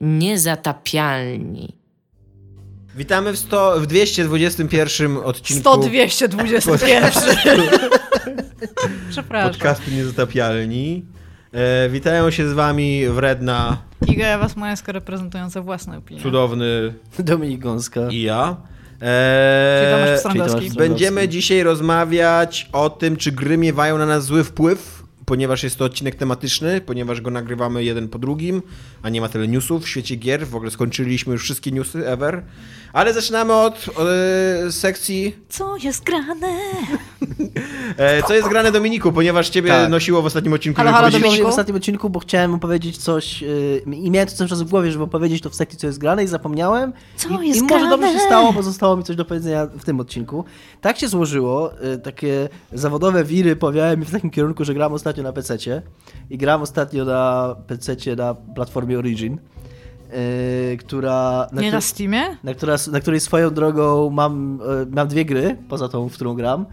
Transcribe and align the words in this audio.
Niezatapialni. 0.00 1.76
Witamy 2.96 3.32
w, 3.32 3.38
100, 3.38 3.80
w 3.80 3.86
221 3.86 5.16
odcinku 5.16 5.60
100 5.60 5.76
221. 6.28 7.60
Przepraszam. 9.10 9.50
podcastu 9.50 9.90
Niezatapialni. 9.90 11.04
E, 11.52 11.88
witają 11.88 12.30
się 12.30 12.48
z 12.48 12.52
wami 12.52 13.08
Wredna, 13.08 13.76
Iga 14.06 14.26
Ewa 14.26 14.48
Smoleńska 14.48 14.92
reprezentująca 14.92 15.62
własną 15.62 15.96
opinię. 15.96 16.22
cudowny 16.22 16.94
Dominik 17.18 17.60
Gąska. 17.60 18.00
i 18.10 18.22
ja. 18.22 18.56
E, 19.02 20.18
Tomasz 20.22 20.32
Czyli. 20.32 20.44
Tomasz 20.48 20.74
będziemy 20.74 21.28
dzisiaj 21.28 21.62
rozmawiać 21.62 22.68
o 22.72 22.90
tym, 22.90 23.16
czy 23.16 23.32
gry 23.32 23.58
miewają 23.58 23.98
na 23.98 24.06
nas 24.06 24.24
zły 24.24 24.44
wpływ, 24.44 24.99
ponieważ 25.30 25.62
jest 25.62 25.78
to 25.78 25.84
odcinek 25.84 26.14
tematyczny, 26.14 26.80
ponieważ 26.80 27.20
go 27.20 27.30
nagrywamy 27.30 27.84
jeden 27.84 28.08
po 28.08 28.18
drugim, 28.18 28.62
a 29.02 29.08
nie 29.08 29.20
ma 29.20 29.28
tyle 29.28 29.48
newsów 29.48 29.84
w 29.84 29.88
świecie 29.88 30.16
gier. 30.16 30.46
W 30.46 30.56
ogóle 30.56 30.70
skończyliśmy 30.70 31.32
już 31.32 31.42
wszystkie 31.42 31.70
newsy 31.70 32.08
ever. 32.08 32.42
Ale 32.92 33.14
zaczynamy 33.14 33.52
od 33.52 33.86
e, 34.66 34.72
sekcji 34.72 35.36
Co 35.48 35.76
jest 35.76 36.04
grane? 36.04 36.58
E, 37.96 38.22
co 38.22 38.34
jest 38.34 38.48
grane 38.48 38.72
Dominiku, 38.72 39.12
ponieważ 39.12 39.48
ciebie 39.48 39.70
Tak. 39.70 39.90
nosiło 39.90 40.22
w 40.22 40.26
ostatnim 40.26 40.52
odcinku. 40.52 40.76
Halo, 40.76 40.92
halo, 40.92 41.10
Dominiku. 41.10 41.42
w 41.42 41.46
ostatnim 41.46 41.76
odcinku, 41.76 42.10
bo 42.10 42.20
chciałem 42.20 42.54
opowiedzieć 42.54 42.96
coś 42.98 43.42
yy, 43.42 43.82
i 43.96 44.10
miałem 44.10 44.28
to 44.28 44.34
cały 44.34 44.50
czas 44.50 44.62
w 44.62 44.68
głowie, 44.68 44.92
żeby 44.92 45.04
opowiedzieć 45.04 45.42
to 45.42 45.50
w 45.50 45.54
sekcji, 45.54 45.78
co 45.78 45.86
jest 45.86 45.98
grane 45.98 46.24
i 46.24 46.26
zapomniałem. 46.26 46.92
Co 47.16 47.28
I, 47.28 47.48
jest 47.48 47.60
I 47.60 47.62
może 47.62 47.88
dobrze 47.88 48.06
się 48.06 48.12
grane? 48.12 48.26
stało, 48.26 48.52
bo 48.52 48.62
zostało 48.62 48.96
mi 48.96 49.04
coś 49.04 49.16
do 49.16 49.24
powiedzenia 49.24 49.66
w 49.66 49.84
tym 49.84 50.00
odcinku. 50.00 50.44
Tak 50.80 50.98
się 50.98 51.08
złożyło, 51.08 51.72
yy, 51.82 51.98
takie 51.98 52.48
zawodowe 52.72 53.24
wiry 53.24 53.56
powiały 53.56 53.96
mi 53.96 54.04
w 54.04 54.10
takim 54.10 54.30
kierunku, 54.30 54.64
że 54.64 54.74
gram 54.74 54.92
ostatnio 54.92 55.19
na 55.22 55.32
PC-cie 55.32 55.82
i 56.30 56.38
gram 56.38 56.62
ostatnio 56.62 57.04
na 57.04 57.54
PC-cie 57.66 58.16
na 58.16 58.34
platformie 58.34 58.98
Origin, 58.98 59.38
yy, 60.12 60.76
która... 60.76 61.46
Nie 61.52 61.62
któ- 61.62 61.72
na 61.72 61.80
Steamie? 61.80 62.22
na, 62.44 62.54
która, 62.54 62.76
na 62.92 63.00
której 63.00 63.20
swoją 63.20 63.50
drogą 63.50 64.10
mam, 64.10 64.60
e, 64.82 64.86
mam 64.96 65.08
dwie 65.08 65.24
gry, 65.24 65.56
poza 65.68 65.88
tą, 65.88 66.08
w 66.08 66.14
którą 66.14 66.34
gram, 66.34 66.66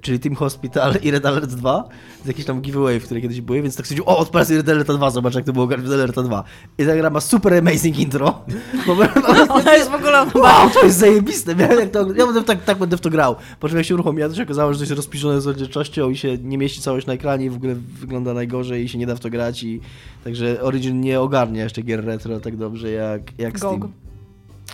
czyli 0.00 0.20
Team 0.20 0.34
Hospital 0.34 0.94
i 1.02 1.10
Red 1.10 1.26
Alert 1.26 1.50
2, 1.50 1.88
z 2.24 2.26
jakiś 2.26 2.44
tam 2.44 2.60
giveaway, 2.60 3.00
w 3.00 3.04
której 3.04 3.22
kiedyś 3.22 3.40
były, 3.40 3.62
więc 3.62 3.76
tak 3.76 3.86
stwierdził, 3.86 4.04
o, 4.08 4.18
odpalę 4.18 4.44
Red 4.50 4.68
Alert 4.68 4.92
2, 4.92 5.10
zobacz 5.10 5.34
jak 5.34 5.44
to 5.44 5.52
było 5.52 5.66
Red 5.66 5.86
Alert 5.86 6.20
2. 6.20 6.44
I 6.78 6.86
ta 6.86 6.96
gra 6.96 7.10
ma 7.10 7.20
super 7.20 7.54
amazing 7.54 7.98
intro. 7.98 8.42
Bo, 8.86 8.96
Ona 9.54 9.76
jest 9.76 9.90
w 9.90 9.94
ogóle 9.94 10.26
Wow, 10.34 10.70
to 10.70 10.84
jest 10.84 10.98
zajebiste. 10.98 11.56
Miałem 11.56 11.78
jak 11.78 11.90
to, 11.90 12.12
ja 12.12 12.26
będę 12.26 12.42
tak, 12.42 12.64
tak 12.64 12.78
będę 12.78 12.96
w 12.96 13.00
to 13.00 13.10
grał. 13.10 13.36
Po 13.60 13.68
czym 13.68 13.76
jak 13.76 13.86
się 13.86 13.94
uruchomiła, 13.94 14.28
to 14.28 14.34
się 14.34 14.42
okazało, 14.42 14.72
że 14.72 14.78
to 14.78 14.82
jest 14.82 14.96
rozpiszone 14.96 15.40
z 15.40 15.46
oddzielczością 15.46 16.10
i 16.10 16.16
się 16.16 16.38
nie 16.38 16.58
mieści 16.58 16.80
całość 16.80 17.06
na 17.06 17.12
ekranie 17.12 17.46
i 17.46 17.50
w 17.50 17.56
ogóle 17.56 17.74
wygląda 17.74 18.34
najgorzej 18.34 18.84
i 18.84 18.88
się 18.88 18.98
nie 18.98 19.06
da 19.06 19.14
w 19.14 19.20
to 19.20 19.30
grać. 19.30 19.62
I, 19.62 19.80
także 20.24 20.62
Origin 20.62 21.00
nie 21.00 21.20
ogarnia 21.20 21.64
jeszcze 21.64 21.82
gier 21.82 22.04
retro 22.04 22.40
tak 22.40 22.56
dobrze 22.56 22.90
jak, 22.90 23.38
jak 23.38 23.58
GOG. 23.58 23.78
Steam. 23.78 23.92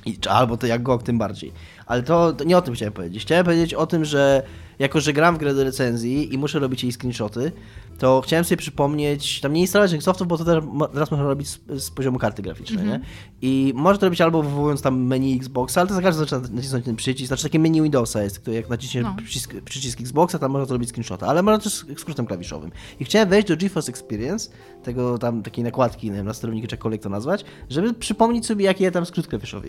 I, 0.07 0.19
albo 0.29 0.57
to 0.57 0.67
jak 0.67 0.83
GOG 0.83 1.03
tym 1.03 1.19
bardziej. 1.19 1.53
Ale 1.87 2.03
to, 2.03 2.33
to 2.33 2.45
nie 2.45 2.57
o 2.57 2.63
tym 2.63 2.75
chciałem 2.75 2.93
powiedzieć. 2.93 3.23
Chciałem 3.23 3.45
powiedzieć 3.45 3.75
o 3.75 3.87
tym, 3.87 4.05
że 4.05 4.43
jako, 4.79 5.01
że 5.01 5.13
gram 5.13 5.35
w 5.35 5.39
grę 5.39 5.55
do 5.55 5.65
recenzji 5.65 6.35
i 6.35 6.39
muszę 6.39 6.59
robić 6.59 6.83
jej 6.83 6.93
screenshoty, 6.93 7.53
to 7.99 8.21
chciałem 8.21 8.45
sobie 8.45 8.57
przypomnieć, 8.57 9.41
tam 9.41 9.53
nie 9.53 9.61
instalować 9.61 9.91
tych 9.91 10.03
softów, 10.03 10.29
bo 10.29 10.39
to 10.39 10.45
teraz, 10.45 10.65
mo- 10.73 10.89
teraz 10.89 11.11
można 11.11 11.27
robić 11.27 11.49
z, 11.49 11.61
z 11.85 11.91
poziomu 11.91 12.19
karty 12.19 12.43
graficznej, 12.43 12.87
nie? 12.87 13.01
I 13.43 13.73
można 13.77 13.99
to 14.01 14.07
robić 14.07 14.21
albo 14.21 14.43
wywołując 14.43 14.83
tam 14.83 15.03
menu 15.07 15.37
Xboxa, 15.37 15.81
ale 15.81 15.89
to 15.89 15.95
za 15.95 16.03
każdym 16.03 16.25
razem 16.25 16.41
trzeba 16.41 16.57
nacisnąć 16.57 16.85
ten 16.85 16.97
przycisk, 16.97 17.27
znaczy 17.29 17.43
takie 17.43 17.59
menu 17.59 17.83
Windowsa 17.83 18.23
jest, 18.23 18.39
które 18.41 18.57
jak 18.57 18.69
naciśniesz 18.71 19.05
No. 19.05 19.17
przycisk, 19.25 19.55
przycisk 19.65 20.01
Xboxa, 20.01 20.39
tam 20.39 20.51
można 20.51 20.67
to 20.67 20.73
robić 20.73 20.89
screenshota, 20.91 21.27
ale 21.27 21.43
można 21.43 21.59
też 21.59 21.85
skrótem 21.99 22.27
klawiszowym. 22.27 22.71
I 23.01 23.05
chciałem 23.05 23.29
wejść 23.29 23.49
do 23.49 23.57
GeForce 23.57 23.91
Experience, 23.91 24.51
tego 24.83 25.19
tam 25.19 25.43
takiej 25.43 25.65
nakładki, 25.65 26.11
nie 26.11 26.17
wiem, 26.17 26.27
na 26.27 26.35
sterowniku, 26.35 26.67
czy 26.69 26.75
jakkolwiek 26.75 27.03
to 27.03 27.09
nazwać, 27.09 27.45
żeby 27.71 27.95
przypomnieć 27.95 28.47
sobie, 28.47 28.65
jaki 28.65 28.85
ja 28.85 28.91
tam 28.91 29.07
skrót 29.07 29.27
klawiszowy 29.27 29.69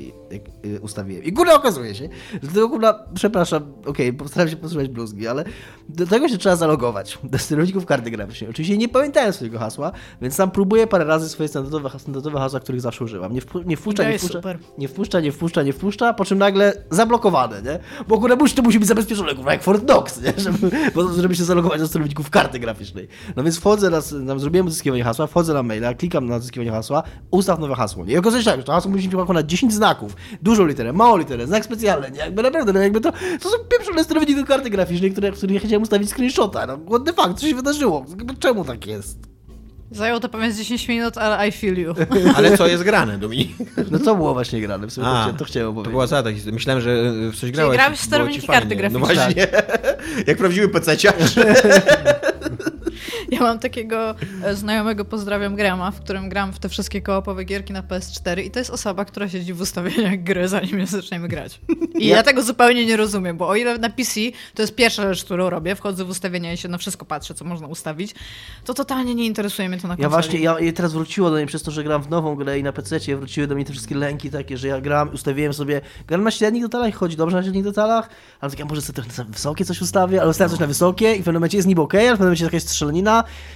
y, 0.66 0.80
ustawiłem. 0.82 1.24
I 1.24 1.32
górę 1.32 1.56
okazuje 1.56 1.96
się, 1.96 2.10
że 2.44 2.50
tego 2.52 2.70
kurwa, 2.70 3.06
przepraszam, 3.14 3.74
okej, 3.86 4.14
postaram 4.14 4.50
się 4.50 4.56
posłuchać 4.56 4.88
bluzgi, 4.88 5.28
ale 5.28 5.44
do 5.90 6.08
tego 6.08 6.30
się 6.30 6.38
trzeba 6.38 6.56
zalogować, 6.56 7.20
do 7.24 7.38
sterowników 7.40 7.86
karty 7.86 8.12
graficznej. 8.18 8.50
Oczywiście 8.50 8.78
nie 8.78 8.90
pamiętałem 8.90 9.34
swojego 9.34 9.60
hasła, 9.60 9.92
więc 10.22 10.38
tam 10.38 10.52
próbuję 10.52 10.88
parę 10.88 11.06
razy 11.06 11.30
swoje 11.30 11.50
standardowe, 11.50 12.00
standardowe 12.00 12.40
hasła, 12.40 12.60
których 12.60 12.82
zawsze 12.82 13.04
używam. 13.04 13.34
Nie, 13.34 13.42
wpu, 13.42 13.62
nie 13.62 13.78
wpuszcza, 13.78 14.04
To 14.04 14.10
nie 14.10 14.18
wpuszcza, 14.20 14.42
nie 14.78 14.88
wpuszcza, 14.88 15.22
nie 15.22 15.32
wpuszcza, 15.32 15.64
nie 15.64 15.74
wpuszcza, 15.74 16.14
po 16.14 16.26
czym 16.26 16.38
nagle 16.38 16.74
zablokowane, 16.90 17.62
nie? 17.62 17.80
Bo 18.08 18.16
akurat 18.16 18.40
musi, 18.40 18.56
to 18.56 18.62
musi 18.62 18.80
być 18.80 18.88
zabezpieczone, 18.88 19.36
kurwa, 19.36 19.52
jak 19.52 19.64
Fort 19.64 19.86
Knox, 19.86 20.22
nie? 20.22 20.34
Żeby, 20.46 20.72
bo, 20.96 21.14
żeby 21.14 21.36
się 21.36 21.44
zalogować 21.44 21.80
do 21.80 21.88
sterowników 21.88 22.30
karty 22.30 22.60
graficznej. 22.60 23.08
No 23.36 23.44
więc 23.44 23.60
wchodzę 23.60 23.90
raz, 23.90 24.16
tam 24.28 24.40
zrobiłem 24.40 24.68
odzyskiwanie 24.68 25.04
hasła, 25.04 25.28
wchodzę 25.28 25.54
na 25.54 25.64
maila, 25.64 25.94
klikam 25.94 26.28
na 26.28 26.36
odzyskiwanie 26.36 26.72
hasła, 26.72 27.04
ustaw 27.32 27.60
nowe 27.60 27.76
hasło, 27.76 28.06
nie? 28.06 28.20
Okazuje 28.20 28.44
się 28.44 28.50
tak, 28.50 28.60
że 28.60 28.64
to 28.64 28.72
hasło 28.72 28.92
musi 28.92 29.08
mieć 29.08 29.16
ponad 29.28 29.46
10 29.46 29.74
znaków, 29.74 30.16
dużą 30.42 30.66
literę, 30.66 30.94
małą 30.94 31.18
literę, 31.18 31.48
znak 31.48 31.66
specjalny, 31.66 32.12
nie? 32.12 32.20
Jakby 32.20 32.44
naprawdę, 32.44 32.74
no 32.74 32.80
jakby 32.80 33.02
to, 33.02 33.12
to 33.42 33.50
są 33.50 33.58
pieprzone 33.70 34.04
sterowniki 34.04 34.46
karty 34.46 34.70
graficznej, 34.70 35.12
które, 35.12 35.32
w 35.32 35.38
których 35.38 35.54
ja 35.56 35.60
chciałem 35.60 35.82
ustawić 35.82 36.10
screenshota, 36.10 36.66
no 36.68 36.78
what 36.90 37.06
the 37.06 37.14
fuck, 37.14 37.40
co 37.40 37.48
się 37.48 37.56
wydarzyło? 37.56 38.05
Czemu 38.40 38.66
tak 38.66 38.88
jest? 38.88 39.18
Zajęło 39.92 40.20
to 40.20 40.30
pewnie 40.30 40.52
z 40.52 40.58
10 40.58 40.88
minut, 40.88 41.18
ale 41.18 41.48
I 41.48 41.52
feel 41.52 41.80
you. 41.80 41.94
Ale 42.36 42.58
co 42.58 42.68
jest 42.68 42.84
grane, 42.84 43.18
Dominik? 43.18 43.50
No 43.92 44.00
to 44.00 44.16
było 44.16 44.34
właśnie 44.34 44.62
grane, 44.62 44.88
w 44.88 44.94
sumie 44.94 45.06
to, 45.08 45.12
A, 45.18 45.22
chciałem- 45.22 45.38
to 45.38 45.46
chciałem 45.46 45.66
To 45.68 45.72
opowiedzieć. 45.72 45.92
była 45.92 46.08
historia. 46.34 46.54
Myślałem, 46.54 46.82
że 46.82 47.12
w 47.32 47.36
coś 47.40 47.52
grałeś. 47.52 47.78
grałeś 47.78 48.00
w 48.00 48.04
sterowniki 48.04 48.48
karty 48.48 48.76
fajnie. 48.76 48.90
No 48.90 49.00
właśnie. 49.00 49.48
Jak 50.28 50.38
prawdziwy 50.38 50.70
pececiarz. 50.70 51.36
Ja 53.32 53.40
mam 53.40 53.60
takiego 53.60 54.16
e, 54.44 54.56
znajomego, 54.56 55.06
pozdrawiam 55.06 55.56
Grama, 55.56 55.92
w 55.92 56.00
którym 56.02 56.30
gram 56.30 56.54
w 56.54 56.60
te 56.60 56.70
wszystkie 56.70 57.02
kołopowe 57.02 57.44
gierki 57.44 57.74
na 57.74 57.82
PS4 57.82 58.44
i 58.44 58.52
to 58.52 58.60
jest 58.60 58.72
osoba, 58.72 59.06
która 59.06 59.30
siedzi 59.30 59.54
w 59.54 59.62
ustawieniach 59.62 60.24
gry, 60.24 60.48
zanim 60.48 60.80
je 60.80 60.88
zaczniemy 60.88 61.28
grać. 61.28 61.60
I 62.00 62.08
ja... 62.08 62.16
Ja- 62.16 62.24
tego 62.24 62.44
zupełnie 62.44 62.86
nie 62.86 62.98
rozumiem, 62.98 63.38
bo 63.38 63.48
o 63.48 63.56
ile 63.56 63.78
na 63.78 63.90
PC 63.90 64.20
to 64.56 64.62
jest 64.62 64.76
pierwsza 64.76 65.14
rzecz, 65.14 65.24
którą 65.26 65.50
robię, 65.50 65.76
wchodzę 65.76 66.06
w 66.06 66.10
ustawienia 66.10 66.54
i 66.54 66.58
się 66.58 66.68
na 66.70 66.78
wszystko 66.78 67.06
patrzę, 67.06 67.34
co 67.34 67.46
można 67.46 67.68
ustawić, 67.68 68.16
to 68.66 68.74
totalnie 68.74 69.16
nie 69.16 69.26
interesuje 69.26 69.70
mnie 69.70 69.78
to 69.78 69.88
na 69.88 69.96
konsoli. 69.98 70.04
Ja 70.04 70.10
właśnie, 70.10 70.40
ja, 70.40 70.74
teraz 70.74 70.94
wróciło 70.94 71.30
do 71.30 71.36
mnie 71.36 71.46
przez 71.46 71.64
to, 71.64 71.72
że 71.72 71.84
gram 71.84 72.04
w 72.04 72.10
nową 72.10 72.36
grę 72.36 72.60
i 72.60 72.64
na 72.64 72.72
PC 72.72 73.16
wróciły 73.16 73.48
do 73.48 73.56
mnie 73.56 73.66
te 73.66 73.72
wszystkie 73.72 73.96
lęki 73.96 74.30
takie, 74.30 74.58
że 74.58 74.68
ja 74.68 74.82
gram, 74.82 75.10
ustawiłem 75.14 75.54
sobie, 75.54 75.82
gram 76.08 76.24
na 76.24 76.32
średnich 76.32 76.64
detalach 76.64 76.90
i 76.90 76.92
chodzi 76.92 77.18
dobrze 77.18 77.38
na 77.38 77.44
średnich 77.44 77.64
detalach, 77.64 78.10
ale 78.42 78.52
tak 78.52 78.60
ja 78.60 78.66
może 78.66 78.82
sobie 78.82 79.04
na 79.18 79.24
wysokie 79.24 79.66
coś 79.66 79.82
ustawię, 79.82 80.22
ale 80.22 80.30
ustawiam 80.30 80.52
coś 80.52 80.60
na 80.60 80.68
wysokie 80.68 81.12
i 81.12 81.16
w 81.16 81.18
pewnym 81.18 81.36
momencie 81.36 81.58
jest 81.58 81.68
niby 81.68 81.82
okej, 81.82 82.00
ale 82.00 82.10
w 82.10 82.12
pewnym 82.12 82.28
momencie 82.28 82.46
jakaś 82.46 82.64
strzelanina 82.64 83.15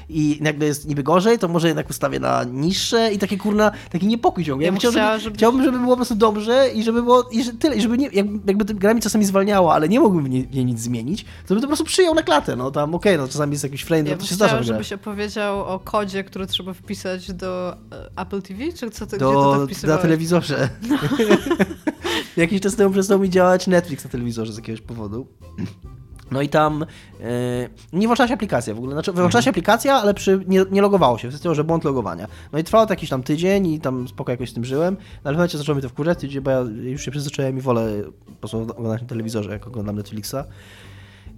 i 0.09 0.37
nagle 0.41 0.65
jest 0.65 0.87
niby 0.87 1.03
gorzej, 1.03 1.39
to 1.39 1.47
może 1.47 1.67
jednak 1.67 1.89
ustawię 1.89 2.19
na 2.19 2.43
niższe 2.43 3.13
i 3.13 3.17
takie 3.17 3.37
kurna, 3.37 3.71
taki 3.91 4.07
niepokój 4.07 4.45
ciągle. 4.45 4.63
Ja 4.65 4.67
Ja 4.67 4.71
bym 4.71 4.75
bym 4.75 4.79
chciał, 4.79 4.91
chciała, 4.91 5.19
żeby, 5.19 5.37
Chciałbym, 5.37 5.63
żeby 5.63 5.79
było 5.79 5.89
po 5.91 5.95
prostu 5.95 6.15
dobrze 6.15 6.69
i 6.73 6.83
żeby 6.83 7.03
było, 7.03 7.23
i 7.31 7.43
że 7.43 7.53
tyle, 7.53 7.75
i 7.75 7.81
żeby 7.81 7.97
nie, 7.97 8.07
jak, 8.07 8.25
jakby 8.47 8.65
ta 8.65 8.73
gra 8.73 8.93
mi 8.93 9.01
czasami 9.01 9.25
zwalniała, 9.25 9.73
ale 9.73 9.89
nie 9.89 9.99
mógłbym 9.99 10.25
w 10.25 10.29
niej, 10.29 10.47
w 10.47 10.53
niej 10.55 10.65
nic 10.65 10.79
zmienić, 10.79 11.23
to 11.23 11.53
bym 11.53 11.57
to 11.57 11.61
po 11.61 11.67
prostu 11.67 11.85
przyjął 11.85 12.15
na 12.15 12.23
klatę, 12.23 12.55
no 12.55 12.71
tam 12.71 12.95
okej, 12.95 13.17
no 13.17 13.27
czasami 13.27 13.51
jest 13.51 13.63
jakiś 13.63 13.81
frame, 13.81 14.09
Ja 14.09 14.17
to 14.17 14.25
się 14.25 14.35
zdarza 14.35 14.53
grach. 14.53 14.65
żebyś 14.65 14.93
opowiedział 14.93 15.65
o 15.65 15.79
kodzie, 15.79 16.23
który 16.23 16.47
trzeba 16.47 16.73
wpisać 16.73 17.31
do 17.33 17.75
e, 17.91 18.21
Apple 18.21 18.41
TV, 18.41 18.63
czy 18.73 18.89
co 18.89 19.05
ty, 19.07 19.17
gdzie 19.17 19.25
ty 19.25 19.33
to 19.33 19.67
do, 19.81 19.87
na 19.87 19.97
telewizorze. 19.97 20.69
Jakiś 22.37 22.61
czas 22.61 22.75
temu 22.75 22.93
przestał 22.93 23.19
mi 23.19 23.29
działać 23.29 23.67
Netflix 23.67 24.03
na 24.03 24.09
telewizorze 24.09 24.53
z 24.53 24.57
jakiegoś 24.57 24.81
powodu. 24.81 25.27
No 26.31 26.41
i 26.41 26.49
tam 26.49 26.85
e, 27.21 27.25
nie 27.93 28.07
włączała 28.07 28.27
się 28.27 28.33
aplikacja 28.33 28.73
w 28.73 28.77
ogóle. 28.77 28.93
Znaczy, 28.93 29.13
wyłączała 29.13 29.41
się 29.41 29.49
aplikacja, 29.49 29.95
ale 29.95 30.13
przy, 30.13 30.43
nie, 30.47 30.65
nie 30.71 30.81
logowało 30.81 31.17
się. 31.17 31.27
Wystarczyło, 31.27 31.55
że 31.55 31.63
błąd 31.63 31.83
logowania. 31.83 32.27
No 32.53 32.59
i 32.59 32.63
trwało 32.63 32.85
to 32.85 32.93
jakiś 32.93 33.09
tam 33.09 33.23
tydzień 33.23 33.67
i 33.67 33.79
tam 33.79 34.07
spoko 34.07 34.31
jakoś 34.31 34.49
z 34.49 34.53
tym 34.53 34.65
żyłem. 34.65 34.97
No 34.99 35.21
ale 35.23 35.33
w 35.33 35.37
momencie 35.37 35.57
zaczęło 35.57 35.75
mi 35.75 35.81
to 35.81 35.89
wkurzać, 35.89 36.39
bo 36.39 36.51
ja 36.51 36.59
już 36.81 37.05
się 37.05 37.11
przyzwyczaiłem 37.11 37.57
i 37.57 37.61
wolę 37.61 38.03
po 38.25 38.31
prostu 38.31 38.61
oglądać 38.61 39.01
na 39.01 39.07
telewizorze, 39.07 39.51
jak 39.51 39.67
oglądam 39.67 39.95
Netflixa. 39.95 40.35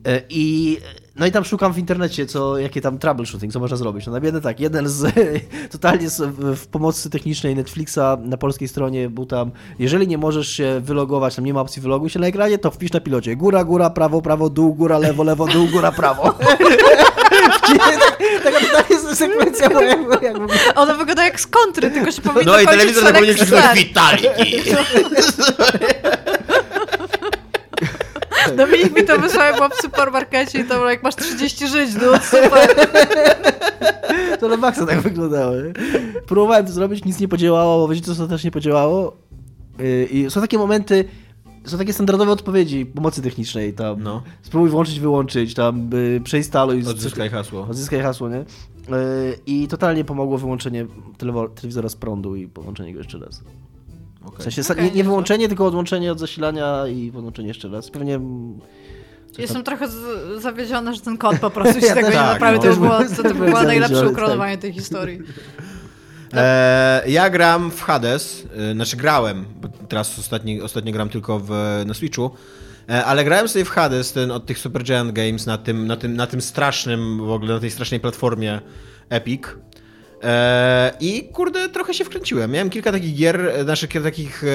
E, 0.08 0.22
I, 0.30 0.78
no 1.16 1.26
i 1.26 1.32
tam 1.32 1.46
szukam 1.46 1.74
w 1.74 1.78
internecie, 1.78 2.26
co, 2.26 2.58
jakie 2.58 2.82
tam 2.82 2.98
troubleshooting, 3.00 3.54
co 3.54 3.60
można 3.60 3.78
zrobić. 3.78 4.06
No 4.06 4.12
nabiedny 4.12 4.42
tak, 4.42 4.60
jeden 4.60 4.90
z, 4.90 5.14
totalnie 5.72 6.10
z, 6.10 6.22
w, 6.22 6.68
pomocy 6.68 7.10
technicznej 7.10 7.56
Netflixa 7.56 8.00
na 8.20 8.38
polskiej 8.38 8.68
stronie 8.68 9.10
był 9.10 9.26
tam, 9.26 9.52
jeżeli 9.80 10.08
nie 10.08 10.18
możesz 10.18 10.50
się 10.50 10.82
wylogować, 10.84 11.36
tam 11.36 11.46
nie 11.46 11.54
ma 11.54 11.62
opcji 11.62 11.82
wyloguj 11.82 12.10
się 12.10 12.20
na 12.20 12.28
ekranie, 12.28 12.58
to 12.58 12.72
wpisz 12.72 12.92
na 12.92 13.00
pilocie 13.00 13.36
góra, 13.36 13.64
góra, 13.64 13.90
prawo, 13.90 14.22
prawo, 14.22 14.50
dół, 14.50 14.74
góra, 14.74 14.98
lewo, 14.98 15.24
lewo, 15.24 15.48
dół, 15.48 15.68
góra, 15.68 15.92
prawo. 15.92 16.34
Tak- 16.34 16.58
Taka 18.44 18.60
totalnie 18.60 19.16
sekwencja, 19.16 19.70
bo 19.70 19.82
jakby, 19.82 20.26
jakby 20.26 20.54
Ona 20.76 20.94
wygląda 20.94 21.24
jak 21.24 21.42
z 21.42 21.48
kontry, 21.48 21.92
tylko 21.92 22.12
się 22.12 22.22
powinno 22.22 22.52
No 22.52 22.62
i 22.62 22.66
telewizor 22.68 23.04
na 23.04 23.12
krzyknąć 23.12 23.48
start. 23.48 23.76
Vitality. 23.76 24.76
Dominik 28.58 28.96
mi 28.98 29.04
to 29.06 29.20
wysłał, 29.20 29.54
była 29.56 29.70
w 29.70 29.76
supermarkecie 29.82 30.60
i 30.60 30.64
było 30.64 30.90
jak 30.90 31.04
masz 31.04 31.16
30 31.16 31.68
żyć, 31.68 31.90
no 32.02 32.20
super. 32.20 32.70
To 34.40 34.48
na 34.50 34.58
maksa 34.58 34.86
tak 34.86 35.02
wyglądało. 35.02 35.56
nie? 35.56 35.74
Próbowałem 36.28 36.66
to 36.66 36.72
zrobić, 36.72 37.06
nic 37.06 37.20
nie 37.20 37.28
podziałało, 37.28 37.88
bo 37.88 37.94
wiecie 37.94 38.16
co 38.16 38.28
też 38.28 38.44
nie 38.44 38.52
podziałało? 38.52 39.18
Yy, 39.80 40.06
I 40.12 40.30
są 40.32 40.42
takie 40.42 40.58
momenty, 40.58 41.06
są 41.66 41.78
takie 41.78 41.94
standardowe 41.94 42.32
odpowiedzi 42.32 42.86
pomocy 42.86 43.22
technicznej, 43.22 43.74
tam 43.74 44.04
No. 44.04 44.24
spróbuj 44.42 44.70
włączyć, 44.70 45.00
wyłączyć, 45.00 45.54
tam 45.54 45.90
y, 45.94 46.22
przeinstaluj, 46.24 46.84
Odzyskaj 46.88 47.30
hasło. 47.30 47.68
odzyskaj 47.70 48.02
hasło, 48.02 48.30
nie? 48.30 48.46
I 49.46 49.68
totalnie 49.68 50.04
pomogło 50.06 50.38
wyłączenie 50.38 50.86
telewizora 51.56 51.90
z 51.90 51.96
prądu 51.96 52.36
i 52.36 52.48
połączenie 52.48 52.94
go 52.94 53.00
jeszcze 53.00 53.20
raz. 53.20 53.42
W 54.40 54.44
sensie 54.44 54.62
Okej, 54.72 54.84
nie, 54.86 54.92
nie 54.92 55.04
wyłączenie, 55.04 55.48
tylko 55.48 55.66
odłączenie 55.66 56.12
od 56.12 56.20
zasilania 56.20 56.88
i 56.88 57.12
podłączenie 57.12 57.48
jeszcze 57.48 57.70
raz. 57.70 57.90
Pewnie 57.90 58.20
Jestem 59.38 59.64
trochę 59.64 59.88
z- 59.88 60.42
zawiedziona, 60.42 60.94
że 60.94 61.02
ten 61.02 61.18
kod 61.18 61.40
po 61.40 61.50
prostu 61.50 61.80
się 61.82 61.86
Ja 61.88 61.96
tego 61.96 62.08
nie 62.08 62.14
tak, 62.14 62.34
naprawił. 62.34 62.58
no. 62.58 62.64
To, 62.64 62.68
już 62.70 62.80
było, 62.80 63.00
Też 63.00 63.18
to, 63.18 63.24
to 63.30 63.34
było 63.36 63.64
najlepsze 63.64 64.10
ukoronowanie 64.10 64.58
tej 64.58 64.74
historii. 64.74 65.20
E, 66.34 67.04
ja 67.08 67.30
gram 67.30 67.72
w 67.72 67.82
Hades, 67.82 68.48
e, 68.58 68.74
znaczy 68.74 68.98
grałem, 68.98 69.46
bo 69.62 69.68
teraz 69.68 70.20
ostatnio, 70.20 70.64
ostatnio 70.64 70.94
gram 70.94 71.10
tylko 71.10 71.40
w, 71.40 71.50
na 71.86 71.94
Switchu, 71.94 72.32
e, 72.90 73.06
ale 73.06 73.24
grałem 73.24 73.48
sobie 73.48 73.66
w 73.66 73.70
Hades, 73.70 74.14
ten 74.14 74.32
od 74.32 74.46
tych 74.46 74.60
Super 74.60 74.84
Giant 74.84 75.12
Games 75.12 75.46
na 75.46 75.58
tym, 75.58 75.88
na 75.88 75.96
tym, 75.98 76.16
na 76.16 76.28
tym 76.28 76.42
strasznym, 76.42 77.18
w 77.18 77.30
ogóle 77.32 77.54
na 77.54 77.60
tej 77.60 77.72
strasznej 77.72 78.00
platformie 78.00 78.62
Epic. 79.10 79.42
E, 80.24 80.92
I 81.00 81.30
kurde, 81.34 81.70
trochę 81.70 81.94
się 81.94 82.06
wkręciłem. 82.06 82.52
Miałem 82.52 82.70
kilka 82.70 82.92
takich 82.92 83.16
gier, 83.16 83.42
e, 83.46 83.64
znaczy 83.64 83.88
kilka 83.88 84.08
takich 84.08 84.44
e, 84.44 84.48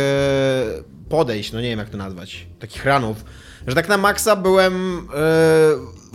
podejść, 1.09 1.53
no 1.53 1.61
nie 1.61 1.69
wiem 1.69 1.79
jak 1.79 1.91
to 1.91 1.97
nazwać, 1.97 2.47
takich 2.59 2.85
ranów, 2.85 3.25
że 3.67 3.75
tak 3.75 3.89
na 3.89 3.97
maksa 3.97 4.37
byłem 4.37 5.07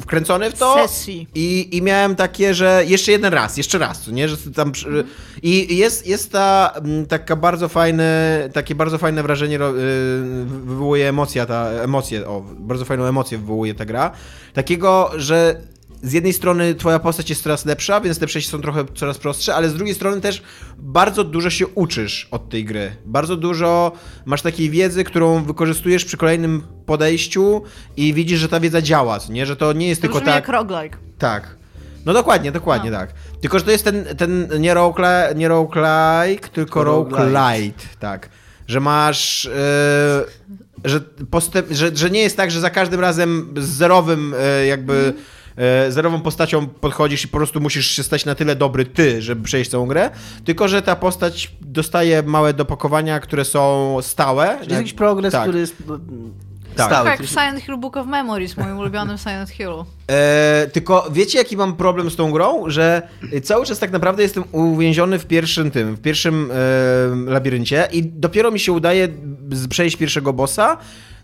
wkręcony 0.01 0.51
w 0.51 0.53
to. 0.53 0.75
Sesji. 0.87 1.27
I, 1.35 1.77
I 1.77 1.81
miałem 1.81 2.15
takie, 2.15 2.53
że 2.53 2.83
jeszcze 2.87 3.11
jeden 3.11 3.33
raz, 3.33 3.57
jeszcze 3.57 3.77
raz, 3.77 4.07
nie? 4.07 4.29
Że 4.29 4.37
tam 4.37 4.71
przy... 4.71 5.03
I 5.43 5.77
jest, 5.77 6.07
jest 6.07 6.31
ta 6.31 6.73
taka 7.09 7.35
bardzo 7.35 7.69
fajne, 7.69 8.49
takie 8.53 8.75
bardzo 8.75 8.97
fajne 8.97 9.23
wrażenie 9.23 9.59
wywołuje 10.65 11.09
emocja, 11.09 11.45
ta 11.45 11.65
emocje, 11.69 12.27
o, 12.27 12.41
bardzo 12.59 12.85
fajną 12.85 13.05
emocję 13.05 13.37
wywołuje 13.37 13.73
ta 13.73 13.85
gra. 13.85 14.11
Takiego, 14.53 15.11
że 15.15 15.61
z 16.03 16.13
jednej 16.13 16.33
strony 16.33 16.75
twoja 16.75 16.99
postać 16.99 17.29
jest 17.29 17.43
coraz 17.43 17.65
lepsza, 17.65 18.01
więc 18.01 18.19
te 18.19 18.27
przejścia 18.27 18.51
są 18.51 18.61
trochę 18.61 18.85
coraz 18.95 19.17
prostsze, 19.17 19.55
ale 19.55 19.69
z 19.69 19.73
drugiej 19.73 19.95
strony 19.95 20.21
też 20.21 20.41
bardzo 20.77 21.23
dużo 21.23 21.49
się 21.49 21.67
uczysz 21.67 22.27
od 22.31 22.49
tej 22.49 22.65
gry. 22.65 22.91
Bardzo 23.05 23.35
dużo 23.35 23.91
masz 24.25 24.41
takiej 24.41 24.69
wiedzy, 24.69 25.03
którą 25.03 25.43
wykorzystujesz 25.43 26.05
przy 26.05 26.17
kolejnym 26.17 26.63
podejściu 26.85 27.61
i 27.97 28.13
widzisz, 28.13 28.39
że 28.39 28.49
ta 28.49 28.59
wiedza 28.59 28.81
działa, 28.81 29.19
nie? 29.29 29.45
Że 29.45 29.55
to 29.55 29.73
nie 29.73 29.87
jest 29.87 30.01
To 30.01 30.07
tylko 30.07 30.19
tak... 30.25 30.35
jak 30.35 30.47
roguelike. 30.47 30.97
Tak. 31.17 31.55
No 32.05 32.13
dokładnie, 32.13 32.51
dokładnie 32.51 32.91
No. 32.91 32.97
tak. 32.97 33.13
Tylko, 33.41 33.59
że 33.59 33.65
to 33.65 33.71
jest 33.71 33.83
ten, 33.83 34.05
ten 34.17 34.47
nie, 34.59 34.73
roguelike, 34.73 35.33
nie 35.35 35.47
roguelike, 35.47 36.49
tylko 36.53 36.83
Roguelite. 36.83 37.83
tak. 37.99 38.29
Że 38.67 38.79
masz, 38.79 39.45
e, 39.45 39.49
że, 40.85 40.99
postęp, 41.31 41.67
że, 41.71 41.95
że 41.95 42.09
nie 42.09 42.21
jest 42.21 42.37
tak, 42.37 42.51
że 42.51 42.59
za 42.59 42.69
każdym 42.69 42.99
razem 42.99 43.53
z 43.57 43.65
zerowym 43.69 44.35
e, 44.39 44.65
jakby 44.65 45.13
e, 45.61 45.91
zerową 45.91 46.21
postacią 46.21 46.67
podchodzisz 46.67 47.23
i 47.23 47.27
po 47.27 47.37
prostu 47.37 47.61
musisz 47.61 47.87
się 47.87 48.03
stać 48.03 48.25
na 48.25 48.35
tyle 48.35 48.55
dobry 48.55 48.85
ty, 48.85 49.21
żeby 49.21 49.43
przejść 49.43 49.71
całą 49.71 49.85
grę, 49.85 50.09
tylko, 50.45 50.67
że 50.67 50.81
ta 50.81 50.95
postać 50.95 51.51
dostaje 51.61 52.23
małe 52.23 52.53
dopakowania, 52.53 53.19
które 53.19 53.45
są 53.45 53.97
stałe. 54.01 54.57
jest 54.59 54.71
jakiś 54.71 54.93
progres, 54.93 55.31
tak. 55.31 55.41
który 55.41 55.59
jest 55.59 55.75
Tak. 56.75 56.87
stały. 56.87 57.05
Tak 57.09 57.25
Silent 57.25 57.59
Hill 57.63 57.77
Book 57.77 57.97
of 57.97 58.07
Memories, 58.07 58.57
moim 58.57 58.77
ulubionym 58.77 59.17
Silent 59.23 59.49
Hillu. 59.49 59.85
E, 60.11 60.67
tylko 60.73 61.07
wiecie, 61.11 61.37
jaki 61.37 61.57
mam 61.57 61.75
problem 61.75 62.09
z 62.11 62.15
tą 62.15 62.31
grą? 62.31 62.63
Że 62.67 63.01
cały 63.43 63.65
czas 63.65 63.79
tak 63.79 63.91
naprawdę 63.91 64.23
jestem 64.23 64.43
uwięziony 64.51 65.19
w 65.19 65.25
pierwszym 65.25 65.71
tym, 65.71 65.95
w 65.95 66.01
pierwszym 66.01 66.51
e, 66.51 67.31
labiryncie 67.31 67.87
i 67.91 68.03
dopiero 68.03 68.51
mi 68.51 68.59
się 68.59 68.71
udaje 68.71 69.07
przejść 69.69 69.95
pierwszego 69.97 70.33
bossa. 70.33 70.77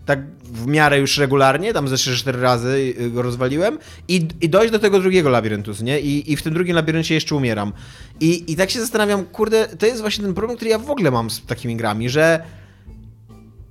Tak 0.08 0.20
w 0.42 0.66
miarę 0.66 0.98
już 0.98 1.18
regularnie, 1.18 1.72
tam 1.72 1.88
ze 1.88 1.96
3-4 1.96 2.40
razy 2.40 2.94
y, 3.00 3.10
go 3.10 3.22
rozwaliłem 3.22 3.78
i, 4.08 4.28
i 4.40 4.48
dojść 4.48 4.72
do 4.72 4.78
tego 4.78 5.00
drugiego 5.00 5.28
labiryntu, 5.28 5.72
nie? 5.82 6.00
I, 6.00 6.32
I 6.32 6.36
w 6.36 6.42
tym 6.42 6.54
drugim 6.54 6.76
labiryncie 6.76 7.14
jeszcze 7.14 7.34
umieram. 7.34 7.72
I, 8.20 8.52
I 8.52 8.56
tak 8.56 8.70
się 8.70 8.80
zastanawiam, 8.80 9.24
kurde, 9.24 9.66
to 9.66 9.86
jest 9.86 10.00
właśnie 10.00 10.24
ten 10.24 10.34
problem, 10.34 10.56
który 10.56 10.70
ja 10.70 10.78
w 10.78 10.90
ogóle 10.90 11.10
mam 11.10 11.30
z 11.30 11.46
takimi 11.46 11.76
grami, 11.76 12.08
że 12.08 12.42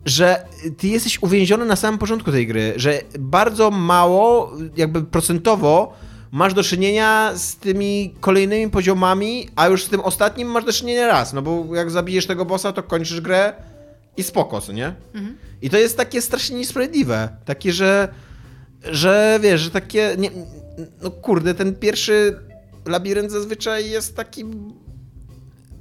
że 0.05 0.45
ty 0.77 0.87
jesteś 0.87 1.21
uwięziony 1.21 1.65
na 1.65 1.75
samym 1.75 1.99
początku 1.99 2.31
tej 2.31 2.47
gry, 2.47 2.73
że 2.75 3.01
bardzo 3.19 3.71
mało, 3.71 4.51
jakby 4.77 5.03
procentowo 5.03 5.93
masz 6.31 6.53
do 6.53 6.63
czynienia 6.63 7.31
z 7.35 7.55
tymi 7.55 8.13
kolejnymi 8.19 8.71
poziomami, 8.71 9.49
a 9.55 9.67
już 9.67 9.83
z 9.83 9.89
tym 9.89 10.01
ostatnim 10.01 10.47
masz 10.47 10.65
do 10.65 10.73
czynienia 10.73 11.07
raz, 11.07 11.33
no 11.33 11.41
bo 11.41 11.75
jak 11.75 11.91
zabijesz 11.91 12.25
tego 12.25 12.45
bossa, 12.45 12.73
to 12.73 12.83
kończysz 12.83 13.21
grę 13.21 13.53
i 14.17 14.23
spoko, 14.23 14.61
co 14.61 14.71
nie? 14.71 14.93
I 15.61 15.69
to 15.69 15.77
jest 15.77 15.97
takie 15.97 16.21
strasznie 16.21 16.57
niesprawiedliwe, 16.57 17.29
takie, 17.45 17.73
że 17.73 18.07
że 18.83 19.39
wiesz, 19.41 19.61
że 19.61 19.71
takie, 19.71 20.15
nie, 20.17 20.31
no 21.01 21.11
kurde, 21.11 21.53
ten 21.53 21.75
pierwszy 21.75 22.39
labirynt 22.85 23.31
zazwyczaj 23.31 23.89
jest 23.89 24.15
takim 24.15 24.73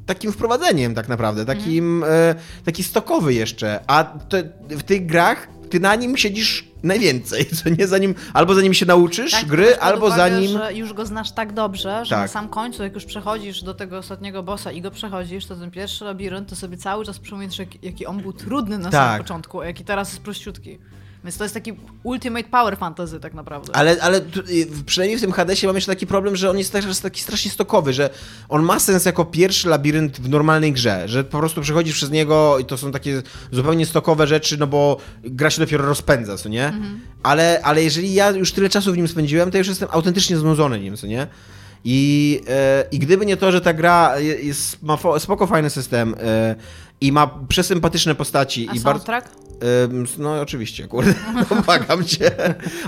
takim 0.06 0.32
wprowadzeniem 0.32 0.94
tak 0.94 1.08
naprawdę, 1.08 1.44
takim 1.44 2.04
e, 2.04 2.34
taki 2.64 2.82
stokowy 2.84 3.34
jeszcze, 3.34 3.80
a 3.86 4.04
to, 4.04 4.36
w 4.70 4.82
tych 4.82 5.06
grach 5.06 5.48
ty 5.70 5.80
na 5.80 5.94
nim 5.94 6.16
siedzisz 6.16 6.68
najwięcej, 6.86 7.46
co 7.62 7.68
nie 7.68 7.86
zanim, 7.86 8.14
albo 8.34 8.54
zanim 8.54 8.74
się 8.74 8.86
nauczysz 8.86 9.30
Tak, 9.32 9.46
gry, 9.46 9.76
albo 9.78 10.06
uwagę, 10.06 10.16
zanim... 10.30 10.50
że 10.50 10.74
już 10.74 10.92
go 10.92 11.06
znasz 11.06 11.30
tak 11.32 11.52
dobrze, 11.52 12.04
że 12.04 12.10
Tak. 12.10 12.20
na 12.20 12.28
sam 12.28 12.48
końcu, 12.48 12.82
jak 12.82 12.94
już 12.94 13.04
przechodzisz 13.04 13.62
do 13.62 13.74
tego 13.74 13.98
ostatniego 13.98 14.42
bossa 14.42 14.72
i 14.72 14.80
go 14.80 14.90
przechodzisz, 14.90 15.46
to 15.46 15.56
ten 15.56 15.70
pierwszy 15.70 16.04
labirynt, 16.04 16.48
to 16.48 16.56
sobie 16.56 16.76
cały 16.76 17.04
czas 17.04 17.18
przypominasz, 17.18 17.58
jak, 17.58 17.84
jaki 17.84 18.06
on 18.06 18.22
był 18.22 18.32
trudny 18.32 18.78
na 18.78 18.90
Tak. 18.90 19.02
samym 19.08 19.18
początku, 19.22 19.60
a 19.60 19.66
jaki 19.66 19.84
teraz 19.84 20.08
jest 20.12 20.22
prościutki. 20.22 20.78
Więc 21.24 21.36
to 21.36 21.44
jest 21.44 21.54
taki 21.54 21.72
ultimate 22.02 22.48
power 22.48 22.78
fantasy 22.78 23.20
tak 23.20 23.34
naprawdę. 23.34 23.76
Ale, 23.76 23.96
ale 24.00 24.20
przynajmniej 24.86 25.18
w 25.18 25.20
tym 25.20 25.32
Hadesie 25.32 25.66
mam 25.66 25.76
jeszcze 25.76 25.92
taki 25.92 26.06
problem, 26.06 26.36
że 26.36 26.50
on 26.50 26.58
jest 26.58 26.72
też 26.72 26.98
taki 27.00 27.22
strasznie 27.22 27.50
stokowy, 27.50 27.92
że 27.92 28.10
on 28.48 28.62
ma 28.62 28.78
sens 28.78 29.04
jako 29.04 29.24
pierwszy 29.24 29.68
labirynt 29.68 30.20
w 30.20 30.28
normalnej 30.28 30.72
grze, 30.72 31.02
że 31.08 31.24
po 31.24 31.38
prostu 31.38 31.60
przechodzisz 31.60 31.94
przez 31.94 32.10
niego 32.10 32.58
i 32.58 32.64
to 32.64 32.76
są 32.78 32.92
takie 32.92 33.22
zupełnie 33.52 33.86
stokowe 33.86 34.26
rzeczy, 34.26 34.56
no 34.58 34.66
bo 34.66 34.96
gra 35.24 35.50
się 35.50 35.60
dopiero 35.60 35.86
rozpędza, 35.86 36.36
co 36.36 36.48
nie? 36.48 36.72
Ale, 37.22 37.60
ale 37.62 37.82
jeżeli 37.84 38.14
ja 38.14 38.30
już 38.30 38.52
tyle 38.52 38.68
czasu 38.68 38.92
w 38.92 38.96
nim 38.96 39.08
spędziłem, 39.08 39.50
to 39.50 39.58
już 39.58 39.68
jestem 39.68 39.88
autentycznie 39.92 40.36
znudzony 40.36 40.80
nim, 40.80 40.96
co 40.96 41.06
nie? 41.06 41.26
I, 41.84 42.40
e, 42.48 42.84
I 42.92 42.98
gdyby 42.98 43.26
nie 43.26 43.36
to, 43.36 43.52
że 43.52 43.60
ta 43.60 43.72
gra 43.72 44.18
je- 44.18 44.34
jest, 44.40 44.82
ma 44.82 44.96
fo, 44.96 45.20
spoko 45.20 45.46
fajny 45.46 45.70
system 45.70 46.14
e, 46.22 46.54
i 47.00 47.12
ma 47.12 47.30
przesympatyczne 47.48 48.14
postaci 48.14 48.68
a 48.70 48.72
i 48.74 48.80
bardzo... 48.80 48.82
soundtrack? 48.98 49.26
Ym, 49.36 49.45
No 50.18 50.40
oczywiście, 50.40 50.88
kurde, 50.88 51.14
pomagam 51.48 52.04
cię. 52.04 52.30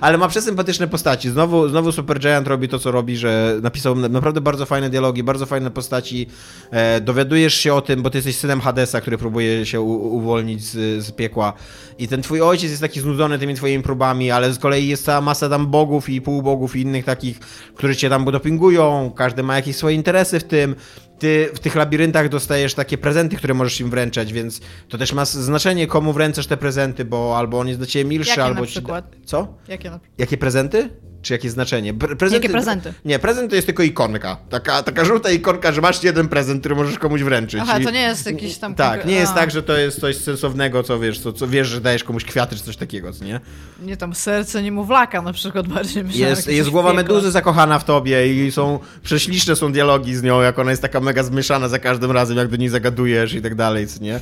Ale 0.00 0.18
ma 0.18 0.28
przesympatyczne 0.28 0.88
postaci. 0.88 1.30
Znowu, 1.30 1.68
znowu 1.68 1.92
Supergiant 1.92 2.48
robi 2.48 2.68
to, 2.68 2.78
co 2.78 2.90
robi, 2.90 3.16
że 3.16 3.58
napisał 3.62 3.94
na- 3.94 4.08
naprawdę 4.08 4.40
bardzo 4.40 4.66
fajne 4.66 4.90
dialogi, 4.90 5.22
bardzo 5.22 5.46
fajne 5.46 5.70
postaci. 5.70 6.26
E, 6.70 7.00
dowiadujesz 7.00 7.54
się 7.54 7.74
o 7.74 7.80
tym, 7.80 8.02
bo 8.02 8.10
ty 8.10 8.18
jesteś 8.18 8.36
synem 8.36 8.60
Hadesa, 8.60 9.00
który 9.00 9.18
próbuje 9.18 9.66
się 9.66 9.80
u, 9.80 10.16
uwolnić 10.16 10.64
z, 10.64 11.04
z 11.04 11.12
piekła. 11.12 11.52
I 11.98 12.08
ten 12.08 12.22
twój 12.22 12.40
ojciec 12.42 12.70
jest 12.70 12.82
taki 12.82 13.00
znudzony 13.00 13.38
tymi 13.38 13.54
twoimi 13.54 13.82
próbami, 13.82 14.30
ale 14.30 14.52
z 14.52 14.58
kolei 14.58 14.88
jest 14.88 15.04
cała 15.04 15.20
masa 15.20 15.48
tam 15.48 15.66
bogów 15.66 16.08
i 16.08 16.20
półbogów 16.20 16.76
i 16.76 16.80
innych 16.80 17.04
takich, 17.04 17.38
którzy 17.74 17.96
cię 17.96 18.08
tam 18.08 18.24
dopingują. 18.24 19.12
Każdy 19.16 19.42
ma 19.42 19.56
jakieś 19.56 19.76
swoje 19.76 19.96
interesy 19.96 20.40
w 20.40 20.44
tym 20.44 20.74
ty 21.18 21.50
w 21.54 21.58
tych 21.58 21.74
labiryntach 21.74 22.28
dostajesz 22.28 22.74
takie 22.74 22.98
prezenty, 22.98 23.36
które 23.36 23.54
możesz 23.54 23.80
im 23.80 23.90
wręczać, 23.90 24.32
więc 24.32 24.60
to 24.88 24.98
też 24.98 25.12
ma 25.12 25.24
znaczenie, 25.24 25.86
komu 25.86 26.12
wręczasz 26.12 26.46
te 26.46 26.56
prezenty, 26.56 27.04
bo 27.04 27.38
albo 27.38 27.58
on 27.58 27.68
jest 27.68 27.80
dla 27.80 27.86
ciebie 27.86 28.10
milszy, 28.10 28.30
Jakie 28.30 28.40
na 28.40 28.46
albo 28.46 28.66
ci... 28.66 28.72
przykład? 28.72 29.16
Co? 29.24 29.54
Jakie 29.68 29.90
na... 29.90 30.00
Jakie 30.18 30.36
prezenty? 30.36 30.90
Czy 31.22 31.32
jakie 31.32 31.50
znaczenie? 31.50 31.94
Jakie 32.30 32.48
prezenty? 32.48 32.92
Nie, 33.04 33.18
prezent 33.18 33.50
to 33.50 33.56
jest 33.56 33.66
tylko 33.66 33.82
ikonka. 33.82 34.36
Taka, 34.50 34.82
taka 34.82 35.04
żółta 35.04 35.30
ikonka, 35.30 35.72
że 35.72 35.80
masz 35.80 36.02
jeden 36.04 36.28
prezent, 36.28 36.60
który 36.60 36.74
możesz 36.74 36.98
komuś 36.98 37.22
wręczyć. 37.22 37.60
Aha, 37.62 37.78
I- 37.78 37.84
to 37.84 37.90
nie 37.90 38.00
jest 38.00 38.26
jakiś 38.26 38.58
tam... 38.58 38.74
Tak, 38.74 39.04
nie 39.06 39.14
jest 39.14 39.32
a, 39.32 39.34
tak, 39.34 39.50
że 39.50 39.62
to 39.62 39.76
jest 39.78 40.00
coś 40.00 40.16
sensownego, 40.16 40.82
co 40.82 40.98
wiesz, 40.98 41.20
co, 41.20 41.32
co 41.32 41.48
wiesz, 41.48 41.68
że 41.68 41.80
dajesz 41.80 42.04
komuś 42.04 42.24
kwiaty 42.24 42.56
czy 42.56 42.62
coś 42.62 42.76
takiego, 42.76 43.12
co 43.12 43.24
nie? 43.24 43.40
Nie 43.82 43.96
tam 43.96 44.14
serce 44.14 44.62
niemowlaka 44.62 45.22
na 45.22 45.32
przykład 45.32 45.68
bardziej 45.68 46.04
myślałem, 46.04 46.30
Jest, 46.36 46.48
jest 46.48 46.70
głowa 46.70 46.88
piekło. 46.90 47.02
meduzy 47.02 47.30
zakochana 47.30 47.78
w 47.78 47.84
tobie 47.84 48.46
i 48.46 48.52
są 48.52 48.78
prześliczne 49.02 49.56
są 49.56 49.72
dialogi 49.72 50.14
z 50.16 50.22
nią, 50.22 50.40
jak 50.40 50.58
ona 50.58 50.70
jest 50.70 50.82
taka 50.82 51.00
mega 51.00 51.22
zmieszana 51.22 51.68
za 51.68 51.78
każdym 51.78 52.10
razem, 52.10 52.36
jak 52.36 52.48
do 52.48 52.56
niej 52.56 52.68
zagadujesz 52.68 53.34
i 53.34 53.42
tak 53.42 53.54
dalej, 53.54 53.86
co 53.86 54.02
nie? 54.02 54.14
E, 54.16 54.20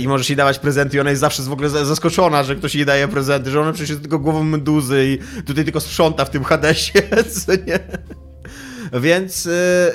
I 0.00 0.08
możesz 0.08 0.28
jej 0.30 0.36
dawać 0.36 0.58
prezenty 0.58 0.96
i 0.96 1.00
ona 1.00 1.10
jest 1.10 1.20
zawsze 1.20 1.42
w 1.42 1.52
ogóle 1.52 1.68
za- 1.70 1.84
zaskoczona, 1.84 2.42
że 2.44 2.56
ktoś 2.56 2.74
jej 2.74 2.86
daje 2.86 3.08
prezenty, 3.08 3.50
że 3.50 3.60
ona 3.60 3.72
przecież 3.72 3.90
jest 3.90 4.02
tylko 4.02 4.18
głową 4.18 4.42
meduzy 4.42 5.04
i 5.06 5.42
tutaj 5.42 5.64
tylko 5.64 5.80
sprząta 5.80 6.24
w 6.24 6.30
tym 6.30 6.44
Hadesie, 6.44 7.02
co 7.44 7.52
nie? 7.52 7.78
Więc, 9.00 9.46
y, 9.46 9.50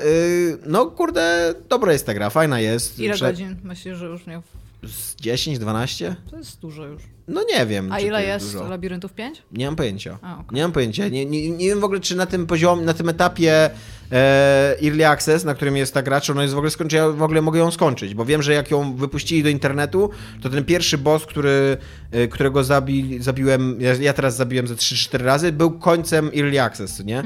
y, 0.05 0.57
no 0.65 0.85
kurde, 0.85 1.53
dobra 1.69 1.93
jest 1.93 2.05
ta 2.05 2.13
gra, 2.13 2.29
fajna 2.29 2.59
jest. 2.59 2.99
Ile 2.99 3.13
Prze- 3.13 3.25
godzin 3.25 3.55
myślisz, 3.63 3.97
że 3.97 4.05
już 4.05 4.27
miał 4.27 4.41
Z 4.87 5.15
10, 5.15 5.59
12? 5.59 6.15
To 6.29 6.37
jest 6.37 6.59
dużo 6.59 6.85
już. 6.85 7.01
No 7.27 7.43
nie 7.53 7.65
wiem. 7.65 7.91
A 7.91 7.99
ile 7.99 8.21
to 8.21 8.27
jest 8.27 8.53
dużo. 8.53 8.69
labiryntów? 8.69 9.13
Pięć? 9.13 9.43
Nie 9.51 9.65
mam 9.65 9.75
pojęcia. 9.75 10.19
A, 10.21 10.33
okej. 10.33 10.55
Nie 10.55 10.61
mam 10.61 10.71
pojęcia. 10.71 11.07
Nie, 11.07 11.25
nie, 11.25 11.49
nie 11.49 11.67
wiem 11.67 11.79
w 11.79 11.83
ogóle, 11.83 11.99
czy 11.99 12.15
na 12.15 12.25
tym 12.25 12.47
poziomie, 12.47 12.81
na 12.81 12.93
tym 12.93 13.09
etapie 13.09 13.69
e, 14.11 14.75
Early 14.83 15.07
Access, 15.07 15.43
na 15.43 15.55
którym 15.55 15.77
jest 15.77 15.93
ta 15.93 16.01
gra, 16.01 16.21
czy 16.21 16.31
ona 16.31 16.41
jest 16.41 16.53
w 16.53 16.57
ogóle 16.57 16.71
skończy, 16.71 16.95
ja 16.95 17.09
w 17.09 17.23
ogóle 17.23 17.41
mogę 17.41 17.59
ją 17.59 17.71
skończyć, 17.71 18.13
bo 18.13 18.25
wiem, 18.25 18.41
że 18.41 18.53
jak 18.53 18.71
ją 18.71 18.95
wypuścili 18.95 19.43
do 19.43 19.49
internetu, 19.49 20.09
to 20.41 20.49
ten 20.49 20.65
pierwszy 20.65 20.97
boss, 20.97 21.25
który, 21.25 21.77
e, 22.11 22.27
którego 22.27 22.63
zabi, 22.63 23.17
zabiłem, 23.23 23.81
ja, 23.81 23.93
ja 23.93 24.13
teraz 24.13 24.35
zabiłem 24.35 24.67
ze 24.67 24.75
3-4 24.75 25.23
razy, 25.23 25.51
był 25.51 25.71
końcem 25.71 26.31
Early 26.35 26.61
Access, 26.61 26.99
nie? 27.05 27.23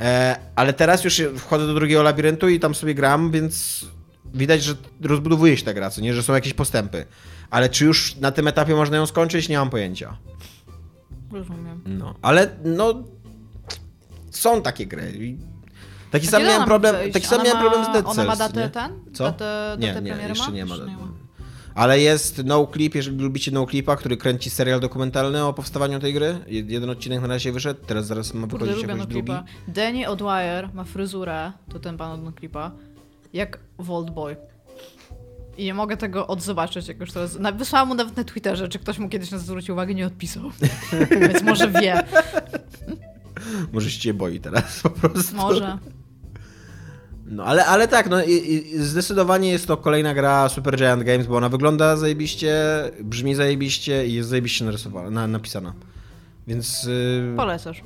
E, 0.00 0.36
ale 0.56 0.72
teraz 0.72 1.04
już 1.04 1.22
wchodzę 1.36 1.66
do 1.66 1.74
drugiego 1.74 2.02
labiryntu 2.02 2.48
i 2.48 2.60
tam 2.60 2.74
sobie 2.74 2.94
gram, 2.94 3.30
więc 3.30 3.84
widać, 4.34 4.62
że 4.62 4.74
rozbudowuje 5.02 5.56
się 5.56 5.64
ta 5.64 5.74
gra, 5.74 5.90
co 5.90 6.00
nie? 6.00 6.14
Że 6.14 6.22
są 6.22 6.34
jakieś 6.34 6.54
postępy. 6.54 7.06
Ale 7.50 7.68
czy 7.68 7.84
już 7.84 8.16
na 8.16 8.32
tym 8.32 8.48
etapie 8.48 8.74
można 8.74 8.96
ją 8.96 9.06
skończyć? 9.06 9.48
Nie 9.48 9.58
mam 9.58 9.70
pojęcia. 9.70 10.16
Rozumiem. 11.32 11.82
No, 11.86 12.14
ale 12.22 12.50
no 12.64 12.94
są 14.30 14.62
takie 14.62 14.86
gry. 14.86 15.36
Taki 16.10 16.26
A 16.28 16.30
sam 16.30 16.42
miałem 16.42 16.56
ona 16.56 16.66
problem, 16.66 16.96
wyjść? 16.96 17.12
taki 17.12 17.26
sam 17.26 17.40
Ona 17.40 17.44
miałem 17.48 17.64
ma- 17.64 17.70
problem 17.70 17.90
z 17.90 17.92
Dead 17.94 18.06
Ona 18.06 18.14
Cells, 18.14 18.28
ma 18.28 18.36
datę 18.36 18.60
nie? 18.62 18.68
ten? 18.70 18.92
Co? 19.14 19.24
Datę, 19.24 19.76
nie, 19.78 19.86
datę 19.88 20.02
nie, 20.02 20.28
jeszcze 20.28 20.52
nie 20.52 20.64
ma. 20.66 20.74
Jeszcze 20.74 20.90
nie 20.90 20.96
ma. 20.96 21.08
Ale 21.74 22.00
jest 22.00 22.42
No 22.44 22.66
Clip, 22.72 22.94
jeżeli 22.94 23.16
lubicie 23.18 23.50
No 23.50 23.66
Clipa, 23.66 23.96
który 23.96 24.16
kręci 24.16 24.50
serial 24.50 24.80
dokumentalny 24.80 25.44
o 25.44 25.52
powstawaniu 25.52 26.00
tej 26.00 26.14
gry. 26.14 26.38
Jed- 26.46 26.70
Jeden 26.70 26.90
odcinek 26.90 27.20
na 27.20 27.26
razie 27.26 27.52
wyszedł, 27.52 27.80
teraz 27.86 28.06
zaraz 28.06 28.34
ma 28.34 28.46
Kurde, 28.48 28.66
wychodzić 28.66 28.82
jakoś 28.88 28.98
no 29.00 29.06
drugi. 29.06 29.32
Danny 29.68 30.06
O'Dwyer 30.06 30.74
ma 30.74 30.84
fryzurę, 30.84 31.52
to 31.72 31.78
ten 31.80 31.96
pan 31.96 32.10
od 32.12 32.24
no 32.24 32.32
klipa, 32.32 32.70
jak 33.34 33.58
Vault 33.78 34.10
Boy. 34.10 34.36
I 35.56 35.64
nie 35.64 35.74
mogę 35.74 35.96
tego 35.96 36.26
odzobaczyć, 36.26 36.88
jak 36.88 37.00
już 37.00 37.12
teraz... 37.12 37.38
Wysłałam 37.54 37.88
mu 37.88 37.94
nawet 37.94 38.16
na 38.16 38.24
Twitterze, 38.24 38.68
czy 38.68 38.78
ktoś 38.78 38.98
mu 38.98 39.08
kiedyś 39.08 39.30
na 39.30 39.38
to 39.38 39.44
zwrócił 39.44 39.74
uwagę, 39.74 39.94
nie 39.94 40.06
odpisał. 40.06 40.42
Więc 41.20 41.42
może 41.42 41.70
wie. 41.70 42.02
Może 43.72 43.90
się 43.90 44.00
cię 44.00 44.14
boi 44.14 44.40
teraz 44.40 44.80
po 44.82 44.90
prostu. 44.90 45.36
Może. 45.36 45.78
No, 47.26 47.44
ale, 47.44 47.66
ale 47.66 47.88
tak, 47.88 48.10
no 48.10 48.24
i, 48.24 48.32
i 48.32 48.78
zdecydowanie 48.78 49.50
jest 49.50 49.66
to 49.66 49.76
kolejna 49.76 50.14
gra 50.14 50.48
Super 50.48 50.76
Giant 50.76 51.02
Games, 51.02 51.26
bo 51.26 51.36
ona 51.36 51.48
wygląda 51.48 51.96
zajebiście, 51.96 52.54
brzmi 53.00 53.34
zajebiście 53.34 54.06
i 54.06 54.12
jest 54.12 54.28
zajebiście 54.28 54.64
narysowana, 54.64 55.10
na, 55.10 55.26
napisana. 55.26 55.74
Więc... 56.46 56.84
Yy... 56.84 57.36
Polecasz. 57.36 57.82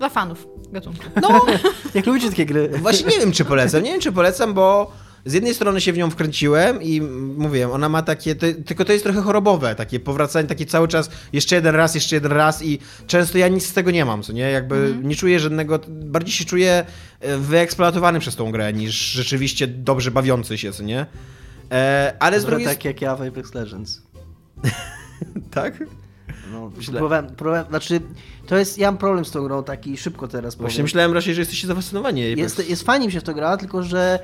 Dla 0.00 0.08
fanów 0.08 0.46
gatunku. 0.72 1.04
No, 1.22 1.46
Jak 1.94 2.06
lubicie 2.06 2.30
takie 2.30 2.46
gry? 2.46 2.68
Właśnie 2.68 3.06
nie 3.06 3.18
wiem, 3.18 3.32
czy 3.32 3.44
polecam. 3.44 3.82
Nie 3.82 3.90
wiem, 3.92 4.00
czy 4.00 4.12
polecam, 4.12 4.54
bo 4.54 4.92
z 5.24 5.32
jednej 5.32 5.54
strony 5.54 5.80
się 5.80 5.92
w 5.92 5.96
nią 5.98 6.10
wkręciłem 6.10 6.82
i 6.82 7.00
mówiłem, 7.36 7.70
ona 7.70 7.88
ma 7.88 8.02
takie, 8.02 8.34
to, 8.34 8.46
tylko 8.66 8.84
to 8.84 8.92
jest 8.92 9.04
trochę 9.04 9.22
chorobowe, 9.22 9.74
takie 9.74 10.00
powracanie, 10.00 10.48
takie 10.48 10.66
cały 10.66 10.88
czas 10.88 11.10
jeszcze 11.32 11.56
jeden 11.56 11.74
raz, 11.74 11.94
jeszcze 11.94 12.16
jeden 12.16 12.32
raz 12.32 12.62
i 12.62 12.78
często 13.06 13.38
ja 13.38 13.48
nic 13.48 13.66
z 13.66 13.72
tego 13.72 13.90
nie 13.90 14.04
mam, 14.04 14.22
co 14.22 14.32
nie? 14.32 14.50
Jakby 14.50 14.94
nie 15.02 15.16
czuję 15.16 15.40
żadnego, 15.40 15.80
bardziej 15.88 16.34
się 16.34 16.44
czuję 16.44 16.84
e, 17.20 17.36
wyeksploatowany 17.38 18.20
przez 18.20 18.36
tą 18.36 18.50
grę 18.50 18.72
niż 18.72 18.94
rzeczywiście 18.94 19.66
dobrze 19.66 20.10
bawiący 20.10 20.58
się, 20.58 20.72
co 20.72 20.82
nie? 20.82 21.06
E, 21.72 22.16
ale 22.20 22.40
z 22.40 22.42
Trochę 22.42 22.56
drugiej 22.56 22.76
tak 22.76 22.84
jak 22.84 23.02
ja 23.02 23.16
w 23.16 23.22
Apex 23.22 23.54
Legends. 23.54 24.02
Tak? 25.50 25.74
No, 26.52 26.70
Źle. 26.80 26.92
próbowałem, 26.92 27.26
próbowałem, 27.26 27.66
znaczy, 27.68 28.00
to 28.46 28.56
jest, 28.56 28.78
ja 28.78 28.88
mam 28.88 28.98
problem 28.98 29.24
z 29.24 29.30
tą 29.30 29.42
grą 29.44 29.64
taki 29.64 29.96
szybko 29.96 30.28
teraz 30.28 30.54
Właśnie 30.54 30.74
powiem. 30.74 30.82
myślałem 30.84 31.12
raczej, 31.12 31.34
że 31.34 31.40
jesteście 31.40 31.66
zafascynowani. 31.68 32.20
Jest, 32.20 32.68
jest 32.70 32.82
fajnie 32.82 33.06
mi 33.06 33.12
się 33.12 33.20
w 33.20 33.22
to 33.22 33.34
gra, 33.34 33.56
tylko 33.56 33.82
że 33.82 34.18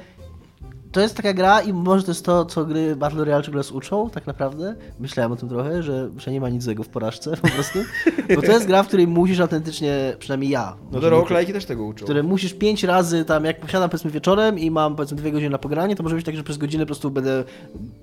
to 0.96 1.00
jest 1.00 1.16
taka 1.16 1.32
gra 1.34 1.60
i 1.60 1.72
może 1.72 2.02
to 2.04 2.10
jest 2.10 2.24
to, 2.24 2.44
co 2.44 2.64
gry 2.64 2.96
Battle 2.96 3.24
Royale 3.24 3.42
ciągle 3.42 3.58
nas 3.58 3.72
uczą, 3.72 4.10
tak 4.10 4.26
naprawdę. 4.26 4.76
Myślałem 5.00 5.32
o 5.32 5.36
tym 5.36 5.48
trochę, 5.48 5.82
że, 5.82 6.10
że 6.16 6.30
nie 6.30 6.40
ma 6.40 6.48
nic 6.48 6.62
złego 6.62 6.82
w 6.82 6.88
porażce 6.88 7.36
po 7.36 7.48
prostu. 7.48 7.78
Bo 8.36 8.42
to 8.42 8.52
jest 8.52 8.66
gra, 8.66 8.82
w 8.82 8.86
której 8.86 9.06
musisz 9.06 9.40
autentycznie, 9.40 10.16
przynajmniej 10.18 10.50
ja. 10.50 10.76
No 10.92 11.00
to 11.00 11.10
roguelike'i 11.10 11.52
też 11.52 11.64
tego 11.64 11.84
uczą. 11.84 12.04
które 12.04 12.22
musisz 12.22 12.54
pięć 12.54 12.84
razy 12.84 13.24
tam, 13.24 13.44
jak 13.44 13.60
posiadam 13.60 13.90
powiedzmy 13.90 14.10
wieczorem 14.10 14.58
i 14.58 14.70
mam 14.70 14.96
powiedzmy 14.96 15.16
dwie 15.16 15.32
godziny 15.32 15.50
na 15.50 15.58
pogranie, 15.58 15.96
to 15.96 16.02
może 16.02 16.16
być 16.16 16.24
tak, 16.24 16.36
że 16.36 16.42
przez 16.42 16.58
godzinę 16.58 16.84
po 16.84 16.86
prostu 16.86 17.10
będę 17.10 17.44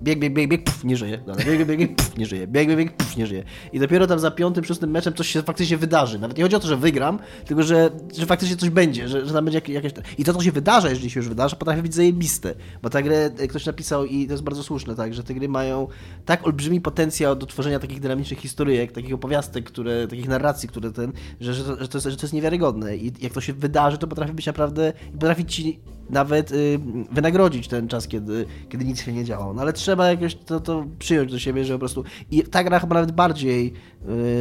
bieg, 0.04 0.20
bieg, 0.20 0.34
bieg, 0.34 0.50
bieg, 0.50 0.64
puf, 0.64 0.84
nie 0.84 0.98
żyję. 0.98 1.18
Dobra, 1.18 1.46
Bieg, 1.46 1.68
bieg, 1.68 1.80
bieg, 1.80 1.96
puf, 1.96 2.18
nie 2.18 2.26
żyję. 2.26 2.48
Bieg, 2.48 2.68
bieg, 2.68 2.78
bieg, 2.78 2.98
puf, 2.98 3.18
nie 3.18 3.28
żyję. 3.28 3.44
I 3.74 3.80
dopiero 3.80 4.08
tam 4.08 4.20
za 4.20 4.32
piątym, 4.32 4.64
szóstym 4.64 4.92
meczem 4.92 5.14
coś 5.14 5.28
się 5.28 5.42
faktycznie 5.42 5.78
wydarzy. 5.78 6.20
Nawet 6.20 6.38
nie 6.38 6.44
chodzi 6.44 6.56
o 6.56 6.60
to, 6.60 6.68
że 6.68 6.78
wygram, 6.78 7.20
tylko 7.46 7.64
że, 7.64 7.90
że 8.18 8.26
faktycznie 8.26 8.56
coś 8.58 8.70
będzie, 8.70 9.08
że, 9.08 9.26
że 9.26 9.34
tam 9.34 9.46
będzie 9.46 9.58
jak- 9.58 9.70
jakieś... 9.70 9.92
I 10.18 10.24
to, 10.24 10.34
co 10.34 10.42
się 10.42 10.52
wydarza, 10.52 10.90
jeżeli 10.90 11.10
się 11.10 11.20
już 11.20 11.30
wydarza, 11.30 11.56
potrafi 11.56 11.82
być 11.82 11.94
zajebiste. 11.96 12.54
Bo 12.84 12.90
ta 12.90 13.02
grę 13.02 13.30
e, 13.38 13.48
ktoś 13.48 13.66
napisał 13.66 14.06
i 14.06 14.28
to 14.28 14.34
jest 14.34 14.44
bardzo 14.44 14.64
słuszne, 14.64 14.96
tak, 14.96 15.14
że 15.14 15.24
te 15.24 15.34
gry 15.34 15.50
mają 15.50 15.88
tak 16.26 16.48
olbrzymi 16.48 16.82
potencjał 16.82 17.36
do 17.36 17.46
tworzenia 17.46 17.80
takich 17.80 18.00
dynamicznych 18.00 18.40
historyjek, 18.40 18.92
takich 18.92 19.14
opowiastek, 19.14 19.66
które, 19.66 20.08
takich 20.08 20.28
narracji, 20.28 20.70
które 20.70 20.92
ten, 20.92 21.12
że, 21.42 21.54
że, 21.54 21.64
że, 21.64 21.88
to 21.88 21.98
jest, 21.98 22.08
że 22.08 22.18
to 22.18 22.22
jest 22.22 22.34
niewiarygodne. 22.34 22.98
I 22.98 23.12
jak 23.22 23.34
to 23.34 23.42
się 23.42 23.54
wydarzy, 23.54 23.98
to 23.98 24.08
potrafi 24.08 24.34
być 24.34 24.46
naprawdę, 24.46 24.94
potrafi 25.14 25.46
ci 25.46 25.80
nawet 26.10 26.52
y, 26.52 26.80
wynagrodzić 27.12 27.68
ten 27.68 27.88
czas, 27.88 28.08
kiedy, 28.08 28.46
kiedy 28.70 28.86
nic 28.86 29.02
się 29.02 29.14
nie 29.14 29.26
działo. 29.26 29.54
No 29.54 29.62
ale 29.62 29.74
trzeba 29.74 30.10
jakoś 30.10 30.36
to, 30.36 30.60
to 30.60 30.86
przyjąć 31.00 31.32
do 31.32 31.40
siebie, 31.40 31.66
że 31.66 31.74
po 31.74 31.80
prostu. 31.80 32.04
I 32.32 32.44
ta 32.44 32.64
gra 32.64 32.80
chyba 32.80 32.96
nawet 32.96 33.12
bardziej, 33.12 33.68
y, 33.68 33.74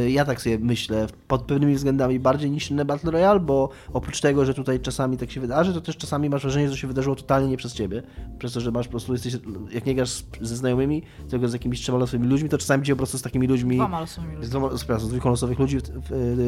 ja 0.07 0.25
tak 0.25 0.41
sobie 0.41 0.59
myślę, 0.59 1.07
pod 1.27 1.41
pewnymi 1.41 1.75
względami 1.75 2.19
bardziej 2.19 2.51
niż 2.51 2.71
inne 2.71 2.85
Battle 2.85 3.11
Royale, 3.11 3.39
bo 3.39 3.69
oprócz 3.93 4.21
tego, 4.21 4.45
że 4.45 4.53
tutaj 4.53 4.79
czasami 4.79 5.17
tak 5.17 5.31
się 5.31 5.41
wydarzy, 5.41 5.73
to 5.73 5.81
też 5.81 5.97
czasami 5.97 6.29
masz 6.29 6.41
wrażenie, 6.41 6.65
że 6.67 6.71
to 6.71 6.77
się 6.77 6.87
wydarzyło 6.87 7.15
totalnie 7.15 7.47
nie 7.49 7.57
przez 7.57 7.73
ciebie. 7.73 8.03
Przez 8.39 8.53
to, 8.53 8.61
że 8.61 8.71
masz 8.71 8.85
po 8.87 8.91
prostu, 8.91 9.13
jesteś, 9.13 9.37
jak 9.73 9.85
nie 9.85 9.95
grasz 9.95 10.09
z- 10.09 10.23
ze 10.41 10.55
znajomymi, 10.55 11.01
tylko 11.29 11.47
z 11.47 11.53
jakimiś 11.53 11.81
trzema 11.81 11.97
losowymi 11.97 12.27
ludźmi, 12.27 12.49
to 12.49 12.57
czasami 12.57 12.83
cię 12.85 12.93
po 12.93 12.97
prostu 12.97 13.17
z 13.17 13.21
takimi 13.21 13.47
ludźmi. 13.47 13.75
Dwoma 13.77 13.99
losowymi 13.99 14.33
Z 14.33 14.35
ludźmi. 14.37 14.49
dwoma, 14.49 14.69
przepraszam, 14.75 15.05
z 15.05 15.09
dwójką 15.09 15.29
losowych 15.29 15.59
ludzi 15.59 15.77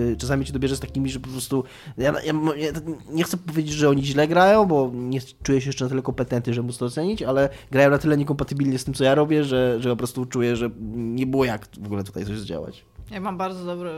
y, 0.09 0.15
czasami 0.17 0.45
ci 0.45 0.53
dobierze 0.53 0.75
z 0.75 0.79
takimi, 0.79 1.09
że 1.09 1.19
po 1.19 1.29
prostu. 1.29 1.63
Ja, 1.97 2.11
ja, 2.11 2.33
ja 2.57 2.71
nie 3.11 3.23
chcę 3.23 3.37
powiedzieć, 3.37 3.73
że 3.73 3.89
oni 3.89 4.03
źle 4.05 4.27
grają, 4.27 4.65
bo 4.65 4.91
nie 4.93 5.19
czuję 5.43 5.61
się 5.61 5.69
jeszcze 5.69 5.85
na 5.85 5.89
tyle 5.89 6.01
kompetentny, 6.01 6.53
żeby 6.53 6.67
móc 6.67 6.77
to 6.77 6.85
ocenić, 6.85 7.21
ale 7.23 7.49
grają 7.71 7.89
na 7.89 7.97
tyle 7.97 8.17
niekompatybilnie 8.17 8.79
z 8.79 8.83
tym, 8.83 8.93
co 8.93 9.03
ja 9.03 9.15
robię, 9.15 9.43
że, 9.43 9.77
że 9.79 9.89
po 9.89 9.95
prostu 9.95 10.25
czuję, 10.25 10.55
że 10.55 10.69
nie 10.95 11.27
było 11.27 11.45
jak 11.45 11.67
w 11.81 11.85
ogóle 11.85 12.03
tutaj 12.03 12.25
coś 12.25 12.37
zdziałać. 12.39 12.85
Ja 13.11 13.19
mam 13.19 13.37
bardzo 13.37 13.65
dobry... 13.65 13.91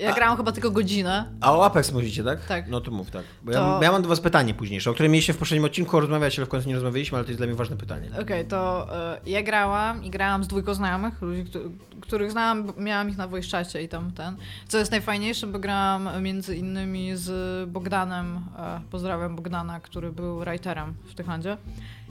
Ja 0.00 0.14
grałam 0.14 0.36
chyba 0.36 0.52
tylko 0.52 0.70
godzinę. 0.70 1.32
A 1.40 1.56
o 1.56 1.64
Apex 1.66 1.92
mówicie, 1.92 2.24
tak? 2.24 2.44
Tak. 2.46 2.68
No 2.68 2.80
to 2.80 2.90
mów, 2.90 3.10
tak. 3.10 3.24
Bo 3.42 3.52
To- 3.52 3.58
ja, 3.58 3.78
ja 3.82 3.92
mam 3.92 4.02
do 4.02 4.08
was 4.08 4.20
pytanie 4.20 4.54
późniejsze, 4.54 4.90
o 4.90 4.94
którym 4.94 5.12
mieliśmy 5.12 5.34
w 5.34 5.36
poprzednim 5.36 5.64
odcinku 5.64 6.00
rozmawiać, 6.00 6.38
ale 6.38 6.46
w 6.46 6.48
końcu 6.48 6.68
nie 6.68 6.74
rozmawialiśmy, 6.74 7.18
ale 7.18 7.24
to 7.24 7.30
jest 7.30 7.40
dla 7.40 7.46
mnie 7.46 7.56
ważne 7.56 7.76
pytanie. 7.76 8.08
Okej, 8.22 8.44
to 8.46 8.88
e, 9.14 9.20
ja 9.26 9.42
grałam 9.42 10.04
i 10.04 10.10
grałam 10.10 10.44
z 10.44 10.48
dwójką 10.48 10.74
znajomych, 10.74 11.22
ludzi, 11.22 11.44
któ- 11.44 11.72
których 12.00 12.30
znałam, 12.32 12.72
miałam 12.76 13.10
ich 13.10 13.16
na 13.16 13.28
voice 13.28 13.82
i 13.82 13.88
tam 13.88 14.10
ten. 14.12 14.36
Co 14.68 14.78
jest 14.78 14.90
najfajniejsze, 14.90 15.46
bo 15.46 15.58
grałam 15.58 16.22
między 16.22 16.56
innymi 16.56 17.16
z 17.16 17.70
Bogdanem, 17.70 18.40
e, 18.58 18.80
pozdrawiam 18.90 19.36
Bogdana, 19.36 19.80
który 19.80 20.12
był 20.12 20.38
writerem 20.40 20.94
w 21.10 21.14
Techlandzie 21.14 21.56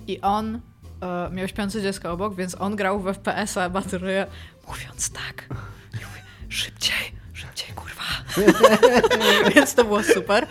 i 0.07 0.21
on 0.21 0.59
e, 1.01 1.29
miał 1.31 1.47
śpiące 1.47 1.81
dziecko 1.81 2.11
obok, 2.11 2.35
więc 2.35 2.55
on 2.61 2.75
grał 2.75 2.99
w 2.99 3.05
FPS-a 3.13 3.69
Battle 3.69 4.27
mówiąc 4.67 5.09
tak, 5.11 5.49
i 5.93 5.95
mówię, 5.95 6.21
szybciej, 6.49 7.11
szybciej, 7.33 7.73
kurwa. 7.75 8.03
Więc 9.55 9.75
to 9.75 9.83
było 9.83 10.03
super. 10.03 10.47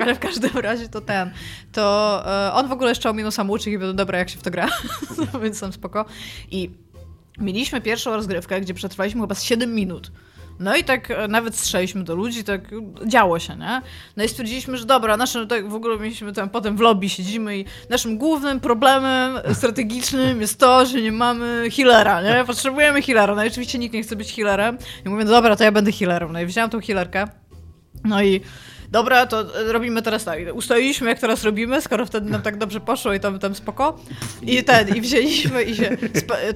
Ale 0.00 0.14
w 0.14 0.18
każdym 0.18 0.58
razie 0.58 0.88
to 0.88 1.00
ten. 1.00 1.30
To 1.72 2.22
e, 2.48 2.52
on 2.52 2.68
w 2.68 2.72
ogóle 2.72 2.88
jeszcze 2.88 3.10
ominął 3.10 3.30
samouczek 3.30 3.72
i 3.72 3.78
był 3.78 3.92
dobra, 3.92 4.18
jak 4.18 4.30
się 4.30 4.38
w 4.38 4.42
to 4.42 4.50
gra. 4.50 4.68
No, 5.32 5.40
Więc 5.40 5.60
tam 5.60 5.72
spoko. 5.72 6.04
I 6.50 6.70
mieliśmy 7.38 7.80
pierwszą 7.80 8.16
rozgrywkę, 8.16 8.60
gdzie 8.60 8.74
przetrwaliśmy 8.74 9.20
chyba 9.20 9.34
z 9.34 9.42
7 9.42 9.74
minut. 9.74 10.12
No 10.58 10.76
i 10.76 10.84
tak 10.84 11.10
e, 11.10 11.28
nawet 11.28 11.56
strzeliśmy 11.56 12.04
do 12.04 12.14
ludzi, 12.14 12.44
tak 12.44 12.60
działo 13.06 13.38
się, 13.38 13.56
nie? 13.56 13.82
No 14.16 14.24
i 14.24 14.28
stwierdziliśmy, 14.28 14.76
że 14.76 14.84
dobra, 14.84 15.16
naszym, 15.16 15.48
tak 15.48 15.68
w 15.68 15.74
ogóle 15.74 15.98
mieliśmy 15.98 16.32
tam 16.32 16.50
potem 16.50 16.76
w 16.76 16.80
lobby 16.80 17.08
siedzimy 17.08 17.58
i 17.58 17.64
naszym 17.90 18.18
głównym 18.18 18.60
problemem 18.60 19.54
strategicznym 19.54 20.40
jest 20.40 20.58
to, 20.58 20.86
że 20.86 21.00
nie 21.00 21.12
mamy 21.12 21.68
healera, 21.76 22.22
nie? 22.22 22.44
Potrzebujemy 22.46 23.02
healera. 23.02 23.34
No 23.34 23.44
i 23.44 23.48
oczywiście 23.48 23.78
nikt 23.78 23.94
nie 23.94 24.02
chce 24.02 24.16
być 24.16 24.34
healerem. 24.34 24.78
I 25.06 25.08
mówię, 25.08 25.24
no 25.24 25.30
dobra, 25.30 25.56
to 25.56 25.64
ja 25.64 25.72
będę 25.72 25.92
healerem. 25.92 26.32
No 26.32 26.40
i 26.40 26.46
wziąłem 26.46 26.70
tą 26.70 26.80
healerkę. 26.80 27.28
No 28.04 28.22
i 28.22 28.40
dobra, 28.94 29.26
to 29.26 29.40
e, 29.40 29.72
robimy 29.72 30.02
teraz 30.02 30.24
tak. 30.24 30.38
Ustaliliśmy, 30.54 31.08
jak 31.08 31.18
teraz 31.18 31.44
robimy, 31.44 31.80
skoro 31.80 32.06
wtedy 32.06 32.30
nam 32.30 32.42
tak 32.42 32.56
dobrze 32.56 32.80
poszło 32.80 33.14
i 33.14 33.20
tam, 33.20 33.38
tam 33.38 33.54
spoko. 33.54 33.98
I 34.42 34.64
ten, 34.64 34.96
i 34.96 35.00
wzięliśmy 35.00 35.62
i 35.62 35.76
się, 35.76 35.96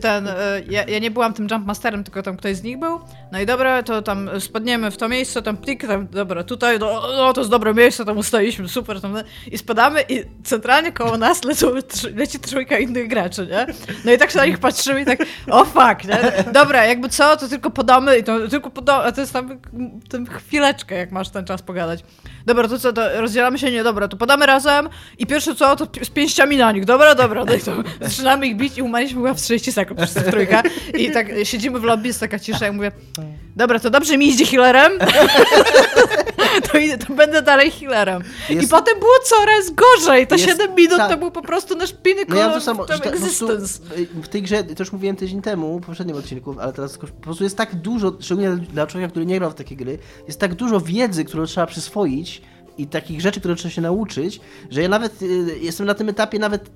ten, 0.00 0.28
e, 0.28 0.34
ja, 0.70 0.84
ja 0.84 0.98
nie 0.98 1.10
byłam 1.10 1.34
tym 1.34 1.48
jumpmasterem, 1.50 2.04
tylko 2.04 2.22
tam 2.22 2.36
ktoś 2.36 2.56
z 2.56 2.62
nich 2.62 2.78
był. 2.78 3.00
No 3.32 3.40
i 3.40 3.46
dobra, 3.46 3.82
to 3.82 4.02
tam 4.02 4.30
spadniemy 4.40 4.90
w 4.90 4.96
to 4.96 5.08
miejsce, 5.08 5.42
tam 5.42 5.56
plik, 5.56 5.86
tam, 5.86 6.08
dobra, 6.08 6.44
tutaj, 6.44 6.78
no, 6.78 7.02
no 7.16 7.32
to 7.32 7.40
jest 7.40 7.50
dobre 7.50 7.74
miejsce, 7.74 8.04
tam 8.04 8.18
ustaliliśmy, 8.18 8.68
super, 8.68 9.00
tam, 9.00 9.16
i 9.52 9.58
spadamy 9.58 10.04
i 10.08 10.24
centralnie 10.44 10.92
koło 10.92 11.18
nas 11.18 11.44
lecą, 11.44 11.70
leci 12.14 12.38
trójka 12.38 12.78
innych 12.78 13.08
graczy, 13.08 13.48
nie? 13.50 13.66
No 14.04 14.12
i 14.12 14.18
tak 14.18 14.30
się 14.30 14.38
na 14.38 14.46
nich 14.46 14.58
patrzymy 14.58 15.00
i 15.00 15.04
tak, 15.04 15.18
o 15.50 15.64
fuck, 15.64 16.04
nie? 16.04 16.52
Dobra, 16.52 16.86
jakby 16.86 17.08
co, 17.08 17.36
to 17.36 17.48
tylko 17.48 17.70
podamy 17.70 18.18
i 18.18 18.24
to 18.24 18.48
tylko 18.48 18.70
podamy, 18.70 19.04
a 19.04 19.12
to 19.12 19.20
jest 19.20 19.32
tam, 19.32 19.60
tam 20.10 20.26
chwileczkę, 20.26 20.94
jak 20.94 21.12
masz 21.12 21.28
ten 21.28 21.44
czas 21.44 21.62
pogadać. 21.62 22.04
Dobra, 22.46 22.68
to 22.68 22.78
co, 22.78 22.92
to 22.92 23.20
rozdzielamy 23.20 23.58
się? 23.58 23.70
Nie, 23.70 23.84
dobra, 23.84 24.08
to 24.08 24.16
podamy 24.16 24.46
razem 24.46 24.88
i 25.18 25.26
pierwsze 25.26 25.54
co, 25.54 25.76
to 25.76 25.86
z 26.02 26.10
pięściami 26.10 26.56
na 26.56 26.72
nich. 26.72 26.84
Dobra, 26.84 27.14
dobra, 27.14 27.44
no 27.44 27.54
i 27.54 27.60
to 27.60 27.72
zaczynamy 28.08 28.46
ich 28.46 28.56
bić 28.56 28.78
i 28.78 28.82
umarliśmy 28.82 29.22
chyba 29.22 29.34
w 29.34 29.40
30 29.40 29.72
sekund 29.72 30.00
przez 30.00 30.24
trójkę. 30.24 30.62
I 30.98 31.10
tak 31.10 31.26
siedzimy 31.42 31.80
w 31.80 31.84
lobby, 31.84 32.06
jest 32.06 32.20
taka 32.20 32.38
cisza 32.38 32.68
i 32.68 32.72
mówię, 32.72 32.92
dobra, 33.56 33.78
to 33.78 33.90
dobrze 33.90 34.18
mi 34.18 34.28
idzie 34.28 34.46
healerem, 34.46 34.92
to, 36.66 37.06
to 37.06 37.14
będę 37.14 37.42
dalej 37.42 37.70
healerem. 37.70 38.22
I 38.50 38.54
Jest- 38.54 38.70
potem 38.70 38.98
było 38.98 39.12
coraz 39.24 39.70
gorzej. 39.70 40.26
Te 40.26 40.36
Jest- 40.36 40.48
7 40.48 40.74
minut 40.74 40.98
tak. 40.98 41.10
to 41.10 41.16
był 41.16 41.30
po 41.30 41.42
prostu 41.42 41.76
nasz 41.76 41.92
pinnacle 41.92 42.34
No 42.34 42.40
ja 42.40 42.50
to 42.50 42.60
samo, 42.60 42.86
że 42.92 42.98
ta, 42.98 43.10
existence. 43.10 43.80
w 44.22 44.28
tej 44.28 44.42
grze, 44.42 44.64
to 44.64 44.82
już 44.82 44.92
mówiłem 44.92 45.16
tydzień 45.16 45.42
temu, 45.42 45.78
w 45.78 45.86
poprzednim 45.86 46.16
odcinku, 46.16 46.54
ale 46.60 46.72
teraz 46.72 46.98
po 46.98 47.06
prostu 47.06 47.44
jest 47.44 47.56
tak 47.56 47.74
dużo, 47.74 48.12
szczególnie 48.20 48.50
dla 48.56 48.86
człowieka, 48.86 49.10
który 49.10 49.26
nie 49.26 49.38
grał 49.38 49.50
w 49.50 49.54
takie 49.54 49.76
gry, 49.76 49.98
jest 50.26 50.40
tak 50.40 50.54
dużo 50.54 50.80
wiedzy, 50.80 51.24
którą 51.24 51.46
trzeba 51.46 51.66
przyswoić 51.66 52.42
i 52.78 52.86
takich 52.86 53.20
rzeczy, 53.20 53.40
które 53.40 53.54
trzeba 53.54 53.72
się 53.74 53.80
nauczyć, 53.82 54.40
że 54.70 54.82
ja 54.82 54.88
nawet 54.88 55.22
y, 55.22 55.58
jestem 55.60 55.86
na 55.86 55.94
tym 55.94 56.08
etapie 56.08 56.38
nawet 56.38 56.70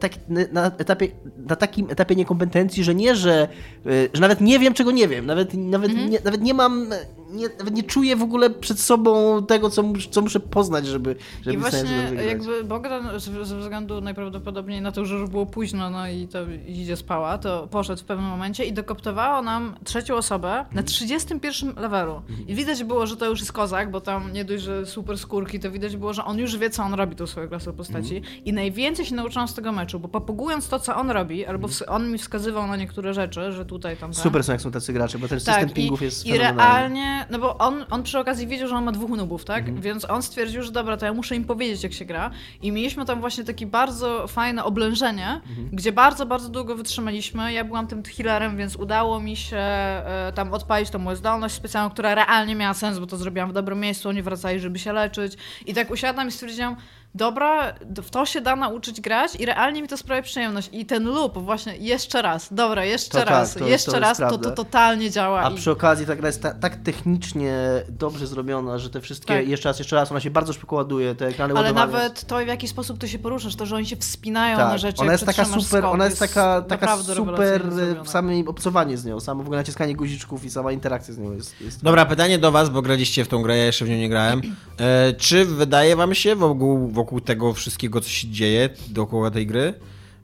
tak, 0.00 0.12
na, 0.52 0.66
etapie, 0.66 1.08
na 1.46 1.56
takim 1.56 1.90
etapie 1.90 2.16
niekompetencji, 2.16 2.84
że 2.84 2.94
nie, 2.94 3.16
że, 3.16 3.48
y, 3.86 4.10
że 4.12 4.20
nawet 4.20 4.40
nie 4.40 4.58
wiem, 4.58 4.74
czego 4.74 4.90
nie 4.90 5.08
wiem, 5.08 5.26
nawet, 5.26 5.54
nawet, 5.54 5.90
Mhm. 5.90 6.10
nie, 6.10 6.18
nawet 6.24 6.42
nie 6.42 6.54
mam, 6.54 6.90
nie, 7.30 7.48
nawet 7.58 7.74
nie 7.74 7.82
czuję 7.82 8.16
w 8.16 8.22
ogóle 8.22 8.50
przed 8.50 8.80
sobą 8.80 9.42
tego, 9.46 9.70
co, 9.70 9.84
co 10.10 10.22
muszę 10.22 10.40
poznać, 10.40 10.86
żeby, 10.86 11.16
żeby 11.42 11.56
I 11.56 11.58
właśnie 11.58 12.12
jakby 12.26 12.64
Bogdan 12.64 13.20
ze 13.42 13.58
względu 13.58 14.00
najprawdopodobniej 14.00 14.80
na 14.82 14.92
to, 14.92 15.04
że 15.04 15.14
już 15.14 15.30
było 15.30 15.46
późno, 15.46 15.90
no 15.90 16.08
i 16.08 16.28
to 16.28 16.38
idzie 16.66 16.96
spała, 16.96 17.38
to 17.38 17.68
poszedł 17.70 18.02
w 18.02 18.04
pewnym 18.04 18.26
momencie 18.30 18.64
i 18.64 18.72
dokoptowało 18.72 19.42
nam 19.42 19.74
trzecią 19.84 20.14
osobę 20.14 20.64
na 20.72 20.82
31 20.82 21.72
levelu. 21.76 22.22
I 22.48 22.54
widać 22.54 22.84
było, 22.84 23.06
że 23.06 23.16
to 23.16 23.26
już 23.26 23.40
jest 23.40 23.52
kozak, 23.52 23.90
bo 23.90 24.00
tam 24.00 24.32
nie 24.32 24.44
dość, 24.44 24.62
że 24.62 24.86
super 24.86 25.18
skórki, 25.18 25.60
to 25.60 25.70
widać 25.70 25.96
było, 25.96 26.12
że 26.12 26.24
on 26.24 26.38
już 26.38 26.56
wie, 26.56 26.70
co 26.70 26.82
on 26.82 26.94
robi 26.94 27.16
tą 27.16 27.26
swoją 27.26 27.48
klasę 27.48 27.72
postaci. 27.72 28.22
I 28.44 28.52
najwięcej 28.52 29.06
się 29.06 29.14
nauczyłam 29.14 29.48
z 29.48 29.54
tego 29.58 29.72
meczu, 29.72 30.00
bo 30.00 30.08
popugując 30.08 30.68
to, 30.68 30.78
co 30.80 30.96
on 30.96 31.10
robi, 31.10 31.46
albo 31.46 31.68
on 31.86 32.10
mi 32.12 32.18
wskazywał 32.18 32.66
na 32.66 32.76
niektóre 32.76 33.14
rzeczy, 33.14 33.52
że 33.52 33.64
tutaj, 33.64 33.96
tam. 33.96 34.14
Super 34.14 34.44
są 34.44 34.52
jak 34.52 34.60
są 34.60 34.70
tacy 34.70 34.92
gracze, 34.92 35.18
bo 35.18 35.28
ten 35.28 35.40
system 35.40 35.54
Tak, 35.68 35.72
pingów 35.74 36.02
i, 36.02 36.04
jest 36.04 36.26
i 36.26 36.38
realnie, 36.38 37.26
no 37.30 37.38
bo 37.38 37.58
on, 37.58 37.84
on 37.90 38.02
przy 38.02 38.18
okazji 38.18 38.46
wiedział, 38.46 38.68
że 38.68 38.74
on 38.76 38.84
ma 38.84 38.92
dwóch 38.92 39.10
nubów, 39.10 39.44
tak? 39.44 39.58
Mhm. 39.58 39.80
Więc 39.80 40.10
on 40.10 40.22
stwierdził, 40.22 40.62
że 40.62 40.72
dobra, 40.72 40.96
to 40.96 41.06
ja 41.06 41.12
muszę 41.12 41.36
im 41.36 41.44
powiedzieć, 41.44 41.82
jak 41.82 41.92
się 41.92 42.04
gra. 42.04 42.30
I 42.62 42.72
mieliśmy 42.72 43.04
tam 43.04 43.20
właśnie 43.20 43.44
takie 43.44 43.66
bardzo 43.66 44.26
fajne 44.26 44.64
oblężenie, 44.64 45.40
Mhm. 45.48 45.68
gdzie 45.72 45.92
bardzo, 45.92 46.26
bardzo 46.26 46.48
długo 46.48 46.74
wytrzymaliśmy. 46.76 47.52
Ja 47.52 47.64
byłam 47.64 47.86
tym 47.86 48.02
healerem, 48.02 48.56
więc 48.56 48.76
udało 48.76 49.20
mi 49.20 49.36
się 49.36 49.56
e, 49.56 50.32
tam 50.34 50.52
odpalić 50.52 50.90
tą 50.90 50.98
moją 50.98 51.16
zdolność 51.16 51.54
specjalną, 51.54 51.90
która 51.90 52.14
realnie 52.14 52.54
miała 52.54 52.74
sens, 52.74 52.98
bo 52.98 53.06
to 53.06 53.16
zrobiłam 53.16 53.50
w 53.50 53.52
dobrym 53.52 53.80
miejscu, 53.80 54.08
oni 54.08 54.22
wracali, 54.22 54.60
żeby 54.60 54.78
się 54.78 54.92
leczyć. 54.92 55.32
I 55.66 55.74
tak 55.74 55.90
usiadłam 55.90 56.28
i 56.28 56.32
stwierdziłam, 56.32 56.76
dobra, 57.14 57.74
w 58.02 58.10
to 58.10 58.26
się 58.26 58.40
da 58.40 58.56
nauczyć 58.56 59.00
grać 59.00 59.36
i 59.36 59.46
realnie 59.46 59.82
mi 59.82 59.88
to 59.88 59.96
sprawia 59.96 60.22
przyjemność. 60.22 60.68
I 60.72 60.86
ten 60.86 61.04
loop 61.04 61.38
właśnie 61.38 61.76
jeszcze 61.76 62.22
raz, 62.22 62.48
dobra, 62.52 62.84
jeszcze 62.84 63.10
To 63.10 63.18
tak, 63.18 63.28
raz, 63.28 63.54
to- 63.54 63.58
to 63.58 63.66
jeszcze 63.66 63.90
jest 63.90 64.02
raz, 64.02 64.18
to, 64.18 64.38
to 64.38 64.50
totalnie 64.50 65.10
działa. 65.10 65.42
A 65.42 65.50
i... 65.50 65.54
przy 65.54 65.70
okazji 65.70 66.06
ta 66.06 66.16
gra 66.16 66.26
jest 66.26 66.42
ta, 66.42 66.54
tak 66.54 66.76
technicznie 66.76 67.58
dobrze 67.88 68.26
zrobiona, 68.26 68.78
że 68.78 68.90
te 68.90 69.00
wszystkie, 69.00 69.34
Tak. 69.34 69.48
jeszcze 69.48 69.68
raz, 69.68 69.78
jeszcze 69.78 69.96
raz, 69.96 70.10
ona 70.10 70.20
się 70.20 70.30
bardzo 70.30 70.52
szybko 70.52 70.76
ładuje, 70.76 71.14
te 71.14 71.26
ekrany 71.26 71.54
Ale 71.54 71.72
nawet 71.72 72.26
to, 72.26 72.38
w 72.38 72.46
jaki 72.46 72.68
sposób 72.68 72.98
ty 72.98 73.08
się 73.08 73.18
poruszasz, 73.18 73.56
to, 73.56 73.66
że 73.66 73.76
oni 73.76 73.86
się 73.86 73.96
wspinają 73.96 74.56
tak, 74.56 74.68
na 74.68 74.78
rzeczy, 74.78 75.02
ona 75.02 75.12
jest 75.12 75.26
taka 75.26 75.44
super, 75.44 75.62
skok, 75.62 75.84
ona 75.84 76.04
jest 76.04 76.18
taka, 76.18 76.62
taka 76.62 76.86
naprawdę 76.86 77.14
super 77.14 77.62
e, 78.00 78.04
w 78.04 78.08
samym 78.08 78.48
obcowanie 78.48 78.96
z 78.96 79.04
nią, 79.04 79.20
samo 79.20 79.42
w 79.42 79.46
ogóle 79.46 79.58
naciskanie 79.58 79.96
guziczków 79.96 80.44
i 80.44 80.50
sama 80.50 80.72
interakcja 80.72 81.14
z 81.14 81.18
nią 81.18 81.32
jest... 81.32 81.60
jest... 81.60 81.82
Dobra, 81.82 82.06
pytanie 82.06 82.38
do 82.38 82.52
was, 82.52 82.70
bo 82.70 82.82
graliście 82.82 83.24
w 83.24 83.28
tą 83.28 83.42
grę, 83.42 83.56
ja 83.56 83.64
jeszcze 83.64 83.84
w 83.84 83.88
nią 83.88 83.96
nie 83.96 84.08
grałem. 84.08 84.42
E, 84.78 85.12
czy 85.12 85.44
wydaje 85.44 85.96
wam 85.96 86.14
się 86.14 86.36
wokół, 86.36 86.88
wokół 86.98 87.20
tego 87.20 87.52
wszystkiego, 87.54 88.00
co 88.00 88.08
się 88.08 88.28
dzieje 88.28 88.68
dookoła 88.88 89.30
tej 89.30 89.46
gry, 89.46 89.74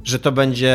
że 0.05 0.19
to 0.19 0.33
będzie 0.33 0.75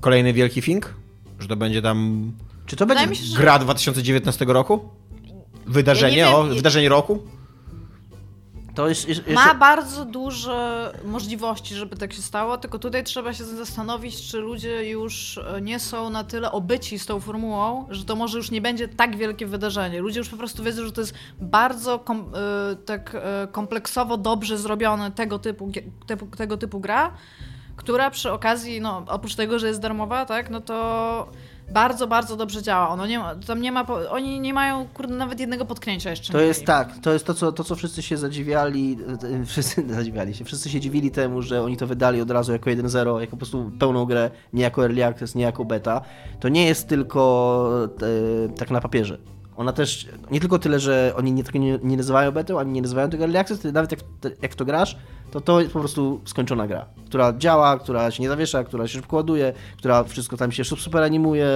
kolejny 0.00 0.32
wielki 0.32 0.62
thing? 0.62 0.94
Że 1.38 1.48
to 1.48 1.56
będzie 1.56 1.82
tam 1.82 2.32
Czy 2.66 2.76
to 2.76 2.86
Wydaje 2.86 3.06
będzie... 3.06 3.22
się, 3.22 3.26
że 3.28 3.36
gra 3.40 3.58
2019 3.58 4.44
roku? 4.44 4.80
Wydarzenie, 5.66 6.16
Ja 6.16 6.36
o, 6.36 6.42
wiem, 6.44 6.52
i- 6.52 6.56
wydarzenie 6.56 6.88
roku? 6.88 7.22
To 8.80 8.88
jest, 8.88 9.08
jest, 9.08 9.26
jeszcze... 9.26 9.46
ma 9.46 9.54
bardzo 9.54 10.04
duże 10.04 10.92
możliwości, 11.04 11.74
żeby 11.74 11.96
tak 11.96 12.12
się 12.12 12.22
stało, 12.22 12.58
tylko 12.58 12.78
tutaj 12.78 13.04
trzeba 13.04 13.34
się 13.34 13.44
zastanowić, 13.44 14.30
czy 14.30 14.38
ludzie 14.38 14.90
już 14.90 15.38
e, 15.38 15.60
nie 15.60 15.80
są 15.80 16.10
na 16.10 16.24
tyle 16.24 16.52
obyci 16.52 16.98
z 16.98 17.06
tą 17.06 17.20
formułą, 17.20 17.86
że 17.90 18.04
to 18.04 18.16
może 18.16 18.38
już 18.38 18.50
nie 18.50 18.60
będzie 18.60 18.88
tak 18.88 19.16
wielkie 19.16 19.46
wydarzenie. 19.46 20.00
Ludzie 20.00 20.18
już 20.18 20.28
po 20.28 20.36
prostu 20.36 20.62
wiedzą, 20.62 20.84
że 20.84 20.92
to 20.92 21.00
jest 21.00 21.14
bardzo 21.40 21.98
kom, 21.98 22.32
e, 22.34 22.76
tak 22.76 23.14
e, 23.14 23.48
kompleksowo 23.52 24.16
dobrze 24.16 24.58
zrobione 24.58 25.10
tego 25.10 25.38
typu, 25.38 25.72
typu, 26.06 26.26
tego 26.26 26.56
typu 26.56 26.80
gra, 26.80 27.12
która 27.76 28.10
przy 28.10 28.32
okazji, 28.32 28.80
no 28.80 29.04
oprócz 29.06 29.34
tego, 29.34 29.58
że 29.58 29.68
jest 29.68 29.80
darmowa, 29.80 30.26
tak, 30.26 30.50
no 30.50 30.60
to 30.60 31.28
bardzo, 31.72 32.06
bardzo 32.06 32.36
dobrze 32.36 32.62
działa. 32.62 32.88
Ono 32.88 33.06
nie 33.06 33.18
ma, 33.18 33.34
tam 33.34 33.60
nie 33.60 33.72
ma, 33.72 33.86
oni 34.10 34.40
nie 34.40 34.54
mają 34.54 34.88
kurde, 34.94 35.14
nawet 35.14 35.40
jednego 35.40 35.64
potknięcia 35.64 36.10
jeszcze. 36.10 36.32
To 36.32 36.40
jest 36.40 36.64
tak, 36.64 36.98
to 36.98 37.12
jest 37.12 37.26
to 37.26 37.34
co, 37.34 37.52
to, 37.52 37.64
co 37.64 37.76
wszyscy 37.76 38.02
się 38.02 38.16
zadziwiali, 38.16 38.98
e, 39.40 39.44
wszyscy 39.46 39.84
zadziwiali 39.94 40.34
się, 40.34 40.44
wszyscy 40.44 40.70
się 40.70 40.80
dziwili 40.80 41.10
temu, 41.10 41.42
że 41.42 41.62
oni 41.62 41.76
to 41.76 41.86
wydali 41.86 42.20
od 42.20 42.30
razu 42.30 42.52
jako 42.52 42.70
1.0, 42.70 43.20
jako 43.20 43.30
po 43.30 43.36
prostu 43.36 43.70
pełną 43.78 44.04
grę, 44.04 44.30
nie 44.52 44.62
jako 44.62 44.82
early 44.82 45.04
access, 45.04 45.34
nie 45.34 45.44
jako 45.44 45.64
beta. 45.64 46.00
To 46.40 46.48
nie 46.48 46.66
jest 46.66 46.88
tylko 46.88 47.70
e, 48.02 48.48
tak 48.48 48.70
na 48.70 48.80
papierze. 48.80 49.18
Ona 49.60 49.72
też, 49.72 50.08
nie 50.30 50.40
tylko 50.40 50.58
tyle, 50.58 50.80
że 50.80 51.12
oni 51.16 51.32
nie, 51.32 51.42
nie, 51.54 51.78
nie 51.82 51.96
nazywają 51.96 52.32
betą, 52.32 52.58
ani 52.58 52.72
nie 52.72 52.82
nazywają 52.82 53.10
tego 53.10 53.24
early 53.24 53.38
access, 53.38 53.64
nawet 53.64 53.90
jak, 53.90 54.00
jak 54.42 54.54
to 54.54 54.64
grasz, 54.64 54.96
to 55.30 55.40
to 55.40 55.60
jest 55.60 55.72
po 55.72 55.78
prostu 55.80 56.20
skończona 56.24 56.66
gra, 56.66 56.86
która 57.06 57.32
działa, 57.38 57.78
która 57.78 58.10
się 58.10 58.22
nie 58.22 58.28
zawiesza, 58.28 58.64
która 58.64 58.88
się 58.88 58.92
szybko 58.92 59.16
ładuje, 59.16 59.52
która 59.76 60.04
wszystko 60.04 60.36
tam 60.36 60.52
się 60.52 60.64
super 60.64 61.02
animuje. 61.02 61.48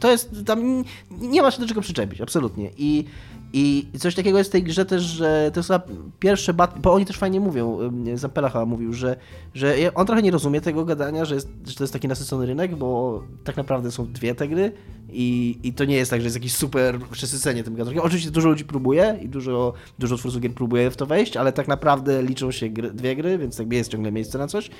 To 0.00 0.10
jest, 0.10 0.44
tam 0.46 0.84
nie 1.10 1.42
ma 1.42 1.50
się 1.50 1.60
do 1.60 1.68
czego 1.68 1.80
przyczepić, 1.80 2.20
absolutnie. 2.20 2.70
I, 2.76 3.04
i 3.52 3.86
coś 3.98 4.14
takiego 4.14 4.38
jest 4.38 4.50
w 4.50 4.52
tej 4.52 4.62
grze 4.62 4.84
też, 4.84 5.02
że 5.02 5.50
to 5.54 5.60
jest 5.60 5.70
pierwsze 6.18 6.54
bat, 6.54 6.78
bo 6.78 6.94
oni 6.94 7.04
też 7.04 7.16
fajnie 7.16 7.40
mówią, 7.40 7.80
ym, 7.80 8.18
Zampela 8.18 8.48
chyba 8.48 8.64
mówił, 8.64 8.92
że, 8.92 9.16
że 9.54 9.74
on 9.94 10.06
trochę 10.06 10.22
nie 10.22 10.30
rozumie 10.30 10.60
tego 10.60 10.84
gadania, 10.84 11.24
że, 11.24 11.34
jest, 11.34 11.48
że 11.66 11.74
to 11.74 11.84
jest 11.84 11.92
taki 11.92 12.08
nasycony 12.08 12.46
rynek, 12.46 12.76
bo 12.76 13.22
tak 13.44 13.56
naprawdę 13.56 13.90
są 13.90 14.12
dwie 14.12 14.34
te 14.34 14.48
gry 14.48 14.72
i, 15.08 15.58
i 15.62 15.72
to 15.72 15.84
nie 15.84 15.96
jest 15.96 16.10
tak, 16.10 16.20
że 16.20 16.24
jest 16.24 16.36
jakiś 16.36 16.54
super 16.54 16.98
przesycenie 17.10 17.64
tym 17.64 17.74
gatunkiem. 17.74 18.02
Oczywiście 18.02 18.30
dużo 18.30 18.48
ludzi 18.48 18.64
próbuje 18.64 19.18
i 19.22 19.28
dużo, 19.28 19.72
dużo 19.98 20.16
twórców 20.16 20.40
gier 20.42 20.52
próbuje 20.54 20.90
w 20.90 20.96
to 20.96 21.06
wejść, 21.06 21.36
ale 21.36 21.52
tak 21.52 21.68
naprawdę 21.68 22.22
liczą 22.22 22.50
się 22.50 22.68
gry, 22.68 22.90
dwie 22.90 23.16
gry, 23.16 23.38
więc 23.38 23.58
jakby 23.58 23.76
jest 23.76 23.90
ciągle 23.90 24.12
miejsce 24.12 24.38
na 24.38 24.46
coś. 24.46 24.70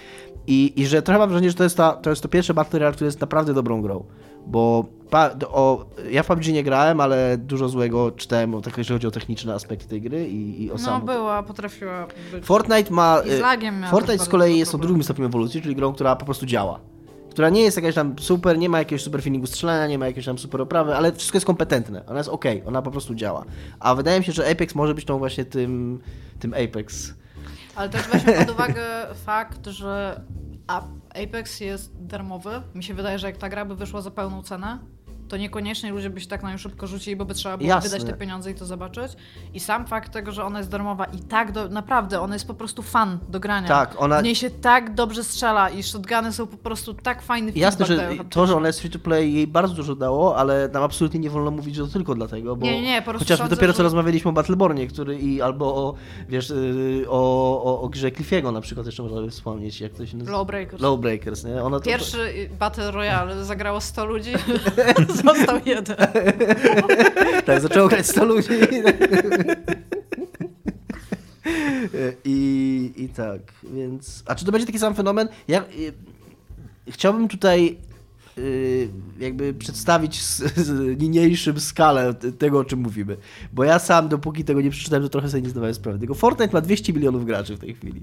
I, 0.46 0.72
i 0.76 0.86
że 0.86 1.02
trochę 1.02 1.18
mam 1.18 1.28
wrażenie, 1.28 1.50
że 1.50 1.56
to 1.56 1.64
jest, 1.64 1.76
ta, 1.76 1.92
to 1.92 2.10
jest 2.10 2.22
to 2.22 2.28
pierwsze 2.28 2.54
Battle 2.54 2.78
Royale, 2.78 2.94
które 2.94 3.06
jest 3.06 3.20
naprawdę 3.20 3.54
dobrą 3.54 3.82
grą. 3.82 4.04
Bo 4.46 4.84
pa, 5.10 5.30
o, 5.48 5.86
ja 6.10 6.22
w 6.22 6.26
PUBG 6.26 6.46
nie 6.46 6.62
grałem, 6.62 7.00
ale 7.00 7.38
dużo 7.38 7.68
złego 7.68 8.10
czytałem, 8.10 8.54
o, 8.54 8.60
tak, 8.60 8.78
jeżeli 8.78 8.94
chodzi 8.98 9.06
o 9.06 9.10
techniczne 9.10 9.54
aspekty 9.54 9.88
tej 9.88 10.00
gry 10.02 10.28
i, 10.28 10.62
i 10.64 10.70
o 10.70 10.74
No 10.74 10.78
sam. 10.78 11.06
była, 11.06 11.42
potrafiła 11.42 12.06
być. 12.32 12.44
Fortnite 12.44 12.94
ma. 12.94 13.22
I 13.26 13.36
z 13.38 13.40
lagiem 13.40 13.80
miała 13.80 13.90
Fortnite 13.90 14.24
z 14.24 14.28
kolei 14.28 14.58
jest 14.58 14.74
o 14.74 14.78
drugim 14.78 15.02
stopniu 15.02 15.26
ewolucji, 15.26 15.62
czyli 15.62 15.76
grą, 15.76 15.92
która 15.92 16.16
po 16.16 16.24
prostu 16.24 16.46
działa. 16.46 16.80
Która 17.36 17.50
nie 17.50 17.62
jest 17.62 17.76
jakaś 17.76 17.94
tam 17.94 18.18
super, 18.18 18.58
nie 18.58 18.68
ma 18.68 18.78
jakiegoś 18.78 19.02
super 19.02 19.22
feelingu 19.22 19.46
strzelania, 19.46 19.86
nie 19.86 19.98
ma 19.98 20.06
jakiejś 20.06 20.26
tam 20.26 20.38
super 20.38 20.60
oprawy, 20.60 20.96
ale 20.96 21.12
wszystko 21.12 21.36
jest 21.36 21.46
kompetentne. 21.46 22.06
Ona 22.06 22.18
jest 22.18 22.28
ok, 22.28 22.44
ona 22.66 22.82
po 22.82 22.90
prostu 22.90 23.14
działa. 23.14 23.44
A 23.80 23.94
wydaje 23.94 24.18
mi 24.18 24.24
się, 24.24 24.32
że 24.32 24.50
Apex 24.50 24.74
może 24.74 24.94
być 24.94 25.04
tą 25.04 25.18
właśnie 25.18 25.44
tym, 25.44 26.00
tym 26.38 26.54
Apex. 26.54 27.14
Ale 27.74 27.88
też 27.88 28.02
weźmy 28.08 28.32
pod 28.32 28.50
uwagę 28.50 28.84
fakt, 29.26 29.66
że 29.66 30.20
Apex 31.24 31.60
jest 31.60 32.06
darmowy. 32.06 32.62
Mi 32.74 32.84
się 32.84 32.94
wydaje, 32.94 33.18
że 33.18 33.26
jak 33.26 33.36
ta 33.36 33.48
gra 33.48 33.64
by 33.64 33.76
wyszła 33.76 34.00
za 34.00 34.10
pełną 34.10 34.42
cenę, 34.42 34.78
to 35.28 35.36
niekoniecznie 35.36 35.92
ludzie 35.92 36.10
by 36.10 36.20
się 36.20 36.26
tak 36.26 36.42
na 36.42 36.50
nią 36.52 36.58
szybko 36.58 36.86
rzucili, 36.86 37.16
bo 37.16 37.24
by 37.24 37.34
trzeba 37.34 37.56
było 37.56 37.68
Jasne. 37.70 37.90
wydać 37.90 38.08
te 38.10 38.16
pieniądze 38.16 38.50
i 38.50 38.54
to 38.54 38.66
zobaczyć. 38.66 39.12
I 39.54 39.60
sam 39.60 39.86
fakt 39.86 40.12
tego, 40.12 40.32
że 40.32 40.44
ona 40.44 40.58
jest 40.58 40.70
darmowa 40.70 41.04
i 41.04 41.18
tak, 41.18 41.52
do, 41.52 41.68
naprawdę, 41.68 42.20
ona 42.20 42.34
jest 42.34 42.46
po 42.46 42.54
prostu 42.54 42.82
fan 42.82 43.18
do 43.28 43.40
grania. 43.40 43.68
Tak, 43.68 43.94
ona- 44.02 44.20
W 44.20 44.22
niej 44.24 44.34
się 44.34 44.50
tak 44.50 44.94
dobrze 44.94 45.24
strzela 45.24 45.70
i 45.70 45.82
shotguny 45.82 46.32
są 46.32 46.46
po 46.46 46.56
prostu 46.56 46.94
tak 46.94 47.22
fajny 47.22 47.52
Jasne, 47.54 47.86
że 47.86 48.10
to, 48.30 48.46
że 48.46 48.56
ona 48.56 48.66
jest 48.66 48.80
free 48.80 48.90
to 48.90 48.98
play 48.98 49.32
jej 49.34 49.46
bardzo 49.46 49.74
dużo 49.74 49.96
dało, 49.96 50.36
ale 50.36 50.68
nam 50.72 50.82
absolutnie 50.82 51.20
nie 51.20 51.30
wolno 51.30 51.50
mówić, 51.50 51.74
że 51.74 51.82
to 51.86 51.92
tylko 51.92 52.14
dlatego, 52.14 52.56
bo 52.56 52.66
Nie, 52.66 52.82
nie, 52.82 53.02
po 53.02 53.04
prostu 53.10 53.24
chociażby 53.24 53.42
sądzę, 53.42 53.56
dopiero 53.56 53.72
co 53.72 53.76
że- 53.76 53.82
rozmawialiśmy 53.82 54.28
o 54.28 54.32
Battlebornie, 54.32 54.86
który 54.86 55.18
i 55.18 55.42
albo 55.42 55.74
o, 55.76 55.94
wiesz, 56.28 56.50
yy, 56.50 57.04
o, 57.08 57.62
o, 57.64 57.80
o 57.80 57.88
grze 57.88 58.10
Cliffiego 58.12 58.52
na 58.52 58.60
przykład 58.60 58.86
jeszcze 58.86 59.02
można 59.02 59.20
by 59.20 59.30
wspomnieć, 59.30 59.80
jak 59.80 59.92
to 59.92 60.06
się 60.06 60.16
nazywa? 60.16 60.36
Lawbreakers. 60.38 60.82
Lowbreakers, 60.82 61.44
nie? 61.44 61.62
Ona 61.62 61.78
to, 61.80 61.84
Pierwszy 61.84 62.20
y, 62.22 62.50
Battle 62.58 62.90
Royale 62.90 63.44
zagrało 63.44 63.80
100 63.80 64.04
ludzi, 64.04 64.30
został 65.24 65.60
jeden. 65.66 65.96
Tak, 67.46 67.60
zaczęło 67.60 67.88
grać 67.88 68.06
100 68.06 68.24
ludzi. 68.24 68.48
I, 72.24 72.92
I 72.96 73.08
tak, 73.08 73.40
więc... 73.74 74.22
A 74.26 74.34
czy 74.34 74.44
to 74.44 74.52
będzie 74.52 74.66
taki 74.66 74.78
sam 74.78 74.94
fenomen? 74.94 75.28
Ja 75.48 75.62
y, 75.62 75.92
chciałbym 76.90 77.28
tutaj 77.28 77.76
y, 78.38 78.88
jakby 79.20 79.54
przedstawić 79.54 80.22
z, 80.22 80.56
z 80.56 81.00
niniejszym 81.00 81.60
skalę 81.60 82.14
tego, 82.14 82.58
o 82.58 82.64
czym 82.64 82.78
mówimy. 82.78 83.16
Bo 83.52 83.64
ja 83.64 83.78
sam, 83.78 84.08
dopóki 84.08 84.44
tego 84.44 84.60
nie 84.60 84.70
przeczytałem, 84.70 85.02
to 85.02 85.08
trochę 85.08 85.28
sobie 85.28 85.42
nie 85.42 85.50
zdawałem 85.50 85.74
sprawy. 85.74 85.98
Tylko 85.98 86.14
Fortnite 86.14 86.52
ma 86.52 86.60
200 86.60 86.92
milionów 86.92 87.26
graczy 87.26 87.56
w 87.56 87.58
tej 87.58 87.74
chwili. 87.74 88.02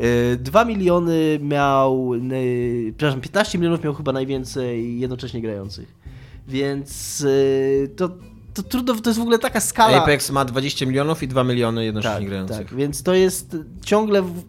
Y, 0.00 0.36
2 0.36 0.64
miliony 0.64 1.38
miał, 1.42 2.14
y, 2.14 2.94
przepraszam, 2.96 3.20
15 3.20 3.58
milionów 3.58 3.84
miał 3.84 3.94
chyba 3.94 4.12
najwięcej 4.12 5.00
jednocześnie 5.00 5.42
grających. 5.42 6.01
Więc 6.48 7.20
y, 7.20 7.90
to, 7.96 8.08
to 8.54 8.62
trudno, 8.62 8.94
to 8.94 9.10
jest 9.10 9.18
w 9.18 9.22
ogóle 9.22 9.38
taka 9.38 9.60
skala. 9.60 10.02
Apex 10.02 10.30
ma 10.30 10.44
20 10.44 10.86
milionów 10.86 11.22
i 11.22 11.28
2 11.28 11.44
miliony 11.44 11.84
jednocześnie 11.84 12.14
Tak, 12.18 12.24
grających. 12.28 12.56
tak, 12.56 12.74
więc 12.74 13.02
to 13.02 13.14
jest 13.14 13.56
ciągle. 13.84 14.22
W... 14.22 14.42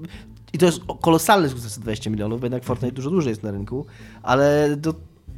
I 0.54 0.58
to 0.58 0.66
jest 0.66 0.80
kolosalny 1.02 1.50
sukces 1.50 1.80
20 1.80 2.10
milionów, 2.10 2.40
bo 2.40 2.46
jednak 2.46 2.64
Fortnite 2.64 2.96
dużo 2.96 3.10
dłużej 3.10 3.30
jest 3.30 3.44
na 3.44 3.52
rynku, 3.52 3.86
ale 4.24 4.78
to 4.82 4.94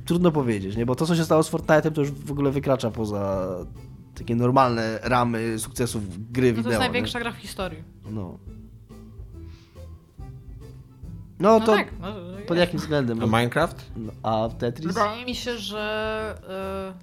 trudno 0.05 0.31
powiedzieć, 0.31 0.75
nie? 0.77 0.85
bo 0.85 0.95
to, 0.95 1.05
co 1.05 1.15
się 1.15 1.23
stało 1.25 1.43
z 1.43 1.51
Fortnite'em, 1.51 1.91
to 1.91 2.01
już 2.01 2.11
w 2.11 2.31
ogóle 2.31 2.51
wykracza 2.51 2.91
poza 2.91 3.47
takie 4.15 4.35
normalne 4.35 4.99
ramy 5.03 5.59
sukcesów 5.59 6.31
gry 6.31 6.47
No 6.47 6.53
to 6.53 6.57
wideo. 6.57 6.71
jest 6.71 6.81
nie? 6.81 6.87
największa 6.87 7.19
gra 7.19 7.31
w 7.31 7.35
historii. 7.35 7.83
No. 8.11 8.37
No, 11.39 11.60
No 11.60 11.65
to 11.65 11.71
tak. 11.76 11.88
No, 12.02 12.08
pod 12.48 12.58
jakim 12.58 12.80
względem? 12.80 13.24
A 13.24 13.26
Minecraft? 13.26 13.91
No, 13.95 14.12
A 14.24 14.50
Tetris? 14.58 14.88
Wydaje 14.88 15.26
mi 15.26 15.36
się, 15.36 15.58
że 15.58 16.36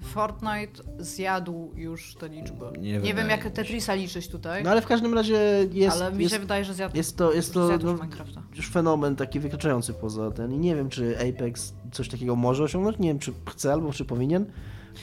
y, 0.02 0.04
Fortnite 0.04 0.82
zjadł 0.98 1.70
już 1.76 2.14
tę 2.14 2.28
liczbę. 2.28 2.72
Nie 2.78 2.98
Nie, 2.98 3.14
wiem, 3.14 3.28
jak. 3.28 3.50
Tetrisa 3.50 3.94
liczyć 3.94 4.28
tutaj, 4.28 4.64
No 4.64 4.70
ale 4.70 4.82
w 4.82 4.86
każdym 4.86 5.14
razie 5.14 5.66
jest, 5.72 6.02
ale 6.02 6.12
mi 6.12 6.22
jest, 6.22 6.34
się 6.34 6.40
wydaje, 6.40 6.64
że 6.64 6.74
zjadł, 6.74 6.96
jest 6.96 7.16
to, 7.16 7.32
jest 7.32 7.54
to 7.54 7.66
zjadł 7.66 7.84
no, 7.86 7.92
już 7.92 8.00
Minecrafta. 8.00 8.42
już 8.54 8.70
fenomen 8.70 9.16
taki 9.16 9.40
wykraczający 9.40 9.94
poza 9.94 10.30
ten 10.30 10.52
i 10.52 10.58
nie 10.58 10.76
wiem, 10.76 10.88
czy 10.88 11.16
Apex 11.18 11.74
coś 11.92 12.08
takiego 12.08 12.36
może 12.36 12.64
osiągnąć, 12.64 12.98
nie 12.98 13.08
wiem, 13.08 13.18
czy 13.18 13.32
chce 13.50 13.72
albo 13.72 13.92
czy 13.92 14.04
powinien. 14.04 14.44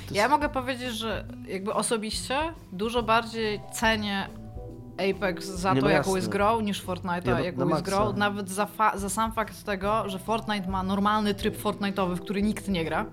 To 0.08 0.13
Ja 0.15 0.22
jest- 0.22 0.32
mogę 0.32 0.50
powiedzieć, 0.50 0.89
że 0.92 1.26
jakby 1.48 1.74
osobiście 1.74 2.38
dużo 2.72 3.04
bardziej 3.04 3.62
cenię 3.74 4.30
Apex 5.09 5.45
za 5.45 5.73
Nie, 5.73 5.81
to, 5.81 5.85
no 5.85 5.91
jaką 5.91 6.15
jest 6.15 6.29
grą, 6.29 6.62
niż 6.62 6.85
Fortnite'a, 6.85 7.27
Ja, 7.27 7.33
no, 7.33 7.39
jaką 7.39 7.69
jest 7.69 7.81
grą. 7.81 8.13
Nawet 8.13 8.49
za, 8.49 8.65
fa- 8.65 8.97
za 8.97 9.09
sam 9.09 9.31
fakt 9.31 9.63
tego, 9.63 10.09
że 10.09 10.19
Fortnite 10.19 10.69
ma 10.69 10.83
normalny 10.83 11.33
tryb 11.33 11.63
Fortnite'owy, 11.63 12.15
w 12.15 12.21
który 12.21 12.41
nikt 12.41 12.67
nie 12.67 12.85
gra. 12.85 13.05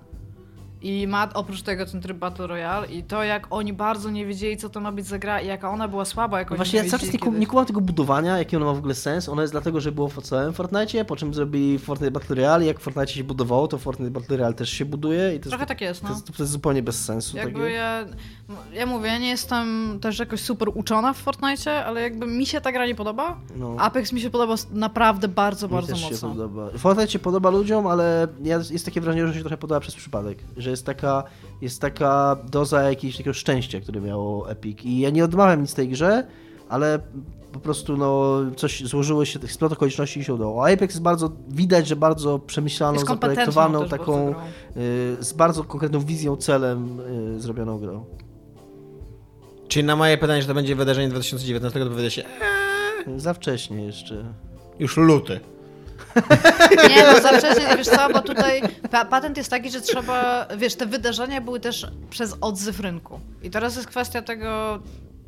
I 0.83 1.07
ma 1.07 1.29
oprócz 1.35 1.62
tego 1.62 1.87
ten 1.87 2.01
tryb 2.01 2.18
Battle 2.18 2.46
Royale 2.46 2.87
i 2.87 3.03
to 3.03 3.25
jak 3.25 3.46
oni 3.51 3.72
bardzo 3.72 4.11
nie 4.11 4.27
wiedzieli, 4.27 4.57
co 4.57 4.68
to 4.68 4.81
ma 4.81 4.92
być 4.92 5.07
za 5.07 5.18
gra 5.18 5.40
i 5.40 5.46
jaka 5.46 5.70
ona 5.70 5.88
była 5.88 6.05
słaba, 6.05 6.38
jak 6.38 6.51
No 6.51 6.55
oni 6.55 6.57
Właśnie 6.57 6.79
nie 6.81 6.85
ja 6.85 6.90
cały 6.90 7.01
czas 7.01 7.12
nie, 7.12 7.38
nie 7.38 7.46
kumam 7.46 7.66
tego 7.66 7.81
budowania, 7.81 8.38
jaki 8.38 8.57
ono 8.57 8.66
ma 8.66 8.72
w 8.72 8.79
ogóle 8.79 8.94
sens. 8.94 9.29
Ono 9.29 9.42
jest 9.42 9.55
dlatego, 9.55 9.81
że 9.81 9.92
było 9.92 10.09
w 10.09 10.22
całym 10.22 10.53
Fortnite, 10.53 11.05
po 11.05 11.16
czym 11.16 11.35
zrobili 11.35 11.79
Fortnite 11.79 12.11
Battle 12.11 12.37
Royale 12.37 12.64
i 12.64 12.66
jak 12.66 12.81
w 12.81 12.83
Fortnite 12.83 13.12
się 13.12 13.25
budowało, 13.25 13.68
to 13.68 13.79
Fortnite 13.79 14.11
Battle 14.11 14.37
Royale 14.37 14.55
też 14.55 14.70
się 14.70 14.85
buduje 14.85 15.35
i 15.35 15.40
to 15.40 15.49
Trochę 15.49 15.62
jest, 15.62 15.68
tak 15.68 15.81
jest, 15.81 16.01
to, 16.01 16.09
no. 16.09 16.14
jest, 16.14 16.27
to 16.27 16.42
jest 16.42 16.53
zupełnie 16.53 16.83
bez 16.83 17.05
sensu. 17.05 17.37
Jakby 17.37 17.61
takie. 17.61 17.72
ja, 17.72 18.05
ja 18.73 18.87
mówię, 18.87 19.09
ja 19.09 19.19
nie 19.19 19.29
jestem 19.29 19.99
też 20.01 20.19
jakoś 20.19 20.41
super 20.41 20.69
uczona 20.75 21.13
w 21.13 21.17
Fortnite, 21.17 21.85
ale 21.85 22.01
jakby 22.03 22.27
mi 22.27 22.47
się 22.47 22.61
ta 22.61 22.73
gra 22.73 22.87
nie 22.87 22.95
podoba. 22.95 23.37
No. 23.57 23.77
Apex 23.79 24.13
mi 24.13 24.21
się 24.21 24.31
podoba 24.31 24.55
naprawdę 24.73 25.29
bardzo, 25.29 25.67
Mi 25.69 25.75
bardzo 25.75 25.93
też 25.93 26.01
się 26.01 26.11
mocno. 26.11 26.29
podoba. 26.29 26.69
Fortnite 26.79 27.11
się 27.11 27.19
podoba 27.19 27.51
ludziom, 27.51 27.87
ale 27.87 28.29
jest 28.71 28.85
takie 28.85 29.01
wrażenie, 29.01 29.27
że 29.27 29.35
się 29.35 29.41
trochę 29.41 29.57
podoba 29.57 29.81
przez 29.81 29.95
przypadek. 29.95 30.39
Że 30.57 30.71
jest 30.71 30.87
taka, 30.87 31.25
jest 31.61 31.81
taka 31.81 32.37
doza 32.51 32.83
jakiegoś 32.83 33.17
takiego 33.17 33.35
szczęścia, 33.35 33.81
które 33.81 34.01
miało 34.01 34.51
Epic. 34.51 34.85
I 34.85 34.99
ja 34.99 35.11
nie 35.11 35.25
odmawiam 35.25 35.61
nic 35.61 35.75
tej 35.75 35.89
grze, 35.89 36.27
ale 36.69 36.99
po 37.53 37.61
prostu 37.61 37.97
no, 37.97 38.37
coś 38.57 38.85
złożyło 38.85 39.25
się, 39.25 39.39
tych 39.39 39.53
splot 39.53 39.73
okoliczności 39.73 40.21
i 40.21 40.25
się 40.25 40.35
udało. 40.35 40.67
A 40.67 40.73
Apex 40.73 40.95
jest 40.95 41.03
bardzo, 41.03 41.31
widać, 41.49 41.87
że 41.87 41.97
bardzo 41.97 42.39
przemyślaną, 42.39 42.99
zaprojektowaną, 42.99 43.89
taką 43.89 44.33
bardzo 44.33 44.41
y, 45.21 45.25
z 45.25 45.33
bardzo 45.33 45.65
konkretną 45.65 46.01
wizją, 46.01 46.37
celem 46.37 47.01
y, 47.37 47.41
zrobioną 47.41 47.79
grą. 47.79 48.05
Czyli 49.77 49.87
na 49.87 49.97
moje 49.97 50.19
pytanie, 50.19 50.43
że 50.43 50.49
to 50.49 50.55
będzie 50.55 50.77
wydarzenie 50.77 51.09
2019, 51.09 51.81
to 51.81 51.87
powiedział 51.91 52.11
się 52.11 52.23
"Eee, 52.25 53.21
Za 53.21 53.35
wcześnie 53.35 53.85
jeszcze. 53.85 54.25
już 54.79 54.97
luty. 54.97 55.41
Nie, 56.89 57.03
no 57.12 57.21
za 57.21 57.29
wcześnie, 57.39 57.77
wiesz 57.77 57.87
co, 57.87 58.09
bo 58.12 58.23
tutaj 58.23 58.62
pa 58.91 59.05
patent 59.05 59.37
jest 59.37 59.51
taki, 59.51 59.71
że 59.71 59.81
trzeba, 59.81 60.47
wiesz, 60.59 60.75
te 60.75 60.87
wydarzenia 60.87 61.41
były 61.41 61.61
też 61.61 61.87
przez 62.11 62.37
odzyw 62.41 62.81
rynku. 62.81 63.21
I 63.43 63.51
teraz 63.51 63.77
jest 63.77 63.89
kwestia 63.89 64.23
tego, 64.23 64.79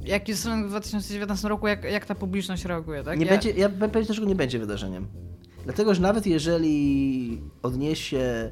jaki 0.05 0.31
jest 0.33 0.45
rynek 0.47 0.67
w 0.67 0.69
2019 0.69 1.49
roku, 1.49 1.67
jak, 1.69 1.85
jak 1.85 2.07
ta 2.07 2.15
publiczność 2.15 2.65
reaguje, 2.65 3.05
tak? 3.05 3.19
Nie 3.19 3.25
ja, 3.27 3.31
będzie, 3.33 3.51
ja 3.51 3.69
bym 3.69 3.91
powiedział, 3.91 4.17
że 4.17 4.27
nie 4.27 4.35
będzie 4.35 4.59
wydarzeniem. 4.59 5.07
Dlatego, 5.65 5.95
że 5.95 6.03
nawet 6.03 6.27
jeżeli 6.27 7.43
odniesie 7.63 8.51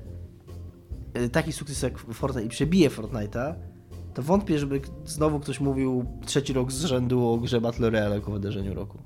y, 1.18 1.28
taki 1.28 1.52
sukces 1.52 1.82
jak 1.82 1.98
Fortnite 1.98 2.46
i 2.46 2.48
przebije 2.48 2.90
Fortnite'a, 2.90 3.54
to 4.16 4.22
wątpię, 4.22 4.58
żeby 4.58 4.80
znowu 5.04 5.40
ktoś 5.40 5.60
mówił 5.60 6.04
trzeci 6.26 6.52
rok 6.52 6.72
z 6.72 6.84
rzędu 6.84 7.28
o 7.28 7.36
grze 7.36 7.60
Battle 7.60 7.90
Royale 7.90 8.14
jako 8.14 8.32
wydarzeniu 8.32 8.74
roku. 8.74 8.98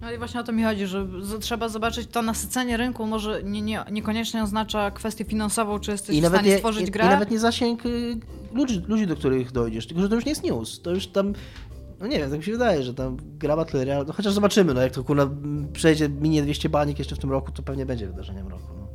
No 0.00 0.12
i 0.12 0.18
właśnie 0.18 0.40
o 0.40 0.42
to 0.42 0.52
mi 0.52 0.62
chodzi, 0.62 0.86
że 0.86 1.06
trzeba 1.40 1.68
zobaczyć, 1.68 2.10
to 2.10 2.22
nasycenie 2.22 2.76
rynku 2.76 3.06
może 3.06 3.42
nie, 3.42 3.62
nie, 3.62 3.84
niekoniecznie 3.90 4.42
oznacza 4.42 4.90
kwestię 4.90 5.24
finansową, 5.24 5.78
czy 5.78 5.90
jesteś 5.90 6.20
w 6.20 6.26
stanie 6.26 6.50
nie, 6.50 6.56
stworzyć 6.56 6.88
i, 6.88 6.90
grę. 6.90 7.04
I 7.04 7.08
nawet 7.08 7.30
nie 7.30 7.38
zasięg 7.38 7.86
y, 7.86 8.20
ludzi, 8.52 8.82
ludzi, 8.88 9.06
do 9.06 9.16
których 9.16 9.52
dojdziesz, 9.52 9.86
tylko 9.86 10.02
że 10.02 10.08
to 10.08 10.14
już 10.14 10.24
nie 10.24 10.30
jest 10.30 10.44
news. 10.44 10.82
To 10.82 10.90
już 10.90 11.06
tam, 11.06 11.32
no 12.00 12.06
nie 12.06 12.18
wiem, 12.18 12.30
tak 12.30 12.38
mi 12.38 12.44
się 12.44 12.52
wydaje, 12.52 12.82
że 12.82 12.94
tam 12.94 13.16
gra 13.38 13.56
Battle 13.56 13.84
Royale, 13.84 14.04
no 14.04 14.12
chociaż 14.12 14.32
zobaczymy, 14.32 14.74
no 14.74 14.80
jak 14.80 14.92
to 14.92 15.04
kurna 15.04 15.30
przejdzie, 15.72 16.08
minie 16.08 16.42
200 16.42 16.68
banik 16.68 16.98
jeszcze 16.98 17.16
w 17.16 17.18
tym 17.18 17.30
roku, 17.30 17.52
to 17.52 17.62
pewnie 17.62 17.86
będzie 17.86 18.06
wydarzeniem 18.06 18.48
roku. 18.48 18.72
No. 18.78 18.85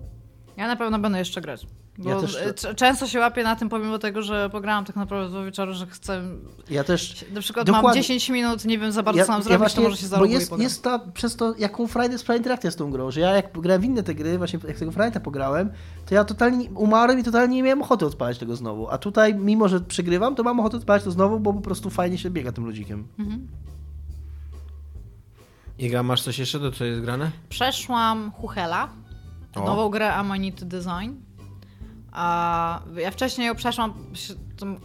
Ja 0.57 0.67
na 0.67 0.75
pewno 0.75 0.99
będę 0.99 1.19
jeszcze 1.19 1.41
grać. 1.41 1.67
Bo 1.97 2.09
Ja 2.09 2.21
też- 2.21 2.35
e, 2.35 2.53
c- 2.53 2.75
często 2.75 3.07
się 3.07 3.19
łapię 3.19 3.43
na 3.43 3.55
tym, 3.55 3.69
pomimo 3.69 3.99
tego, 3.99 4.21
że 4.21 4.49
pograłam 4.49 4.85
tak 4.85 4.95
naprawdę 4.95 5.29
dwa 5.29 5.43
wieczory, 5.45 5.73
że 5.73 5.87
chcę. 5.87 6.21
Ja 6.69 6.83
też 6.83 7.25
Na 7.33 7.41
przykład 7.41 7.67
mam 7.67 7.75
Dokładnie. 7.75 8.01
10 8.01 8.29
minut, 8.29 8.65
nie 8.65 8.77
wiem 8.79 8.91
za 8.91 9.03
bardzo 9.03 9.25
co 9.25 9.31
mam 9.31 9.43
zrobić, 9.43 9.59
właśnie- 9.59 9.75
to 9.75 9.81
może 9.89 9.97
się 9.97 10.03
Bo 10.05 10.09
zarobić. 10.09 10.33
jest, 10.33 10.57
jest 10.57 10.83
ta, 10.83 10.99
przez 10.99 11.35
to, 11.35 11.53
jaką 11.57 11.87
frajdę 11.87 12.17
sprawia 12.17 12.37
interakcja 12.37 12.71
z 12.71 12.75
tą 12.75 12.91
grą, 12.91 13.11
że 13.11 13.19
ja 13.21 13.29
jak 13.35 13.59
grałem 13.59 13.81
w 13.81 13.85
inne 13.85 14.03
te 14.03 14.15
gry, 14.15 14.37
właśnie 14.37 14.59
jak 14.67 14.77
tego 14.77 14.91
Friday 14.91 15.21
pograłem, 15.21 15.69
to 16.05 16.15
ja 16.15 16.23
totalnie 16.25 16.69
umarłem 16.69 17.19
i 17.19 17.23
totalnie 17.23 17.55
nie 17.55 17.63
miałem 17.63 17.81
ochoty 17.81 18.05
odpalać 18.05 18.37
tego 18.37 18.55
znowu. 18.55 18.89
A 18.89 18.97
tutaj, 18.97 19.35
mimo 19.35 19.67
że 19.69 19.79
przegrywam, 19.81 20.35
to 20.35 20.43
mam 20.43 20.59
ochotę 20.59 20.77
odpalać 20.77 21.03
to 21.03 21.11
znowu, 21.11 21.39
bo 21.39 21.53
po 21.53 21.61
prostu 21.61 21.89
fajnie 21.89 22.17
się 22.17 22.29
biega 22.29 22.51
tym 22.51 22.65
ludzikiem. 22.65 23.07
Mhm. 23.19 23.47
Iga, 25.79 26.03
masz 26.03 26.21
coś 26.21 26.39
jeszcze 26.39 26.59
do 26.59 26.71
co 26.71 26.85
jest 26.85 27.01
grane? 27.01 27.31
Przeszłam 27.49 28.31
Huchela, 28.31 28.89
Nową 29.55 29.89
grę 29.89 30.13
Amanity 30.13 30.65
Design. 30.65 31.11
A 32.11 32.81
ja 32.97 33.11
wcześniej 33.11 33.47
ją 33.47 33.55
przeszłam 33.55 33.93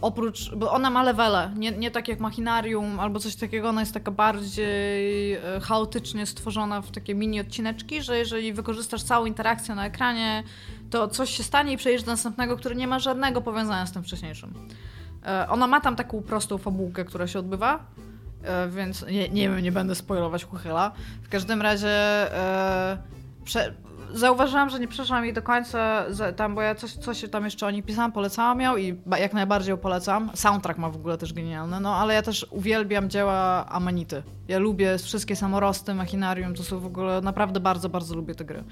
oprócz, 0.01 0.55
bo 0.55 0.71
ona 0.71 0.89
ma 0.89 1.03
levele, 1.03 1.51
nie, 1.55 1.71
nie 1.71 1.91
tak 1.91 2.07
jak 2.07 2.19
Machinarium 2.19 2.99
albo 2.99 3.19
coś 3.19 3.35
takiego, 3.35 3.69
ona 3.69 3.81
jest 3.81 3.93
taka 3.93 4.11
bardziej 4.11 5.33
e, 5.33 5.39
chaotycznie 5.61 6.25
stworzona 6.25 6.81
w 6.81 6.91
takie 6.91 7.15
mini 7.15 7.39
odcineczki, 7.39 8.01
że 8.01 8.17
jeżeli 8.17 8.53
wykorzystasz 8.53 9.03
całą 9.03 9.25
interakcję 9.25 9.75
na 9.75 9.85
ekranie, 9.85 10.43
to 10.89 11.07
coś 11.07 11.29
się 11.29 11.43
stanie 11.43 11.73
i 11.73 11.77
przejdziesz 11.77 12.03
do 12.03 12.11
następnego, 12.11 12.57
który 12.57 12.75
nie 12.75 12.87
ma 12.87 12.99
żadnego 12.99 13.41
powiązania 13.41 13.85
z 13.85 13.91
tym 13.91 14.03
wcześniejszym. 14.03 14.53
E, 15.25 15.49
Ona 15.49 15.67
ma 15.67 15.81
tam 15.81 15.95
taką 15.95 16.21
prostą 16.21 16.57
fabułkę, 16.57 17.05
która 17.05 17.27
się 17.27 17.39
odbywa, 17.39 17.85
e, 18.43 18.69
więc 18.69 19.05
nie, 19.11 19.29
nie 19.29 19.49
wiem, 19.49 19.59
nie 19.59 19.71
będę 19.71 19.95
spoilować 19.95 20.43
Huchyla. 20.45 20.91
W 21.23 21.29
każdym 21.29 21.61
razie 21.61 21.97
prze, 23.45 23.73
zauważyłam, 24.17 24.69
że 24.69 24.79
nie 24.79 24.87
przeszłam 24.87 25.23
jej 25.23 25.33
do 25.33 25.41
końca 25.41 26.05
tam, 26.35 26.55
bo 26.55 26.61
ja 26.61 26.75
coś, 26.75 26.93
coś 26.93 27.25
tam 27.31 27.45
jeszcze 27.45 27.67
o 27.67 27.71
niej 27.71 27.83
pisałam, 27.83 28.11
polecałam 28.11 28.61
ją 28.61 28.77
i 28.77 28.95
jak 29.19 29.33
najbardziej 29.33 29.71
ją 29.71 29.77
polecam. 29.77 30.31
Soundtrack 30.33 30.79
ma 30.79 30.89
w 30.89 30.95
ogóle 30.95 31.17
też 31.17 31.33
genialny, 31.33 31.79
no 31.79 31.95
ale 31.95 32.13
ja 32.13 32.21
też 32.21 32.47
uwielbiam 32.51 33.09
dzieła 33.09 33.65
Amanity. 33.69 34.23
Ja 34.47 34.59
lubię 34.59 34.97
wszystkie 34.97 35.35
samorosty, 35.35 35.93
machinarium, 35.93 36.53
to 36.53 36.63
są 36.63 36.79
w 36.79 36.85
ogóle, 36.85 37.21
naprawdę 37.21 37.59
bardzo, 37.59 37.89
bardzo 37.89 38.15
lubię 38.15 38.35
te 38.35 38.45
gry. 38.45 38.63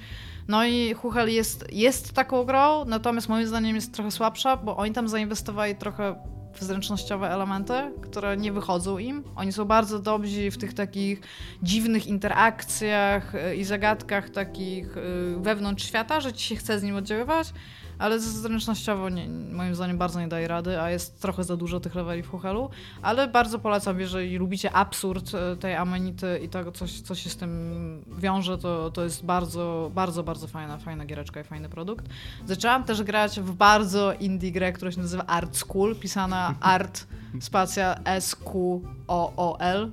No 0.47 0.65
i 0.65 0.93
Huchel 0.93 1.29
jest, 1.29 1.73
jest 1.73 2.13
taką 2.13 2.43
grą, 2.43 2.85
natomiast 2.85 3.29
moim 3.29 3.47
zdaniem 3.47 3.75
jest 3.75 3.93
trochę 3.93 4.11
słabsza, 4.11 4.57
bo 4.57 4.77
oni 4.77 4.91
tam 4.91 5.07
zainwestowali 5.07 5.75
trochę 5.75 6.15
zręcznościowe 6.63 7.29
elementy, 7.29 7.73
które 8.01 8.37
nie 8.37 8.51
wychodzą 8.51 8.97
im. 8.97 9.23
Oni 9.35 9.51
są 9.53 9.65
bardzo 9.65 9.99
dobrzy 9.99 10.51
w 10.51 10.57
tych 10.57 10.73
takich 10.73 11.21
dziwnych 11.63 12.07
interakcjach 12.07 13.35
y, 13.35 13.55
i 13.55 13.63
zagadkach 13.63 14.29
takich 14.29 14.97
y, 14.97 15.35
wewnątrz 15.37 15.85
świata, 15.85 16.21
że 16.21 16.33
ci 16.33 16.47
się 16.47 16.55
chce 16.55 16.79
z 16.79 16.83
nim 16.83 16.95
oddziaływać, 16.95 17.53
ale 17.99 18.19
zręcznościowo 18.19 19.09
nie, 19.09 19.27
moim 19.29 19.75
zdaniem 19.75 19.97
bardzo 19.97 20.19
nie 20.19 20.27
daje 20.27 20.47
rady, 20.47 20.81
a 20.81 20.89
jest 20.89 21.21
trochę 21.21 21.43
za 21.43 21.57
dużo 21.57 21.79
tych 21.79 21.95
leveli 21.95 22.23
w 22.23 22.29
Huchelu, 22.29 22.69
ale 23.01 23.27
bardzo 23.27 23.59
polecam, 23.59 23.99
jeżeli 23.99 24.37
lubicie 24.37 24.71
absurd 24.71 25.31
y, 25.33 25.57
tej 25.57 25.75
amenity 25.75 26.39
i 26.43 26.49
tego, 26.49 26.71
coś, 26.71 27.01
co 27.01 27.15
się 27.15 27.29
z 27.29 27.37
tym 27.37 28.03
wiąże, 28.17 28.57
to, 28.57 28.91
to 28.91 29.03
jest 29.03 29.25
bardzo, 29.25 29.91
bardzo, 29.95 30.23
bardzo 30.23 30.47
fajna, 30.47 30.77
fajna 30.77 31.05
giereczka 31.05 31.39
i 31.39 31.43
fajny 31.43 31.69
produkt. 31.69 32.05
Zaczęłam 32.45 32.83
też 32.83 33.03
grać 33.03 33.39
w 33.39 33.51
bardzo 33.51 34.13
indie 34.13 34.51
grę, 34.51 34.73
która 34.73 34.91
się 34.91 34.99
nazywa 34.99 35.25
Art 35.25 35.57
School, 35.57 35.95
pisana 35.95 36.55
art 36.75 37.07
spacja 37.39 37.95
S-Q-O-O-L, 38.05 39.91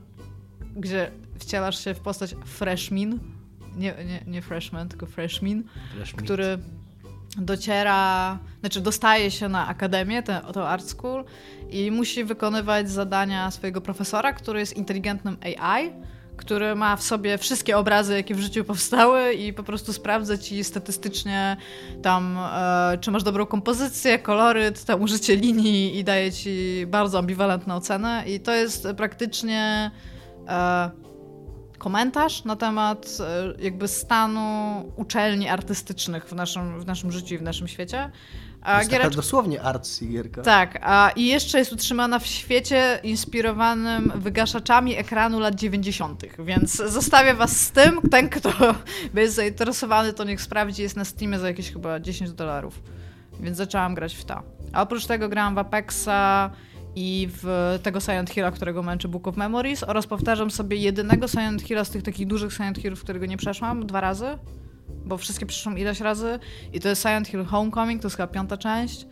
gdzie 0.76 1.10
wcielasz 1.38 1.84
się 1.84 1.94
w 1.94 2.00
postać 2.00 2.34
Freshmin, 2.44 3.18
nie, 3.76 3.94
nie, 4.06 4.22
nie 4.26 4.42
Freshman, 4.42 4.88
tylko 4.88 5.06
Freshmin, 5.06 5.64
który 6.16 6.58
dociera, 7.36 8.38
znaczy 8.60 8.80
dostaje 8.80 9.30
się 9.30 9.48
na 9.48 9.68
akademię, 9.68 10.22
tę 10.22 10.42
Art 10.54 10.88
School 10.88 11.24
i 11.70 11.90
musi 11.90 12.24
wykonywać 12.24 12.90
zadania 12.90 13.50
swojego 13.50 13.80
profesora, 13.80 14.32
który 14.32 14.60
jest 14.60 14.76
inteligentnym 14.76 15.36
AI, 15.42 15.92
który 16.36 16.74
ma 16.74 16.96
w 16.96 17.02
sobie 17.02 17.38
wszystkie 17.38 17.78
obrazy, 17.78 18.14
jakie 18.14 18.34
w 18.34 18.40
życiu 18.40 18.64
powstały 18.64 19.32
i 19.32 19.52
po 19.52 19.62
prostu 19.62 19.92
sprawdza 19.92 20.38
ci 20.38 20.64
statystycznie 20.64 21.56
tam, 22.02 22.38
e, 22.38 22.98
czy 23.00 23.10
masz 23.10 23.22
dobrą 23.22 23.46
kompozycję, 23.46 24.18
koloryt, 24.18 24.84
tam 24.84 25.02
użycie 25.02 25.36
linii 25.36 25.98
i 25.98 26.04
daje 26.04 26.32
ci 26.32 26.84
bardzo 26.86 27.18
ambiwalentną 27.18 27.74
ocenę. 27.74 28.24
I 28.26 28.40
to 28.40 28.52
jest 28.52 28.88
praktycznie 28.96 29.90
e, 30.48 30.90
komentarz 31.82 32.44
na 32.44 32.56
temat 32.56 33.06
e, 33.20 33.62
jakby 33.62 33.88
stanu 33.88 34.42
uczelni 34.96 35.48
artystycznych 35.48 36.28
w 36.28 36.32
naszym, 36.32 36.80
w 36.80 36.86
naszym 36.86 37.12
życiu 37.12 37.34
i 37.34 37.38
w 37.38 37.42
naszym 37.42 37.68
świecie. 37.68 38.10
A 38.62 38.78
jest 38.78 38.90
giereczka... 38.90 39.16
dosłownie 39.16 39.62
artsy 39.62 40.06
gierka. 40.06 40.42
Tak, 40.42 40.78
a 40.82 41.10
i 41.16 41.26
jeszcze 41.26 41.58
jest 41.58 41.72
utrzymana 41.72 42.18
w 42.18 42.26
świecie 42.26 43.00
inspirowanym 43.02 44.12
wygaszaczami 44.14 44.96
ekranu 44.96 45.40
lat 45.40 45.54
90., 45.54 46.22
więc 46.38 46.76
zostawię 46.76 47.34
was 47.34 47.56
z 47.56 47.70
tym. 47.70 48.00
Ten, 48.10 48.28
kto 48.28 48.74
jest 49.14 49.34
zainteresowany, 49.34 50.12
to 50.12 50.24
niech 50.24 50.42
sprawdzi, 50.42 50.82
jest 50.82 50.96
na 50.96 51.04
Steamie 51.04 51.38
za 51.38 51.46
jakieś 51.46 51.72
chyba 51.72 52.00
10 52.00 52.32
dolarów. 52.32 52.82
Więc 53.40 53.56
zaczęłam 53.56 53.94
grać 53.94 54.14
w 54.14 54.24
to. 54.24 54.42
A 54.72 54.82
oprócz 54.82 55.06
tego 55.06 55.28
grałam 55.28 55.54
w 55.54 55.58
Apexa 55.58 56.50
i 56.96 57.28
w 57.30 57.78
tego 57.82 58.00
Silent 58.00 58.30
Hilla, 58.30 58.50
którego 58.50 58.82
męczy 58.82 59.08
Book 59.08 59.28
of 59.28 59.36
Memories 59.36 59.82
oraz 59.82 60.06
powtarzam 60.06 60.50
sobie 60.50 60.76
jedynego 60.76 61.28
Silent 61.28 61.62
Hilla 61.62 61.84
z 61.84 61.90
tych 61.90 62.02
takich 62.02 62.26
dużych 62.26 62.52
Silent 62.52 62.78
Hillów, 62.78 63.02
którego 63.02 63.26
nie 63.26 63.36
przeszłam 63.36 63.86
dwa 63.86 64.00
razy 64.00 64.38
bo 65.04 65.16
wszystkie 65.18 65.46
przyszłam 65.46 65.78
ileś 65.78 66.00
razy 66.00 66.38
i 66.72 66.80
to 66.80 66.88
jest 66.88 67.02
Silent 67.02 67.28
Hill 67.28 67.44
Homecoming, 67.44 68.02
to 68.02 68.06
jest 68.06 68.16
chyba 68.16 68.26
piąta 68.26 68.56
część. 68.56 69.06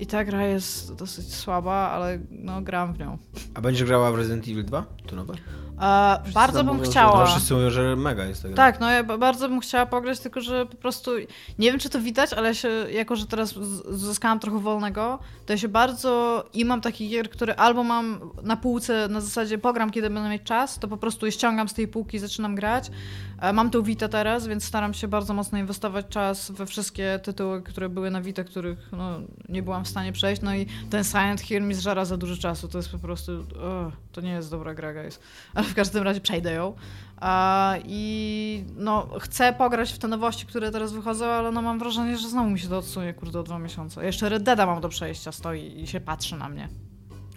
I 0.00 0.06
ta 0.06 0.24
gra 0.24 0.44
jest 0.44 0.94
dosyć 0.94 1.34
słaba, 1.34 1.74
ale 1.74 2.18
no 2.30 2.62
gram 2.62 2.94
w 2.94 2.98
nią. 2.98 3.18
A 3.54 3.60
będziesz 3.60 3.88
grała 3.88 4.12
w 4.12 4.14
Resident 4.14 4.48
Evil 4.48 4.64
2? 4.64 4.84
To 5.06 5.16
nowe? 5.16 5.34
E, 5.82 6.18
bardzo 6.34 6.64
bym 6.64 6.82
chciała. 6.82 7.12
Że, 7.12 7.18
no, 7.18 7.26
wszyscy 7.26 7.54
mówią, 7.54 7.70
że 7.70 7.96
mega 7.96 8.24
jest 8.24 8.42
tego. 8.42 8.54
Tak, 8.54 8.80
no 8.80 8.90
ja 8.90 9.04
bardzo 9.04 9.48
bym 9.48 9.60
chciała 9.60 9.86
pograć, 9.86 10.20
tylko 10.20 10.40
że 10.40 10.66
po 10.66 10.76
prostu 10.76 11.10
nie 11.58 11.70
wiem, 11.70 11.80
czy 11.80 11.88
to 11.88 12.00
widać, 12.00 12.32
ale 12.32 12.54
się, 12.54 12.68
jako 12.92 13.16
że 13.16 13.26
teraz 13.26 13.54
zyskałam 13.90 14.40
trochę 14.40 14.58
wolnego, 14.58 15.18
to 15.46 15.52
ja 15.52 15.56
się 15.56 15.68
bardzo 15.68 16.44
i 16.54 16.64
mam 16.64 16.80
taki 16.80 17.08
gier, 17.08 17.30
który 17.30 17.54
albo 17.54 17.84
mam 17.84 18.20
na 18.42 18.56
półce 18.56 19.08
na 19.08 19.20
zasadzie 19.20 19.58
pogram, 19.58 19.90
kiedy 19.90 20.10
będę 20.10 20.30
mieć 20.30 20.42
czas, 20.42 20.78
to 20.78 20.88
po 20.88 20.96
prostu 20.96 21.26
je 21.26 21.32
ściągam 21.32 21.68
z 21.68 21.74
tej 21.74 21.88
półki 21.88 22.16
i 22.16 22.20
zaczynam 22.20 22.54
grać. 22.54 22.90
E, 23.40 23.52
mam 23.52 23.70
tą 23.70 23.82
Vita 23.82 24.08
teraz, 24.08 24.46
więc 24.46 24.64
staram 24.64 24.94
się 24.94 25.08
bardzo 25.08 25.34
mocno 25.34 25.58
inwestować 25.58 26.06
czas 26.08 26.50
we 26.50 26.66
wszystkie 26.66 27.20
tytuły, 27.22 27.62
które 27.62 27.88
były 27.88 28.10
na 28.10 28.20
Vita, 28.20 28.44
których 28.44 28.92
no, 28.92 29.20
nie 29.48 29.62
byłam 29.62 29.81
w 29.84 29.88
stanie 29.88 30.12
przejść. 30.12 30.42
No 30.42 30.54
i 30.54 30.66
ten 30.90 31.04
Silent 31.04 31.40
Hill 31.40 31.62
mi 31.62 31.74
zżera 31.74 32.04
za 32.04 32.16
dużo 32.16 32.36
czasu. 32.36 32.68
To 32.68 32.78
jest 32.78 32.90
po 32.90 32.98
prostu. 32.98 33.32
To 34.12 34.20
nie 34.20 34.30
jest 34.30 34.50
dobra 34.50 34.74
gra, 34.74 34.92
guys. 34.92 35.20
Ale 35.54 35.66
w 35.66 35.74
każdym 35.74 36.02
razie 36.02 36.20
przejdę 36.20 36.52
ją. 36.52 36.74
I 37.84 38.64
no, 38.76 39.08
chcę 39.20 39.52
pograć 39.52 39.92
w 39.92 39.98
te 39.98 40.08
nowości, 40.08 40.46
które 40.46 40.70
teraz 40.70 40.92
wychodzą, 40.92 41.26
ale 41.26 41.52
no 41.52 41.62
mam 41.62 41.78
wrażenie, 41.78 42.18
że 42.18 42.28
znowu 42.28 42.50
mi 42.50 42.58
się 42.58 42.68
to 42.68 42.78
odsunie, 42.78 43.14
kurde, 43.14 43.40
o 43.40 43.42
dwa 43.42 43.58
miesiące. 43.58 44.04
Jeszcze 44.04 44.28
Red 44.28 44.42
Dead 44.42 44.58
mam 44.58 44.80
do 44.80 44.88
przejścia, 44.88 45.32
stoi 45.32 45.80
i 45.80 45.86
się 45.86 46.00
patrzy 46.00 46.36
na 46.36 46.48
mnie. 46.48 46.68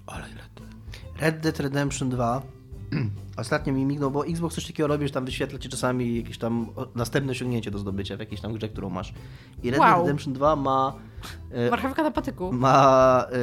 Ale 0.08 0.22
Red 0.22 0.54
Dead. 0.56 0.70
Red 1.20 1.40
Dead 1.40 1.60
Redemption 1.60 2.10
2 2.10 2.42
Ostatnio 3.38 3.74
mi 3.74 3.86
mignął, 3.86 4.12
bo 4.12 4.26
Xbox 4.26 4.56
coś 4.56 4.68
takiego 4.68 4.88
robi, 4.88 5.08
że 5.08 5.14
tam 5.14 5.26
wyświetla 5.26 5.60
ci 5.60 5.70
czasami 5.70 6.18
jakieś 6.18 6.38
tam 6.38 6.68
następne 6.96 7.32
osiągnięcie 7.32 7.72
do 7.72 7.80
zdobycia 7.80 8.18
w 8.18 8.20
jakiejś 8.20 8.42
tam 8.42 8.54
grze, 8.54 8.70
którą 8.70 8.90
masz. 8.90 9.14
I 9.64 9.72
Red 9.72 9.80
wow. 9.80 9.90
Dead 9.90 10.02
Redemption 10.02 10.34
2 10.34 10.56
ma... 10.56 10.96
E, 11.52 11.70
Marchewka 11.70 12.04
na 12.04 12.12
patyku. 12.12 12.54
Ma 12.54 13.26
e, 13.32 13.36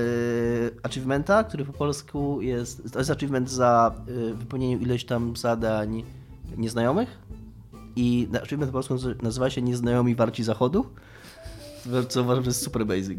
achievementa, 0.82 1.44
który 1.44 1.64
po 1.64 1.72
polsku 1.72 2.42
jest... 2.42 2.92
To 2.92 2.98
jest 2.98 3.10
achievement 3.10 3.50
za 3.50 3.94
e, 4.08 4.34
wypełnienie 4.34 4.76
ileś 4.76 5.04
tam 5.04 5.36
zadań 5.36 6.04
nieznajomych. 6.56 7.18
I 7.96 8.28
achievement 8.42 8.72
po 8.72 8.82
polsku 8.82 8.94
nazywa 9.22 9.50
się 9.50 9.62
Nieznajomi 9.62 10.14
Warci 10.14 10.44
Zachodu. 10.44 10.86
Co 12.08 12.22
uważam, 12.22 12.44
że 12.44 12.50
jest 12.50 12.62
super 12.62 12.86
basic. 12.86 13.18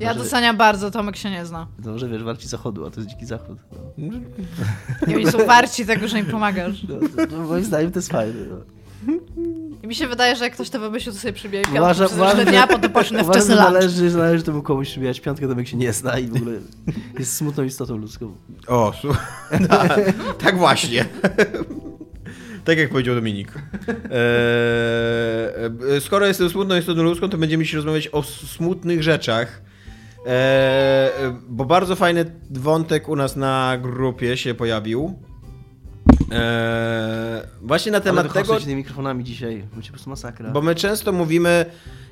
Ja 0.00 0.14
doceniam 0.14 0.56
bardzo, 0.56 0.90
Tomek 0.90 1.16
się 1.16 1.30
nie 1.30 1.46
zna. 1.46 1.66
No, 1.84 1.98
że 1.98 2.08
wiesz, 2.08 2.22
warci 2.22 2.48
zachodu, 2.48 2.86
a 2.86 2.90
to 2.90 3.00
jest 3.00 3.10
dziki 3.10 3.26
zachód. 3.26 3.58
No. 3.98 4.18
I 5.06 5.14
oni 5.14 5.32
są 5.32 5.46
warci 5.46 5.86
tego, 5.86 6.08
że 6.08 6.18
im 6.18 6.26
pomagasz. 6.26 6.82
No, 6.88 6.94
no, 7.30 7.38
moim 7.38 7.64
zdaniem 7.64 7.92
to 7.92 7.98
jest 7.98 8.12
fajne. 8.12 8.40
No. 8.50 8.56
I 9.82 9.86
mi 9.86 9.94
się 9.94 10.08
wydaje, 10.08 10.36
że 10.36 10.44
jak 10.44 10.52
ktoś 10.52 10.70
to 10.70 10.80
wymyślił, 10.80 11.14
to 11.14 11.20
sobie 11.20 11.32
przybije 11.32 11.62
piątkę 11.62 11.80
uważa, 11.80 12.06
uważa, 12.06 12.44
dnia, 12.44 12.66
potem 12.66 12.92
poszły 12.92 13.22
w 13.22 13.26
wczesny 13.26 13.54
należy, 13.54 14.10
że 14.10 14.18
należy 14.18 14.44
temu 14.44 14.62
komuś 14.62 14.90
przybijać 14.90 15.20
piątkę, 15.20 15.48
Tomek 15.48 15.68
się 15.68 15.76
nie 15.76 15.92
zna 15.92 16.18
i 16.18 16.28
w 16.28 16.36
ogóle 16.36 16.52
jest 17.18 17.36
smutną 17.36 17.64
istotą 17.64 17.96
ludzką. 17.96 18.34
O, 18.66 18.92
tak, 19.68 20.00
tak 20.38 20.58
właśnie. 20.58 21.04
Tak 22.64 22.78
jak 22.78 22.90
powiedział 22.90 23.14
Dominik. 23.14 23.52
Eee, 23.88 23.94
skoro 26.00 26.26
jestem 26.26 26.50
smutną 26.50 26.76
istotą 26.76 27.02
ludzką, 27.02 27.28
to 27.28 27.38
będziemy 27.38 27.66
się 27.66 27.76
rozmawiać 27.76 28.08
o 28.08 28.22
smutnych 28.22 29.02
rzeczach. 29.02 29.62
Eee, 30.26 31.10
bo 31.48 31.64
bardzo 31.64 31.96
fajny 31.96 32.24
wątek 32.50 33.08
u 33.08 33.16
nas 33.16 33.36
na 33.36 33.78
grupie 33.82 34.36
się 34.36 34.54
pojawił. 34.54 35.18
Eee, 36.30 37.42
właśnie 37.62 37.92
na 37.92 38.00
temat 38.00 38.24
Ale 38.24 38.34
tego. 38.34 38.60
tymi 38.60 38.76
mikrofonami 38.76 39.24
dzisiaj, 39.24 39.64
będzie 39.72 39.88
po 39.88 39.92
prostu 39.92 40.10
masakra. 40.10 40.50
Bo 40.50 40.62
my 40.62 40.74
często 40.74 41.12
mówimy 41.12 41.66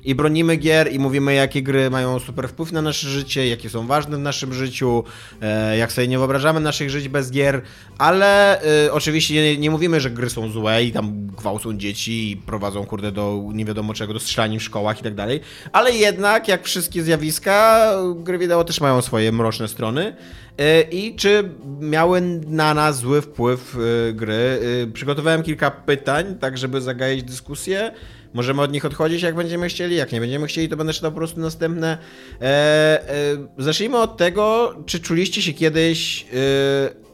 i 0.05 0.15
bronimy 0.15 0.55
gier 0.57 0.91
i 0.91 0.99
mówimy, 0.99 1.33
jakie 1.33 1.61
gry 1.61 1.89
mają 1.89 2.19
super 2.19 2.49
wpływ 2.49 2.71
na 2.71 2.81
nasze 2.81 3.09
życie, 3.09 3.47
jakie 3.47 3.69
są 3.69 3.87
ważne 3.87 4.17
w 4.17 4.19
naszym 4.19 4.53
życiu, 4.53 5.03
e, 5.41 5.77
jak 5.77 5.91
sobie 5.91 6.07
nie 6.07 6.17
wyobrażamy 6.17 6.59
naszych 6.59 6.89
żyć 6.89 7.09
bez 7.09 7.31
gier, 7.31 7.61
ale 7.97 8.61
e, 8.85 8.93
oczywiście 8.93 9.33
nie, 9.33 9.57
nie, 9.57 9.71
mówimy, 9.71 9.99
że 9.99 10.09
gry 10.09 10.29
są 10.29 10.49
złe 10.49 10.83
i 10.83 10.91
tam 10.91 11.27
gwałcą 11.27 11.77
dzieci 11.77 12.31
i 12.31 12.37
prowadzą, 12.37 12.85
kurde, 12.85 13.11
do 13.11 13.43
nie 13.53 13.65
wiadomo 13.65 13.93
czego, 13.93 14.13
do 14.13 14.19
strzelania 14.19 14.59
w 14.59 14.63
szkołach 14.63 14.99
i 14.99 15.03
tak 15.03 15.15
dalej, 15.15 15.39
ale 15.71 15.91
jednak, 15.91 16.47
jak 16.47 16.63
wszystkie 16.63 17.03
zjawiska, 17.03 17.89
gry 18.15 18.37
wideo 18.37 18.63
też 18.63 18.81
mają 18.81 19.01
swoje 19.01 19.31
mroczne 19.31 19.67
strony. 19.67 20.15
E, 20.57 20.81
I 20.81 21.15
czy 21.15 21.49
miały 21.79 22.21
na 22.47 22.73
nas 22.73 22.97
zły 22.97 23.21
wpływ 23.21 23.77
gry? 24.13 24.59
Przygotowałem 24.93 25.43
kilka 25.43 25.71
pytań, 25.71 26.35
tak 26.39 26.57
żeby 26.57 26.81
zagaić 26.81 27.23
dyskusję. 27.23 27.91
Możemy 28.35 28.61
od 28.61 28.71
nich 28.71 28.85
odchodzić, 28.85 29.21
jak 29.21 29.35
będziemy 29.35 29.67
chcieli. 29.67 29.95
Jak 29.95 30.11
nie 30.11 30.19
będziemy 30.19 30.47
chcieli, 30.47 30.69
to 30.69 30.77
będę 30.77 30.93
czytał 30.93 31.11
po 31.11 31.17
prostu 31.17 31.39
następne. 31.39 31.97
E, 32.41 32.45
e, 32.45 33.37
zacznijmy 33.57 33.97
od 33.97 34.17
tego, 34.17 34.75
czy 34.85 34.99
czuliście 34.99 35.41
się 35.41 35.53
kiedyś 35.53 36.25
e, 36.33 37.05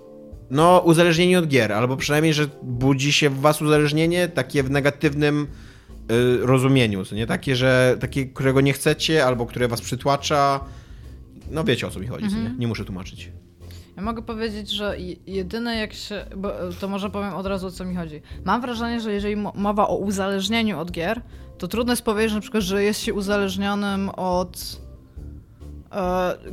no, 0.52 0.80
uzależnieni 0.80 1.36
od 1.36 1.48
gier, 1.48 1.74
albo 1.74 1.98
przynajmniej, 1.98 2.34
że 2.34 2.48
budzi 2.64 3.14
się 3.14 3.30
w 3.30 3.40
was 3.40 3.62
uzależnienie 3.62 4.28
takie 4.28 4.64
w 4.64 4.72
negatywnym 4.72 5.48
e, 6.10 6.46
rozumieniu, 6.46 7.04
nie 7.12 7.28
takie, 7.28 7.56
że 7.56 7.98
takie, 8.00 8.26
którego 8.26 8.62
nie 8.62 8.74
chcecie, 8.74 9.26
albo 9.26 9.46
które 9.46 9.68
was 9.68 9.82
przytłacza. 9.82 10.60
No 11.52 11.64
wiecie 11.64 11.88
o 11.88 11.90
co 11.90 12.00
mi 12.00 12.08
chodzi, 12.08 12.26
mhm. 12.26 12.44
nie? 12.44 12.60
nie 12.60 12.68
muszę 12.68 12.86
tłumaczyć. 12.86 13.32
Ja 14.02 14.06
mogę 14.06 14.22
powiedzieć, 14.22 14.70
że 14.70 14.96
jedyne 15.28 15.76
jak 15.76 15.94
się. 15.94 16.26
Bo 16.38 16.52
to 16.80 16.88
może 16.88 17.10
powiem 17.10 17.34
od 17.34 17.46
razu 17.46 17.68
o 17.68 17.72
co 17.72 17.86
mi 17.86 17.96
chodzi. 17.96 18.22
Mam 18.46 18.62
wrażenie, 18.62 19.00
że 19.00 19.14
jeżeli 19.14 19.36
mowa 19.56 19.88
o 19.88 19.96
uzależnieniu 19.96 20.80
od 20.80 20.92
gier, 20.92 21.22
to 21.58 21.68
trudno 21.68 21.94
jest 21.94 22.02
powiedzieć 22.02 22.34
na 22.34 22.42
przykład, 22.42 22.64
że 22.64 22.84
jest 22.84 23.00
się 23.00 23.14
uzależnionym 23.14 24.10
od 24.10 24.58
e, 24.58 24.91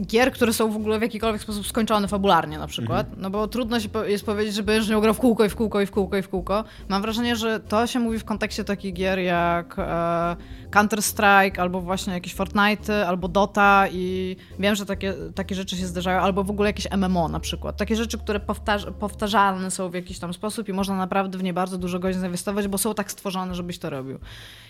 gier, 0.06 0.32
które 0.32 0.52
są 0.52 0.70
w 0.72 0.76
ogóle 0.76 0.98
w 0.98 1.02
jakikolwiek 1.02 1.42
sposób 1.42 1.66
skończone 1.66 2.08
fabularnie 2.08 2.58
na 2.58 2.66
przykład, 2.66 3.06
mhm. 3.06 3.22
no 3.22 3.30
bo 3.30 3.48
trudno 3.48 3.80
się 3.80 3.88
jest 4.06 4.26
powiedzieć, 4.26 4.54
że 4.54 4.62
będziesz 4.62 4.88
nią 4.88 5.00
grał 5.00 5.14
w 5.14 5.18
kółko 5.18 5.44
i 5.44 5.48
w 5.48 5.56
kółko 5.56 5.80
i 5.80 5.86
w 5.86 5.90
kółko 5.90 6.16
i 6.16 6.22
w 6.22 6.28
kółko. 6.28 6.64
Mam 6.88 7.02
wrażenie, 7.02 7.36
że 7.36 7.60
to 7.60 7.86
się 7.86 7.98
mówi 7.98 8.18
w 8.18 8.24
kontekście 8.24 8.64
takich 8.64 8.94
gier 8.94 9.18
jak 9.18 9.78
e, 9.78 10.36
Counter-Strike, 10.70 11.60
albo 11.60 11.80
właśnie 11.80 12.12
jakieś 12.12 12.34
Fortnite, 12.34 13.08
albo 13.08 13.28
Dota 13.28 13.86
i 13.92 14.36
wiem, 14.58 14.74
że 14.74 14.86
takie, 14.86 15.14
takie 15.34 15.54
rzeczy 15.54 15.76
się 15.76 15.86
zdarzają, 15.86 16.20
albo 16.20 16.44
w 16.44 16.50
ogóle 16.50 16.68
jakieś 16.68 16.90
MMO 16.90 17.28
na 17.28 17.40
przykład. 17.40 17.76
Takie 17.76 17.96
rzeczy, 17.96 18.18
które 18.18 18.40
powtarz 18.40 18.86
powtarzalne 19.00 19.70
są 19.70 19.90
w 19.90 19.94
jakiś 19.94 20.18
tam 20.18 20.34
sposób 20.34 20.68
i 20.68 20.72
można 20.72 20.96
naprawdę 20.96 21.38
w 21.38 21.42
nie 21.42 21.52
bardzo 21.52 21.78
dużo 21.78 21.98
godzin 21.98 22.20
zainwestować, 22.20 22.68
bo 22.68 22.78
są 22.78 22.94
tak 22.94 23.10
stworzone, 23.12 23.54
żebyś 23.54 23.78
to 23.78 23.90
robił. 23.90 24.18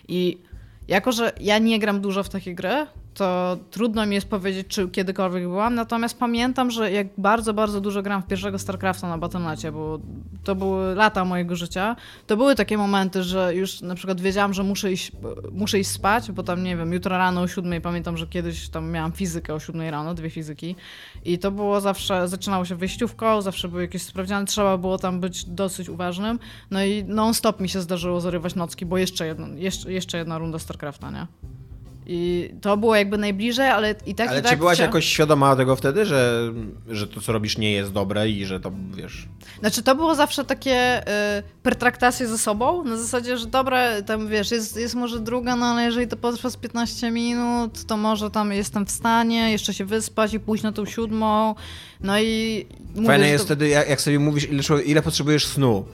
I 0.09 0.39
jako, 0.89 1.13
że 1.13 1.33
ja 1.41 1.59
nie 1.59 1.79
gram 1.79 2.01
dużo 2.01 2.23
w 2.23 2.29
takie 2.29 2.55
gry, 2.55 2.87
to 3.19 3.57
trudno 3.71 4.07
mi 4.07 4.15
jest 4.15 4.29
powiedzieć, 4.29 4.67
czy 4.67 4.89
kiedykolwiek 4.89 5.43
byłam, 5.43 5.75
natomiast 5.75 6.19
pamiętam, 6.19 6.71
że 6.71 6.93
jak 6.93 7.07
bardzo, 7.19 7.55
bardzo 7.55 7.81
dużo 7.81 8.03
gram 8.03 8.23
w 8.23 8.27
pierwszego 8.27 8.59
StarCrafta 8.59 9.09
na 9.09 9.19
Battle.necie, 9.19 9.73
bo 9.73 9.99
to 10.45 10.55
były 10.55 10.95
lata 10.95 11.25
mojego 11.25 11.57
życia, 11.57 11.97
to 12.27 12.37
były 12.37 12.55
takie 12.55 12.79
momenty, 12.79 13.23
że 13.23 13.55
już 13.55 13.81
na 13.81 13.95
przykład 13.95 14.21
wiedziałam, 14.21 14.55
że 14.55 14.63
muszę 14.63 14.93
iść, 14.93 15.13
muszę 15.53 15.79
iść 15.79 15.91
spać, 15.91 16.33
bo 16.33 16.43
tam, 16.43 16.63
nie 16.63 16.77
wiem, 16.77 16.93
jutro 16.93 17.19
rano 17.19 17.41
o 17.41 17.49
siódmej, 17.49 17.81
pamiętam, 17.81 18.17
że 18.17 18.27
kiedyś 18.27 18.69
tam 18.69 18.91
miałam 18.91 19.13
fizykę 19.13 19.55
o 19.55 19.61
siódmej 19.61 19.91
rano, 19.91 20.15
dwie 20.15 20.31
fizyki. 20.31 20.77
I 21.25 21.39
to 21.39 21.51
było 21.51 21.81
zawsze, 21.81 22.29
zaczynało 22.29 22.65
się 22.65 22.77
wyjściówką, 22.77 23.43
zawsze 23.43 23.69
były 23.69 23.83
jakieś 23.83 24.03
sprawdziany, 24.03 24.47
trzeba 24.47 24.79
było 24.79 24.99
tam 24.99 25.21
być 25.21 25.45
dosyć 25.45 25.89
uważnym, 25.89 26.39
no 26.71 26.85
i 26.85 27.05
non-stop 27.05 27.61
mi 27.61 27.69
się 27.69 27.81
zdarzyło 27.81 28.21
zarywać 28.21 28.55
nocki, 28.55 28.87
bo 28.87 28.99
jeszcze 28.99 29.27
jedna, 29.27 29.49
jeszcze, 29.57 29.93
jeszcze 29.93 30.19
jedna 30.19 30.39
runda 30.39 30.59
StarCrafta, 30.59 31.11
nie? 31.11 31.27
I 32.11 32.51
to 32.61 32.77
było 32.77 32.97
jakby 32.97 33.19
najbliżej, 33.19 33.69
ale 33.71 33.95
i 34.07 34.15
tak 34.15 34.29
Ale 34.29 34.41
i 34.41 34.43
czy 34.43 34.49
tak 34.49 34.59
byłaś 34.59 34.79
chcia- 34.79 34.83
jakoś 34.83 35.05
świadoma 35.05 35.57
tego 35.57 35.77
wtedy, 35.77 36.07
że, 36.07 36.53
że 36.89 37.07
to, 37.07 37.21
co 37.21 37.33
robisz, 37.33 37.59
nie 37.59 37.73
jest 37.73 37.93
dobre 37.93 38.29
i 38.29 38.47
że 38.47 38.61
to, 38.61 38.73
wiesz... 38.97 39.29
Znaczy 39.61 39.83
to 39.83 39.95
było 39.95 40.15
zawsze 40.15 40.45
takie 40.45 41.03
y, 41.39 41.43
pertraktacje 41.63 42.27
ze 42.29 42.39
sobą, 42.39 42.85
na 42.85 42.97
zasadzie, 42.97 43.39
że 43.39 43.47
dobra, 43.47 44.03
tam 44.03 44.29
wiesz, 44.29 44.51
jest, 44.51 44.77
jest 44.77 44.95
może 44.95 45.21
druga, 45.21 45.57
no 45.57 45.67
ale 45.67 45.85
jeżeli 45.85 46.09
to 46.09 46.17
potrwa 46.17 46.51
z 46.51 46.57
15 46.57 47.11
minut, 47.11 47.85
to 47.85 47.97
może 47.97 48.31
tam 48.31 48.53
jestem 48.53 48.87
w 48.87 48.91
stanie 48.91 49.53
jeszcze 49.53 49.75
się 49.75 49.85
wyspać 49.85 50.35
i 50.35 50.41
pójść 50.41 50.65
na 50.65 50.73
tą 50.73 50.85
siódmą, 50.87 51.55
no 52.01 52.21
i 52.21 52.67
mówię, 52.95 53.07
Fajne 53.07 53.29
jest 53.29 53.45
to... 53.45 53.47
wtedy, 53.47 53.69
jak, 53.69 53.89
jak 53.89 54.01
sobie 54.01 54.19
mówisz, 54.19 54.49
ile, 54.51 54.83
ile 54.83 55.03
potrzebujesz 55.03 55.47
snu. 55.47 55.85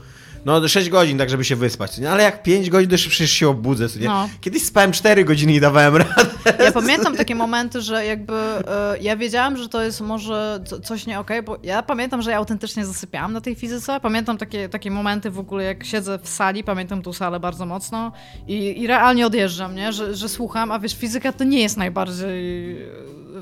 No 0.45 0.69
6 0.69 0.89
godzin, 0.89 1.19
tak 1.19 1.31
żeby 1.31 1.45
się 1.45 1.57
wyspać, 1.57 1.99
nie? 1.99 2.11
ale 2.11 2.23
jak 2.23 2.43
5 2.43 2.71
godzin, 2.71 2.91
to 2.91 2.97
przecież 2.97 3.31
się 3.31 3.49
obudzę. 3.49 3.87
Nie? 4.01 4.07
No. 4.07 4.29
Kiedyś 4.41 4.63
spałem 4.63 4.93
4 4.93 5.25
godziny 5.25 5.55
i 5.55 5.61
dawałem 5.61 5.97
radę. 5.97 6.27
Ja 6.65 6.73
pamiętam 6.73 7.17
takie 7.17 7.35
momenty, 7.35 7.81
że 7.81 8.07
jakby 8.07 8.35
e, 8.35 8.63
ja 9.01 9.17
wiedziałam, 9.17 9.57
że 9.57 9.69
to 9.69 9.83
jest 9.83 10.01
może 10.01 10.61
co- 10.67 10.81
coś 10.81 11.07
nie 11.07 11.21
okej, 11.21 11.43
bo 11.43 11.57
ja 11.63 11.83
pamiętam, 11.83 12.23
że 12.23 12.31
ja 12.31 12.37
autentycznie 12.37 12.87
zasypiałam 12.87 13.33
na 13.33 13.41
tej 13.41 13.55
fizyce. 13.55 14.01
Pamiętam 14.01 14.39
takie, 14.39 14.69
takie 14.69 14.91
momenty 14.91 15.31
w 15.31 15.39
ogóle, 15.39 15.65
jak 15.65 15.85
siedzę 15.85 16.19
w 16.23 16.29
sali, 16.29 16.65
pamiętam 16.65 17.03
tą 17.03 17.13
salę 17.13 17.41
bardzo 17.41 17.67
mocno 17.67 18.13
i, 18.49 18.81
i 18.83 18.87
realnie 18.87 19.27
odjeżdżam, 19.27 19.75
nie? 19.75 19.93
Że, 19.93 20.15
że 20.15 20.29
słucham, 20.29 20.73
a 20.73 20.79
wiesz, 20.79 20.95
fizyka 20.97 21.33
to 21.33 21.45
nie 21.45 21.61
jest 21.61 21.77
najbardziej 21.77 22.83
e, 22.83 22.87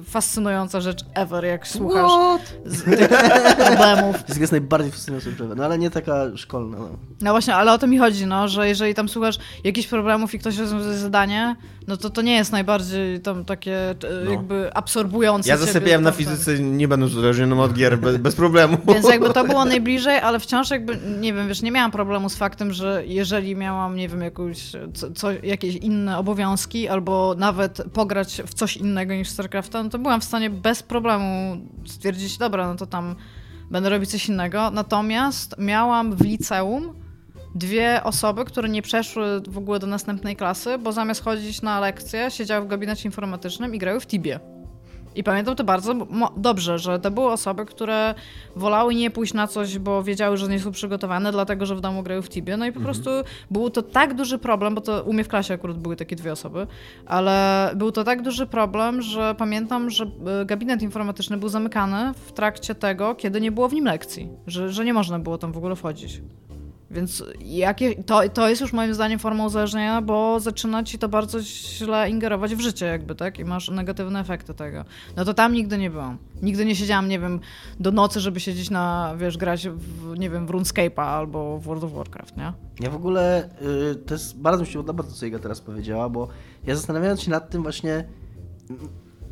fascynująca 0.04 0.80
rzecz 0.80 1.00
ever, 1.14 1.44
jak 1.44 1.68
słuchasz 1.68 2.12
z 2.64 2.82
tych 2.84 3.08
problemów. 3.56 4.16
Fizyka 4.16 4.40
jest 4.40 4.52
najbardziej 4.52 4.90
fascynująca 4.92 5.30
rzecz, 5.30 5.38
no 5.56 5.64
ale 5.64 5.78
nie 5.78 5.90
taka 5.90 6.36
szkolna. 6.36 6.78
No. 6.78 6.88
No 7.20 7.30
właśnie, 7.30 7.54
ale 7.54 7.72
o 7.72 7.78
to 7.78 7.86
mi 7.86 7.98
chodzi, 7.98 8.26
no, 8.26 8.48
że 8.48 8.68
jeżeli 8.68 8.94
tam 8.94 9.08
słuchasz 9.08 9.38
jakichś 9.64 9.88
problemów 9.88 10.34
i 10.34 10.38
ktoś 10.38 10.58
rozwiązuje 10.58 10.98
zadanie, 10.98 11.56
no 11.86 11.96
to 11.96 12.10
to 12.10 12.22
nie 12.22 12.34
jest 12.34 12.52
najbardziej 12.52 13.20
tam 13.20 13.44
takie 13.44 13.90
e, 13.90 13.94
No. 14.24 14.30
jakby 14.30 14.74
absorbujące 14.74 15.48
Ja 15.48 15.56
zasypiałem 15.56 16.02
na 16.02 16.10
tam. 16.10 16.18
fizyce, 16.18 16.58
nie 16.58 16.88
będąc 16.88 17.12
uzależnionym 17.12 17.60
od 17.60 17.72
gier, 17.72 17.98
bez, 17.98 18.16
bez 18.16 18.34
problemu. 18.34 18.76
Więc 18.94 19.08
jakby 19.08 19.30
to 19.30 19.44
było 19.44 19.64
najbliżej, 19.74 20.18
ale 20.18 20.40
wciąż 20.40 20.70
jakby, 20.70 20.98
nie 21.20 21.32
wiem, 21.34 21.48
wiesz, 21.48 21.62
nie 21.62 21.70
miałam 21.70 21.90
problemu 21.90 22.28
z 22.28 22.36
faktem, 22.36 22.72
że 22.72 23.02
jeżeli 23.06 23.56
miałam, 23.56 23.96
nie 23.96 24.08
wiem, 24.08 24.20
jakąś, 24.20 24.72
co, 24.94 25.10
co, 25.12 25.30
jakieś 25.42 25.76
inne 25.76 26.18
obowiązki 26.18 26.88
albo 26.88 27.34
nawet 27.38 27.82
pograć 27.92 28.42
w 28.46 28.54
coś 28.54 28.76
innego 28.76 29.14
niż 29.14 29.28
StarCrafta, 29.28 29.82
no 29.82 29.90
to 29.90 29.98
byłam 29.98 30.20
w 30.20 30.24
stanie 30.24 30.50
bez 30.50 30.82
problemu 30.82 31.56
stwierdzić, 31.86 32.38
dobra, 32.38 32.66
no 32.68 32.74
to 32.74 32.86
tam 32.86 33.14
będę 33.70 33.88
robić 33.90 34.10
coś 34.10 34.28
innego. 34.28 34.70
Natomiast 34.70 35.54
miałam 35.58 36.16
w 36.16 36.20
liceum 36.20 36.94
dwie 37.54 38.00
osoby, 38.04 38.44
które 38.44 38.68
nie 38.68 38.82
przeszły 38.82 39.40
w 39.48 39.58
ogóle 39.58 39.78
do 39.78 39.86
następnej 39.86 40.36
klasy, 40.36 40.78
bo 40.78 40.92
zamiast 40.92 41.24
chodzić 41.24 41.62
na 41.62 41.80
lekcje, 41.80 42.30
siedziały 42.30 42.64
w 42.64 42.68
gabinecie 42.68 43.08
informatycznym 43.08 43.74
i 43.74 43.78
grały 43.78 44.00
w 44.00 44.06
Tibie. 44.06 44.40
I 45.14 45.24
pamiętam 45.24 45.56
to 45.56 45.64
bardzo 45.64 45.94
dobrze, 46.36 46.78
że 46.78 46.98
to 46.98 47.10
były 47.10 47.30
osoby, 47.30 47.66
które 47.66 48.14
wolały 48.56 48.94
nie 48.94 49.10
pójść 49.10 49.34
na 49.34 49.46
coś, 49.46 49.78
bo 49.78 50.02
wiedziały, 50.02 50.36
że 50.36 50.48
nie 50.48 50.60
są 50.60 50.72
przygotowane, 50.72 51.32
dlatego 51.32 51.66
że 51.66 51.76
w 51.76 51.80
domu 51.80 52.02
grały 52.02 52.22
w 52.22 52.28
Tibie. 52.28 52.56
No 52.56 52.66
i 52.66 52.72
po 52.72 52.80
prostu 52.80 53.10
był 53.50 53.70
to 53.70 53.82
tak 53.82 54.14
duży 54.14 54.38
problem, 54.38 54.74
bo 54.74 54.80
to 54.80 55.02
u 55.02 55.12
mnie 55.12 55.24
w 55.24 55.28
klasie 55.28 55.54
akurat 55.54 55.78
były 55.78 55.96
takie 55.96 56.16
dwie 56.16 56.32
osoby, 56.32 56.66
ale 57.06 57.70
był 57.76 57.92
to 57.92 58.04
tak 58.04 58.22
duży 58.22 58.46
problem, 58.46 59.02
że 59.02 59.34
pamiętam, 59.38 59.90
że 59.90 60.04
e, 60.40 60.44
gabinet 60.44 60.82
informatyczny 60.82 61.36
był 61.36 61.48
zamykany 61.48 62.14
w 62.14 62.32
trakcie 62.32 62.74
tego, 62.74 63.14
kiedy 63.14 63.40
nie 63.40 63.52
było 63.52 63.68
w 63.68 63.72
nim 63.72 63.84
lekcji, 63.84 64.28
że, 64.46 64.72
że 64.72 64.84
nie 64.84 64.94
można 64.94 65.18
było 65.18 65.38
tam 65.38 65.52
w 65.52 65.56
ogóle 65.56 65.76
wchodzić. 65.76 66.22
Więc 66.92 67.24
jakie, 67.40 68.04
to, 68.04 68.28
to 68.28 68.48
jest 68.48 68.60
już 68.60 68.72
moim 68.72 68.94
zdaniem 68.94 69.18
forma 69.18 69.46
uzależnienia, 69.46 70.02
bo 70.02 70.40
zaczyna 70.40 70.84
ci 70.84 70.98
to 70.98 71.08
bardzo 71.08 71.40
źle 71.42 72.10
ingerować 72.10 72.54
w 72.54 72.60
życie 72.60 72.86
jakby, 72.86 73.14
tak? 73.14 73.38
I 73.38 73.44
masz 73.44 73.68
negatywne 73.68 74.20
efekty 74.20 74.54
tego. 74.54 74.84
No 75.16 75.24
to 75.24 75.34
tam 75.34 75.52
nigdy 75.52 75.78
nie 75.78 75.90
byłam. 75.90 76.18
Nigdy 76.42 76.64
nie 76.64 76.76
siedziałam, 76.76 77.08
nie 77.08 77.18
wiem, 77.18 77.40
do 77.80 77.90
nocy, 77.92 78.20
żeby 78.20 78.40
siedzieć 78.40 78.70
na, 78.70 79.14
wiesz, 79.18 79.36
grać 79.38 79.68
w, 79.68 80.18
nie 80.18 80.30
wiem, 80.30 80.46
w 80.46 80.50
RuneScape'a 80.50 81.02
albo 81.02 81.58
w 81.58 81.62
World 81.62 81.84
of 81.84 81.92
Warcraft, 81.92 82.36
nie? 82.36 82.52
Ja 82.80 82.90
w 82.90 82.96
ogóle, 82.96 83.48
y, 83.92 83.94
to 83.94 84.14
jest 84.14 84.38
bardzo 84.40 84.60
mi 84.64 84.66
się 84.66 84.78
podoba 84.78 85.02
to, 85.02 85.10
co 85.10 85.26
Iga 85.26 85.38
teraz 85.38 85.60
powiedziała, 85.60 86.08
bo 86.08 86.28
ja 86.66 86.74
zastanawiając 86.74 87.22
się 87.22 87.30
nad 87.30 87.50
tym 87.50 87.62
właśnie, 87.62 88.04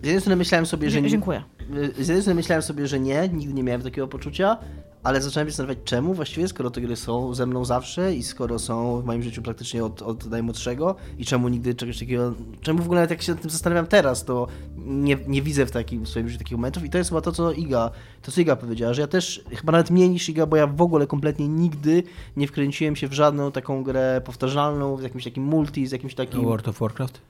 z 0.03 0.07
jednej 0.07 0.21
strony 0.21 0.37
myślałem 0.37 0.67
sobie, 0.67 0.91
że... 0.91 1.03
Dziękuję. 1.03 1.43
y, 1.77 1.95
Z 1.95 1.99
jednej 2.09 2.21
strony 2.21 2.35
myślałem 2.35 2.63
sobie, 2.63 2.87
że 2.87 3.01
nie, 3.01 3.29
nigdy 3.29 3.55
nie 3.55 3.63
miałem 3.63 3.83
takiego 3.83 4.09
poczucia, 4.09 4.59
ale 5.03 5.23
zacząłem 5.23 5.49
się 5.49 5.51
zastanawiać 5.51 5.79
czemu 5.85 6.15
właściwie, 6.15 6.49
skoro 6.49 6.71
te 6.71 6.81
gry 6.81 6.97
są 6.97 7.35
ze 7.35 7.47
mną 7.47 7.65
zawsze 7.65 8.15
i 8.15 8.23
skoro 8.23 8.59
są 8.59 9.01
w 9.01 9.05
moim 9.05 9.23
życiu 9.23 9.43
praktycznie 9.43 9.85
od, 9.85 10.03
od 10.03 10.27
najmłodszego 10.27 10.97
i 11.19 11.25
czemu 11.25 11.49
nigdy 11.49 11.75
czegoś 11.75 11.99
takiego, 11.99 12.35
czemu 12.61 12.79
w 12.79 12.85
ogóle 12.85 13.01
nawet 13.01 13.11
jak 13.11 13.23
się 13.23 13.33
nad 13.33 13.41
tym 13.41 13.51
zastanawiam 13.51 13.87
teraz, 13.87 14.25
to 14.25 14.47
nie, 14.77 15.17
nie 15.27 15.43
widzę 15.43 15.67
w, 15.67 15.71
takim, 15.71 16.05
w 16.05 16.09
swoim 16.09 16.29
życiu 16.29 16.39
takich 16.39 16.57
momentów 16.57 16.85
i 16.85 16.91
to 16.91 16.99
jest 16.99 17.11
chyba 17.11 17.21
to, 17.21 17.33
co 17.33 17.53
Iga, 17.53 17.91
to 18.23 18.33
co 18.33 18.41
Iga 18.41 18.57
powiedziała, 18.57 18.95
że 18.95 19.01
ja 19.01 19.09
też 19.09 19.45
chyba 19.51 19.73
nawet 19.73 19.91
mniej 19.91 20.11
niż 20.11 20.29
Iga, 20.29 20.47
bo 20.47 20.57
ja 20.57 20.67
w 20.67 20.83
ogóle 20.83 21.07
kompletnie 21.07 21.49
nigdy 21.49 22.03
nie 22.37 22.47
wkręciłem 22.47 22.97
się 22.97 23.09
w 23.09 23.13
żadną 23.13 23.53
taką 23.53 23.83
grę 23.83 24.21
powtarzalną, 24.25 24.97
z 24.99 25.03
jakimś 25.03 25.25
takim 25.25 25.45
multi, 25.45 25.87
z 25.87 25.93
jakimś 25.93 26.15
takim... 26.15 26.45
World 26.45 26.69
of 26.69 26.79
Warcraft? 26.79 27.21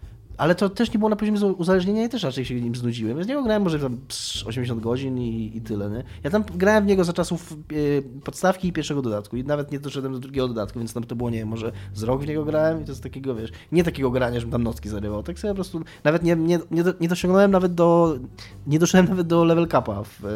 Ale 0.40 0.54
to 0.54 0.68
też 0.68 0.92
nie 0.92 0.98
było 0.98 1.08
na 1.08 1.16
poziomie 1.16 1.38
z- 1.38 1.42
uzależnienia 1.42 2.04
i 2.04 2.08
też 2.08 2.22
raczej 2.22 2.44
się 2.44 2.60
nim 2.60 2.74
znudziłem. 2.76 3.18
Ja 3.18 3.24
z 3.24 3.26
niego 3.28 3.42
grałem 3.42 3.62
może 3.62 3.78
tam 3.78 3.96
psz, 4.08 4.46
80 4.46 4.80
godzin 4.80 5.18
i, 5.18 5.56
i 5.56 5.60
tyle, 5.60 5.90
nie? 5.90 6.02
Ja 6.24 6.30
tam 6.30 6.42
grałem 6.54 6.84
w 6.84 6.86
niego 6.86 7.04
za 7.04 7.12
czasów 7.12 7.52
e, 7.52 8.02
podstawki 8.24 8.68
i 8.68 8.72
pierwszego 8.72 9.02
dodatku 9.02 9.36
i 9.36 9.44
nawet 9.44 9.72
nie 9.72 9.80
doszedłem 9.80 10.12
do 10.12 10.18
drugiego 10.18 10.48
dodatku, 10.48 10.78
więc 10.78 10.92
tam 10.92 11.04
to 11.04 11.16
było, 11.16 11.30
nie 11.30 11.38
wiem, 11.38 11.48
może 11.48 11.72
z 11.94 12.02
rok 12.02 12.22
w 12.22 12.26
niego 12.28 12.44
grałem 12.44 12.80
i 12.82 12.84
to 12.84 12.90
jest 12.92 13.02
takiego, 13.02 13.34
wiesz, 13.34 13.50
nie 13.72 13.84
takiego 13.84 14.10
grania, 14.10 14.40
żebym 14.40 14.52
tam 14.52 14.62
nocki 14.62 14.88
zarywał, 14.88 15.22
tak 15.22 15.38
sobie 15.38 15.50
po 15.50 15.54
prostu, 15.54 15.80
nawet 16.04 16.22
nie, 16.22 16.36
nie, 16.36 16.58
nie, 16.70 16.84
do, 16.84 16.92
nie 17.00 17.08
dosiągnąłem 17.08 17.50
nawet 17.50 17.74
do, 17.74 18.18
nie 18.66 18.78
doszedłem 18.78 19.08
nawet 19.08 19.26
do 19.26 19.44
level 19.44 19.68
capa 19.68 20.02
w 20.04 20.24
e, 20.24 20.28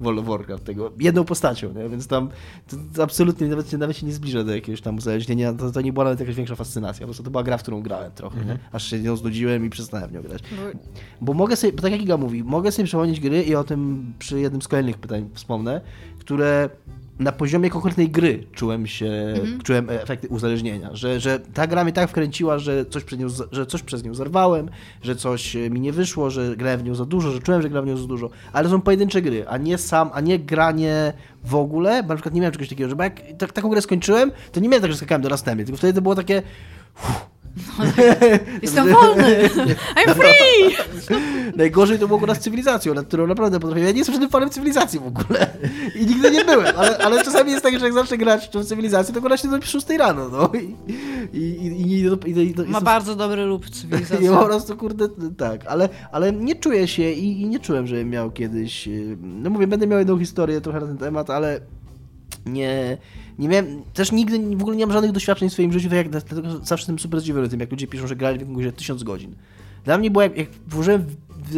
World 0.00 0.20
of 0.20 0.26
Warcraft, 0.26 0.64
tego, 0.64 0.92
jedną 1.00 1.24
postacią, 1.24 1.72
nie? 1.74 1.88
Więc 1.88 2.06
tam 2.06 2.28
to, 2.68 2.76
to 2.94 3.02
absolutnie 3.02 3.46
nawet, 3.48 3.70
się- 3.70 3.78
nawet 3.78 3.96
się 3.96 4.06
nie 4.06 4.12
zbliża 4.12 4.44
do 4.44 4.54
jakiegoś 4.54 4.80
tam 4.80 4.96
uzależnienia, 4.96 5.52
to, 5.52 5.70
to 5.70 5.80
nie 5.80 5.92
była 5.92 6.04
nawet 6.04 6.20
jakaś 6.20 6.34
większa 6.34 6.54
fascynacja, 6.56 7.00
po 7.00 7.06
prostu 7.06 7.22
to 7.22 7.30
była 7.30 7.42
gra, 7.42 7.58
w 7.58 7.62
którą 7.62 7.82
grałem 7.82 8.12
trochę, 8.12 8.36
nie? 8.44 8.58
Aż 8.72 8.84
się 8.84 9.00
nią 9.00 9.16
znudziłem 9.16 9.37
i 9.66 9.70
przestałem 9.70 10.10
w 10.10 10.12
nią 10.12 10.22
grać. 10.22 10.42
Bo- 10.42 10.78
Bo 11.20 11.34
mogę 11.34 11.56
sobie, 11.56 11.72
bo 11.72 11.82
tak 11.82 11.92
jak 11.92 12.02
Iga 12.02 12.16
mówi, 12.16 12.44
mogę 12.44 12.72
sobie 12.72 12.86
przypomnieć 12.86 13.20
gry 13.20 13.42
i 13.42 13.54
o 13.54 13.64
tym 13.64 14.12
przy 14.18 14.40
jednym 14.40 14.62
z 14.62 14.68
kolejnych 14.68 14.98
pytań 14.98 15.28
wspomnę, 15.34 15.80
które 16.18 16.68
na 17.18 17.32
poziomie 17.32 17.70
konkretnej 17.70 18.10
gry 18.10 18.44
czułem 18.52 18.86
się, 18.86 19.34
czułem 19.64 19.90
efekty 19.90 20.28
uzależnienia, 20.28 20.90
że, 20.92 21.20
że 21.20 21.40
ta 21.40 21.66
gra 21.66 21.84
mnie 21.84 21.92
tak 21.92 22.10
wkręciła, 22.10 22.58
że 22.58 22.86
coś, 22.86 23.04
przez 23.04 23.18
nią, 23.18 23.26
że 23.52 23.66
coś 23.66 23.82
przez 23.82 24.04
nią 24.04 24.14
zerwałem, 24.14 24.68
że 25.02 25.16
coś 25.16 25.56
e, 25.56 25.70
mi 25.70 25.80
nie 25.80 25.92
wyszło, 25.92 26.30
że 26.30 26.56
grałem 26.56 26.80
w 26.80 26.84
nią 26.84 26.94
za 26.94 27.04
dużo, 27.04 27.30
że 27.30 27.40
czułem, 27.40 27.62
że 27.62 27.70
grałem 27.70 27.86
w 27.88 27.88
nią 27.92 27.96
za 27.96 28.06
dużo, 28.06 28.30
ale 28.52 28.68
są 28.68 28.80
pojedyncze 28.80 29.22
gry, 29.22 29.48
a 29.48 29.56
nie 29.56 29.78
sam, 29.78 30.10
a 30.12 30.20
nie 30.20 30.38
granie 30.38 31.12
w 31.44 31.54
ogóle, 31.54 32.02
bo 32.02 32.08
na 32.08 32.14
przykład 32.14 32.34
nie 32.34 32.40
miałem 32.40 32.52
czegoś 32.52 32.68
takiego, 32.68 32.90
że 32.90 32.96
jak 32.98 33.20
tak, 33.38 33.52
taką 33.52 33.68
grę 33.68 33.82
skończyłem, 33.82 34.30
to 34.52 34.60
nie 34.60 34.68
miałem 34.68 34.82
tak, 34.82 34.90
że 34.90 34.96
skakałem 34.96 35.22
do 35.22 35.28
następnej, 35.28 35.66
tylko 35.66 35.78
wtedy 35.78 35.92
to 35.92 36.02
było 36.02 36.14
takie 36.14 36.42
Jestem 38.62 38.88
wolny! 38.88 39.48
I'm 39.96 40.14
free! 40.14 40.76
Najgorzej 41.56 41.98
to 41.98 42.06
było 42.06 42.18
akurat 42.18 42.36
z 42.36 42.40
cywilizacją, 42.40 42.94
nad 42.94 43.06
którą 43.06 43.26
naprawdę 43.26 43.60
potrafię. 43.60 43.82
Ja 43.82 43.90
nie 43.90 43.98
jestem 43.98 44.12
żadnym 44.12 44.30
fanem 44.30 44.50
cywilizacji 44.50 45.00
w 45.00 45.06
ogóle. 45.06 45.46
I 45.94 46.06
nigdy 46.06 46.30
nie 46.30 46.44
byłem, 46.44 46.76
ale, 46.76 46.98
ale 46.98 47.24
czasami 47.24 47.50
jest 47.50 47.62
tak, 47.62 47.78
że 47.78 47.84
jak 47.84 47.94
zacznę 47.94 48.18
grać 48.18 48.50
w 48.54 48.64
cywilizację, 48.64 49.14
to 49.14 49.20
gra 49.20 49.36
się 49.36 49.48
do 49.48 49.62
6 49.62 49.90
rano, 49.90 50.28
no. 50.28 50.50
I, 50.60 50.76
i, 51.32 51.40
i, 51.40 51.66
i, 51.66 52.04
i, 52.26 52.30
i, 52.30 52.60
i, 52.60 52.70
Ma 52.70 52.80
bardzo 52.80 53.16
dobry 53.16 53.44
lub 53.44 53.70
cywilizacji. 53.70 54.26
i 54.26 54.28
po 54.28 54.44
prostu, 54.44 54.76
kurde, 54.76 55.08
tak, 55.36 55.66
ale, 55.66 55.88
ale 56.12 56.32
nie 56.32 56.54
czuję 56.54 56.88
się 56.88 57.10
i, 57.12 57.42
i 57.42 57.48
nie 57.48 57.58
czułem, 57.58 57.86
że 57.86 58.04
miał 58.04 58.30
kiedyś, 58.30 58.86
yy, 58.86 59.16
no 59.22 59.50
mówię, 59.50 59.66
będę 59.66 59.86
miał 59.86 59.98
jedną 59.98 60.18
historię 60.18 60.60
trochę 60.60 60.80
na 60.80 60.86
ten 60.86 60.98
temat, 60.98 61.30
ale 61.30 61.60
nie, 62.46 62.98
nie 63.38 63.48
miałem, 63.48 63.82
też 63.94 64.12
nigdy 64.12 64.56
w 64.56 64.60
ogóle 64.62 64.76
nie 64.76 64.86
mam 64.86 64.92
żadnych 64.92 65.12
doświadczeń 65.12 65.48
w 65.48 65.52
swoim 65.52 65.72
życiu, 65.72 65.88
tak 65.88 65.96
jak, 65.96 66.08
dlatego 66.08 66.50
zawsze 66.52 66.82
jestem 66.82 66.98
super 66.98 67.20
zdziwiony 67.20 67.48
tym, 67.48 67.60
jak 67.60 67.70
ludzie 67.70 67.86
piszą, 67.86 68.06
że 68.06 68.16
grali 68.16 68.38
w 68.38 68.40
jakąś 68.40 68.56
grę 68.56 68.72
1000 68.72 69.02
godzin. 69.02 69.34
Dla 69.84 69.98
mnie 69.98 70.10
było, 70.10 70.22
jak, 70.22 70.36
jak 70.36 70.48
włożyłem 70.66 71.06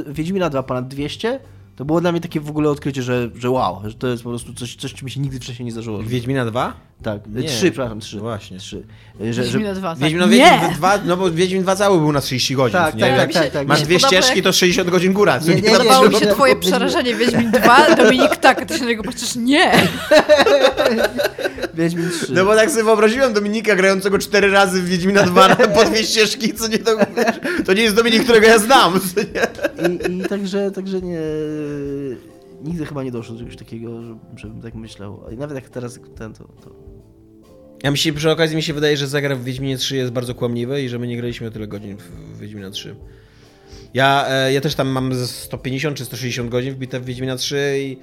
Wiedźmina 0.06 0.50
2 0.50 0.62
ponad 0.62 0.88
200, 0.88 1.40
to 1.76 1.84
było 1.84 2.00
dla 2.00 2.12
mnie 2.12 2.20
takie 2.20 2.40
w 2.40 2.50
ogóle 2.50 2.70
odkrycie, 2.70 3.02
że, 3.02 3.30
że 3.34 3.50
wow, 3.50 3.80
że 3.84 3.94
to 3.94 4.06
jest 4.06 4.22
po 4.22 4.28
prostu 4.28 4.54
coś, 4.54 4.76
coś 4.76 4.94
się 5.06 5.20
nigdy 5.20 5.40
wcześniej 5.40 5.66
nie 5.66 5.72
zdarzyło. 5.72 6.02
Wiedźmina 6.02 6.44
2? 6.44 6.89
Tak, 7.02 7.20
Nie. 7.26 7.48
trzy, 7.48 7.70
przepraszam, 7.70 8.00
trzy. 8.00 8.18
Właśnie. 8.18 8.58
Trzy. 8.58 8.82
Że, 9.30 9.44
że, 9.44 9.74
2, 9.74 9.90
tak. 9.90 9.98
Wiedźmin, 9.98 10.20
no, 10.20 10.26
nie! 10.26 10.50
Wiedźmin 10.50 10.70
2, 10.76 10.98
no 11.04 11.16
bo 11.16 11.30
Wiedźmin 11.30 11.62
2 11.62 11.76
cały 11.76 11.98
był 11.98 12.12
na 12.12 12.20
30 12.20 12.54
godzin, 12.56 12.72
Tak, 12.78 12.94
nie? 12.94 13.00
tak, 13.00 13.16
tak, 13.16 13.32
tak, 13.32 13.50
tak. 13.52 13.66
Masz 13.68 13.82
dwie 13.82 13.98
ścieżki, 14.00 14.36
jak- 14.36 14.44
to 14.44 14.52
60 14.52 14.90
godzin 14.90 15.12
góra. 15.12 15.38
Nie, 15.38 15.54
nie? 15.54 15.54
nie, 15.54 15.62
Tam 15.62 15.72
Podobało 15.78 16.08
mi 16.08 16.14
się- 16.16 16.26
twoje 16.26 16.56
przerażenie 16.56 17.14
Wiedźmin 17.14 17.50
2, 17.50 17.94
Dominik 17.96 18.36
tak, 18.36 18.64
ty 18.66 18.74
się 18.74 18.80
na 18.82 18.86
niego 18.88 19.02
patrzysz, 19.02 19.36
nie! 19.36 19.72
Wiedźmin 21.74 22.10
3. 22.10 22.32
No 22.32 22.44
bo 22.44 22.54
tak 22.54 22.70
sobie 22.70 22.84
wyobraziłem 22.84 23.32
Dominika 23.32 23.76
grającego 23.76 24.18
cztery 24.18 24.50
razy 24.50 24.82
w 24.82 24.88
Wiedźmina 24.88 25.22
2 25.22 25.48
na- 25.48 25.56
po 25.76 25.84
dwie 25.84 26.04
ścieżki, 26.04 26.54
co 26.54 26.68
nie 26.68 26.78
to, 26.78 26.90
to 27.66 27.72
nie 27.72 27.82
jest 27.82 27.96
Dominik, 27.96 28.22
którego 28.24 28.46
ja 28.46 28.58
znam. 28.58 29.00
co 29.14 29.20
nie? 29.20 29.88
I, 29.88 30.18
I 30.18 30.22
także, 30.28 30.70
także 30.70 31.00
nie... 31.00 31.18
Nigdy 32.64 32.86
chyba 32.86 33.02
nie 33.02 33.10
doszło 33.12 33.34
do 33.34 33.38
czegoś 33.40 33.56
takiego, 33.56 34.02
że- 34.02 34.18
żebym 34.36 34.62
tak 34.62 34.74
myślał. 34.74 35.20
I 35.32 35.36
nawet 35.36 35.54
jak 35.54 35.68
teraz 35.68 35.98
ten, 36.18 36.32
to... 36.34 36.44
to... 36.44 36.89
Ja 37.83 37.90
mi 37.90 37.98
się 37.98 38.12
przy 38.12 38.31
okazji 38.31 38.56
mi 38.56 38.62
się 38.62 38.74
wydaje, 38.74 38.96
że 38.96 39.08
zagra 39.08 39.37
w 39.37 39.44
Wiedźminie 39.44 39.76
3 39.76 39.96
jest 39.96 40.12
bardzo 40.12 40.35
kłamliwy 40.35 40.83
i 40.83 40.88
że 40.88 40.98
my 40.98 41.06
nie 41.06 41.16
graliśmy 41.16 41.46
o 41.46 41.50
tyle 41.50 41.66
godzin 41.66 41.96
w, 41.96 42.38
Wiedźmina 42.40 42.70
3. 42.70 42.96
Ja, 43.94 44.26
e, 44.28 44.52
ja 44.52 44.60
też 44.60 44.74
tam 44.74 44.88
mam 44.88 45.14
ze 45.14 45.26
150 45.26 45.96
czy 45.96 46.04
160 46.04 46.50
godzin 46.50 46.74
wbite 46.74 47.00
w 47.00 47.04
Wiedźmina 47.04 47.37
3 47.37 47.76
i 47.78 47.96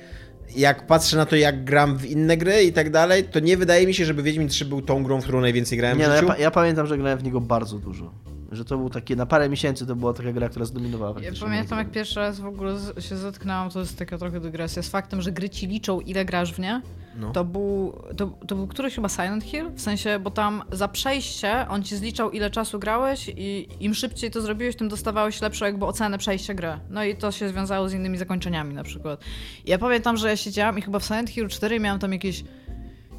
jak 0.59 0.87
patrzę 0.87 1.17
na 1.17 1.25
to, 1.25 1.35
jak 1.35 1.63
gram 1.63 1.97
w 1.97 2.05
inne 2.05 2.37
gry 2.37 2.63
i 2.63 2.73
tak 2.73 2.89
dalej, 2.89 3.23
to 3.23 3.39
nie 3.39 3.57
wydaje 3.57 3.87
mi 3.87 3.93
się, 3.93 4.05
żeby 4.05 4.23
Wiedźmin 4.23 4.47
3 4.47 4.65
był 4.65 4.81
tą 4.81 5.03
grą, 5.03 5.21
w 5.21 5.23
którą 5.23 5.41
najwięcej 5.41 5.77
grałem 5.77 5.97
Nie, 5.97 6.03
w 6.05 6.07
no, 6.07 6.13
ja, 6.13 6.19
życiu. 6.21 6.31
pa- 6.33 6.37
ja 6.37 6.51
pamiętam, 6.51 6.87
że 6.87 6.97
grałem 6.97 7.19
w 7.19 7.23
niego 7.23 7.41
bardzo 7.41 7.79
dużo. 7.79 8.11
Że 8.51 8.65
to 8.65 8.77
był 8.77 8.89
takie, 8.89 9.15
na 9.15 9.25
parę 9.25 9.49
miesięcy 9.49 9.87
to 9.87 9.95
była 9.95 10.13
taka 10.13 10.31
gra, 10.31 10.49
która 10.49 10.65
zdominowała 10.65 11.21
Ja 11.21 11.31
pamiętam, 11.39 11.79
jak 11.79 11.91
pierwszy 11.91 12.19
raz 12.19 12.39
w 12.39 12.45
ogóle 12.45 12.75
się 12.99 13.17
zetknęłam, 13.17 13.69
to 13.69 13.79
jest 13.79 13.97
taka 13.97 14.17
trochę 14.17 14.39
dygresja, 14.39 14.83
z 14.83 14.89
faktem, 14.89 15.21
że 15.21 15.31
gry 15.31 15.49
ci 15.49 15.67
liczą, 15.67 15.99
ile 15.99 16.25
grasz 16.25 16.53
w 16.53 16.59
nie. 16.59 16.81
No. 17.17 17.31
To, 17.31 17.45
był, 17.45 17.93
to, 18.17 18.27
to 18.47 18.55
był 18.55 18.67
któryś 18.67 18.95
chyba 18.95 19.09
Silent 19.09 19.43
Hill, 19.43 19.69
w 19.75 19.81
sensie, 19.81 20.19
bo 20.19 20.31
tam 20.31 20.63
za 20.71 20.87
przejście 20.87 21.65
on 21.69 21.83
ci 21.83 21.95
zliczał, 21.95 22.31
ile 22.31 22.49
czasu 22.49 22.79
grałeś 22.79 23.31
i 23.37 23.67
im 23.79 23.93
szybciej 23.93 24.31
to 24.31 24.41
zrobiłeś, 24.41 24.75
tym 24.75 24.89
dostawałeś 24.89 25.41
lepszą 25.41 25.65
jakby 25.65 25.85
ocenę 25.85 26.17
przejścia 26.17 26.53
gry. 26.53 26.79
No 26.89 27.03
i 27.03 27.15
to 27.15 27.31
się 27.31 27.53
wiązało 27.53 27.89
z 27.89 27.93
innymi 27.93 28.17
zakończeniami 28.17 28.73
na 28.73 28.83
przykład. 28.83 29.21
I 29.65 29.69
ja 29.69 29.77
pamiętam, 29.77 30.17
że 30.17 30.29
ja 30.29 30.37
siedziałam 30.37 30.79
i 30.79 30.81
chyba 30.81 30.99
w 30.99 31.05
Silent 31.05 31.29
Hill 31.29 31.47
4 31.47 31.79
miałam 31.79 31.99
tam 31.99 32.13
jakieś 32.13 32.43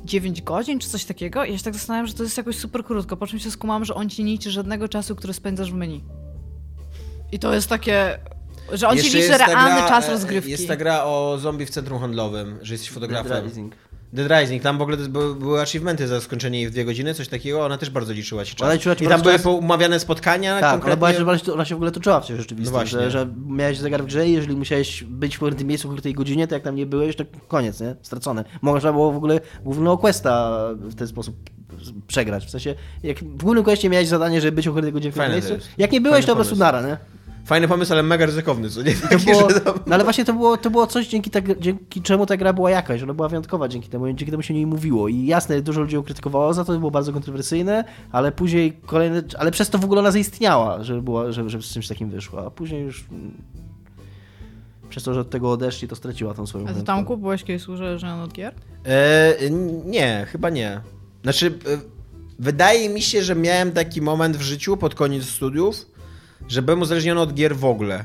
9 0.04 0.42
godzin 0.42 0.78
czy 0.78 0.88
coś 0.88 1.04
takiego 1.04 1.44
i 1.44 1.52
ja 1.52 1.58
się 1.58 1.64
tak 1.64 1.74
zastanawiam, 1.74 2.06
że 2.06 2.14
to 2.14 2.22
jest 2.22 2.36
jakoś 2.36 2.56
super 2.56 2.84
krótko, 2.84 3.16
po 3.16 3.26
czym 3.26 3.38
się 3.38 3.50
skumałam, 3.50 3.84
że 3.84 3.94
on 3.94 4.08
ci 4.08 4.24
nie 4.24 4.32
liczy 4.32 4.50
żadnego 4.50 4.88
czasu, 4.88 5.16
który 5.16 5.32
spędzasz 5.32 5.72
w 5.72 5.74
meni. 5.74 6.04
I 7.32 7.38
to 7.38 7.54
jest 7.54 7.68
takie, 7.68 8.18
że 8.72 8.88
on 8.88 8.96
ci 8.96 9.02
Jeszcze 9.02 9.18
liczy 9.18 9.28
jest 9.28 9.40
ta 9.40 9.46
realny 9.46 9.80
gra, 9.80 9.88
czas 9.88 10.08
e, 10.08 10.10
rozgrywki. 10.10 10.50
Jest 10.50 10.68
ta 10.68 10.76
gra 10.76 11.04
o 11.04 11.38
zombie 11.38 11.66
w 11.66 11.70
centrum 11.70 12.00
handlowym, 12.00 12.58
że 12.62 12.74
jesteś 12.74 12.90
Dead 12.90 12.94
fotografem. 12.94 13.44
Rising. 13.44 13.74
Dead 14.12 14.40
Rising, 14.40 14.62
tam 14.62 14.78
w 14.78 14.82
ogóle 14.82 14.96
były, 15.38 15.60
achievementy 15.60 16.08
za 16.08 16.20
skończenie 16.20 16.58
jej 16.58 16.68
w 16.68 16.70
dwie 16.70 16.84
godziny, 16.84 17.14
coś 17.14 17.28
takiego, 17.28 17.64
ona 17.64 17.78
też 17.78 17.90
bardzo 17.90 18.12
liczyła 18.12 18.44
ci 18.44 18.54
czas. 18.54 18.74
Liczyła 18.74 18.94
I 18.94 19.06
tam 19.06 19.20
były 19.22 19.34
czas- 19.34 19.46
umawiane 19.46 20.00
spotkania 20.00 20.60
Tak, 20.60 20.72
konkretnie. 20.72 21.22
ona, 21.22 21.38
się, 21.38 21.52
ona 21.52 21.64
się 21.64 21.74
w 21.74 21.78
ogóle 21.78 21.90
toczyła 21.90 22.20
w 22.20 22.26
tej 22.26 22.36
rzeczywistości, 22.36 22.96
No 22.96 23.02
że, 23.02 23.10
że 23.10 23.28
miałeś 23.46 23.78
zegar 23.78 24.02
w 24.02 24.06
grze 24.06 24.28
i 24.28 24.32
jeżeli 24.32 24.56
musiałeś 24.56 25.04
być 25.04 25.36
w 25.36 25.40
pewnym 25.40 25.66
miejscu 25.68 25.88
w 25.96 26.00
tej 26.00 26.14
godzinie, 26.14 26.46
to 26.46 26.54
jak 26.54 26.62
tam 26.64 26.74
nie 26.76 26.86
byłeś, 26.86 27.16
to 27.16 27.24
koniec, 27.48 27.80
nie? 27.80 27.96
Stracone. 28.02 28.44
Można 28.62 28.92
było 28.92 29.12
w 29.12 29.16
ogóle 29.16 29.40
głównego 29.64 29.98
questa 29.98 30.60
w 30.74 30.94
ten 30.94 31.06
sposób 31.06 31.36
przegrać. 32.06 32.46
W 32.46 32.50
sensie, 32.50 32.74
jak 33.02 33.18
w 33.18 33.42
głównym 33.42 33.64
questie 33.64 33.90
miałeś 33.90 34.08
zadanie, 34.08 34.40
żeby 34.40 34.52
być 34.52 34.66
o 34.66 34.70
konkretnej 34.70 34.92
godzinie 34.92 35.12
w 35.12 35.16
to 35.16 35.28
miejscu, 35.28 35.52
jak 35.78 35.92
nie 35.92 36.00
byłeś, 36.00 36.14
Fajny 36.14 36.26
to 36.26 36.32
po 36.32 36.36
prostu 36.36 36.56
nara, 36.56 36.82
nie? 36.82 36.96
Fajny 37.48 37.68
pomysł, 37.68 37.92
ale 37.92 38.02
mega 38.02 38.26
ryzykowny, 38.26 38.70
co 38.70 38.82
nie? 38.82 38.92
To 38.94 39.08
Taki, 39.08 39.24
było, 39.24 39.52
tam... 39.52 39.78
no 39.86 39.94
ale 39.94 40.04
właśnie 40.04 40.24
to 40.24 40.32
było, 40.32 40.56
to 40.56 40.70
było 40.70 40.86
coś, 40.86 41.08
dzięki, 41.08 41.30
tak, 41.30 41.58
dzięki 41.60 42.02
czemu 42.02 42.26
ta 42.26 42.36
gra 42.36 42.52
była 42.52 42.70
jakaś. 42.70 43.02
Ona 43.02 43.14
była 43.14 43.28
wyjątkowa 43.28 43.68
dzięki 43.68 43.88
temu, 43.88 44.06
dzięki 44.06 44.30
temu 44.30 44.42
się 44.42 44.54
nie 44.54 44.66
mówiło. 44.66 45.08
I 45.08 45.26
jasne, 45.26 45.62
dużo 45.62 45.80
ludzi 45.80 45.94
ją 45.94 46.02
krytykowało 46.02 46.54
za 46.54 46.64
to, 46.64 46.78
było 46.78 46.90
bardzo 46.90 47.12
kontrowersyjne, 47.12 47.84
ale 48.12 48.32
później 48.32 48.72
kolejne, 48.86 49.22
ale 49.38 49.50
przez 49.50 49.70
to 49.70 49.78
w 49.78 49.84
ogóle 49.84 50.00
ona 50.00 50.10
zaistniała, 50.10 50.82
że, 50.82 51.02
była, 51.02 51.32
że, 51.32 51.50
że 51.50 51.62
z 51.62 51.72
czymś 51.72 51.88
takim 51.88 52.10
wyszła. 52.10 52.46
A 52.46 52.50
później 52.50 52.82
już 52.82 53.04
przez 54.88 55.02
to, 55.02 55.14
że 55.14 55.20
od 55.20 55.30
tego 55.30 55.52
odeszli, 55.52 55.88
to 55.88 55.96
straciła 55.96 56.34
tą 56.34 56.46
swoją 56.46 56.68
A 56.68 56.72
ty 56.72 56.82
tam 56.82 57.04
kupowałeś 57.04 57.44
kiedyś 57.44 57.68
uzależniony 57.68 58.22
od 58.22 58.32
gier? 58.32 58.54
E, 58.84 59.34
nie, 59.84 60.26
chyba 60.32 60.50
nie. 60.50 60.80
Znaczy, 61.22 61.46
e, 61.46 61.78
wydaje 62.38 62.88
mi 62.88 63.02
się, 63.02 63.22
że 63.22 63.34
miałem 63.34 63.72
taki 63.72 64.02
moment 64.02 64.36
w 64.36 64.42
życiu 64.42 64.76
pod 64.76 64.94
koniec 64.94 65.24
studiów, 65.24 65.86
że 66.48 66.62
byłem 66.62 66.80
uzależniony 66.82 67.20
od 67.20 67.34
gier 67.34 67.56
w 67.56 67.64
ogóle. 67.64 68.04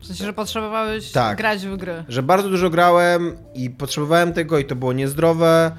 W 0.00 0.06
sensie, 0.06 0.24
że 0.24 0.32
potrzebowałeś 0.32 1.10
Tak. 1.12 1.38
grać 1.38 1.66
w 1.66 1.76
gry. 1.76 2.04
Że 2.08 2.22
bardzo 2.22 2.48
dużo 2.48 2.70
grałem 2.70 3.36
i 3.54 3.70
potrzebowałem 3.70 4.32
tego 4.32 4.58
i 4.58 4.64
to 4.64 4.76
było 4.76 4.92
niezdrowe. 4.92 5.72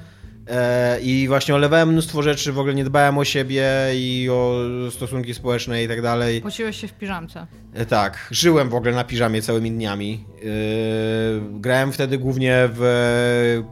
E, 0.48 1.00
I 1.00 1.28
właśnie 1.28 1.54
olewałem 1.54 1.88
mnóstwo 1.88 2.22
rzeczy, 2.22 2.52
w 2.52 2.58
ogóle 2.58 2.74
nie 2.74 2.84
dbałem 2.84 3.18
o 3.18 3.24
siebie 3.24 3.66
i 3.94 4.28
o 4.32 4.60
stosunki 4.90 5.34
społeczne 5.34 5.84
i 5.84 5.88
tak 5.88 6.02
dalej. 6.02 6.40
Pociłeś 6.40 6.80
się 6.80 6.88
w 6.88 6.92
piżamce. 6.92 7.46
E, 7.74 7.86
Tak, 7.86 8.28
żyłem 8.30 8.68
w 8.68 8.74
ogóle 8.74 8.92
na 8.92 9.04
piżamie 9.04 9.42
całymi 9.42 9.70
dniami. 9.70 10.24
Yy, 10.42 11.60
grałem 11.60 11.92
wtedy 11.92 12.18
głównie 12.18 12.68
w 12.72 13.62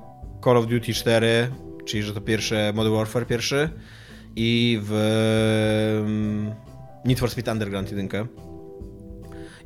Call 0.45 0.57
of 0.57 0.67
Duty 0.67 0.95
4, 0.95 1.49
czyli 1.85 2.03
że 2.03 2.13
to 2.15 2.21
pierwsze 2.21 2.73
Modern 2.75 2.95
Warfare 2.95 3.27
pierwszy 3.27 3.69
i 4.37 4.81
w 4.83 4.93
mm, 6.07 6.55
Need 7.05 7.19
for 7.19 7.31
Speed 7.31 7.53
Underground 7.53 7.93
1. 7.93 8.27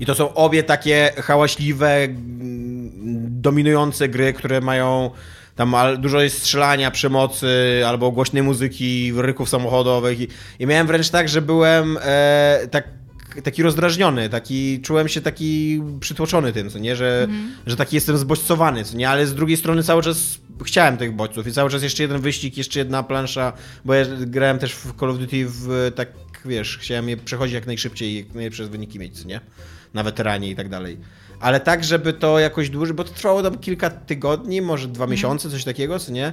I 0.01 0.07
to 0.07 0.15
są 0.15 0.35
obie 0.35 0.63
takie 0.63 1.13
hałaśliwe, 1.17 1.95
mm, 1.95 2.91
dominujące 3.41 4.09
gry, 4.09 4.33
które 4.33 4.61
mają 4.61 5.11
tam 5.55 5.75
dużo 5.99 6.21
jest 6.21 6.39
strzelania, 6.39 6.91
przemocy, 6.91 7.83
albo 7.87 8.11
głośnej 8.11 8.43
muzyki, 8.43 9.13
ryków 9.17 9.49
samochodowych. 9.49 10.21
I, 10.21 10.29
i 10.59 10.67
miałem 10.67 10.87
wręcz 10.87 11.11
tak, 11.11 11.29
że 11.29 11.43
byłem 11.43 11.99
e, 12.03 12.69
tak, 12.71 12.89
taki 13.43 13.63
rozdrażniony, 13.63 14.29
taki, 14.29 14.81
czułem 14.81 15.09
się 15.09 15.21
taki 15.21 15.83
przytłoczony 16.01 16.53
tym, 16.53 16.71
co 16.71 16.79
nie, 16.79 16.97
że, 16.97 17.29
że 17.67 17.77
taki 17.77 17.97
jestem 17.97 18.19
zbodźcowany, 18.19 18.85
co 18.85 18.97
nie, 18.97 19.09
ale 19.09 19.27
z 19.27 19.35
drugiej 19.35 19.57
strony 19.57 19.83
cały 19.83 20.03
czas 20.03 20.39
chciałem 20.65 20.97
tych 20.97 21.13
bodźców 21.13 21.47
i 21.47 21.53
cały 21.53 21.71
czas 21.71 21.83
jeszcze 21.83 22.03
jeden 22.03 22.21
wyścig, 22.21 22.57
jeszcze 22.57 22.79
jedna 22.79 23.03
plansza, 23.03 23.53
bo 23.85 23.95
ja 23.95 24.05
grałem 24.27 24.59
też 24.59 24.75
w 24.75 24.99
Call 25.01 25.11
of 25.11 25.19
Duty 25.19 25.47
w 25.47 25.93
tak, 25.95 26.09
wiesz, 26.47 26.79
chciałem 26.79 27.09
je 27.09 27.17
przechodzić 27.17 27.55
jak 27.55 27.67
najszybciej 27.67 28.11
i 28.11 28.17
jak 28.17 28.35
najlepsze 28.35 28.67
wyniki 28.67 28.99
mieć, 28.99 29.21
co 29.21 29.29
nie, 29.29 29.41
na 29.95 30.03
weteranie 30.03 30.51
i 30.51 30.57
tak 30.57 30.69
dalej. 30.69 30.99
Ale 31.41 31.61
tak, 31.61 31.85
żeby 31.85 32.13
to 32.13 32.39
jakoś 32.39 32.71
dłużej, 32.71 32.95
bo 32.95 33.05
to 33.05 33.13
trwało 33.13 33.43
tam 33.43 33.59
kilka 33.59 33.91
tygodni, 33.91 34.63
może 34.63 34.89
dwa 34.89 35.07
miesiące, 35.07 35.51
coś 35.51 35.65
takiego, 35.65 35.99
co 35.99 36.13
nie? 36.13 36.33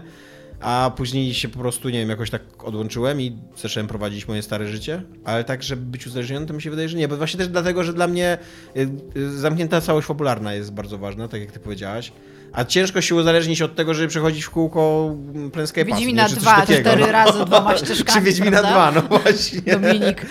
A 0.60 0.92
później 0.98 1.34
się 1.34 1.50
po 1.50 1.60
prostu, 1.60 1.90
nie 1.90 2.00
wiem, 2.00 2.10
jakoś 2.10 2.30
tak 2.30 2.64
odłączyłem 2.64 3.22
i 3.22 3.38
zacząłem 3.58 3.88
prowadzić 3.88 4.28
moje 4.28 4.42
stare 4.42 4.68
życie. 4.68 5.04
Ale 5.26 5.44
tak, 5.44 5.64
żeby 5.64 5.86
być 5.86 6.08
uzależnionym, 6.08 6.48
to 6.48 6.54
mi 6.54 6.62
się 6.62 6.70
wydaje, 6.70 6.90
że 6.90 6.98
nie. 6.98 7.08
Bo 7.08 7.18
właśnie 7.18 7.38
też 7.38 7.48
dlatego, 7.48 7.84
że 7.84 7.94
dla 7.94 8.08
mnie 8.08 8.38
y, 8.78 8.90
y, 9.18 9.40
zamknięta 9.40 9.82
całość 9.82 10.08
fabularna 10.08 10.54
jest 10.54 10.74
bardzo 10.74 10.98
ważna, 10.98 11.28
tak 11.28 11.42
jak 11.42 11.52
ty 11.52 11.60
powiedziałaś. 11.60 12.12
A 12.54 12.66
ciężko 12.66 13.02
się 13.02 13.16
uzależnić 13.16 13.62
od 13.62 13.76
tego, 13.76 13.94
żeby 13.94 14.08
przechodzić 14.08 14.44
w 14.44 14.50
kółko 14.50 15.10
Planescape'a. 15.52 15.86
Wiedźmina 15.86 16.30
czy 16.30 16.36
2, 16.36 16.56
takiego. 16.56 16.90
cztery 16.90 17.12
razy 17.12 17.46
dwoma 17.46 17.78
ścieżkami, 17.78 18.20
Czy 18.20 18.22
Wiedźmina 18.26 18.60
prawda? 18.62 18.92
2, 19.02 19.02
no 19.10 19.20
właśnie. 19.20 19.62
Dominik. 19.62 20.26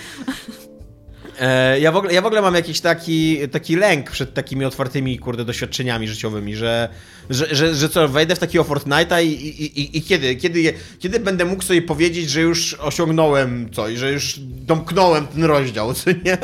E, 1.39 1.79
Ja 1.79 1.91
w, 1.91 1.95
ogóle, 1.97 2.13
ja 2.13 2.21
w 2.21 2.25
ogóle 2.25 2.41
mam 2.41 2.55
jakiś 2.55 2.79
taki, 2.81 3.47
taki 3.49 3.75
lęk 3.75 4.11
przed 4.11 4.33
takimi 4.33 4.65
otwartymi, 4.65 5.19
kurde, 5.19 5.45
doświadczeniami 5.45 6.07
życiowymi, 6.07 6.55
że, 6.55 6.89
że, 7.29 7.55
że, 7.55 7.75
że 7.75 7.89
co, 7.89 8.07
wejdę 8.07 8.35
w 8.35 8.39
takiego 8.39 8.63
Fortnite'a 8.63 9.23
i, 9.23 9.27
i, 9.27 9.79
i, 9.81 9.97
i 9.97 10.01
kiedy, 10.01 10.35
kiedy, 10.35 10.73
kiedy 10.99 11.19
będę 11.19 11.45
mógł 11.45 11.63
sobie 11.63 11.81
powiedzieć, 11.81 12.29
że 12.29 12.41
już 12.41 12.73
osiągnąłem 12.73 13.69
coś, 13.71 13.97
że 13.97 14.11
już 14.11 14.39
domknąłem 14.39 15.27
ten 15.27 15.43
rozdział, 15.43 15.93
co 15.93 16.11
nie? 16.11 16.37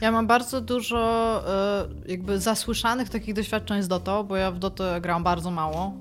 Ja 0.00 0.12
mam 0.12 0.26
bardzo 0.26 0.60
dużo 0.60 1.42
e, 1.48 2.10
jakby 2.10 2.38
zasłyszanych 2.38 3.08
takich 3.08 3.34
doświadczeń 3.34 3.82
z 3.82 3.88
Dotą, 3.88 4.22
bo 4.22 4.36
ja 4.36 4.50
w 4.50 4.58
Dotę 4.58 5.00
gram 5.00 5.24
bardzo 5.24 5.50
mało. 5.50 5.92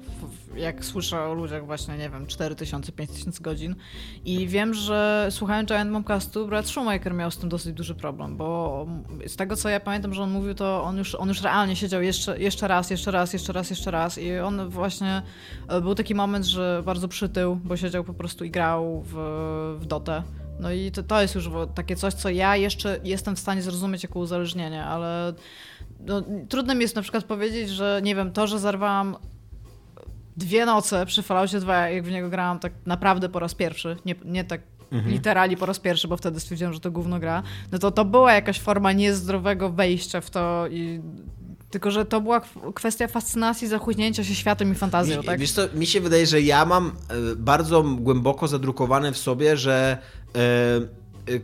Jak 0.55 0.85
słyszę 0.85 1.21
o 1.21 1.33
ludziach 1.33 1.65
właśnie, 1.65 1.97
nie 1.97 2.09
wiem, 2.09 2.27
4000, 2.27 2.91
5000 2.91 3.43
godzin. 3.43 3.75
I 4.25 4.47
wiem, 4.47 4.73
że 4.73 5.27
słuchając 5.31 5.69
Giant 5.69 5.91
Momcastu, 5.91 6.47
Brad 6.47 6.67
Shoemaker 6.67 7.13
miał 7.13 7.31
z 7.31 7.37
tym 7.37 7.49
dosyć 7.49 7.73
duży 7.73 7.95
problem, 7.95 8.37
bo 8.37 8.87
z 9.27 9.35
tego 9.35 9.55
co 9.55 9.69
ja 9.69 9.79
pamiętam, 9.79 10.13
że 10.13 10.23
on 10.23 10.31
mówił, 10.31 10.53
to 10.53 10.83
on 10.83 10.97
już, 10.97 11.15
on 11.15 11.27
już 11.27 11.41
realnie 11.41 11.75
siedział 11.75 12.01
jeszcze, 12.01 12.39
jeszcze 12.39 12.67
raz, 12.67 12.89
jeszcze 12.89 13.11
raz, 13.11 13.33
jeszcze 13.33 13.53
raz, 13.53 13.69
jeszcze 13.69 13.91
raz. 13.91 14.17
I 14.17 14.39
on 14.39 14.69
właśnie, 14.69 15.21
e, 15.67 15.81
był 15.81 15.95
taki 15.95 16.15
moment, 16.15 16.45
że 16.45 16.83
bardzo 16.85 17.07
przytył, 17.07 17.59
bo 17.63 17.77
siedział 17.77 18.03
po 18.03 18.13
prostu 18.13 18.45
i 18.45 18.51
grał 18.51 19.03
w, 19.05 19.15
w 19.79 19.85
Dotę. 19.85 20.23
No 20.59 20.71
i 20.71 20.91
to, 20.91 21.03
to 21.03 21.21
jest 21.21 21.35
już 21.35 21.49
takie 21.75 21.95
coś, 21.95 22.13
co 22.13 22.29
ja 22.29 22.55
jeszcze 22.55 22.99
jestem 23.03 23.35
w 23.35 23.39
stanie 23.39 23.61
zrozumieć 23.61 24.03
jako 24.03 24.19
uzależnienie, 24.19 24.83
ale 24.85 25.33
no, 25.99 26.23
trudno 26.49 26.75
mi 26.75 26.81
jest 26.81 26.95
na 26.95 27.01
przykład 27.01 27.23
powiedzieć, 27.23 27.69
że 27.69 28.01
nie 28.03 28.15
wiem, 28.15 28.31
to, 28.31 28.47
że 28.47 28.59
zarwałam 28.59 29.15
dwie 30.37 30.65
noce 30.65 31.05
przy 31.05 31.23
Falloutie 31.23 31.59
2, 31.59 31.89
jak 31.89 32.03
w 32.03 32.11
niego 32.11 32.29
grałam 32.29 32.59
tak 32.59 32.73
naprawdę 32.85 33.29
po 33.29 33.39
raz 33.39 33.55
pierwszy, 33.55 33.97
nie, 34.05 34.15
nie 34.25 34.43
tak 34.43 34.61
literalnie 35.05 35.57
po 35.57 35.65
raz 35.65 35.79
pierwszy, 35.79 36.07
bo 36.07 36.17
wtedy 36.17 36.39
stwierdziłam, 36.39 36.73
że 36.73 36.79
to 36.79 36.91
gówno 36.91 37.19
gra, 37.19 37.43
no 37.71 37.79
to 37.79 37.91
to 37.91 38.05
była 38.05 38.33
jakaś 38.33 38.59
forma 38.59 38.91
niezdrowego 38.91 39.69
wejścia 39.69 40.21
w 40.21 40.29
to 40.29 40.67
i 40.71 41.01
Tylko, 41.69 41.91
że 41.91 42.05
to 42.05 42.21
była 42.21 42.39
kw- 42.39 42.73
kwestia 42.73 43.07
fascynacji, 43.07 43.67
zachłyśnięcia 43.67 44.23
się 44.23 44.35
światem 44.35 44.71
i 44.71 44.75
fantazją, 44.75 45.17
Mi, 45.19 45.23
tak? 45.25 45.39
Wiesz 45.39 45.51
co, 45.51 45.61
mi 45.73 45.85
się 45.85 46.01
wydaje, 46.01 46.25
że 46.25 46.41
ja 46.41 46.65
mam 46.65 46.87
e, 46.87 47.35
bardzo 47.35 47.83
głęboko 47.83 48.47
zadrukowane 48.47 49.11
w 49.11 49.17
sobie, 49.17 49.57
że 49.57 49.97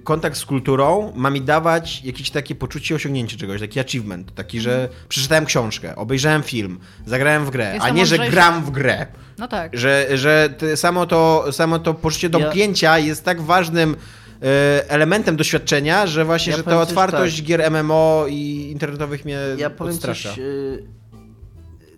kontakt 0.04 0.38
z 0.38 0.46
kulturą 0.46 1.12
ma 1.16 1.30
mi 1.30 1.42
dawać 1.42 2.04
jakieś 2.04 2.30
takie 2.32 2.56
poczucie 2.56 2.96
osiągnięcia 2.96 3.38
czegoś, 3.38 3.62
taki 3.62 3.80
achievement, 3.80 4.36
taki, 4.36 4.62
że 4.62 4.90
przeczytałem 5.10 5.46
książkę, 5.46 5.96
obejrzałem 5.96 6.44
film, 6.44 6.80
zagrałem 7.06 7.46
w 7.46 7.50
grę, 7.50 7.78
a 7.82 7.90
nie, 7.90 8.06
że 8.06 8.18
gram 8.30 8.64
w 8.66 8.72
grę. 8.72 9.06
No 9.38 9.48
tak. 9.48 9.78
Że, 9.78 10.08
że 10.14 10.50
samo, 10.76 11.06
to, 11.06 11.46
samo 11.52 11.80
to 11.80 11.94
poczucie 11.94 12.30
domknięcia 12.30 13.00
jest 13.00 13.26
tak 13.26 13.42
ważnym 13.42 13.96
e, 14.44 14.90
elementem 14.90 15.36
doświadczenia, 15.36 16.08
że 16.08 16.26
właśnie, 16.26 16.52
Ja 16.52 16.58
że 16.58 16.64
ta 16.64 16.82
otwartość 16.82 17.36
tak. 17.36 17.46
gier 17.46 17.72
MMO 17.72 18.26
i 18.30 18.70
internetowych 18.72 19.26
mnie 19.26 19.40
Ja 19.58 19.70
powiem 19.70 19.94
odstrasza. 19.94 20.30
coś, 20.30 20.40
y, 20.40 20.84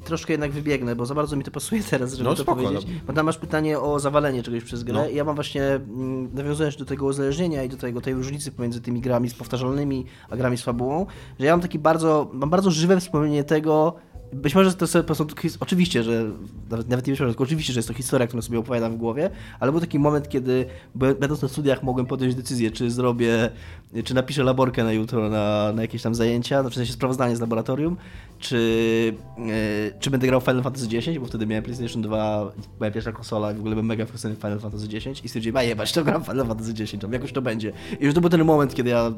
troszkę 0.03 0.33
jednak 0.33 0.51
wybiegnę, 0.51 0.95
bo 0.95 1.05
za 1.05 1.15
bardzo 1.15 1.35
mi 1.35 1.43
to 1.43 1.51
pasuje 1.51 1.83
teraz, 1.83 2.13
żeby 2.13 2.29
No, 2.29 2.35
to 2.35 2.43
spoko, 2.43 2.61
powiedzieć. 2.61 2.85
no. 2.87 2.99
Bo 3.07 3.13
tam 3.13 3.25
masz 3.25 3.37
pytanie 3.37 3.79
o 3.79 3.99
zawalenie 3.99 4.43
czegoś 4.43 4.63
przez 4.63 4.83
grę 4.83 4.93
No. 4.93 5.09
ja 5.09 5.23
mam 5.23 5.35
właśnie, 5.35 5.63
mm, 5.63 6.29
nawiązując 6.33 6.77
do 6.77 6.85
tego 6.85 7.05
uzależnienia 7.05 7.63
i 7.63 7.69
do 7.69 7.77
tego, 7.77 8.01
tej 8.01 8.13
różnicy 8.13 8.51
pomiędzy 8.51 8.81
tymi 8.81 9.01
grami 9.01 9.29
z 9.29 9.33
powtarzalnymi, 9.33 10.05
a 10.29 10.37
grami 10.37 10.57
z 10.57 10.61
fabułą, 10.61 11.05
że 11.39 11.45
ja 11.45 11.53
mam 11.53 11.61
taki 11.61 11.79
bardzo, 11.79 12.29
mam 12.33 12.49
bardzo 12.49 12.71
żywe 12.71 12.99
wspomnienie 12.99 13.43
tego, 13.43 13.95
być 14.33 14.55
może 14.55 14.73
to 14.73 14.87
sobie 14.87 15.03
po 15.03 15.15
prostu, 15.15 15.27
oczywiście, 15.59 16.03
że 16.03 16.31
nawet, 16.69 16.89
nawet 16.89 17.07
nie 17.07 17.13
myślę, 17.13 17.27
tylko 17.27 17.43
oczywiście, 17.43 17.73
że 17.73 17.79
jest 17.79 17.87
to 17.87 17.93
historia, 17.93 18.27
którą 18.27 18.41
sobie 18.41 18.59
opowiadam 18.59 18.93
w 18.93 18.97
głowie, 18.97 19.29
ale 19.59 19.71
był 19.71 19.81
taki 19.81 19.99
moment, 19.99 20.29
kiedy 20.29 20.65
będąc 20.95 21.41
na 21.41 21.47
studiach 21.47 21.83
mogłem 21.83 22.05
podjąć 22.05 22.35
decyzję, 22.35 22.71
czy 22.71 22.91
zrobię, 22.91 23.49
czy 24.03 24.13
napiszę 24.13 24.43
laborkę 24.43 24.83
na 24.83 24.91
jutro 24.91 25.29
na, 25.29 25.73
na 25.73 25.81
jakieś 25.81 26.01
tam 26.01 26.15
zajęcia, 26.15 26.61
znaczy 26.61 26.73
w 26.73 26.77
sensie 26.77 26.93
sprawozdanie 26.93 27.35
z 27.35 27.39
laboratorium, 27.39 27.97
czy, 28.39 29.13
e, 29.37 29.99
czy 29.99 30.09
będę 30.09 30.27
grał 30.27 30.41
Final 30.41 30.63
Fantasy 30.63 30.97
X, 30.97 31.07
bo 31.19 31.25
wtedy 31.25 31.47
miałem 31.47 31.63
PlayStation 31.63 32.01
2, 32.01 32.51
moja 32.79 32.91
pierwsza 32.91 33.11
konsola 33.11 33.51
i 33.51 33.55
w 33.55 33.59
ogóle 33.59 33.75
byłem 33.75 33.85
mega 33.85 34.05
fascynowany 34.05 34.41
Final 34.41 34.59
Fantasy 34.59 34.97
X 34.97 35.23
i 35.23 35.27
stwierdziłem, 35.27 35.57
a 35.57 35.63
jebać, 35.63 35.91
to 35.91 36.03
gram 36.03 36.23
Final 36.23 36.47
Fantasy 36.47 36.71
X, 36.83 36.93
tam 37.01 37.13
jakoś 37.13 37.31
to 37.31 37.41
będzie. 37.41 37.71
I 37.99 38.05
już 38.05 38.13
to 38.13 38.21
był 38.21 38.29
ten 38.29 38.43
moment, 38.43 38.75
kiedy 38.75 38.89
ja, 38.89 39.11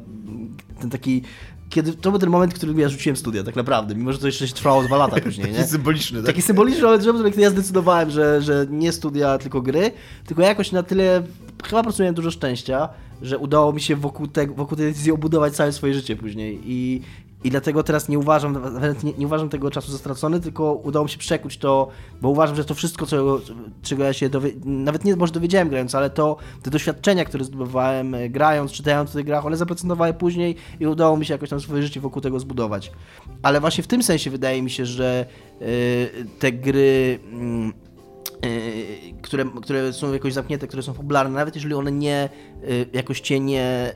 ten 0.80 0.90
taki, 0.90 1.22
kiedy, 1.68 1.92
to 1.92 2.10
był 2.10 2.20
ten 2.20 2.30
moment, 2.30 2.52
w 2.52 2.56
którym 2.56 2.78
ja 2.78 2.88
rzuciłem 2.88 3.16
studia, 3.16 3.42
tak 3.42 3.56
naprawdę, 3.56 3.94
mimo 3.94 4.12
że 4.12 4.18
to 4.18 4.26
jeszcze 4.26 4.46
trwało 4.46 4.82
dwa 4.82 4.96
lata 4.96 5.20
później, 5.24 5.52
nie? 5.52 5.58
Taki 5.58 5.70
symboliczny, 5.70 6.18
tak? 6.18 6.26
Taki 6.26 6.42
symboliczny 6.42 6.98
kiedy 7.30 7.42
ja 7.42 7.50
zdecydowałem, 7.50 8.10
że, 8.10 8.42
że 8.42 8.66
nie 8.70 8.92
studia, 8.92 9.38
tylko 9.38 9.62
gry, 9.62 9.90
tylko 10.26 10.42
jakoś 10.42 10.72
na 10.72 10.82
tyle, 10.82 11.22
chyba 11.64 11.80
po 11.80 11.82
prostu 11.82 12.02
miałem 12.02 12.14
dużo 12.14 12.30
szczęścia, 12.30 12.88
że 13.22 13.38
udało 13.38 13.72
mi 13.72 13.80
się 13.80 13.96
wokół, 13.96 14.26
te, 14.26 14.46
wokół 14.46 14.76
tej 14.76 14.86
decyzji 14.86 15.12
obudować 15.12 15.52
całe 15.52 15.72
swoje 15.72 15.94
życie 15.94 16.16
później 16.16 16.60
i, 16.64 17.02
i 17.44 17.50
dlatego 17.50 17.82
teraz 17.82 18.08
nie 18.08 18.18
uważam, 18.18 18.58
nie, 19.04 19.12
nie 19.12 19.26
uważam 19.26 19.48
tego 19.48 19.70
czasu 19.70 19.92
za 19.92 19.98
stracony, 19.98 20.40
tylko 20.40 20.74
udało 20.74 21.04
mi 21.04 21.10
się 21.10 21.18
przekuć 21.18 21.58
to, 21.58 21.88
bo 22.22 22.28
uważam, 22.28 22.56
że 22.56 22.64
to 22.64 22.74
wszystko, 22.74 23.06
co, 23.06 23.40
czego 23.82 24.04
ja 24.04 24.12
się 24.12 24.28
dowie, 24.28 24.50
nawet 24.64 25.04
nie 25.04 25.16
może 25.16 25.32
dowiedziałem 25.32 25.68
grając, 25.68 25.94
ale 25.94 26.10
to 26.10 26.36
te 26.62 26.70
doświadczenia, 26.70 27.24
które 27.24 27.44
zdobywałem 27.44 28.14
e, 28.14 28.28
grając, 28.28 28.72
czytając 28.72 29.10
o 29.10 29.12
tych 29.12 29.26
grach, 29.26 29.46
one 29.46 29.56
zaprocentowały 29.56 30.14
później 30.14 30.56
i 30.80 30.86
udało 30.86 31.16
mi 31.16 31.26
się 31.26 31.34
jakoś 31.34 31.50
tam 31.50 31.60
swoje 31.60 31.82
życie 31.82 32.00
wokół 32.00 32.22
tego 32.22 32.40
zbudować. 32.40 32.92
Ale 33.42 33.60
właśnie 33.60 33.84
w 33.84 33.86
tym 33.86 34.02
sensie 34.02 34.30
wydaje 34.30 34.62
mi 34.62 34.70
się, 34.70 34.86
że 34.86 35.26
e, 35.60 35.66
te 36.38 36.52
gry 36.52 37.18
e, 37.80 37.93
które, 39.22 39.44
które 39.62 39.92
są 39.92 40.12
jakoś 40.12 40.32
zamknięte, 40.32 40.66
które 40.66 40.82
są 40.82 40.94
popularne, 40.94 41.34
nawet 41.34 41.54
jeżeli 41.54 41.74
one 41.74 41.92
nie 41.92 42.14
e, 42.14 42.28
jakoś 42.92 43.20
cię 43.20 43.40
nie, 43.40 43.62
e, 43.62 43.94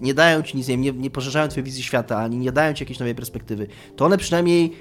nie 0.00 0.14
dają 0.14 0.42
ci 0.42 0.56
nic, 0.56 0.68
nie, 0.68 0.76
nie 0.76 1.10
poszerzają 1.10 1.48
twojej 1.48 1.64
wizji 1.64 1.82
świata, 1.82 2.18
ani 2.18 2.36
nie 2.38 2.52
dają 2.52 2.74
ci 2.74 2.82
jakiejś 2.82 2.98
nowej 2.98 3.14
perspektywy, 3.14 3.66
to 3.96 4.04
one 4.04 4.18
przynajmniej 4.18 4.72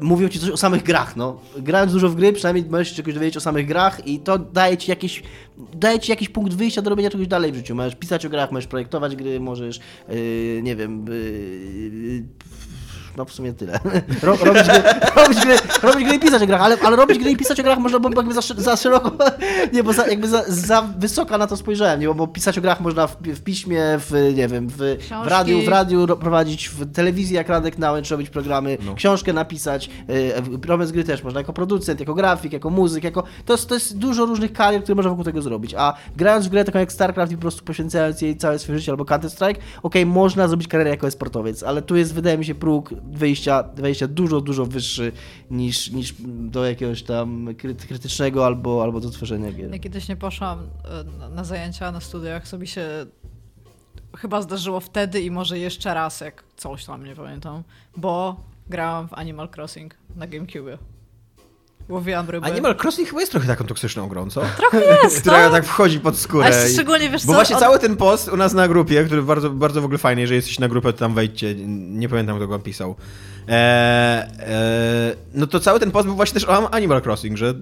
mówią 0.00 0.28
ci 0.28 0.38
coś 0.38 0.50
o 0.50 0.56
samych 0.56 0.82
grach, 0.82 1.16
no. 1.16 1.40
Grając 1.56 1.92
dużo 1.92 2.08
w 2.08 2.14
gry, 2.14 2.32
przynajmniej 2.32 2.64
możesz 2.70 2.88
się 2.88 2.94
czegoś 2.94 3.14
dowiedzieć 3.14 3.36
o 3.36 3.40
samych 3.40 3.66
grach 3.66 4.06
i 4.06 4.20
to 4.20 4.38
daje 4.38 4.76
ci 4.76 4.90
jakiś, 4.90 5.22
daje 5.74 5.98
ci 5.98 6.10
jakiś 6.10 6.28
punkt 6.28 6.54
wyjścia 6.54 6.82
do 6.82 6.90
robienia 6.90 7.10
czegoś 7.10 7.26
dalej 7.26 7.52
w 7.52 7.54
życiu. 7.54 7.74
Możesz 7.74 7.94
pisać 7.94 8.26
o 8.26 8.28
grach, 8.28 8.52
możesz 8.52 8.66
projektować 8.66 9.16
gry, 9.16 9.40
możesz, 9.40 9.80
yy, 10.08 10.60
nie 10.62 10.76
wiem, 10.76 11.04
yy, 11.08 12.24
no 13.16 13.24
w 13.24 13.32
sumie 13.32 13.52
tyle. 13.52 13.80
Ro, 14.22 14.36
robić, 14.44 14.62
gry, 14.64 14.82
robić, 15.16 15.40
gry, 15.40 15.56
robić 15.82 16.06
gry 16.06 16.16
i 16.16 16.20
pisać 16.20 16.42
o 16.42 16.46
grach, 16.46 16.60
ale, 16.62 16.76
ale 16.84 16.96
robić 16.96 17.18
gry 17.18 17.30
i 17.30 17.36
pisać 17.36 17.60
o 17.60 17.62
grach 17.62 17.78
można, 17.78 17.98
bo 18.00 18.10
jakby 18.16 18.34
za, 18.34 18.40
za 18.56 18.76
szeroko, 18.76 19.12
nie, 19.72 19.82
bo 19.82 19.92
za, 19.92 20.06
jakby 20.06 20.28
za, 20.28 20.44
za 20.48 20.82
wysoka 20.98 21.38
na 21.38 21.46
to 21.46 21.56
spojrzałem, 21.56 22.00
nie, 22.00 22.06
bo, 22.06 22.14
bo 22.14 22.26
pisać 22.26 22.58
o 22.58 22.60
grach 22.60 22.80
można 22.80 23.06
w, 23.06 23.16
w 23.22 23.40
piśmie, 23.42 23.82
w, 23.98 24.32
nie 24.36 24.48
wiem, 24.48 24.68
w, 24.68 24.76
w 25.24 25.26
radiu, 25.26 25.62
w 25.62 25.68
radiu 25.68 26.06
ro- 26.06 26.16
prowadzić, 26.16 26.68
w 26.68 26.92
telewizji 26.92 27.36
jak 27.36 27.48
Radek 27.48 27.78
Nałęcz 27.78 28.10
robić 28.10 28.30
programy, 28.30 28.78
No. 28.86 28.94
książkę 28.94 29.32
napisać, 29.32 29.90
yy, 30.48 30.58
program 30.58 30.88
gry 30.92 31.04
też 31.04 31.22
można, 31.22 31.40
jako 31.40 31.52
producent, 31.52 32.00
jako 32.00 32.14
grafik, 32.14 32.52
jako 32.52 32.70
muzyk, 32.70 33.04
jako... 33.04 33.22
To 33.44 33.52
jest, 33.54 33.68
to 33.68 33.74
jest 33.74 33.98
dużo 33.98 34.26
różnych 34.26 34.52
karier, 34.52 34.82
które 34.82 34.94
można 34.94 35.10
wokół 35.10 35.24
tego 35.24 35.42
zrobić, 35.42 35.74
a 35.78 35.94
grając 36.16 36.46
w 36.46 36.50
grę 36.50 36.64
taką 36.64 36.78
jak 36.78 36.92
StarCraft 36.92 37.32
i 37.32 37.36
po 37.36 37.40
prostu 37.40 37.64
poświęcając 37.64 38.22
jej 38.22 38.36
całe 38.36 38.58
swoje 38.58 38.78
życie 38.78 38.92
albo 38.92 39.04
Counter-Strike, 39.04 39.56
okej, 39.82 40.06
można 40.06 40.48
zrobić 40.48 40.68
karierę 40.68 40.90
jako 40.90 41.10
sportowiec, 41.10 41.62
ale 41.62 41.82
tu 41.82 41.96
jest, 41.96 42.14
wydaje 42.14 42.38
mi 42.38 42.44
się, 42.44 42.54
próg 42.54 42.90
wyjścia, 43.06 43.64
wyjścia 43.74 44.08
dużo, 44.08 44.40
dużo 44.40 44.66
wyższy 44.66 45.12
niż, 45.50 45.90
niż 45.90 46.14
do 46.28 46.64
jakiegoś 46.64 47.02
tam 47.02 47.46
kry- 47.46 47.74
krytycznego 47.86 48.46
albo, 48.46 48.82
albo 48.82 49.00
do 49.00 49.10
tworzenia 49.10 49.52
gier. 49.52 49.72
Ja 49.72 49.78
kiedyś 49.78 50.08
nie 50.08 50.16
poszłam 50.16 50.58
e, 51.28 51.28
na 51.28 51.44
zajęcia 51.44 51.92
na 51.92 52.00
studiach, 52.00 52.48
sobie 52.48 52.66
się 52.66 53.06
chyba 54.16 54.42
zdarzyło 54.42 54.80
wtedy 54.80 55.20
i 55.20 55.30
może 55.30 55.58
jeszcze 55.58 55.94
raz, 55.94 56.20
jak 56.20 56.44
coś 56.56 56.84
tam, 56.84 57.04
nie 57.04 57.16
pamiętam, 57.16 57.62
bo 57.96 58.40
grałam 58.68 59.08
w 59.08 59.14
Animal 59.14 59.48
Crossing 59.56 59.94
na 60.16 60.26
GameCube. 60.26 60.78
Łowiłam 61.88 62.30
ryby. 62.30 62.46
Animal 62.46 62.76
Crossing 62.82 63.08
chyba 63.08 63.20
jest 63.20 63.32
trochę 63.32 63.46
taką 63.46 63.64
toksyczną 63.64 64.08
grą, 64.08 64.30
co? 64.30 64.42
Trochę 64.56 64.80
jest, 65.02 65.20
Która 65.20 65.44
no. 65.44 65.50
tak 65.50 65.64
wchodzi 65.64 66.00
pod 66.00 66.18
skórę. 66.18 66.46
A 66.66 66.68
szczególnie, 66.72 67.10
wiesz 67.10 67.26
Bo 67.26 67.32
co, 67.32 67.36
właśnie 67.36 67.56
od- 67.56 67.62
cały 67.62 67.78
ten 67.78 67.96
post 67.96 68.28
u 68.28 68.36
nas 68.36 68.54
na 68.54 68.68
grupie, 68.68 69.04
który 69.04 69.22
bardzo, 69.22 69.50
bardzo 69.50 69.80
w 69.82 69.84
ogóle 69.84 69.98
fajny, 69.98 70.20
jeżeli 70.20 70.36
jesteś 70.36 70.58
na 70.58 70.68
grupę, 70.68 70.92
to 70.92 70.98
tam 70.98 71.14
wejdźcie, 71.14 71.54
nie 71.66 72.08
pamiętam 72.08 72.36
kto 72.36 72.46
go 72.48 72.58
pisał. 72.58 72.96
E, 73.48 73.52
e, 73.52 75.16
no 75.34 75.46
to 75.46 75.60
cały 75.60 75.80
ten 75.80 75.90
post 75.90 76.06
był 76.06 76.16
właśnie 76.16 76.34
też 76.40 76.48
o 76.48 76.74
Animal 76.74 77.02
Crossing, 77.02 77.36
że 77.36 77.54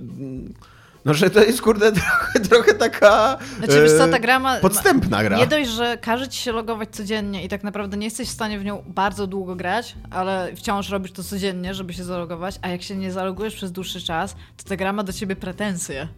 no, 1.05 1.15
że 1.15 1.31
to 1.31 1.45
jest 1.45 1.63
kurde 1.63 1.93
trochę, 2.01 2.41
trochę 2.41 2.75
taka 2.75 3.39
Znaczy, 3.59 3.83
wiesz 3.83 3.93
co, 3.93 4.05
e, 4.05 4.09
ta 4.09 4.19
gra 4.19 4.39
ma... 4.39 4.57
podstępna 4.57 5.25
gra. 5.25 5.37
Nie 5.37 5.47
dość, 5.47 5.71
że 5.71 5.99
każe 5.99 6.29
ci 6.29 6.43
się 6.43 6.53
logować 6.53 6.89
codziennie 6.91 7.45
i 7.45 7.49
tak 7.49 7.65
naprawdę 7.65 7.97
nie 7.97 8.07
jesteś 8.07 8.29
w 8.29 8.33
stanie 8.33 8.59
w 8.59 8.65
nią 8.65 8.83
bardzo 8.87 9.27
długo 9.27 9.57
grać, 9.57 9.95
ale 10.11 10.57
wciąż 10.57 10.89
robisz 10.89 11.13
to 11.13 11.25
codziennie, 11.25 11.75
żeby 11.75 11.93
się 11.93 12.05
zalogować, 12.05 12.59
a 12.63 12.69
jak 12.69 12.83
się 12.83 12.97
nie 12.97 13.13
zalogujesz 13.13 13.55
przez 13.55 13.73
dłuższy 13.73 14.01
czas, 14.01 14.37
to 14.57 14.69
ta 14.69 14.77
gra 14.77 14.93
ma 14.93 15.03
do 15.03 15.13
ciebie 15.13 15.37
pretensje. 15.37 16.09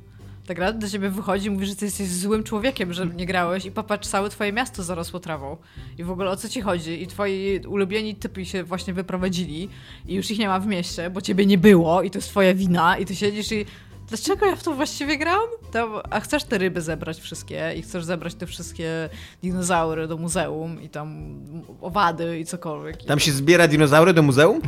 Ta 0.47 0.55
gra 0.55 0.72
do 0.72 0.89
ciebie 0.89 1.11
wychodzi 1.11 1.47
i 1.47 1.51
mówi, 1.51 1.66
że 1.66 1.76
ty 1.76 1.85
jesteś 1.85 2.09
złym 2.09 2.45
człowiekiem, 2.45 2.93
że 2.93 3.07
nie 3.07 3.26
grałeś 3.26 3.64
i 3.64 3.70
popatrz, 3.70 4.09
całe 4.09 4.30
twoje 4.30 4.53
miasto 4.53 4.83
zarosło 4.83 5.20
trawą. 5.20 5.57
I 5.99 6.05
w 6.05 6.11
ogóle 6.11 6.30
o 6.30 6.37
co 6.37 6.49
ci 6.49 6.61
chodzi? 6.61 7.03
I 7.03 7.07
twoi 7.07 7.61
ulubieni 7.68 8.14
typy 8.14 8.45
się 8.45 8.64
właśnie 8.64 8.95
wyprowadzili 8.95 9.68
i 10.07 10.14
już 10.14 10.30
ich 10.30 10.39
nie 10.39 10.49
ma 10.49 10.61
w 10.61 10.66
mieście, 10.66 11.11
bo 11.11 11.20
ciebie 11.20 11.47
nie 11.47 11.59
było 11.59 12.03
i 12.03 12.11
to 12.11 12.18
jest 12.18 12.28
twoja 12.28 12.55
wina 12.55 12.99
i 12.99 13.07
ty 13.07 13.16
siedzisz 13.16 13.53
i 13.53 13.66
Dlaczego 14.09 14.46
ja 14.46 14.57
w 14.57 14.62
to 14.62 14.74
właściwie 14.74 15.18
gram? 15.18 15.40
To, 15.72 16.03
a 16.12 16.20
chcesz 16.20 16.44
te 16.44 16.59
ryby 16.59 16.80
zebrać 16.80 17.20
wszystkie 17.20 17.74
i 17.76 17.82
chcesz 17.82 18.05
zebrać 18.05 18.34
te 18.34 18.46
wszystkie 18.46 19.09
dinozaury 19.42 20.09
do 20.09 20.16
muzeum 20.16 20.82
i 20.82 20.88
tam 20.88 21.34
owady 21.80 22.38
i 22.38 22.44
cokolwiek. 22.44 23.05
Tam 23.05 23.18
się 23.18 23.32
zbiera 23.32 23.68
dinozaury 23.68 24.12
do 24.14 24.22
muzeum? 24.22 24.61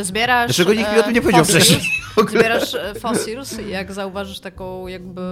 Zbierasz. 0.00 0.46
Dlaczego 0.46 0.74
nikt 0.74 0.92
mi 0.92 0.98
o 0.98 1.02
tym 1.02 1.12
nie 1.12 1.20
e, 1.20 1.22
powiedział 1.22 1.44
wcześniej? 1.44 1.80
Zbierasz 2.28 2.74
e, 2.74 2.94
fossils 2.94 3.58
jak 3.68 3.92
zauważysz 3.92 4.40
taką 4.40 4.86
jakby 4.86 5.22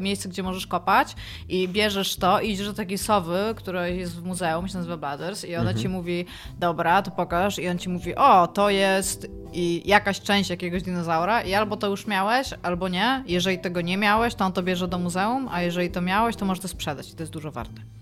miejsce, 0.00 0.28
gdzie 0.28 0.42
możesz 0.42 0.66
kopać 0.66 1.14
i 1.48 1.68
bierzesz 1.68 2.16
to 2.16 2.40
i 2.40 2.50
idziesz 2.50 2.66
do 2.66 2.74
takiej 2.74 2.98
sowy, 2.98 3.38
która 3.56 3.88
jest 3.88 4.16
w 4.16 4.24
muzeum, 4.24 4.68
się 4.68 4.76
nazywa 4.76 4.96
Bladders 4.96 5.44
i 5.44 5.56
ona 5.56 5.74
ci 5.74 5.88
mówi, 5.88 6.26
dobra, 6.58 7.02
to 7.02 7.10
pokaż 7.10 7.58
i 7.58 7.68
on 7.68 7.78
ci 7.78 7.88
mówi, 7.88 8.14
o, 8.14 8.46
to 8.46 8.70
jest 8.70 9.26
i 9.52 9.82
jakaś 9.84 10.20
część 10.20 10.50
jakiegoś 10.50 10.82
dinozaura 10.82 11.42
i 11.42 11.54
albo 11.54 11.76
to 11.76 11.86
już 11.86 12.06
miałeś, 12.06 12.50
albo 12.62 12.88
nie. 12.88 13.24
Jeżeli 13.26 13.58
tego 13.58 13.80
nie 13.80 13.96
miałeś, 13.96 14.34
to 14.34 14.44
on 14.44 14.52
to 14.52 14.62
bierze 14.62 14.88
do 14.88 14.98
muzeum, 14.98 15.48
a 15.52 15.62
jeżeli 15.62 15.90
to 15.90 16.00
miałeś, 16.00 16.36
to 16.36 16.44
możesz 16.44 16.62
to 16.62 16.68
sprzedać 16.68 17.10
i 17.10 17.14
to 17.14 17.22
jest 17.22 17.32
dużo 17.32 17.50
warte. 17.50 17.99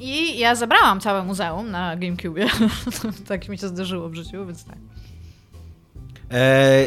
I 0.00 0.38
ja 0.38 0.54
zebrałam 0.54 1.00
całe 1.00 1.24
muzeum 1.24 1.70
na 1.70 1.96
GameCube. 1.96 2.46
tak 3.28 3.48
mi 3.48 3.58
się 3.58 3.68
zdarzyło 3.68 4.08
w 4.08 4.14
życiu, 4.14 4.46
więc 4.46 4.64
tak. 4.64 4.78
E, 6.30 6.86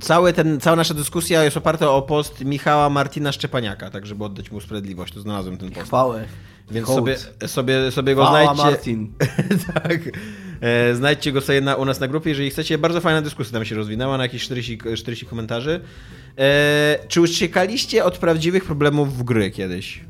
cały 0.00 0.32
ten, 0.32 0.60
cała 0.60 0.76
nasza 0.76 0.94
dyskusja 0.94 1.44
jest 1.44 1.56
oparta 1.56 1.90
o 1.90 2.02
post 2.02 2.44
Michała 2.44 2.90
Martina 2.90 3.32
Szczepaniaka, 3.32 3.90
tak 3.90 4.06
żeby 4.06 4.24
oddać 4.24 4.50
mu 4.50 4.60
sprawiedliwość, 4.60 5.14
to 5.14 5.20
znalazłem 5.20 5.56
ten 5.56 5.70
post. 5.70 5.86
Chwałę. 5.86 6.24
Więc 6.70 6.86
Hołd. 6.86 6.98
sobie, 6.98 7.48
sobie, 7.48 7.90
sobie 7.90 8.14
go 8.14 8.22
Chwała 8.24 8.54
znajdźcie. 8.54 8.70
Martin. 8.70 9.12
tak. 9.74 9.98
E, 10.60 10.94
znajdźcie 10.94 11.32
go 11.32 11.40
sobie 11.40 11.60
na, 11.60 11.74
u 11.74 11.84
nas 11.84 12.00
na 12.00 12.08
grupie, 12.08 12.30
jeżeli 12.30 12.50
chcecie. 12.50 12.78
Bardzo 12.78 13.00
fajna 13.00 13.22
dyskusja 13.22 13.52
tam 13.52 13.64
się 13.64 13.74
rozwinęła, 13.74 14.16
na 14.16 14.22
jakieś 14.22 14.44
40, 14.44 14.78
40 14.96 15.26
komentarzy. 15.26 15.80
E, 16.38 16.98
czy 17.08 17.20
uciekaliście 17.20 18.04
od 18.04 18.18
prawdziwych 18.18 18.64
problemów 18.64 19.18
w 19.18 19.22
gry 19.22 19.50
kiedyś? 19.50 20.04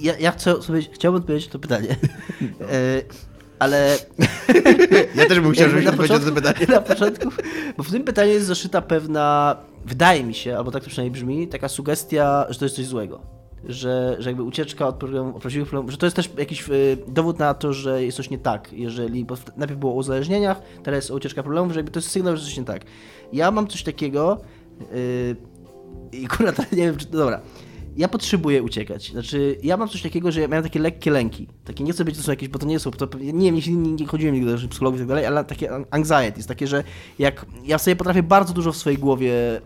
Ja, 0.00 0.18
ja 0.18 0.32
chcę 0.32 0.62
sobie, 0.62 0.80
chciałbym 0.92 1.20
odpowiedzieć 1.20 1.46
na 1.46 1.52
to 1.52 1.58
pytanie. 1.58 1.96
E, 2.60 3.02
ale 3.58 3.98
Ja 5.16 5.26
też 5.26 5.40
bym 5.40 5.52
chciał, 5.52 5.68
żebyś 5.70 5.86
odpowiedział 5.86 6.18
na 6.18 6.24
to 6.24 6.32
pytanie. 6.32 6.66
na 6.68 6.80
początku, 6.80 7.28
bo 7.76 7.82
w 7.82 7.90
tym 7.90 8.04
pytaniu 8.04 8.32
jest 8.32 8.46
zaszyta 8.46 8.82
pewna, 8.82 9.56
wydaje 9.84 10.24
mi 10.24 10.34
się, 10.34 10.56
albo 10.56 10.70
tak 10.70 10.84
to 10.84 10.90
przynajmniej 10.90 11.12
brzmi, 11.12 11.48
taka 11.48 11.68
sugestia, 11.68 12.46
że 12.48 12.58
to 12.58 12.64
jest 12.64 12.76
coś 12.76 12.86
złego. 12.86 13.20
Że, 13.68 14.16
że 14.18 14.30
jakby 14.30 14.42
ucieczka 14.42 14.88
od, 14.88 14.96
problemu, 14.96 15.36
od 15.36 15.40
prawdziwych 15.40 15.68
problemów, 15.68 15.90
że 15.90 15.96
to 15.96 16.06
jest 16.06 16.16
też 16.16 16.30
jakiś 16.38 16.68
y, 16.68 16.96
dowód 17.08 17.38
na 17.38 17.54
to, 17.54 17.72
że 17.72 18.04
jest 18.04 18.16
coś 18.16 18.30
nie 18.30 18.38
tak. 18.38 18.72
Jeżeli, 18.72 19.24
bo 19.24 19.36
najpierw 19.56 19.80
było 19.80 19.92
o 19.92 19.96
uzależnieniach, 19.96 20.62
teraz 20.82 21.10
o 21.10 21.14
ucieczka 21.14 21.42
problemów, 21.42 21.72
że 21.72 21.78
jakby 21.78 21.92
to 21.92 21.98
jest 21.98 22.10
sygnał, 22.10 22.36
że 22.36 22.44
coś 22.44 22.56
nie 22.56 22.64
tak. 22.64 22.82
Ja 23.32 23.50
mam 23.50 23.66
coś 23.66 23.82
takiego 23.82 24.40
y, 24.94 25.36
i 26.12 26.24
akurat 26.24 26.72
nie 26.72 26.82
wiem, 26.82 26.96
czy 26.96 27.06
to 27.06 27.18
dobra. 27.18 27.40
Ja 27.96 28.08
potrzebuję 28.08 28.62
uciekać. 28.62 29.10
Znaczy, 29.10 29.58
ja 29.62 29.76
mam 29.76 29.88
coś 29.88 30.02
takiego, 30.02 30.32
że 30.32 30.40
ja 30.40 30.48
miałem 30.48 30.64
takie 30.64 30.80
lekkie 30.80 31.10
lęki. 31.10 31.46
Takie 31.64 31.84
nie 31.84 31.92
chcę 31.92 32.04
być, 32.04 32.16
to 32.16 32.22
są 32.22 32.32
jakieś, 32.32 32.48
bo 32.48 32.58
to 32.58 32.66
nie 32.66 32.78
są, 32.78 32.90
to, 32.90 33.18
nie 33.18 33.52
wiem, 33.52 33.76
nie, 33.84 33.92
nie, 33.92 34.06
chodziłem 34.06 34.34
nigdy 34.34 34.56
do 34.56 34.68
psychologów 34.68 35.00
i 35.00 35.02
tak 35.02 35.08
dalej, 35.08 35.26
ale 35.26 35.44
takie 35.44 35.70
anxiety 35.90 36.36
jest 36.36 36.48
takie, 36.48 36.66
że 36.66 36.84
jak 37.18 37.46
ja 37.64 37.78
sobie 37.78 37.96
potrafię 37.96 38.22
bardzo 38.22 38.54
dużo 38.54 38.72
w 38.72 38.76
swojej 38.76 38.98
głowie, 38.98 39.60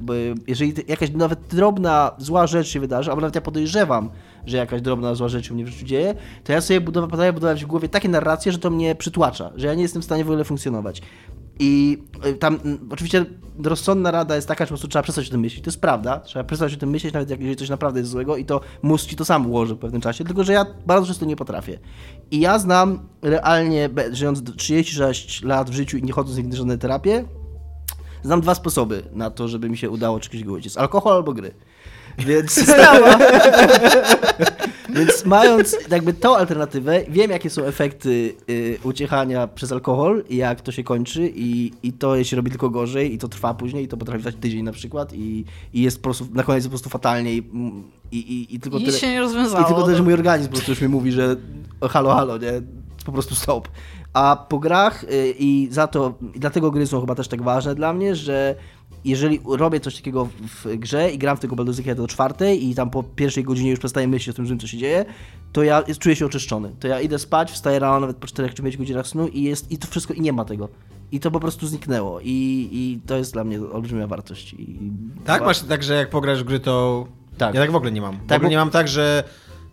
jeżeli 0.47 0.75
jakaś 0.89 1.11
nawet 1.11 1.41
drobna, 1.51 2.11
zła 2.19 2.47
rzecz 2.47 2.69
się 2.69 2.81
wydarzy, 2.81 3.11
albo 3.11 3.21
nawet 3.21 3.35
ja 3.35 3.41
podejrzewam, 3.41 4.11
że 4.47 4.57
jakaś 4.57 4.83
drobna, 4.83 5.15
zła 5.15 5.29
rzecz 5.29 5.51
u 5.51 5.55
mnie 5.55 5.65
w 5.65 5.69
życiu 5.69 5.87
dzieje, 5.87 6.15
to 6.45 6.53
ja 6.53 6.61
sobie 6.61 6.81
budowa, 6.81 7.07
potrafię 7.07 7.33
budować 7.33 7.65
w 7.65 7.67
głowie 7.67 7.89
takie 7.89 8.09
narracje, 8.09 8.53
że 8.53 8.59
to 8.59 8.71
mnie 8.71 8.95
przytłacza, 8.95 9.51
że 9.57 9.67
ja 9.67 9.75
nie 9.75 9.83
jestem 9.83 10.03
w 10.03 10.05
stanie 10.05 10.25
w 10.25 10.29
ogóle 10.29 10.45
funkcjonować. 10.45 11.03
I 11.59 12.03
y, 12.27 12.35
tam 12.35 12.59
mm, 12.65 12.89
oczywiście 12.91 13.27
rozsądna 13.65 14.11
rada 14.11 14.37
jest 14.37 14.49
taka, 14.49 14.65
że 14.65 14.67
po 14.67 14.73
prostu 14.73 14.89
trzeba 14.89 15.03
przestać 15.03 15.29
o 15.29 15.31
tym 15.31 15.41
myśleć. 15.41 15.65
To 15.65 15.69
jest 15.69 15.81
prawda, 15.81 16.21
trzeba 16.21 16.45
przestać 16.45 16.75
o 16.75 16.77
tym 16.77 16.91
myśleć, 16.91 17.15
nawet 17.15 17.31
jeżeli 17.31 17.57
coś 17.57 17.69
naprawdę 17.69 18.01
jest 18.01 18.11
złego 18.11 18.37
i 18.37 18.45
to 18.45 18.61
mózg 18.83 19.07
ci 19.07 19.17
to 19.17 19.25
sam 19.25 19.47
ułoży 19.47 19.75
w 19.75 19.79
pewnym 19.79 20.01
czasie, 20.01 20.25
tylko 20.25 20.45
że 20.45 20.53
ja 20.53 20.67
bardzo 20.87 21.07
często 21.07 21.27
nie 21.27 21.37
potrafię. 21.37 21.79
I 22.31 22.41
ja 22.41 22.59
znam 22.59 23.09
realnie, 23.23 23.91
żyjąc 24.13 24.43
do 24.43 24.53
36 24.53 25.43
lat 25.43 25.71
w 25.71 25.75
życiu 25.75 25.97
i 25.97 26.03
nie 26.03 26.13
chodząc 26.13 26.37
nigdy 26.37 26.51
na 26.51 26.57
żadne 26.57 26.79
terapie, 26.79 27.25
znam 28.23 28.41
dwa 28.41 28.55
sposoby 28.55 29.03
na 29.13 29.31
to, 29.31 29.49
żeby 29.49 29.71
mi 29.71 29.77
się 29.77 29.91
udało 29.91 30.21
czegoś 30.21 30.43
uciec. 30.43 30.77
Alkohol 30.77 31.13
albo 31.13 31.33
gry. 31.33 31.55
Więc... 32.19 32.61
Więc 34.89 35.25
mając 35.25 35.77
jakby 35.91 36.13
tą 36.13 36.37
alternatywę, 36.37 37.05
wiem 37.09 37.31
jakie 37.31 37.51
są 37.51 37.65
efekty 37.65 38.35
y, 38.51 38.79
uciechania 38.85 39.47
przez 39.47 39.73
alkohol 39.73 40.25
i 40.29 40.37
jak 40.37 40.61
to 40.61 40.73
się 40.73 40.85
kończy 40.85 41.33
i, 41.35 41.73
i 41.83 41.93
to 41.93 42.25
się 42.25 42.37
robi 42.37 42.51
tylko 42.51 42.71
gorzej 42.71 43.15
i 43.15 43.19
to 43.19 43.29
trwa 43.29 43.55
później 43.55 43.85
i 43.85 43.89
to 43.89 43.97
potrafi 43.97 44.23
trwać 44.23 44.41
tydzień 44.41 44.63
na 44.63 44.73
przykład 44.73 45.13
i, 45.15 45.45
i 45.73 45.83
jest 45.83 45.97
po 45.99 46.03
prostu, 46.03 46.27
na 46.33 46.43
koniec 46.43 46.65
po 46.65 46.71
prostu 46.71 46.89
fatalnie 46.89 47.35
i, 47.35 47.43
i, 48.13 48.19
i, 48.19 48.55
i 48.55 48.61
tylko 48.61 48.79
I 48.79 48.85
tyle, 48.85 48.99
się 48.99 49.09
nie 49.09 49.21
rozwiązało. 49.21 49.65
i 49.65 49.67
tylko 49.67 49.83
tyle, 49.83 49.97
że 49.97 50.03
mój 50.03 50.13
organizm 50.15 50.49
po 50.49 50.55
prostu 50.55 50.73
już 50.73 50.81
mi 50.81 50.89
mówi, 50.89 51.13
że 51.13 51.37
halo, 51.91 52.15
halo, 52.15 52.39
nie, 52.39 52.53
po 53.05 53.13
prostu 53.13 53.35
stop. 53.35 53.69
A 54.13 54.47
po 54.49 54.59
grach 54.59 55.05
y, 55.05 55.35
i 55.39 55.69
za 55.71 55.87
to, 55.87 56.15
i 56.35 56.41
dlatego 56.41 56.71
gry 56.71 56.87
są 56.87 57.01
chyba 57.01 57.15
też 57.15 57.29
tak 57.29 57.43
ważne 57.43 57.75
dla 57.75 57.93
mnie, 57.93 58.17
że 58.17 58.55
jeżeli 59.05 59.41
robię 59.47 59.81
coś 59.81 59.97
takiego 59.97 60.25
w 60.25 60.77
grze 60.77 61.11
i 61.11 61.19
gram 61.19 61.37
w 61.37 61.41
tego 61.41 61.57
Baldur's 61.57 61.95
do 61.95 62.07
czwartej 62.09 62.69
i 62.69 62.75
tam 62.75 62.91
po 62.91 63.03
pierwszej 63.03 63.45
godzinie 63.45 63.71
już 63.71 63.79
przestaję 63.79 64.09
myśleć 64.09 64.29
o 64.29 64.37
tym, 64.37 64.47
że 64.47 64.57
co 64.57 64.67
się 64.67 64.79
dzieje, 64.79 65.05
to 65.53 65.63
ja 65.63 65.83
czuję 65.99 66.17
się 66.17 66.27
oczyszczony. 66.27 66.73
To 66.81 66.89
ja 66.89 67.01
idę 67.01 67.19
spać, 67.19 67.51
wstaję 67.53 67.79
rano 67.79 68.01
nawet 68.01 68.17
po 68.17 68.27
4 68.27 68.55
czy 68.55 68.63
5 68.63 68.77
godzinach 68.77 69.07
snu 69.07 69.29
i 69.29 69.43
jest 69.43 69.73
i 69.73 69.79
to 69.79 69.87
wszystko 69.89 70.15
i 70.15 70.21
nie 70.21 70.33
ma 70.33 70.45
tego. 70.45 70.69
I 71.13 71.21
to 71.21 71.31
po 71.31 71.41
prostu 71.41 71.67
zniknęło. 71.67 72.21
I, 72.21 72.69
i 72.73 73.01
to 73.07 73.17
jest 73.17 73.33
dla 73.33 73.45
mnie 73.45 73.61
olbrzymia 73.73 74.07
wartość. 74.07 74.53
I, 74.53 74.79
Tak, 75.25 75.45
masz 75.45 75.61
tak, 75.61 75.83
że 75.83 75.95
jak 75.95 76.11
pograsz 76.11 76.43
w 76.43 76.47
gry, 76.47 76.61
to. 76.61 77.07
Tak. 77.39 77.55
Ja 77.55 77.61
tak 77.61 77.71
w 77.71 77.77
ogóle 77.77 77.93
nie 77.93 78.01
mam. 78.01 78.15
W 78.17 78.27
Tak, 78.27 78.37
ogóle 78.37 78.41
bo- 78.41 78.51
nie 78.51 78.57
mam 78.57 78.71
tak, 78.71 78.89
że. 78.89 79.25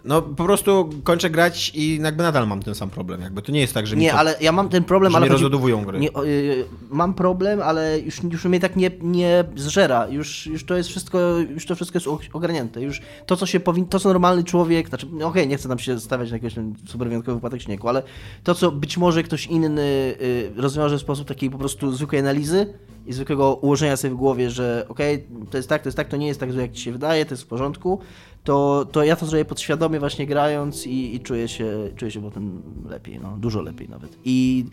No 0.05 0.21
po 0.21 0.43
prostu 0.43 0.89
kończę 1.03 1.29
grać 1.29 1.71
i 1.75 1.99
jakby 2.01 2.23
nadal 2.23 2.47
mam 2.47 2.63
ten 2.63 2.75
sam 2.75 2.89
problem. 2.89 3.21
Jakby 3.21 3.41
to 3.41 3.51
nie 3.51 3.59
jest 3.59 3.73
tak, 3.73 3.87
że 3.87 3.95
Nie, 3.95 4.11
to, 4.11 4.17
ale 4.17 4.35
ja 4.41 4.51
mam 4.51 4.69
ten 4.69 4.83
problem, 4.83 5.15
ale 5.15 5.25
chodzi- 5.25 5.33
rozładowują 5.33 5.85
gry. 5.85 5.99
Nie, 5.99 6.13
o, 6.13 6.25
y, 6.25 6.65
mam 6.89 7.13
problem, 7.13 7.61
ale 7.61 7.99
już, 7.99 8.23
już 8.23 8.45
mnie 8.45 8.59
tak 8.59 8.75
nie, 8.75 8.91
nie 9.01 9.43
zżera. 9.55 10.07
Już, 10.07 10.47
już 10.47 10.65
to 10.65 10.77
jest 10.77 10.89
wszystko, 10.89 11.19
już 11.37 11.65
to 11.65 11.75
wszystko 11.75 11.97
jest 11.97 12.07
ogarnięte. 12.33 12.81
Już 12.81 13.01
to, 13.25 13.35
co 13.35 13.45
się 13.45 13.59
powinno, 13.59 13.89
to, 13.89 13.99
co 13.99 14.09
normalny 14.09 14.43
człowiek, 14.43 14.89
znaczy, 14.89 15.07
no 15.11 15.27
okej, 15.27 15.47
nie 15.47 15.57
chcę 15.57 15.69
tam 15.69 15.79
się 15.79 15.99
stawiać 15.99 16.31
na 16.31 16.39
tam 16.55 16.73
super 16.87 17.07
wyjątkowy 17.07 17.35
wypadek 17.37 17.61
śniegu, 17.61 17.87
ale 17.87 18.03
to, 18.43 18.55
co 18.55 18.71
być 18.71 18.97
może 18.97 19.23
ktoś 19.23 19.47
inny 19.47 19.81
y, 20.21 20.51
rozwiąże 20.55 20.97
w 20.97 21.01
sposób 21.01 21.27
takiej 21.27 21.49
po 21.49 21.57
prostu 21.57 21.91
zwykłej 21.91 22.21
analizy 22.21 22.73
i 23.05 23.13
zwykłego 23.13 23.53
ułożenia 23.55 23.97
sobie 23.97 24.13
w 24.13 24.17
głowie, 24.17 24.49
że 24.49 24.85
okej, 24.89 25.27
to 25.51 25.57
jest 25.57 25.69
tak, 25.69 25.81
to 25.81 25.87
jest 25.87 25.97
tak, 25.97 26.07
to 26.07 26.17
nie 26.17 26.27
jest 26.27 26.39
tak 26.39 26.55
jak 26.55 26.71
ci 26.71 26.83
się 26.83 26.91
wydaje, 26.91 27.25
to 27.25 27.33
jest 27.33 27.43
w 27.43 27.47
porządku, 27.47 27.99
to, 28.45 28.85
to 28.91 29.03
ja 29.03 29.15
to 29.15 29.25
zrobię 29.25 29.45
podświadomie 29.45 29.99
właśnie 29.99 30.27
grając 30.27 30.87
i, 30.87 31.15
i 31.15 31.19
czuję, 31.19 31.47
się, 31.47 31.89
czuję 31.95 32.11
się 32.11 32.21
potem 32.21 32.61
lepiej, 32.89 33.19
no, 33.19 33.37
dużo 33.37 33.61
lepiej 33.61 33.89
nawet. 33.89 34.17
I 34.25 34.65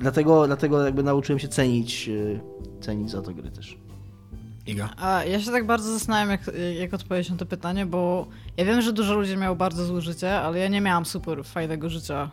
dlatego, 0.00 0.46
dlatego 0.46 0.84
jakby 0.84 1.02
nauczyłem 1.02 1.38
się 1.38 1.48
cenić, 1.48 2.08
y, 2.08 2.40
cenić 2.80 3.10
za 3.10 3.22
to 3.22 3.32
gry 3.34 3.50
też. 3.50 3.78
Iga. 4.66 4.90
A 4.96 5.24
ja 5.24 5.40
się 5.40 5.50
tak 5.50 5.66
bardzo 5.66 5.92
zastanawiam, 5.92 6.30
jak, 6.30 6.50
jak 6.80 6.94
odpowiedzieć 6.94 7.30
na 7.30 7.36
to 7.36 7.46
pytanie, 7.46 7.86
bo 7.86 8.26
ja 8.56 8.64
wiem, 8.64 8.82
że 8.82 8.92
dużo 8.92 9.14
ludzi 9.14 9.36
miało 9.36 9.56
bardzo 9.56 9.84
złe 9.84 10.00
życie, 10.00 10.40
ale 10.40 10.58
ja 10.58 10.68
nie 10.68 10.80
miałam 10.80 11.04
super 11.06 11.44
fajnego 11.44 11.88
życia, 11.88 12.30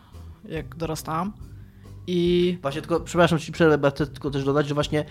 jak 0.50 0.76
dorastałam. 0.76 1.34
I 2.08 2.58
Właśnie 2.62 2.82
tylko, 2.82 3.00
przepraszam 3.00 3.40
ci 3.40 3.52
przerwę, 3.52 3.92
chcę 3.92 4.08
tylko 4.08 4.32
też 4.32 4.44
dodać, 4.44 4.68
że 4.68 4.74
właśnie, 4.74 5.06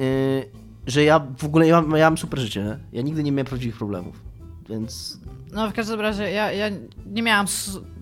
y, 0.00 0.50
że 0.86 1.04
ja 1.04 1.26
w 1.38 1.44
ogóle, 1.44 1.66
ja, 1.66 1.82
mam- 1.82 1.98
ja 1.98 2.06
mam 2.10 2.18
super 2.18 2.40
życie, 2.40 2.64
nie? 2.64 2.78
ja 2.92 3.02
nigdy 3.02 3.22
nie 3.22 3.32
miałem 3.32 3.46
prawdziwych 3.46 3.76
problemów, 3.76 4.20
więc 4.68 5.18
no 5.52 5.70
w 5.70 5.72
każdym 5.72 6.00
razie 6.00 6.30
ja, 6.30 6.52
ja 6.52 6.70
nie, 7.06 7.22
miałam, 7.22 7.46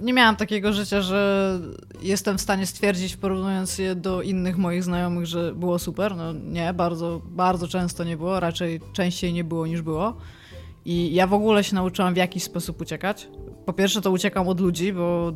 nie 0.01 0.13
miałam 0.13 0.37
takiego 0.37 0.73
życia, 0.73 1.01
że 1.01 1.61
jestem 2.03 2.39
w 2.39 2.41
stanie 2.41 2.67
stwierdzić, 2.67 3.17
porównując 3.17 3.79
je 3.79 3.95
do 3.95 4.23
innych 4.23 4.59
moich 4.59 4.85
znajomych, 4.85 5.27
że 5.27 5.55
było 5.55 5.79
super. 5.79 6.17
No 6.17 6.33
nie, 6.33 6.75
bardzo, 6.75 7.21
bardzo 7.25 7.69
często 7.69 8.05
nie 8.05 8.17
było, 8.17 8.41
raczej 8.41 8.81
częściej 8.93 9.33
nie 9.33 9.45
było 9.45 9.67
niż 9.67 9.83
było. 9.83 10.17
I 10.85 11.15
ja 11.15 11.27
w 11.27 11.35
ogóle 11.35 11.65
się 11.65 11.75
nauczyłam 11.75 12.15
w 12.15 12.17
jakiś 12.17 12.43
sposób 12.43 12.81
uciekać. 12.81 13.29
Po 13.67 13.73
pierwsze 13.73 14.01
to 14.01 14.11
uciekam 14.11 14.49
od 14.49 14.61
ludzi, 14.61 14.93
bo 14.93 15.33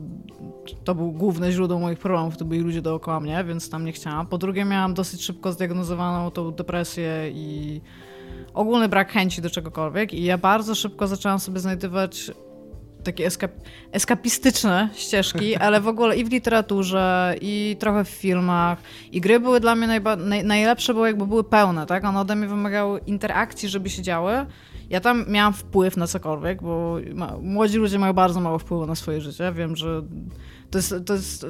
to 0.85 0.95
był 0.95 1.13
główne 1.13 1.53
źródło 1.53 1.79
moich 1.79 1.99
problemów, 1.99 2.37
to 2.37 2.45
byli 2.45 2.61
ludzie 2.61 2.83
dookoła 2.83 3.21
mnie, 3.21 3.45
więc 3.45 3.71
tam 3.71 3.85
nie 3.85 3.93
chciałam. 3.93 4.27
Po 4.27 4.39
drugie 4.39 4.65
miałam 4.65 4.95
dosyć 4.95 5.23
szybko 5.23 5.53
zdiagnozowaną 5.53 6.31
tą 6.31 6.51
depresję 6.51 7.31
i 7.35 7.81
ogólny 8.55 8.89
brak 8.89 9.13
chęci 9.13 9.43
do 9.43 9.51
czegokolwiek 9.51 10.15
i 10.15 10.25
ja 10.25 10.39
bardzo 10.39 10.75
szybko 10.75 11.07
zaczęłam 11.07 11.39
sobie 11.39 11.61
znajdywać 11.61 12.31
takie 13.07 13.27
eskap 13.27 13.51
eskapistyczne 13.93 14.89
ścieżki, 14.95 15.57
ale 15.67 15.81
w 15.81 15.89
ogóle 15.89 16.17
i 16.17 16.25
w 16.25 16.31
literaturze, 16.31 17.35
i 17.41 17.77
trochę 17.79 18.05
w 18.05 18.09
filmach. 18.09 18.79
I 19.13 19.21
gry 19.21 19.41
były 19.41 19.61
dla 19.61 19.75
mnie 19.75 19.87
naj 19.87 20.45
najlepsze, 20.45 20.95
bo 20.95 21.07
jakby 21.07 21.27
były 21.27 21.45
pełne, 21.45 21.87
tak? 21.87 22.05
One 22.05 22.21
ode 22.21 22.37
mnie 22.37 22.49
wymagały 22.49 23.01
interakcji, 23.07 23.69
żeby 23.69 23.91
się 23.91 24.03
działy. 24.03 24.47
Ja 24.91 25.01
tam 25.01 25.25
miałam 25.29 25.53
wpływ 25.53 25.97
na 25.97 26.07
cokolwiek, 26.07 26.63
bo 26.63 26.97
młodzi 27.43 27.79
ludzie 27.79 27.99
mają 27.99 28.13
bardzo 28.13 28.41
mało 28.41 28.59
wpływu 28.59 28.87
na 28.87 28.95
swoje 28.95 29.21
życie. 29.21 29.53
Wiem, 29.53 29.77
że 29.77 30.03
to 30.71 30.79
jest, 30.79 30.95
to 31.07 31.15
jest 31.15 31.47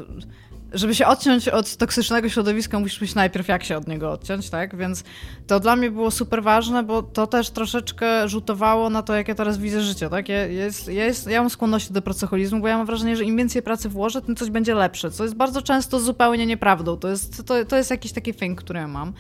żeby 0.76 0.94
się 0.94 1.06
odciąć 1.06 1.48
od 1.48 1.76
toksycznego 1.76 2.28
środowiska, 2.28 2.80
musisz 2.80 3.00
mieć 3.00 3.14
najpierw 3.14 3.48
jak 3.48 3.64
się 3.64 3.76
od 3.76 3.88
niego 3.88 4.12
odciąć, 4.12 4.50
tak? 4.50 4.76
Więc 4.76 5.04
to 5.46 5.60
dla 5.60 5.76
mnie 5.76 5.90
było 5.90 6.10
super 6.10 6.42
ważne, 6.42 6.82
bo 6.82 7.02
to 7.02 7.26
też 7.26 7.50
troszeczkę 7.50 8.28
rzutowało 8.28 8.90
na 8.90 9.02
to, 9.02 9.14
jak 9.14 9.28
ja 9.28 9.34
teraz 9.34 9.58
widzę 9.58 9.80
życie, 9.80 10.08
tak? 10.08 10.28
Ja, 10.28 10.46
jest, 10.46 10.88
ja, 10.88 11.04
jest, 11.04 11.26
ja 11.26 11.40
mam 11.40 11.50
skłonność 11.50 11.92
do 11.92 12.02
pracoholizmu, 12.02 12.60
bo 12.60 12.68
ja 12.68 12.76
mam 12.76 12.86
wrażenie, 12.86 13.16
że 13.16 13.24
im 13.24 13.36
więcej 13.36 13.62
pracy 13.62 13.88
włożę, 13.88 14.22
tym 14.22 14.36
coś 14.36 14.50
będzie 14.50 14.74
lepsze, 14.74 15.10
co 15.10 15.22
jest 15.22 15.36
bardzo 15.36 15.62
często 15.62 16.00
zupełnie 16.00 16.46
nieprawdą. 16.46 16.96
To 16.96 17.08
jest, 17.08 17.46
to, 17.46 17.64
to 17.64 17.76
jest 17.76 17.90
jakiś 17.90 18.12
taki 18.12 18.34
thing, 18.34 18.58
który 18.62 18.78
ja 18.78 18.88
mam. 18.88 19.12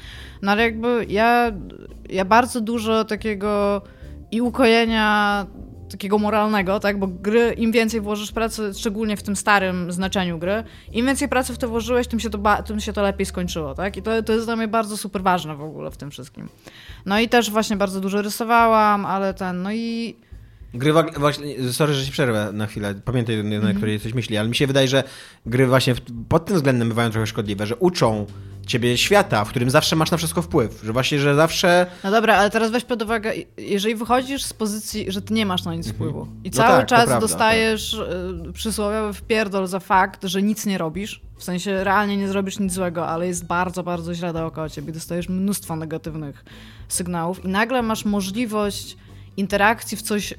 No 0.42 0.52
ale 0.52 0.62
jakby 0.62 1.06
ja, 1.08 1.52
ja 2.08 2.24
bardzo 2.24 2.60
dużo 2.60 3.04
takiego 3.04 3.82
i 4.30 4.40
ukojenia 4.40 5.46
takiego 5.90 6.18
moralnego, 6.18 6.80
tak? 6.80 6.98
Bo 6.98 7.06
gry, 7.06 7.52
im 7.58 7.72
więcej 7.72 8.00
włożysz 8.00 8.32
pracy, 8.32 8.70
szczególnie 8.74 9.16
w 9.16 9.22
tym 9.22 9.36
starym 9.36 9.92
znaczeniu 9.92 10.38
gry, 10.38 10.64
im 10.92 11.06
więcej 11.06 11.28
pracy 11.28 11.54
w 11.54 11.58
to 11.58 11.68
włożyłeś, 11.68 12.06
tym 12.06 12.20
się 12.20 12.30
to, 12.30 12.38
ba- 12.38 12.62
tym 12.62 12.80
się 12.80 12.92
to 12.92 13.02
lepiej 13.02 13.26
skończyło, 13.26 13.74
tak? 13.74 13.96
I 13.96 14.02
to, 14.02 14.22
to 14.22 14.32
jest 14.32 14.46
dla 14.46 14.56
mnie 14.56 14.68
bardzo 14.68 14.96
super 14.96 15.22
ważne 15.22 15.56
w 15.56 15.60
ogóle 15.62 15.90
w 15.90 15.96
tym 15.96 16.10
wszystkim. 16.10 16.48
No 17.06 17.20
i 17.20 17.28
też 17.28 17.50
właśnie 17.50 17.76
bardzo 17.76 18.00
dużo 18.00 18.22
rysowałam, 18.22 19.06
ale 19.06 19.34
ten, 19.34 19.62
no 19.62 19.72
i 19.72 20.16
Gry 20.74 20.92
właśnie, 21.18 21.72
sorry, 21.72 21.94
że 21.94 22.04
ci 22.06 22.12
przerwę 22.12 22.50
na 22.52 22.66
chwilę, 22.66 22.94
pamiętaj, 23.04 23.44
na 23.44 23.56
Mhm. 23.56 23.76
której 23.76 23.92
jesteś 23.92 24.14
myśli, 24.14 24.36
ale 24.36 24.48
mi 24.48 24.54
się 24.56 24.66
wydaje, 24.66 24.88
że 24.88 25.04
gry 25.46 25.66
właśnie 25.66 25.94
pod 26.28 26.46
tym 26.46 26.56
względem 26.56 26.88
bywają 26.88 27.10
trochę 27.10 27.26
szkodliwe, 27.26 27.66
że 27.66 27.76
uczą 27.76 28.26
ciebie 28.66 28.98
świata, 28.98 29.44
w 29.44 29.48
którym 29.48 29.70
zawsze 29.70 29.96
masz 29.96 30.10
na 30.10 30.16
wszystko 30.16 30.42
wpływ, 30.42 30.80
że 30.84 30.92
właśnie, 30.92 31.18
że 31.18 31.34
zawsze... 31.34 31.86
No 32.04 32.10
dobra, 32.10 32.36
ale 32.36 32.50
teraz 32.50 32.70
weź 32.70 32.84
pod 32.84 33.02
uwagę, 33.02 33.32
jeżeli 33.58 33.94
wychodzisz 33.94 34.44
z 34.44 34.52
pozycji, 34.52 35.12
że 35.12 35.22
ty 35.22 35.34
nie 35.34 35.46
masz 35.46 35.64
na 35.64 35.74
nic 35.74 35.92
wpływu 35.92 36.28
i 36.44 36.50
No 36.50 36.56
cały 36.56 36.78
tak, 36.78 36.86
czas 36.86 37.06
prawda, 37.06 37.20
dostajesz 37.20 37.92
y, 37.92 38.52
przysłowiowy 38.52 39.12
wpierdol 39.12 39.66
za 39.66 39.80
fakt, 39.80 40.24
że 40.24 40.42
nic 40.42 40.66
nie 40.66 40.78
robisz, 40.78 41.22
w 41.38 41.44
sensie 41.44 41.84
realnie 41.84 42.16
nie 42.16 42.28
zrobisz 42.28 42.58
nic 42.58 42.72
złego, 42.72 43.08
ale 43.08 43.26
jest 43.26 43.46
bardzo, 43.46 43.82
bardzo 43.82 44.14
źle 44.14 44.32
dookoła 44.32 44.68
ciebie, 44.68 44.92
dostajesz 44.92 45.28
mnóstwo 45.28 45.76
negatywnych 45.76 46.44
sygnałów 46.88 47.44
i 47.44 47.48
nagle 47.48 47.82
masz 47.82 48.04
możliwość 48.04 48.96
interakcji 49.36 49.96
w 49.96 50.02
coś, 50.02 50.34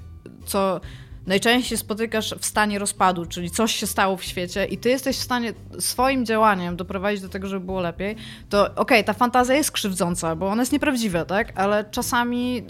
co 0.45 0.82
najczęściej 1.28 1.78
spotykasz 1.78 2.36
w 2.39 2.45
stanie 2.45 2.80
rozpadu, 2.80 3.25
czyli 3.25 3.51
coś 3.51 3.75
się 3.75 3.88
stało 3.88 4.17
w 4.17 4.23
świecie 4.23 4.65
i 4.65 4.78
ty 4.78 4.89
jesteś 4.89 5.17
w 5.17 5.23
stanie 5.23 5.53
swoim 5.80 6.25
działaniem 6.25 6.75
doprowadzić 6.75 7.21
do 7.21 7.30
tego, 7.30 7.47
żeby 7.47 7.65
było 7.65 7.82
lepiej, 7.82 8.15
to 8.49 8.63
okej, 8.65 8.75
okay, 8.75 9.03
ta 9.03 9.13
fantazja 9.13 9.55
jest 9.55 9.71
krzywdząca, 9.71 10.36
bo 10.36 10.47
ona 10.47 10.61
jest 10.61 10.71
nieprawdziwa, 10.71 11.25
tak? 11.25 11.59
Ale 11.59 11.86
czasami 11.91 12.63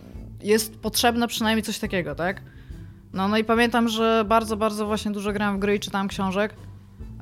jest 0.43 0.79
potrzebne 0.79 1.27
przynajmniej 1.27 1.63
coś 1.63 1.79
takiego, 1.79 2.15
tak? 2.15 2.41
No, 3.13 3.27
no 3.27 3.37
i 3.37 3.43
pamiętam, 3.43 3.89
że 3.89 4.25
bardzo, 4.27 4.57
bardzo 4.57 4.85
właśnie 4.85 5.11
dużo 5.11 5.33
grałem 5.33 5.57
w 5.57 5.59
gry 5.59 5.75
i 5.75 5.79
czytałem 5.79 6.07
książek. 6.07 6.53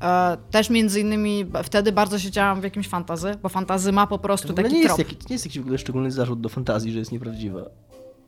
E, 0.02 0.38
też 0.52 0.70
między 0.70 1.00
innymi 1.00 1.46
wtedy 1.64 1.92
bardzo 1.92 2.20
siedziałam 2.20 2.62
w 2.62 2.64
jakimś 2.64 2.88
fantazy, 2.88 3.32
bo 3.42 3.50
fantazy 3.50 3.92
ma 3.92 4.08
po 4.08 4.20
prostu 4.20 4.54
taki 4.54 4.74
nie 4.74 4.86
trop. 4.86 5.00
Jest 5.00 5.30
nie 5.30 5.34
jest 5.34 5.46
jakiś 5.46 5.60
w 5.60 5.62
ogóle 5.62 5.78
szczególny 5.78 6.12
zarzut 6.12 6.42
do 6.42 6.50
fantazji, 6.50 6.92
że 6.92 7.00
jest 7.00 7.12
nieprawdziwa. 7.12 7.62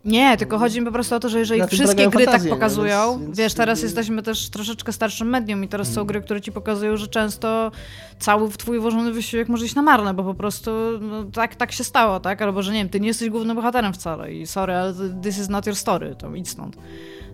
Nie, 0.06 0.38
tylko 0.38 0.58
chodzi 0.58 0.80
mi 0.80 0.86
po 0.86 0.91
prostu 0.91 1.16
o 1.16 1.20
to, 1.20 1.30
że 1.30 1.39
jeżeli 1.39 1.68
wszystkie 1.68 2.10
gry 2.10 2.26
tak 2.26 2.50
pokazują, 2.50 3.12
więc, 3.12 3.26
więc, 3.26 3.38
wiesz, 3.38 3.54
teraz 3.54 3.82
jesteśmy 3.82 4.24
też 4.24 4.50
troszeczkę 4.50 4.93
starszym 4.93 5.30
medium 5.30 5.64
i 5.64 5.68
teraz 5.68 5.88
są 5.88 5.93
hmm. 5.93 6.08
gry, 6.08 6.22
które 6.22 6.41
ci 6.41 6.52
pokazują, 6.52 6.98
że 6.98 7.08
często 7.08 7.72
cały 8.20 8.50
twój 8.50 8.80
włożony 8.80 9.12
wysiłek 9.12 9.50
może 9.50 9.66
iść 9.66 9.76
na 9.76 9.82
marne, 9.82 10.14
bo 10.14 10.24
po 10.24 10.34
prostu 10.34 10.72
no, 11.02 11.24
tak, 11.24 11.56
tak 11.56 11.72
się 11.72 11.84
stało, 11.84 12.20
tak? 12.20 12.41
Albo, 12.41 12.64
że 12.64 12.74
nie 12.74 12.80
wiem, 12.80 12.89
ty 12.89 13.00
nie 13.00 13.08
jesteś 13.08 13.30
głównym 13.30 13.56
bohaterem 13.56 13.93
wcale 13.93 14.34
i 14.34 14.48
sorry, 14.48 14.74
ale 14.74 14.93
this 15.24 15.38
is 15.39 15.50
not 15.50 15.66
your 15.66 15.76
story, 15.76 16.16
to 16.16 16.36
idź 16.36 16.50
stąd. 16.50 16.78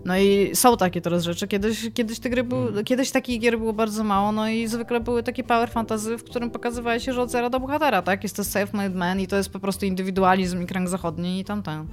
No 0.04 0.18
i 0.18 0.50
są 0.54 0.76
takie 0.76 1.00
teraz 1.00 1.24
rzeczy. 1.24 1.48
Kiedyś, 1.48 1.90
kiedyś, 1.94 2.18
te 2.18 2.30
gry 2.30 2.44
były, 2.44 2.68
mm. 2.68 2.84
kiedyś 2.84 3.10
takich 3.10 3.40
gier 3.40 3.58
było 3.58 3.72
bardzo 3.72 4.04
mało, 4.04 4.32
no 4.32 4.48
i 4.48 4.66
zwykle 4.66 5.00
były 5.00 5.22
takie 5.22 5.44
power 5.44 5.70
fantasy, 5.70 6.18
w 6.18 6.24
którym 6.24 6.50
pokazywała 6.50 6.98
się, 6.98 7.12
że 7.12 7.22
od 7.22 7.30
zera 7.30 7.50
do 7.50 7.60
bohatera, 7.60 8.02
tak? 8.02 8.22
Jest 8.22 8.36
to 8.36 8.42
self-made 8.42 8.94
man 8.94 9.20
i 9.20 9.26
to 9.26 9.36
jest 9.36 9.50
po 9.50 9.60
prostu 9.60 9.86
indywidualizm 9.86 10.62
i 10.62 10.66
kręg 10.66 10.88
zachodni 10.88 11.40
i 11.40 11.44
tamten. 11.44 11.86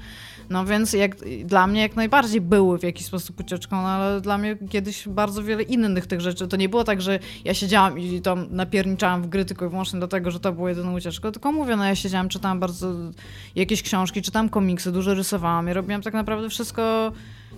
No 0.52 0.66
więc 0.66 0.94
jak, 0.94 1.16
dla 1.46 1.68
mnie 1.68 1.82
jak 1.82 1.96
najbardziej 1.96 2.42
były 2.42 2.80
w 2.80 2.84
jakiś 2.84 3.06
sposób 3.06 3.40
ucieczką, 3.40 3.82
no 3.82 3.88
ale 3.88 4.22
dla 4.22 4.38
mnie 4.38 4.58
kiedyś 4.70 5.08
bardzo 5.08 5.44
wiele 5.44 5.64
innych 5.64 6.08
tych 6.08 6.22
rzeczy. 6.22 6.48
To 6.48 6.58
nie 6.58 6.70
było 6.70 6.84
tak, 6.84 7.02
że 7.02 7.20
ja 7.46 7.54
siedziałam 7.54 8.00
i 8.00 8.22
tam 8.22 8.48
napierniczałam 8.50 9.24
w 9.24 9.28
gry 9.28 9.46
tylko 9.46 9.66
i 9.66 9.70
wyłącznie 9.70 10.00
dlatego, 10.00 10.32
że 10.32 10.40
to 10.40 10.52
było 10.52 10.70
jedyną 10.70 10.96
ucieczką, 10.96 11.32
tylko 11.32 11.52
mówię, 11.52 11.76
no 11.76 11.86
ja 11.86 11.96
siedziałam, 11.96 12.30
czytałam 12.30 12.60
bardzo 12.60 12.94
jakieś 13.56 13.84
książki, 13.84 14.22
czytałam 14.22 14.50
komiksy, 14.50 14.92
dużo 14.92 15.14
rysowałam 15.14 15.70
i 15.70 15.74
robiłam 15.74 16.02
tak 16.02 16.14
naprawdę 16.14 16.50
wszystko 16.50 17.12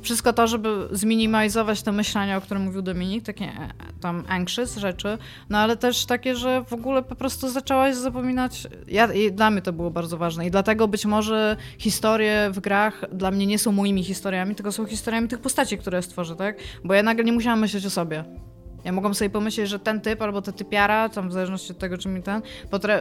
wszystko 0.03 0.33
to, 0.33 0.47
żeby 0.47 0.87
zminimalizować 0.91 1.83
to 1.83 1.91
myślenie, 1.91 2.37
o 2.37 2.41
którym 2.41 2.63
mówił 2.63 2.81
Dominik, 2.81 3.25
takie 3.25 3.45
e, 3.45 3.69
tam 4.01 4.23
anxious 4.27 4.77
rzeczy, 4.77 5.17
no 5.49 5.57
ale 5.57 5.77
też 5.77 6.05
takie, 6.05 6.35
że 6.35 6.63
w 6.63 6.73
ogóle 6.73 7.03
po 7.03 7.15
prostu 7.15 7.49
zaczęłaś 7.49 7.95
zapominać. 7.95 8.67
Ja, 8.87 9.09
dla 9.31 9.51
mnie 9.51 9.61
to 9.61 9.73
było 9.73 9.91
bardzo 9.91 10.17
ważne 10.17 10.47
i 10.47 10.51
dlatego 10.51 10.87
być 10.87 11.05
może 11.05 11.57
historie 11.77 12.49
w 12.51 12.59
grach 12.59 13.05
dla 13.11 13.31
mnie 13.31 13.45
nie 13.45 13.59
są 13.59 13.71
moimi 13.71 14.03
historiami, 14.03 14.55
tylko 14.55 14.71
są 14.71 14.85
historiami 14.85 15.27
tych 15.27 15.39
postaci, 15.39 15.77
które 15.77 16.01
stworzę, 16.01 16.35
tak? 16.35 16.57
Bo 16.83 16.93
ja 16.93 17.03
nagle 17.03 17.23
nie 17.23 17.33
musiałam 17.33 17.59
myśleć 17.59 17.85
o 17.85 17.89
sobie. 17.89 18.52
Ja 18.83 18.91
mogłam 18.91 19.13
sobie 19.13 19.29
pomyśleć, 19.29 19.69
że 19.69 19.79
ten 19.79 20.01
typ 20.01 20.21
albo 20.21 20.41
ta 20.41 20.51
typiara, 20.51 21.09
tam 21.09 21.29
w 21.29 21.33
zależności 21.33 21.71
od 21.71 21.77
tego, 21.77 21.97
czy 21.97 22.09
mi 22.09 22.23
ten, 22.23 22.41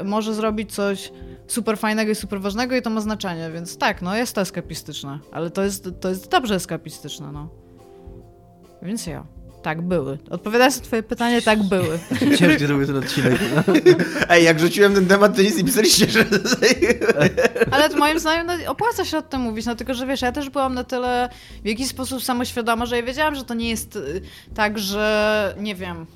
może 0.05 0.35
zrobić 0.35 0.74
coś 0.74 1.12
super 1.47 1.78
fajnego 1.78 2.11
i 2.12 2.14
super 2.14 2.41
ważnego 2.41 2.76
i 2.76 2.83
to 2.83 2.91
ma 2.91 3.01
znaczenie, 3.01 3.51
więc 3.51 3.78
tak, 3.78 4.03
no 4.03 4.16
jest 4.16 4.35
to 4.35 4.41
eskapistyczne, 4.41 5.18
ale 5.33 5.51
to 5.51 5.62
jest, 5.62 5.89
to 6.01 6.09
jest 6.09 6.30
dobrze 6.30 6.55
eskapistyczne, 6.55 7.33
no. 7.33 7.49
Więc 8.83 9.07
ja. 9.07 9.41
Tak, 9.63 9.83
były. 9.83 10.19
Odpowiadając 10.31 10.77
na 10.77 10.83
twoje 10.83 11.03
pytanie, 11.03 11.43
tak 11.43 11.63
były. 11.63 11.99
Ciężki 12.39 12.67
zrobił 12.67 12.87
ten 12.87 12.97
odcinek. 12.97 13.41
No. 13.57 13.75
Ej, 14.29 14.45
jak 14.45 14.61
rzuciłem 14.61 14.95
ten 14.95 15.07
temat, 15.07 15.37
to 15.37 15.43
nic 15.43 15.57
nie 15.57 15.65
pisaliście, 15.65 16.11
że... 16.11 16.25
Ale 17.71 17.89
moim 17.89 18.19
zdaniem 18.19 18.47
no, 18.47 18.71
opłaca 18.71 19.05
się 19.05 19.19
o 19.19 19.23
tym 19.23 19.41
mówić, 19.41 19.67
no 19.67 19.75
tylko, 19.75 19.95
że 19.95 20.07
wiesz, 20.07 20.23
ja 20.23 20.33
też 20.33 20.51
byłam 20.51 20.75
na 20.75 20.85
tyle 20.85 21.29
w 21.65 21.67
jakiś 21.67 21.89
sposób 21.89 22.23
samoświadoma, 22.23 22.87
że 22.87 22.97
ja 22.97 23.03
wiedziałam, 23.03 23.35
że 23.35 23.45
to 23.45 23.55
nie 23.55 23.71
jest 23.71 23.97
y, 23.97 24.23
tak, 24.55 24.79
że 24.79 25.55
nie 25.59 25.75
wiem 25.75 26.07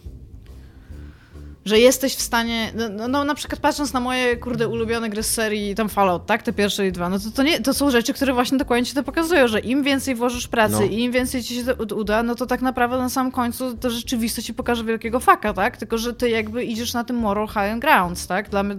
że 1.67 1.79
jesteś 1.79 2.15
w 2.15 2.23
stanie, 2.23 2.73
no, 2.75 2.89
no, 2.89 3.09
no, 3.09 3.25
na 3.25 3.35
przykład 3.35 3.61
patrząc 3.61 3.93
na 3.93 4.01
moje, 4.01 4.37
kurde, 4.37 4.69
ulubione 4.69 5.11
gry 5.11 5.23
z 5.23 5.31
serii, 5.31 5.75
tam 5.75 5.89
Fallout, 5.89 6.27
tak, 6.27 6.43
te 6.43 6.53
pierwsze 6.53 6.87
i 6.87 6.93
dwa, 6.93 7.09
no 7.09 7.19
to, 7.19 7.31
to, 7.31 7.43
nie, 7.43 7.61
to 7.61 7.75
są 7.75 7.91
rzeczy, 7.91 8.13
które 8.13 8.33
właśnie 8.33 8.59
dokładnie 8.59 8.87
ci 8.87 8.95
to 8.95 9.03
pokazują, 9.03 9.49
że 9.49 9.61
im 9.61 9.83
więcej 9.83 10.15
włożysz 10.15 10.49
pracy 10.49 10.75
no. 10.81 10.83
i 10.83 11.01
im 11.01 11.13
więcej 11.13 11.43
ci 11.43 11.55
się 11.55 11.65
to 11.65 11.97
uda, 11.97 12.23
no 12.23 12.35
to 12.35 12.47
tak 12.47 12.63
naprawdę 12.63 12.99
na 12.99 13.09
samym 13.09 13.33
końcu 13.33 13.77
to 13.77 13.91
rzeczywistość 13.91 14.47
ci 14.47 14.55
pokaże 14.55 14.85
wielkiego 14.85 15.21
faka, 15.21 15.53
tak, 15.53 15.77
tylko, 15.77 15.99
że 15.99 16.15
ty 16.15 16.31
jakby 16.31 16.65
idziesz 16.65 16.95
na 16.95 17.05
tym 17.05 17.17
moral 17.17 17.49
high 17.49 17.79
grounds, 17.81 18.27
tak, 18.27 18.51
Dla 18.51 18.63
mnie, 18.63 18.77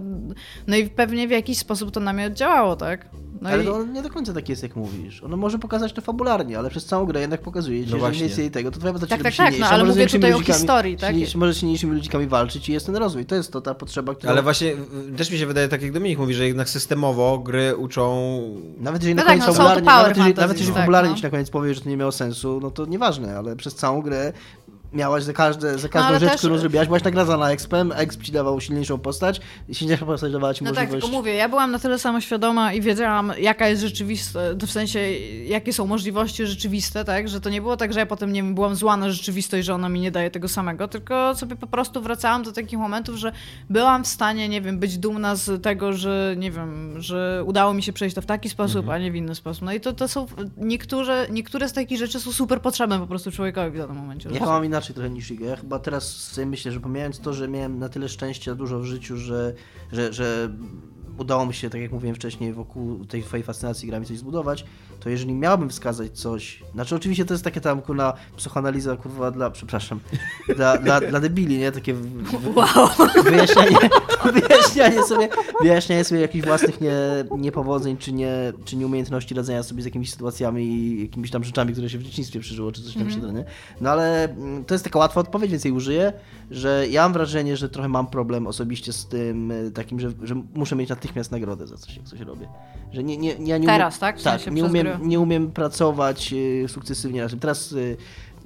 no 0.66 0.76
i 0.76 0.90
pewnie 0.90 1.28
w 1.28 1.30
jakiś 1.30 1.58
sposób 1.58 1.90
to 1.90 2.00
na 2.00 2.12
mnie 2.12 2.26
oddziałało, 2.26 2.76
tak. 2.76 3.06
No 3.40 3.50
ale 3.50 3.62
i... 3.62 3.66
to 3.66 3.84
nie 3.84 4.02
do 4.02 4.10
końca 4.10 4.32
tak 4.32 4.48
jest, 4.48 4.62
jak 4.62 4.76
mówisz. 4.76 5.22
Ono 5.22 5.36
może 5.36 5.58
pokazać 5.58 5.92
to 5.92 6.00
fabularnie, 6.00 6.58
ale 6.58 6.70
przez 6.70 6.84
całą 6.84 7.06
grę 7.06 7.20
jednak 7.20 7.40
pokazuje 7.40 7.86
ci, 7.86 7.92
no 7.92 7.98
że 7.98 8.12
więcej 8.12 8.50
tego, 8.50 8.70
to 8.70 8.78
twoja 8.78 8.92
postać 8.92 9.10
tak, 9.10 9.22
tak, 9.22 9.34
tak, 9.34 9.58
no, 9.58 9.66
ale 9.66 9.84
mówię 9.84 10.06
tutaj 10.06 10.32
o 10.32 10.40
historii, 10.40 10.96
tak? 10.96 11.14
Może 11.34 11.54
z 11.54 11.56
silniejszymi 11.56 11.92
ludzikami 11.92 12.26
walczyć 12.26 12.68
i 12.68 12.72
jest 12.72 12.86
ten 12.86 12.96
rozwój. 12.96 13.26
To 13.26 13.34
jest 13.34 13.52
to 13.52 13.60
ta 13.60 13.74
potrzeba, 13.74 14.14
która... 14.14 14.32
Ale 14.32 14.42
właśnie 14.42 14.72
też 15.16 15.30
mi 15.30 15.38
się 15.38 15.46
wydaje, 15.46 15.68
tak 15.68 15.82
jak 15.82 15.92
Dominik 15.92 16.18
mówi, 16.18 16.34
że 16.34 16.46
jednak 16.46 16.68
systemowo 16.68 17.38
gry 17.38 17.76
uczą... 17.76 18.28
Nawet 18.78 19.02
jeżeli 19.02 19.14
no 19.14 19.22
na 19.22 19.28
koniec 19.28 19.44
tak, 19.44 19.54
no, 19.54 19.64
fabularnie, 19.64 19.84
nawet, 19.84 20.16
jeżeli, 20.16 20.34
nawet 20.34 20.58
jeżeli 20.58 20.74
tak, 20.74 20.82
fabularnie 20.82 21.10
no. 21.10 21.16
ci 21.16 21.22
na 21.22 21.30
koniec 21.30 21.50
powie, 21.50 21.74
że 21.74 21.80
to 21.80 21.88
nie 21.88 21.96
miało 21.96 22.12
sensu, 22.12 22.60
no 22.62 22.70
to 22.70 22.86
nieważne, 22.86 23.38
ale 23.38 23.56
przez 23.56 23.74
całą 23.74 24.02
grę 24.02 24.32
miałaś 24.92 25.22
za, 25.22 25.32
każde, 25.32 25.78
za 25.78 25.88
każdą 25.88 26.12
no, 26.12 26.18
rzecz, 26.18 26.30
też... 26.30 26.38
którą 26.38 26.58
zrobiłaś, 26.58 26.86
byłaś 26.86 27.04
nagradzana 27.04 27.50
expem, 27.50 27.92
exp 27.92 28.22
ci 28.22 28.32
dawał 28.32 28.60
silniejszą 28.60 28.98
postać 28.98 29.40
i 29.68 29.74
silniejsza 29.74 30.06
postać 30.06 30.32
dawała 30.32 30.54
ci 30.54 30.64
no 30.64 30.70
możliwość... 30.70 30.92
tak, 30.92 31.00
tylko 31.00 31.16
mówię, 31.16 31.34
ja 31.34 31.48
byłam 31.48 31.70
na 31.70 31.78
tyle 31.78 31.98
samoświadoma 31.98 32.72
i 32.72 32.80
wiedziałam, 32.80 33.32
jaka 33.38 33.68
jest 33.68 33.82
rzeczywistość, 33.82 34.58
w 34.66 34.70
sensie, 34.70 34.98
jakie 35.44 35.72
są 35.72 35.86
możliwości 35.86 36.46
rzeczywiste, 36.46 37.04
tak, 37.04 37.28
że 37.28 37.40
to 37.40 37.50
nie 37.50 37.60
było 37.60 37.76
tak, 37.76 37.92
że 37.92 38.00
ja 38.00 38.06
potem, 38.06 38.32
nie 38.32 38.42
wiem, 38.42 38.54
byłam 38.54 38.74
zła 38.74 38.96
na 38.96 39.10
rzeczywistość, 39.10 39.66
że 39.66 39.74
ona 39.74 39.88
mi 39.88 40.00
nie 40.00 40.10
daje 40.10 40.30
tego 40.30 40.48
samego, 40.48 40.88
tylko 40.88 41.34
sobie 41.34 41.56
po 41.56 41.66
prostu 41.66 42.02
wracałam 42.02 42.42
do 42.42 42.52
takich 42.52 42.78
momentów, 42.78 43.16
że 43.16 43.32
byłam 43.70 44.04
w 44.04 44.08
stanie, 44.08 44.48
nie 44.48 44.60
wiem, 44.60 44.78
być 44.78 44.98
dumna 44.98 45.36
z 45.36 45.62
tego, 45.62 45.92
że, 45.92 46.34
nie 46.38 46.50
wiem, 46.50 46.94
że 47.02 47.42
udało 47.46 47.74
mi 47.74 47.82
się 47.82 47.92
przejść 47.92 48.14
to 48.14 48.22
w 48.22 48.26
taki 48.26 48.48
sposób, 48.48 48.80
mhm. 48.80 48.94
a 48.94 48.98
nie 48.98 49.12
w 49.12 49.16
inny 49.16 49.34
sposób. 49.34 49.62
No 49.62 49.72
i 49.72 49.80
to, 49.80 49.92
to 49.92 50.08
są, 50.08 50.26
niektóre, 50.56 51.26
niektóre 51.30 51.68
z 51.68 51.72
takich 51.72 51.98
rzeczy 51.98 52.20
są 52.20 52.32
super 52.32 52.60
potrzebne 52.60 52.98
po 52.98 53.06
prostu 53.06 53.30
człowiekowi 53.30 53.70
w 53.70 53.78
danym 53.78 53.96
momencie. 53.96 54.30
Ja 54.32 54.46
mam 54.46 54.64
inaczej 54.64 54.77
trochę 54.80 55.10
niż 55.10 55.30
Iga. 55.30 55.46
Ja 55.46 55.56
chyba 55.56 55.78
teraz 55.78 56.16
sobie 56.16 56.46
myślę, 56.46 56.72
że 56.72 56.80
pomijając 56.80 57.20
to, 57.20 57.32
że 57.32 57.48
miałem 57.48 57.78
na 57.78 57.88
tyle 57.88 58.08
szczęścia 58.08 58.54
dużo 58.54 58.78
w 58.78 58.84
życiu, 58.84 59.16
że, 59.16 59.54
że, 59.92 60.12
że 60.12 60.50
udało 61.18 61.46
mi 61.46 61.54
się, 61.54 61.70
tak 61.70 61.80
jak 61.80 61.92
mówiłem 61.92 62.16
wcześniej, 62.16 62.52
wokół 62.52 63.04
tej 63.04 63.22
twojej 63.22 63.44
fascynacji 63.44 63.88
grami 63.88 64.06
coś 64.06 64.18
zbudować, 64.18 64.64
to 65.00 65.08
jeżeli 65.10 65.34
miałbym 65.34 65.70
wskazać 65.70 66.18
coś, 66.18 66.62
znaczy 66.74 66.96
oczywiście 66.96 67.24
to 67.24 67.34
jest 67.34 67.44
takie 67.44 67.60
tam 67.60 67.82
kurwa 67.82 68.14
psychoanaliza 68.36 68.96
kurwa 68.96 69.30
dla, 69.30 69.50
przepraszam, 69.50 70.00
dla, 70.56 70.78
dla, 70.78 71.00
dla 71.00 71.20
debili, 71.20 71.58
nie? 71.58 71.72
Takie 71.72 71.94
wow. 72.56 72.88
wyjaśnianie, 73.24 73.90
wyjaśnianie 74.40 75.02
sobie, 75.02 75.28
wyjaśnianie 75.60 76.04
sobie 76.04 76.20
jakichś 76.20 76.46
własnych 76.46 76.80
nie, 76.80 76.94
niepowodzeń, 77.38 77.96
czy, 77.96 78.12
nie, 78.12 78.52
czy 78.64 78.76
nieumiejętności 78.76 79.34
radzenia 79.34 79.62
sobie 79.62 79.82
z 79.82 79.84
jakimiś 79.84 80.12
sytuacjami 80.12 80.64
i 80.64 81.02
jakimiś 81.02 81.30
tam 81.30 81.44
rzeczami, 81.44 81.72
które 81.72 81.90
się 81.90 81.98
w 81.98 82.02
dzieciństwie 82.02 82.40
przeżyło, 82.40 82.72
czy 82.72 82.82
coś 82.82 82.94
tam 82.94 83.02
mm 83.02 83.14
-hmm. 83.14 83.26
się 83.26 83.32
nie? 83.32 83.44
No 83.80 83.90
ale 83.90 84.24
mm, 84.24 84.64
to 84.64 84.74
jest 84.74 84.84
taka 84.84 84.98
łatwa 84.98 85.20
odpowiedź, 85.20 85.50
więc 85.50 85.64
jej 85.64 85.74
użyję, 85.74 86.12
że 86.50 86.86
ja 86.90 87.02
mam 87.02 87.12
wrażenie, 87.12 87.56
że 87.56 87.68
trochę 87.68 87.88
mam 87.88 88.06
problem 88.06 88.46
osobiście 88.46 88.92
z 88.92 89.06
tym 89.06 89.50
e, 89.50 89.70
takim, 89.70 90.00
że, 90.00 90.12
że 90.22 90.42
muszę 90.54 90.76
mieć 90.76 90.88
natychmiast 91.08 91.32
nagrodę 91.32 91.66
za 91.66 91.76
coś, 91.76 91.96
jak 91.96 92.06
coś 92.06 92.20
robię. 92.20 92.48
Że 92.92 93.02
nie, 93.02 93.16
nie, 93.16 93.32
ja 93.32 93.58
nie 93.58 93.66
Teraz, 93.66 93.94
umiem, 93.94 94.00
tak? 94.00 94.22
tak, 94.22 94.52
nie 94.52 94.64
umiem, 94.64 94.86
nie 95.02 95.20
umiem 95.20 95.50
pracować 95.50 96.34
e, 96.64 96.68
sukcesywnie 96.68 97.22
na 97.22 97.28
tym. 97.28 97.38
Teraz 97.38 97.74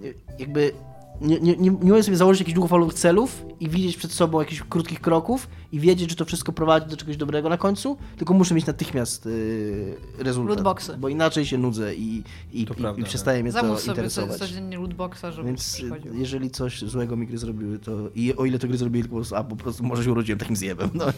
e, 0.02 0.10
jakby 0.38 0.72
nie, 1.20 1.40
nie, 1.40 1.56
nie, 1.56 1.70
nie 1.70 1.92
umiem 1.92 2.02
sobie 2.02 2.16
założyć 2.16 2.40
jakichś 2.40 2.54
długofalowych 2.54 2.94
celów 2.94 3.44
i 3.60 3.68
widzieć 3.68 3.96
przed 3.96 4.12
sobą 4.12 4.40
jakichś 4.40 4.62
krótkich 4.62 5.00
kroków 5.00 5.48
i 5.72 5.80
wiedzieć, 5.80 6.10
że 6.10 6.16
to 6.16 6.24
wszystko 6.24 6.52
prowadzi 6.52 6.86
do 6.86 6.96
czegoś 6.96 7.16
dobrego 7.16 7.48
na 7.48 7.58
końcu, 7.58 7.96
tylko 8.16 8.34
muszę 8.34 8.54
mieć 8.54 8.66
natychmiast 8.66 9.26
y, 9.26 9.96
rezultat. 10.18 10.56
Lootboxy. 10.56 10.96
Bo 10.96 11.08
inaczej 11.08 11.46
się 11.46 11.58
nudzę 11.58 11.94
i, 11.94 12.22
i, 12.52 12.62
i, 12.62 12.66
prawda, 12.66 13.00
i 13.00 13.04
przestaje 13.04 13.38
tak. 13.38 13.42
mnie 13.42 13.52
Zamów 13.52 13.84
to 13.84 13.90
interesować. 13.90 14.36
sobie 14.36 14.48
codziennie 14.48 14.78
lootboxa, 14.78 15.24
żeby 15.30 15.48
Więc 15.48 15.82
jeżeli 16.12 16.50
coś 16.50 16.80
złego 16.80 17.16
mi 17.16 17.26
gry 17.26 17.38
zrobiły, 17.38 17.78
to 17.78 17.92
i 18.14 18.36
o 18.36 18.44
ile 18.44 18.58
to 18.58 18.68
gry 18.68 18.76
zrobiły, 18.76 19.08
tylko 19.08 19.36
a 19.36 19.44
po 19.44 19.56
prostu 19.56 19.84
może 19.84 20.04
się 20.04 20.12
urodziłem 20.12 20.38
takim 20.38 20.56
zjebem. 20.56 20.90
No. 20.94 21.04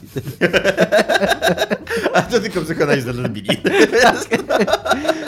a 2.14 2.22
to 2.22 2.40
tylko 2.40 2.60
psychoanaliza 2.60 3.12
dla 3.12 3.28
Billy. 3.28 3.56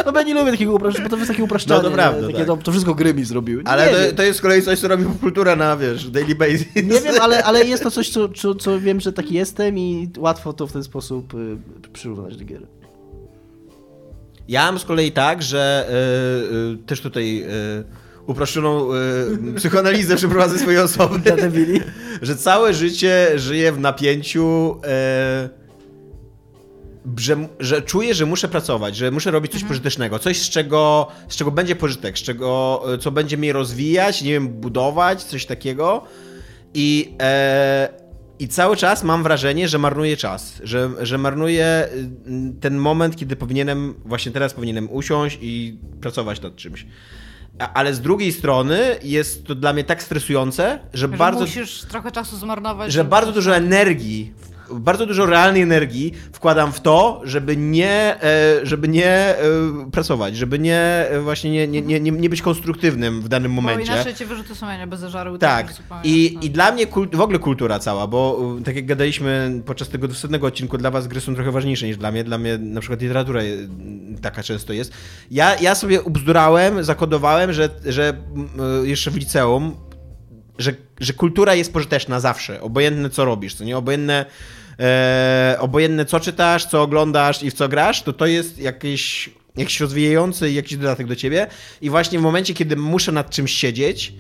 no 0.07 0.13
bo 0.13 0.19
ja 0.19 0.25
nie 0.25 0.35
lubię 0.35 0.51
takiego 0.51 0.75
uproszczenia, 0.75 1.05
bo 1.05 1.11
to 1.11 1.17
jest 1.17 1.31
takie 1.31 1.45
upraszczanie. 1.45 1.83
No 1.83 1.89
to 1.89 1.95
prawda, 1.95 2.27
takie, 2.27 2.39
tak. 2.39 2.47
to, 2.47 2.57
to, 2.57 2.73
wszystko 2.73 2.95
gry 2.95 3.15
mi 3.15 3.25
zrobiły. 3.25 3.63
Ale 3.65 4.11
to, 4.11 4.17
to, 4.17 4.23
jest 4.23 4.39
z 4.39 4.43
kolei 4.43 4.63
coś, 4.63 4.79
co 4.79 4.89
robi 4.89 5.05
kultura 5.21 5.57
na, 5.57 5.77
wiesz, 5.77 6.11
daily 6.11 6.35
basis. 6.35 6.75
Nie 6.75 6.83
wiem, 6.83 7.15
ale, 7.21 7.45
ale 7.45 7.65
jest 7.65 7.83
to 7.83 7.91
coś, 7.91 8.09
co, 8.09 8.29
co, 8.29 8.55
co 8.55 8.81
wiem, 8.81 9.01
że 9.01 9.13
taki 9.13 9.35
jestem 9.35 9.79
i 9.79 10.11
łatwo 10.19 10.53
to 10.53 10.67
w 10.67 10.73
ten 10.73 10.85
sposób 10.85 11.35
y, 11.35 11.57
przyrównać 11.93 12.37
do 12.37 12.45
gier. 12.45 12.67
Ja 14.49 14.65
mam 14.65 14.79
z 14.79 14.85
kolei 14.85 15.13
tak, 15.13 15.43
że 15.43 15.89
y, 15.89 16.55
y, 16.75 16.87
też 16.87 17.01
tutaj 17.01 17.43
y, 17.43 18.07
uproszczoną 18.27 18.89
y, 18.93 19.55
psychoanalizę 19.57 20.17
przeprowadzę 20.17 20.59
swojej 20.59 20.81
osoby, 20.81 21.21
że 22.23 22.37
całe 22.37 22.75
życie 22.75 23.33
żyję 23.37 23.73
w 23.73 23.81
napięciu 23.81 24.77
y, 25.45 25.66
że, 27.19 27.49
że 27.61 27.83
czuję, 27.83 28.15
że 28.15 28.27
muszę 28.27 28.49
pracować, 28.49 28.97
że 28.97 29.11
muszę 29.11 29.31
robić 29.31 29.53
coś 29.53 29.65
pożytecznego, 29.65 30.19
coś 30.19 30.43
z 30.43 30.51
czego, 30.51 31.09
z 31.29 31.37
czego 31.37 31.51
będzie 31.51 31.77
pożytek, 31.77 32.19
z 32.19 32.23
czego, 32.23 32.83
e, 32.95 32.99
co 32.99 33.11
będzie 33.11 33.37
mnie 33.37 33.53
rozwijać, 33.53 34.23
nie 34.23 34.33
wiem, 34.33 34.49
budować, 34.49 35.23
coś 35.25 35.47
takiego. 35.47 36.05
I, 36.75 37.15
e, 37.23 37.89
i 38.39 38.49
cały 38.49 38.77
czas 38.77 39.05
mam 39.05 39.23
wrażenie, 39.23 39.69
że 39.69 39.79
marnuję 39.79 40.17
czas, 40.17 40.61
że, 40.65 40.91
że 41.01 41.19
marnuję 41.19 41.89
y, 41.95 42.61
ten 42.61 42.77
moment, 42.77 43.17
kiedy 43.17 43.37
powinienem, 43.37 43.95
właśnie 44.05 44.33
teraz 44.33 44.55
powinienem 44.55 44.91
usiąść 44.91 45.39
i 45.41 45.79
pracować 46.01 46.41
nad 46.41 46.57
czymś. 46.57 46.87
Ale 47.75 47.95
z 47.95 48.01
drugiej 48.01 48.33
strony 48.33 48.97
jest 49.03 49.47
to 49.47 49.55
dla 49.55 49.73
mnie 49.73 49.85
tak 49.85 50.03
stresujące, 50.03 50.79
że, 50.95 50.99
Że 51.01 51.09
bardzo 51.09 51.41
musisz 51.41 51.81
trochę 51.81 52.13
czasu 52.13 52.37
zmarnować. 52.37 52.93
że 52.93 53.05
bardzo 53.05 53.33
dużo 53.33 53.57
energii, 53.57 54.33
bardzo 54.71 55.07
dużo 55.07 55.27
realnej 55.27 55.63
energii 55.63 56.13
wkładam 56.33 56.73
w 56.73 56.81
to, 56.81 57.21
żeby 57.25 57.57
nie, 57.57 58.23
e, 58.23 58.67
żeby 58.67 58.89
nie 58.89 59.09
e, 59.09 59.37
pracować, 59.93 60.37
żeby 60.37 60.59
nie 60.59 60.81
e, 61.11 61.21
właśnie 61.21 61.51
nie, 61.51 61.83
nie, 61.83 62.01
nie, 62.01 62.11
nie 62.11 62.31
być 62.31 62.43
konstruktywnym 62.43 63.21
w 63.23 63.29
danym 63.29 63.55
Bo 63.55 63.63
momencie. 63.63 63.93
inaczej 63.93 64.15
cię 64.15 64.27
wyrzuty 64.27 64.55
sumienia 64.55 64.87
bez 64.87 65.01
zażaru. 65.01 65.39
Tak. 65.39 65.73
zupełnie 65.73 66.03
I, 66.05 66.25
jasne. 66.25 66.47
I 66.47 66.51
dla 66.51 66.73
mnie 66.73 66.87
kult, 66.87 67.17
w 67.17 67.21
ogóle 67.21 67.39
kultura 67.39 67.79
cała, 67.79 68.07
bo 68.07 68.41
tak 68.65 68.77
jak 68.77 68.87
gadaliśmy 68.87 69.63
podczas 69.67 69.89
tego 69.89 70.09
dostępnego 70.09 70.47
odcinku, 70.47 70.79
dla 70.79 70.91
was 70.91 71.07
gry 71.07 71.21
są 71.21 71.35
trochę 71.35 71.53
ważniejsze 71.53 71.87
niż 71.87 71.97
dla 71.97 72.13
mnie. 72.13 72.25
Dla 72.25 72.39
mnie 72.39 72.59
na 72.59 72.81
przykład 72.81 73.01
literatura 73.01 73.41
taka 74.23 74.43
często 74.43 74.73
jest. 74.73 74.93
Ja, 75.31 75.57
ja 75.61 75.75
sobie 75.75 76.03
ubzdurałem, 76.03 76.85
zakodowałem, 76.85 77.53
że, 77.53 77.71
że 77.87 78.15
jeszcze 78.85 79.11
w 79.11 79.17
liceum, 79.17 79.77
że, 80.59 80.75
że 81.01 81.13
kultura 81.13 81.55
jest 81.55 81.73
pożyteczna 81.73 82.21
zawsze, 82.21 82.61
obojętne 82.61 83.11
co 83.11 83.25
robisz, 83.25 83.55
co 83.55 83.65
nie? 83.65 83.77
Obojętne, 83.77 84.25
e, 84.79 85.57
obojętne 85.61 86.05
co 86.05 86.21
czytasz, 86.21 86.67
co 86.67 86.83
oglądasz 86.83 87.43
i 87.43 87.51
w 87.51 87.55
co 87.55 87.69
grasz, 87.69 88.03
to 88.03 88.13
to 88.13 88.27
jest 88.27 88.59
jakieś, 88.59 89.31
jakiś 89.57 89.81
rozwijający 89.81 90.53
jakiś 90.53 90.77
dodatek 90.79 91.07
do 91.07 91.17
ciebie 91.17 91.47
i 91.81 91.91
właśnie 91.91 92.19
w 92.19 92.23
momencie, 92.23 92.55
kiedy 92.55 92.77
muszę 92.77 93.13
nad 93.13 93.31
czymś 93.31 93.53
siedzieć, 93.53 94.13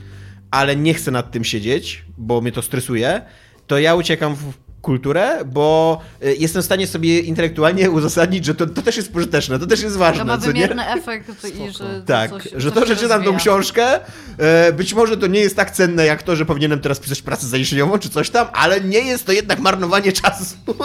ale 0.50 0.76
nie 0.76 0.94
chcę 0.94 1.10
nad 1.10 1.30
tym 1.30 1.44
siedzieć, 1.44 2.04
bo 2.18 2.40
mnie 2.40 2.52
to 2.52 2.62
stresuje, 2.62 3.22
to 3.66 3.78
ja 3.78 3.94
uciekam 3.94 4.34
w 4.34 4.65
kulturę, 4.90 5.44
bo 5.44 6.00
y, 6.24 6.36
jestem 6.38 6.62
w 6.62 6.64
stanie 6.64 6.86
sobie 6.86 7.20
intelektualnie 7.20 7.90
uzasadnić, 7.98 8.44
że 8.44 8.54
to, 8.54 8.66
to 8.66 8.82
też 8.82 8.96
jest 8.96 9.12
pożyteczne, 9.12 9.58
to 9.58 9.66
też 9.66 9.82
jest 9.82 9.96
ważne, 9.96 10.18
To 10.20 10.24
ma 10.24 10.38
co 10.38 10.46
nie? 10.46 10.52
wymierny 10.52 10.86
efekt 10.88 11.44
i 11.44 11.72
że 11.72 12.02
Tak, 12.06 12.30
coś, 12.30 12.48
że 12.56 12.72
to, 12.72 12.86
że 12.86 12.96
czytam 12.96 13.22
tą 13.24 13.36
książkę, 13.36 14.00
e, 14.38 14.72
być 14.72 14.94
może 14.94 15.16
to 15.16 15.26
nie 15.26 15.40
jest 15.40 15.56
tak 15.56 15.70
cenne 15.70 16.06
jak 16.06 16.22
to, 16.22 16.36
że 16.36 16.46
powinienem 16.46 16.80
teraz 16.80 16.98
pisać 17.00 17.22
pracę 17.22 17.46
zaliczeniową 17.46 17.98
czy 17.98 18.08
coś 18.08 18.30
tam, 18.30 18.46
ale 18.52 18.80
nie 18.80 18.98
jest 19.00 19.26
to 19.26 19.32
jednak 19.32 19.58
marnowanie 19.58 20.12
czasu. 20.12 20.44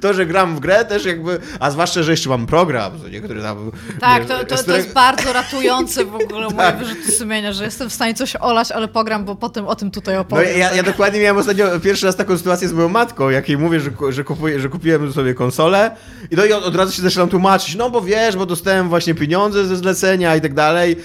To, 0.00 0.14
że 0.14 0.26
gram 0.26 0.56
w 0.56 0.60
grę 0.60 0.84
też 0.84 1.04
jakby, 1.04 1.38
a 1.60 1.70
zwłaszcza, 1.70 2.02
że 2.02 2.10
jeszcze 2.10 2.28
mam 2.28 2.46
program, 2.46 2.92
który 3.24 3.42
tam... 3.42 3.70
Tak, 4.00 4.18
wiesz, 4.26 4.28
to, 4.48 4.56
to, 4.56 4.62
to 4.64 4.76
jest 4.76 4.92
bardzo 4.92 5.32
ratujące 5.32 6.04
w 6.04 6.14
ogóle 6.14 6.40
moje 6.56 6.56
Tak. 6.56 6.78
wyrzuty 6.78 7.12
sumienia, 7.12 7.52
że 7.52 7.64
jestem 7.64 7.90
w 7.90 7.92
stanie 7.92 8.14
coś 8.14 8.36
olać, 8.36 8.72
ale 8.72 8.88
pogram, 8.88 9.24
bo 9.24 9.34
potem 9.36 9.66
o 9.66 9.74
tym 9.76 9.90
tutaj 9.90 10.14
No 10.14 10.20
opowiem. 10.20 10.58
ja, 10.58 10.74
ja 10.74 10.82
dokładnie 10.82 11.20
miałem 11.20 11.36
ostatnio 11.38 11.80
pierwszy 11.80 12.06
raz 12.06 12.16
taką 12.16 12.38
sytuację 12.38 12.57
z 12.66 12.72
moją 12.72 12.88
matką, 12.88 13.30
jak 13.30 13.48
jej 13.48 13.58
mówię, 13.58 13.80
że, 13.80 13.90
że, 14.10 14.24
kupuję, 14.24 14.60
że 14.60 14.68
kupiłem 14.68 15.12
sobie 15.12 15.34
konsolę 15.34 15.90
i, 16.30 16.36
no 16.36 16.44
i 16.44 16.52
od, 16.52 16.64
od 16.64 16.76
razu 16.76 16.92
się 16.92 17.02
zaczynam 17.02 17.28
tłumaczyć, 17.28 17.74
no 17.74 17.90
bo 17.90 18.00
wiesz, 18.00 18.36
bo 18.36 18.46
dostałem 18.46 18.88
właśnie 18.88 19.14
pieniądze 19.14 19.64
ze 19.66 19.76
zlecenia 19.76 20.36
i 20.36 20.40
tak 20.40 20.54
dalej. 20.54 20.96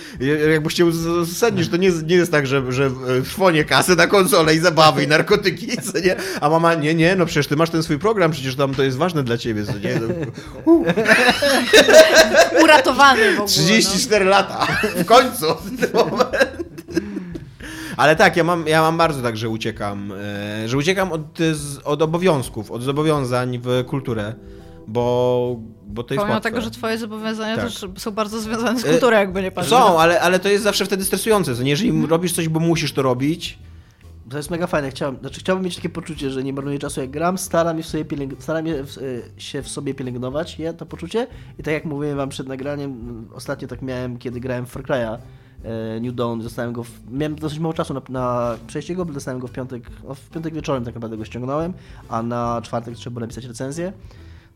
Jakby 0.51 0.70
chciał 0.70 0.88
uzasadnić, 0.88 1.64
że 1.66 1.72
to 1.72 1.78
nie, 1.78 1.88
jest- 1.88 2.08
nie 2.08 2.16
jest 2.16 2.32
tak, 2.32 2.47
że, 2.47 2.72
że 2.72 2.86
e, 2.86 3.22
trwonie 3.22 3.64
kasy 3.66 3.95
na 3.95 4.08
konsolę 4.08 4.56
i 4.56 4.60
zabawy 4.60 5.04
i 5.04 5.08
narkotyki, 5.08 5.68
co 5.82 5.99
nie? 5.99 6.16
A 6.41 6.49
mama, 6.49 6.74
nie, 6.74 6.95
nie, 6.95 7.16
no 7.16 7.26
przecież 7.26 7.47
ty 7.47 7.56
masz 7.56 7.70
ten 7.70 7.84
swój 7.84 7.99
program, 7.99 8.32
przecież 8.32 8.56
tam 8.56 8.76
to 8.76 8.84
jest 8.84 8.97
ważne 8.97 9.24
dla 9.24 9.38
ciebie, 9.38 9.66
co 9.66 9.74
nie? 9.80 9.99
No, 10.66 10.74
Uratowany 12.64 13.32
w 13.32 13.34
ogóle. 13.34 13.47
34 13.47 14.26
lata, 14.26 14.68
w 14.95 15.06
końcu 15.06 15.45
ten 15.82 15.89
moment. 15.93 16.62
Ale 17.98 18.16
tak, 18.16 18.38
ja 18.38 18.44
mam, 18.44 18.68
ja 18.68 18.82
mam 18.82 18.98
bardzo 18.98 19.22
tak, 19.22 19.38
że 19.38 19.50
uciekam, 19.50 20.12
e, 20.64 20.68
że 20.70 20.78
uciekam 20.78 21.12
od, 21.12 21.22
od 21.84 22.02
obowiązków, 22.02 22.72
od 22.72 22.82
zobowiązań 22.82 23.60
w 23.64 23.84
kulturę, 23.88 24.34
bo, 24.88 25.60
bo 25.88 26.04
to 26.04 26.14
jest 26.14 26.20
Pomimo 26.22 26.34
łatwe. 26.34 26.50
tego, 26.50 26.62
że 26.62 26.72
twoje 26.72 26.98
zobowiązania 26.98 27.56
Tak. 27.56 27.66
też 27.66 27.86
są 27.98 28.12
bardzo 28.12 28.39
związane 28.41 28.80
z 28.80 28.86
E, 28.86 28.89
kulturą, 28.91 29.18
jakby 29.18 29.41
nie 29.41 29.52
patrzeć. 29.52 29.74
Są, 29.74 30.00
ale, 30.00 30.22
ale 30.22 30.39
to 30.39 30.50
jest 30.50 30.64
zawsze 30.64 30.86
wtedy 30.86 31.06
stresujące, 31.06 31.54
nie? 31.64 31.70
Jeżeli 31.70 31.89
Mhm. 31.89 32.10
robisz 32.10 32.34
coś, 32.34 32.48
bo 32.50 32.60
musisz 32.60 32.94
to 32.94 33.02
robić, 33.02 33.60
To 34.30 34.38
jest 34.38 34.50
mega 34.50 34.68
fajne. 34.68 34.89
Chciałem, 34.89 35.18
znaczy, 35.20 35.39
chciałbym 35.39 35.66
mieć 35.66 35.76
takie 35.76 35.89
poczucie, 35.89 36.30
że 36.30 36.44
nie 36.44 36.54
marnuję 36.54 36.80
czasu 36.80 37.02
jak 37.02 37.10
gram, 37.12 37.38
staram, 37.38 37.78
je 37.78 37.84
w 37.84 37.88
sobie 37.88 38.06
pielęg- 38.06 38.36
staram 38.39 38.68
je 38.68 38.84
w, 38.84 38.98
y, 38.98 39.22
się 39.38 39.62
w 39.62 39.70
sobie 39.70 39.94
pielęgnować, 39.94 40.60
je, 40.60 40.74
to 40.74 40.86
poczucie. 40.86 41.28
I 41.60 41.64
tak 41.64 41.74
jak 41.74 41.86
mówiłem 41.86 42.18
wam 42.18 42.30
przed 42.30 42.48
nagraniem, 42.48 43.26
ostatnio 43.34 43.68
tak 43.68 43.82
miałem, 43.82 44.18
kiedy 44.18 44.39
grałem 44.39 44.66
w 44.66 44.70
Far 44.70 44.84
Cry'a 44.84 45.14
e, 45.16 45.20
New 46.01 46.16
Dawn, 46.16 46.41
dostałem 46.41 46.74
go, 46.74 46.84
w, 46.84 47.11
miałem 47.11 47.36
dosyć 47.36 47.59
mało 47.59 47.74
czasu 47.74 47.93
na, 47.93 48.01
na 48.09 48.57
przejście 48.68 48.95
go, 48.95 49.05
bo 49.05 49.14
dostałem 49.14 49.39
go 49.39 49.47
w 49.47 49.51
piątek, 49.51 49.89
no, 50.07 50.16
w 50.16 50.30
piątek 50.30 50.53
wieczorem 50.53 50.86
tak 50.86 50.95
naprawdę 50.95 51.18
go 51.18 51.26
ściągnąłem, 51.26 51.74
a 52.09 52.24
na 52.24 52.61
czwartek 52.64 52.95
trzeba 52.95 53.14
było 53.14 53.22
napisać 53.22 53.45
recenzję. 53.45 53.93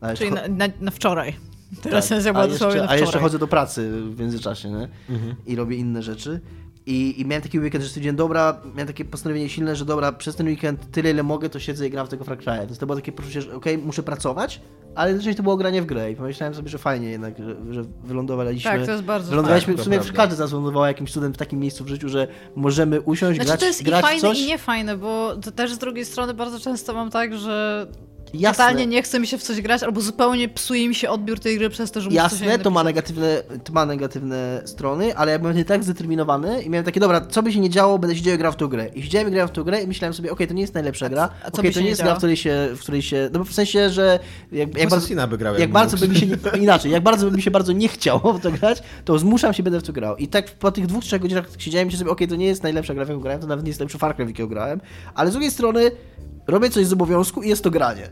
A 0.00 0.14
Czyli 0.14 0.32
na, 0.32 0.48
na, 0.48 0.68
na 0.80 0.90
wczoraj. 0.90 1.32
Ta 1.76 1.82
tak, 1.82 1.92
recenzja 1.92 2.32
była 2.32 2.44
a 2.44 2.46
jeszcze, 2.46 2.66
na 2.66 2.70
a 2.70 2.74
wczoraj. 2.74 3.00
jeszcze 3.00 3.18
chodzę 3.18 3.38
do 3.38 3.48
pracy 3.48 3.90
w 4.14 4.20
międzyczasie, 4.20 4.70
nie? 4.70 4.88
Mhm. 5.10 5.34
I 5.46 5.56
robię 5.56 5.76
inne 5.76 6.02
rzeczy. 6.02 6.40
I, 6.88 7.20
I 7.20 7.26
miałem 7.26 7.42
taki 7.42 7.60
weekend, 7.60 7.84
że 7.84 7.88
stwierdziłem, 7.88 8.16
dobra, 8.16 8.60
miałem 8.74 8.86
takie 8.86 9.04
postanowienie 9.04 9.48
silne, 9.48 9.76
że 9.76 9.84
dobra, 9.84 10.12
przez 10.12 10.36
ten 10.36 10.46
weekend 10.46 10.90
tyle 10.90 11.10
ile 11.10 11.22
mogę, 11.22 11.48
to 11.48 11.60
siedzę 11.60 11.86
i 11.86 11.90
gram 11.90 12.06
w 12.06 12.10
tego 12.10 12.24
Far 12.24 12.38
Cry'a. 12.38 12.66
Więc 12.66 12.78
to 12.78 12.86
było 12.86 12.96
takie 12.96 13.12
poczucie, 13.12 13.42
że 13.42 13.54
okej, 13.54 13.78
muszę 13.78 14.02
pracować, 14.02 14.60
ale 14.94 15.10
jednocześnie 15.10 15.34
to 15.34 15.42
było 15.42 15.56
granie 15.56 15.82
w 15.82 15.86
grę 15.86 16.12
i 16.12 16.16
pomyślałem 16.16 16.54
sobie, 16.54 16.68
że 16.68 16.78
fajnie 16.78 17.10
jednak, 17.10 17.38
że, 17.38 17.56
że 17.74 17.82
wylądowaliśmy. 18.04 18.70
Tak, 18.70 18.86
to 18.86 18.92
jest 18.92 19.04
bardzo 19.04 19.30
Wylądowaliśmy, 19.30 19.74
Tak, 19.74 19.80
w 19.80 19.84
sumie 19.84 19.98
każdy 20.14 20.36
z 20.36 20.38
nas 20.38 20.50
wylądował 20.50 20.84
jakimś 20.86 21.12
cudem 21.12 21.34
w 21.34 21.36
takim 21.36 21.60
miejscu 21.60 21.84
w 21.84 21.88
życiu, 21.88 22.08
że 22.08 22.28
możemy 22.56 23.00
usiąść, 23.00 23.36
Znaczy 23.36 23.48
grać, 23.48 23.60
to 23.60 23.66
jest 23.66 23.80
i 23.80 23.84
grać 23.84 24.02
fajne 24.02 24.20
coś. 24.20 24.40
i 24.40 24.46
niefajne, 24.46 24.96
bo 24.96 25.36
to 25.36 25.52
też 25.52 25.72
z 25.72 25.78
drugiej 25.78 26.04
strony 26.04 26.34
bardzo 26.34 26.60
często 26.60 26.94
mam 26.94 27.10
tak, 27.10 27.38
że 27.38 27.86
Jasne. 28.34 28.64
totalnie 28.64 28.86
nie 28.86 29.02
chce 29.02 29.20
mi 29.20 29.26
się 29.26 29.38
w 29.38 29.42
coś 29.42 29.60
grać, 29.60 29.82
albo 29.82 30.00
zupełnie 30.00 30.48
psuje 30.48 30.88
mi 30.88 30.94
się 30.94 31.10
odbiór 31.10 31.40
tej 31.40 31.58
gry 31.58 31.70
przez 31.70 31.90
to, 31.90 32.00
że 32.00 32.10
muszę 32.10 32.22
coś 32.22 32.32
Jasne, 32.32 32.46
innego 32.46 32.64
to 32.64 32.70
ma, 32.70 32.84
negatywne, 32.84 33.42
to 33.64 33.72
ma 33.72 33.86
negatywne 33.86 34.62
strony, 34.64 35.16
ale 35.16 35.32
ja 35.32 35.38
byłem 35.38 35.56
nie 35.56 35.64
tak 35.64 35.84
zdeterminowany 35.84 36.62
i 36.62 36.70
miałem 36.70 36.84
takie, 36.84 37.00
dobra, 37.00 37.20
co 37.20 37.42
by 37.42 37.52
się 37.52 37.60
nie 37.60 37.70
działo, 37.70 37.98
będę 37.98 38.16
siedział 38.16 38.34
i 38.34 38.38
grał 38.38 38.52
w 38.52 38.56
tą 38.56 38.66
grę. 38.66 38.88
I 38.94 39.02
siedziałem 39.02 39.28
i 39.28 39.30
grałem 39.30 39.48
w 39.48 39.52
tą 39.52 39.64
grę 39.64 39.82
i 39.82 39.86
myślałem 39.86 40.14
sobie, 40.14 40.32
okej, 40.32 40.46
to 40.46 40.54
nie 40.54 40.60
jest 40.60 40.74
najlepsza 40.74 41.08
gra, 41.08 41.28
a 41.44 41.50
co 41.50 41.58
okej, 41.58 41.70
by 41.70 41.74
to 41.74 41.74
się 41.74 41.80
nie 41.80 41.84
nie 41.84 41.90
jest 41.90 42.02
gra, 42.02 42.14
w 42.14 42.18
której 42.18 42.36
się, 42.36 42.68
w 42.76 42.80
której 42.80 43.02
się, 43.02 43.30
no 43.32 43.38
bo 43.38 43.44
w 43.44 43.52
sensie, 43.52 43.90
że 43.90 44.18
jak, 44.52 44.78
jak 44.78 44.90
bardzo, 44.90 45.26
by 45.28 45.38
grał, 45.38 45.52
jak 45.52 45.60
jakby 45.60 45.74
bardzo 45.74 45.96
by 45.96 46.08
mi 46.08 46.16
się, 46.16 46.26
nie, 46.26 46.36
inaczej, 46.64 46.92
jak 46.92 47.02
bardzo 47.02 47.30
by 47.30 47.36
mi 47.36 47.42
się 47.42 47.50
bardzo 47.50 47.72
nie 47.72 47.88
chciało 47.88 48.32
w 48.32 48.40
to 48.40 48.50
grać, 48.50 48.82
to 49.04 49.18
zmuszam 49.18 49.54
się, 49.54 49.62
będę 49.62 49.80
w 49.80 49.82
to 49.82 49.92
grał. 49.92 50.16
I 50.16 50.28
tak 50.28 50.50
po 50.50 50.72
tych 50.72 50.86
dwóch, 50.86 51.04
trzech 51.04 51.22
godzinach 51.22 51.48
siedziałem 51.58 51.84
i 51.84 51.86
myślałem 51.86 51.98
sobie, 51.98 52.10
okej, 52.10 52.28
to 52.28 52.36
nie 52.36 52.46
jest 52.46 52.62
najlepsza 52.62 52.94
gra, 52.94 53.04
w 53.04 53.08
jaką 53.08 53.20
grałem, 53.20 53.40
to 53.40 53.46
nawet 53.46 53.64
nie 53.64 53.70
jest 53.70 53.80
najlepszy 53.80 53.98
Far 53.98 54.16
Cry, 54.16 54.24
w 54.24 54.28
jakiego 54.28 54.48
grałem, 54.48 54.80
ale 55.14 55.30
z 55.30 55.32
drugiej 55.32 55.50
strony 55.50 55.90
robię 56.48 56.70
coś 56.70 56.86
z 56.86 56.92
obowiązku 56.92 57.42
i 57.42 57.48
jest 57.48 57.64
to 57.64 57.70
granie. 57.70 58.08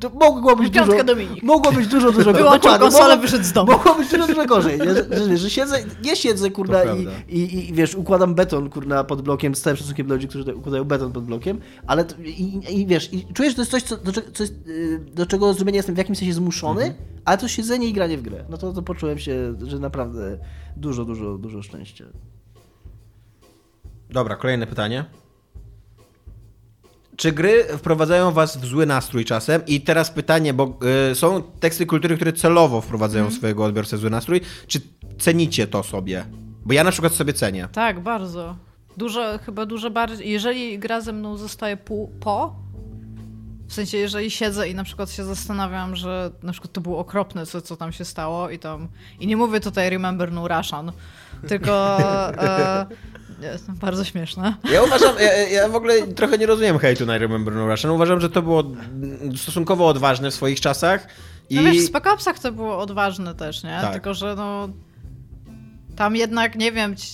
To 0.00 0.10
mogło 0.10 0.56
być 0.56 0.72
Piątka 0.74 0.92
dużo, 0.92 1.04
Dominik. 1.04 1.42
mogło 1.42 1.72
być 1.72 1.86
dużo, 1.86 2.12
dużo 2.12 2.32
Wyłączył 2.32 2.60
dokładnie, 2.62 2.78
konsolę, 2.78 3.04
mogło- 3.08 3.22
wyszedł 3.22 3.44
z 3.44 3.52
domu. 3.52 3.72
Mogło 3.72 3.94
być 3.94 4.10
dużo, 4.10 4.26
dużo 4.26 4.46
gorzej, 4.46 4.78
nie? 4.78 4.84
Że, 4.94 5.06
że, 5.28 5.36
że 5.38 5.50
siedzę, 5.50 5.76
nie 6.04 6.16
siedzę, 6.16 6.50
kurna, 6.50 6.84
i, 6.84 7.08
i, 7.28 7.68
i, 7.70 7.72
wiesz, 7.74 7.94
układam 7.94 8.34
beton, 8.34 8.70
kurna, 8.70 9.04
pod 9.04 9.22
blokiem, 9.22 9.54
z 9.54 9.60
całym 9.60 9.76
szacunkiem 9.76 10.06
dla 10.06 10.14
ludzi, 10.16 10.28
którzy 10.28 10.54
układają 10.54 10.84
beton 10.84 11.12
pod 11.12 11.24
blokiem, 11.24 11.60
ale 11.86 12.04
to, 12.04 12.14
i, 12.22 12.30
i, 12.30 12.80
i 12.80 12.86
wiesz, 12.86 13.12
i 13.12 13.26
czuję, 13.34 13.50
że 13.50 13.56
to 13.56 13.62
jest 13.62 13.70
coś, 13.70 13.82
co, 13.82 13.96
do, 13.96 14.12
czego- 14.12 14.26
co 14.32 14.42
jest, 14.42 14.54
y, 14.68 15.00
do 15.14 15.26
czego 15.26 15.54
zrobienia 15.54 15.76
jestem 15.76 15.94
w 15.94 15.98
jakimś 15.98 16.18
sensie 16.18 16.34
zmuszony, 16.34 16.82
Mhm. 16.84 17.02
ale 17.24 17.38
to 17.38 17.48
siedzenie 17.48 17.88
i 17.88 17.92
granie 17.92 18.18
w 18.18 18.22
grę, 18.22 18.44
no 18.50 18.56
to, 18.58 18.72
to 18.72 18.82
poczułem 18.82 19.18
się, 19.18 19.54
że 19.62 19.78
naprawdę 19.78 20.38
dużo, 20.76 21.04
dużo, 21.04 21.38
dużo 21.38 21.62
szczęścia. 21.62 22.04
Dobra, 24.10 24.36
kolejne 24.36 24.66
pytanie. 24.66 25.04
Czy 27.16 27.32
gry 27.32 27.64
wprowadzają 27.78 28.32
was 28.32 28.56
w 28.56 28.64
zły 28.64 28.86
nastrój 28.86 29.24
czasem? 29.24 29.62
I 29.66 29.80
teraz 29.80 30.10
pytanie, 30.10 30.54
bo 30.54 30.78
y, 31.10 31.14
są 31.14 31.42
teksty 31.42 31.86
kultury, 31.86 32.16
które 32.16 32.32
celowo 32.32 32.80
wprowadzają 32.80 33.24
Mhm. 33.24 33.38
swojego 33.38 33.64
odbiorcę 33.64 33.96
w 33.96 34.00
zły 34.00 34.10
nastrój. 34.10 34.40
Czy 34.66 34.80
cenicie 35.18 35.66
to 35.66 35.82
sobie? 35.82 36.24
Bo 36.64 36.72
ja 36.74 36.84
na 36.84 36.90
przykład 36.90 37.12
sobie 37.12 37.32
cenię. 37.32 37.68
Tak, 37.72 38.00
bardzo. 38.00 38.56
Dużo, 38.96 39.38
chyba 39.46 39.66
dużo 39.66 39.90
bardziej. 39.90 40.30
Jeżeli 40.30 40.78
gra 40.78 41.00
ze 41.00 41.12
mną 41.12 41.36
zostaje 41.36 41.76
pół, 41.76 42.08
po, 42.20 42.56
w 43.68 43.72
sensie, 43.74 43.98
jeżeli 43.98 44.30
siedzę 44.30 44.68
i 44.68 44.74
na 44.74 44.84
przykład 44.84 45.10
się 45.10 45.24
zastanawiam, 45.24 45.96
że 45.96 46.30
na 46.42 46.52
przykład 46.52 46.72
to 46.72 46.80
było 46.80 46.98
okropne, 46.98 47.46
co, 47.46 47.60
co 47.60 47.76
tam 47.76 47.92
się 47.92 48.04
stało 48.04 48.50
i 48.50 48.58
tam. 48.58 48.88
I 49.20 49.26
nie 49.26 49.36
mówię 49.36 49.60
tutaj 49.60 49.90
Remember 49.90 50.32
No 50.32 50.48
Russian, 50.48 50.92
tylko. 51.48 51.98
E, 52.42 52.86
jest 53.40 53.70
bardzo 53.70 54.04
śmieszne. 54.04 54.54
Ja 54.72 54.82
uważam, 54.86 55.14
ja, 55.20 55.48
ja 55.48 55.68
w 55.68 55.74
ogóle 55.76 56.06
trochę 56.06 56.38
nie 56.38 56.46
rozumiem 56.46 56.78
hejtu 56.78 57.06
na 57.06 57.18
Remember 57.18 57.54
No 57.54 57.66
Russian. 57.66 57.90
Uważam, 57.90 58.20
że 58.20 58.30
to 58.30 58.42
było 58.42 58.64
stosunkowo 59.36 59.88
odważne 59.88 60.30
w 60.30 60.34
swoich 60.34 60.60
czasach. 60.60 61.08
I 61.50 61.56
No 61.56 61.62
wiesz, 61.62 61.76
w 61.78 61.86
Spec 61.86 62.06
Opsach 62.06 62.38
to 62.38 62.52
było 62.52 62.78
odważne 62.78 63.34
też, 63.34 63.62
nie? 63.62 63.78
Tak. 63.80 63.92
Tylko, 63.92 64.14
że 64.14 64.34
no. 64.36 64.68
Tam 65.96 66.16
jednak, 66.16 66.56
nie 66.56 66.72
wiem. 66.72 66.96
Ci, 66.96 67.06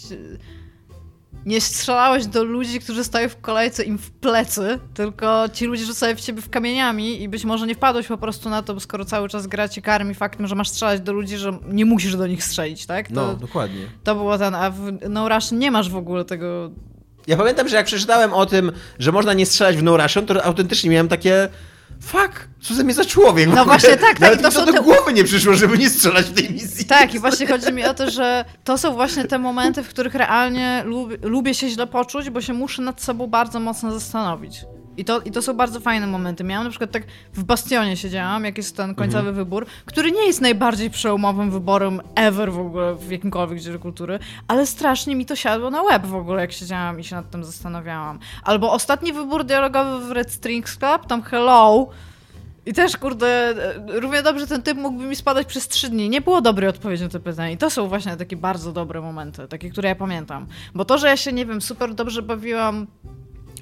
nie 1.46 1.60
strzelałeś 1.60 2.26
do 2.26 2.44
ludzi, 2.44 2.80
którzy 2.80 3.04
stoją 3.04 3.28
w 3.28 3.40
kolejce 3.40 3.82
im 3.84 3.98
w 3.98 4.10
plecy, 4.10 4.78
tylko 4.94 5.44
ci 5.52 5.64
ludzie 5.66 5.84
rzucają 5.84 6.16
w 6.16 6.20
ciebie 6.20 6.42
w 6.42 6.50
kamieniami 6.50 7.22
i 7.22 7.28
być 7.28 7.44
może 7.44 7.66
nie 7.66 7.74
wpadłeś 7.74 8.06
po 8.06 8.18
prostu 8.18 8.50
na 8.50 8.62
to, 8.62 8.74
bo 8.74 8.80
skoro 8.80 9.04
cały 9.04 9.28
czas 9.28 9.46
gra 9.46 9.68
ci 9.68 9.82
karmi 9.82 10.14
faktem, 10.14 10.46
że 10.46 10.54
masz 10.54 10.68
strzelać 10.68 11.00
do 11.00 11.12
ludzi, 11.12 11.36
że 11.36 11.58
nie 11.68 11.84
musisz 11.84 12.16
do 12.16 12.26
nich 12.26 12.44
strzelić, 12.44 12.86
tak? 12.86 13.08
To, 13.08 13.14
No, 13.14 13.34
dokładnie. 13.34 13.86
to 14.04 14.14
było 14.14 14.38
ten, 14.38 14.54
a 14.54 14.70
w 14.70 14.92
No 15.08 15.28
Russian 15.28 15.58
nie 15.58 15.70
masz 15.70 15.90
w 15.90 15.96
ogóle 15.96 16.24
tego... 16.24 16.70
Ja 17.26 17.36
pamiętam, 17.36 17.68
że 17.68 17.76
jak 17.76 17.86
przeczytałem 17.86 18.32
o 18.32 18.46
tym, 18.46 18.72
że 18.98 19.12
można 19.12 19.32
nie 19.32 19.46
strzelać 19.46 19.76
w 19.76 19.82
No 19.82 19.96
to 20.26 20.44
autentycznie 20.44 20.90
miałem 20.90 21.08
takie 21.08 21.48
fuck, 22.02 22.48
co 22.60 22.74
ze 22.74 22.84
mnie 22.84 22.94
za 22.94 23.04
człowiek? 23.04 23.48
No 23.54 23.64
właśnie, 23.64 23.90
tak, 23.90 24.00
tak, 24.00 24.20
Nawet 24.20 24.42
to 24.42 24.48
mi 24.48 24.54
to 24.54 24.60
są 24.60 24.66
do 24.66 24.72
te- 24.72 24.82
głowy 24.82 25.12
nie 25.12 25.24
przyszło, 25.24 25.54
żeby 25.54 25.78
nie 25.78 25.90
strzelać 25.90 26.26
w 26.26 26.32
tej 26.34 26.50
misji. 26.50 26.84
Tak, 26.84 27.14
i 27.14 27.18
właśnie 27.18 27.46
chodzi 27.46 27.72
mi 27.72 27.84
o 27.84 27.94
to, 27.94 28.10
że 28.10 28.44
to 28.64 28.78
są 28.78 28.94
właśnie 28.94 29.24
te 29.24 29.38
momenty, 29.38 29.82
w 29.82 29.88
których 29.88 30.14
realnie 30.14 30.82
lubię, 30.86 31.16
lubię 31.22 31.54
się 31.54 31.68
źle 31.68 31.86
poczuć, 31.86 32.30
bo 32.30 32.40
się 32.40 32.52
muszę 32.52 32.82
nad 32.82 33.02
sobą 33.02 33.26
bardzo 33.26 33.60
mocno 33.60 33.92
zastanowić. 33.92 34.64
I 34.96 35.04
to, 35.04 35.20
I 35.20 35.30
to 35.30 35.42
są 35.42 35.54
bardzo 35.54 35.80
fajne 35.80 36.06
momenty. 36.06 36.44
Miałam 36.44 36.64
na 36.64 36.70
przykład 36.70 36.90
tak 36.90 37.02
w 37.34 37.44
Bastionie 37.44 37.96
siedziałam, 37.96 38.44
jak 38.44 38.56
jest 38.56 38.76
ten 38.76 38.94
końcowy 38.94 39.18
Mhm. 39.28 39.36
wybór, 39.36 39.66
który 39.84 40.12
nie 40.12 40.26
jest 40.26 40.40
najbardziej 40.40 40.90
przełomowym 40.90 41.50
wyborem 41.50 42.00
ever 42.14 42.52
w 42.52 42.58
ogóle 42.58 42.94
w 42.94 43.10
jakimkolwiek 43.10 43.60
dziele 43.60 43.78
kultury, 43.78 44.18
ale 44.48 44.66
strasznie 44.66 45.16
mi 45.16 45.26
to 45.26 45.36
siadło 45.36 45.70
na 45.70 45.82
łeb 45.82 46.06
w 46.06 46.14
ogóle, 46.14 46.40
jak 46.40 46.52
siedziałam 46.52 47.00
i 47.00 47.04
się 47.04 47.16
nad 47.16 47.30
tym 47.30 47.44
zastanawiałam. 47.44 48.18
Albo 48.42 48.72
ostatni 48.72 49.12
wybór 49.12 49.44
dialogowy 49.44 50.06
w 50.06 50.10
Red 50.10 50.32
Strings 50.32 50.76
Club, 50.78 51.06
tam 51.06 51.22
Hello, 51.22 51.88
i 52.66 52.72
też, 52.72 52.96
kurde, 52.96 53.54
równie 53.86 54.22
dobrze 54.22 54.46
ten 54.46 54.62
typ 54.62 54.78
mógłby 54.78 55.04
mi 55.04 55.16
spadać 55.16 55.46
przez 55.46 55.68
trzy 55.68 55.88
dni. 55.88 56.08
Nie 56.08 56.20
było 56.20 56.40
dobrej 56.40 56.68
odpowiedzi 56.68 57.02
na 57.02 57.08
to 57.08 57.20
pytanie. 57.20 57.52
I 57.52 57.56
to 57.56 57.70
są 57.70 57.88
właśnie 57.88 58.16
takie 58.16 58.36
bardzo 58.36 58.72
dobre 58.72 59.00
momenty, 59.00 59.48
takie, 59.48 59.70
które 59.70 59.88
ja 59.88 59.94
pamiętam. 59.94 60.46
Bo 60.74 60.84
to, 60.84 60.98
że 60.98 61.08
ja 61.08 61.16
się, 61.16 61.32
nie 61.32 61.46
wiem, 61.46 61.60
super 61.60 61.94
dobrze 61.94 62.22
bawiłam 62.22 62.86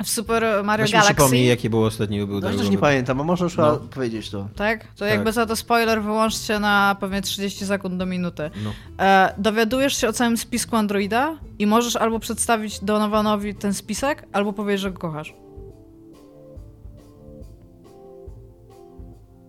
w 0.04 0.08
Super 0.10 0.44
Mario 0.64 0.84
Weź 0.84 0.92
Galaxy, 0.92 1.14
przypomnij, 1.14 1.46
jakie 1.46 1.70
było 1.70 1.86
ostatni 1.86 2.26
był 2.26 2.40
No, 2.40 2.50
też 2.50 2.70
nie 2.70 2.78
pamiętam, 2.78 3.20
a 3.20 3.24
można 3.24 3.44
już 3.44 3.56
No. 3.56 3.76
powiedzieć 3.76 4.30
to. 4.30 4.48
tak? 4.56 4.86
To 4.96 5.04
jakby 5.04 5.32
za 5.32 5.46
to 5.46 5.56
spoiler 5.56 6.02
wyłączcie 6.02 6.58
na 6.58 6.96
pewnie 7.00 7.22
30 7.22 7.66
sekund 7.66 7.96
do 7.96 8.06
minuty. 8.06 8.50
No. 8.64 8.72
E, 9.04 9.34
dowiadujesz 9.38 9.96
się 9.96 10.08
o 10.08 10.12
całym 10.12 10.36
spisku 10.36 10.76
Androida 10.76 11.36
i 11.58 11.66
możesz 11.66 11.96
albo 11.96 12.18
przedstawić 12.18 12.84
Donovanowi 12.84 13.54
ten 13.54 13.74
spisek, 13.74 14.26
albo 14.32 14.52
powiedzieć, 14.52 14.80
że 14.80 14.90
go 14.90 14.98
kochasz. 14.98 15.34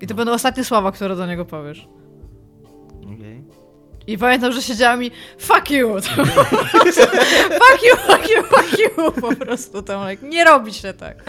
I 0.02 0.08
to 0.08 0.16
będą 0.16 0.34
ostatnie 0.34 0.64
słowa, 0.64 0.92
które 0.92 1.16
do 1.16 1.26
niego 1.28 1.46
powiesz. 1.46 1.88
Okej. 3.16 3.44
I 4.08 4.18
pamiętam, 4.18 4.52
że 4.52 4.62
siedziałam 4.62 5.04
i 5.04 5.12
fuck 5.40 5.70
you! 5.70 5.96
To 6.02 6.24
prostu, 6.80 7.02
fuck 7.50 7.84
you, 7.84 7.96
fuck 8.08 8.30
you, 8.30 8.44
fuck 8.44 8.80
you! 8.80 9.12
Po 9.12 9.36
prostu 9.36 9.82
tam, 9.82 10.10
like, 10.10 10.28
nie 10.28 10.44
robi 10.44 10.74
się 10.74 10.94
tak. 10.94 11.24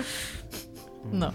No. 1.12 1.32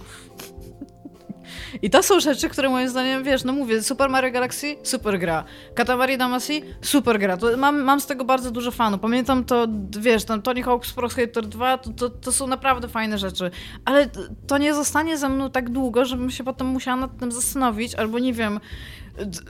I 1.81 1.89
to 1.89 2.03
są 2.03 2.19
rzeczy, 2.19 2.49
które 2.49 2.69
moim 2.69 2.89
zdaniem, 2.89 3.23
wiesz, 3.23 3.43
no 3.43 3.53
mówię, 3.53 3.83
Super 3.83 4.09
Mario 4.09 4.31
Galaxy, 4.31 4.75
super 4.83 5.19
gra. 5.19 5.43
Katamari 5.75 6.17
Damacy, 6.17 6.61
super 6.81 7.19
gra. 7.19 7.37
To 7.37 7.57
mam, 7.57 7.81
mam 7.81 8.01
z 8.01 8.05
tego 8.05 8.25
bardzo 8.25 8.51
dużo 8.51 8.71
fanów. 8.71 8.99
Pamiętam 8.99 9.43
to, 9.43 9.67
wiesz, 9.99 10.23
tam 10.25 10.41
Tony 10.41 10.61
Hawk's 10.63 10.93
Pro 10.93 11.09
Skater 11.09 11.47
2, 11.47 11.77
to, 11.77 11.89
to, 11.89 12.09
to 12.09 12.31
są 12.31 12.47
naprawdę 12.47 12.87
fajne 12.87 13.17
rzeczy. 13.17 13.51
Ale 13.85 14.09
to 14.47 14.57
nie 14.57 14.73
zostanie 14.73 15.17
ze 15.17 15.29
mną 15.29 15.51
tak 15.51 15.69
długo, 15.69 16.05
żebym 16.05 16.31
się 16.31 16.43
potem 16.43 16.67
musiała 16.67 16.97
nad 16.97 17.17
tym 17.19 17.31
zastanowić, 17.31 17.95
albo 17.95 18.19
nie 18.19 18.33
wiem, 18.33 18.59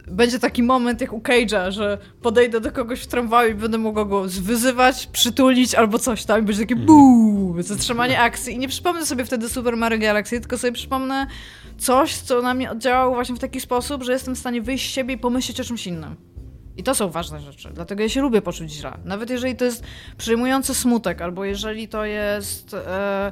będzie 0.07 0.39
taki 0.39 0.63
moment 0.63 1.01
jak 1.01 1.13
u 1.13 1.20
Cage'a, 1.20 1.72
że 1.72 1.97
podejdę 2.22 2.61
do 2.61 2.72
kogoś 2.72 3.01
w 3.01 3.07
tramwaju 3.07 3.51
i 3.51 3.55
będę 3.55 3.78
mogła 3.78 4.05
go 4.05 4.24
wyzywać, 4.41 5.07
przytulić 5.07 5.76
albo 5.76 5.99
coś 5.99 6.26
tam 6.26 6.39
i 6.39 6.43
będzie 6.43 6.61
takie 6.61 6.76
buu, 6.76 7.55
zatrzymanie 7.61 8.20
akcji 8.20 8.53
i 8.53 8.57
nie 8.59 8.68
przypomnę 8.68 9.05
sobie 9.05 9.26
wtedy 9.26 9.49
Super 9.49 9.78
Mario 9.78 9.99
Galaxy, 9.99 10.39
tylko 10.39 10.57
sobie 10.57 10.74
przypomnę 10.74 11.28
coś, 11.78 12.15
co 12.15 12.41
na 12.41 12.53
mnie 12.53 12.72
oddziałało 12.72 13.15
właśnie 13.15 13.36
w 13.36 13.39
taki 13.39 13.61
sposób, 13.61 14.03
że 14.03 14.11
jestem 14.11 14.36
w 14.36 14.39
stanie 14.39 14.61
wyjść 14.61 14.89
z 14.89 14.93
siebie 14.93 15.13
i 15.13 15.18
pomyśleć 15.18 15.61
o 15.61 15.63
czymś 15.63 15.88
innym. 15.88 16.15
I 16.78 16.84
to 16.84 16.95
są 16.95 17.09
ważne 17.09 17.41
rzeczy, 17.41 17.70
dlatego 17.74 18.03
ja 18.03 18.09
się 18.09 18.22
lubię 18.22 18.41
poczuć 18.41 18.72
źle. 18.72 18.97
Nawet 19.05 19.30
jeżeli 19.30 19.55
to 19.55 19.65
jest 19.65 19.84
przejmujący 20.18 20.76
smutek, 20.76 21.22
albo 21.22 21.45
jeżeli 21.45 21.88
to 21.88 22.05
jest... 22.05 22.74
E, 22.74 23.32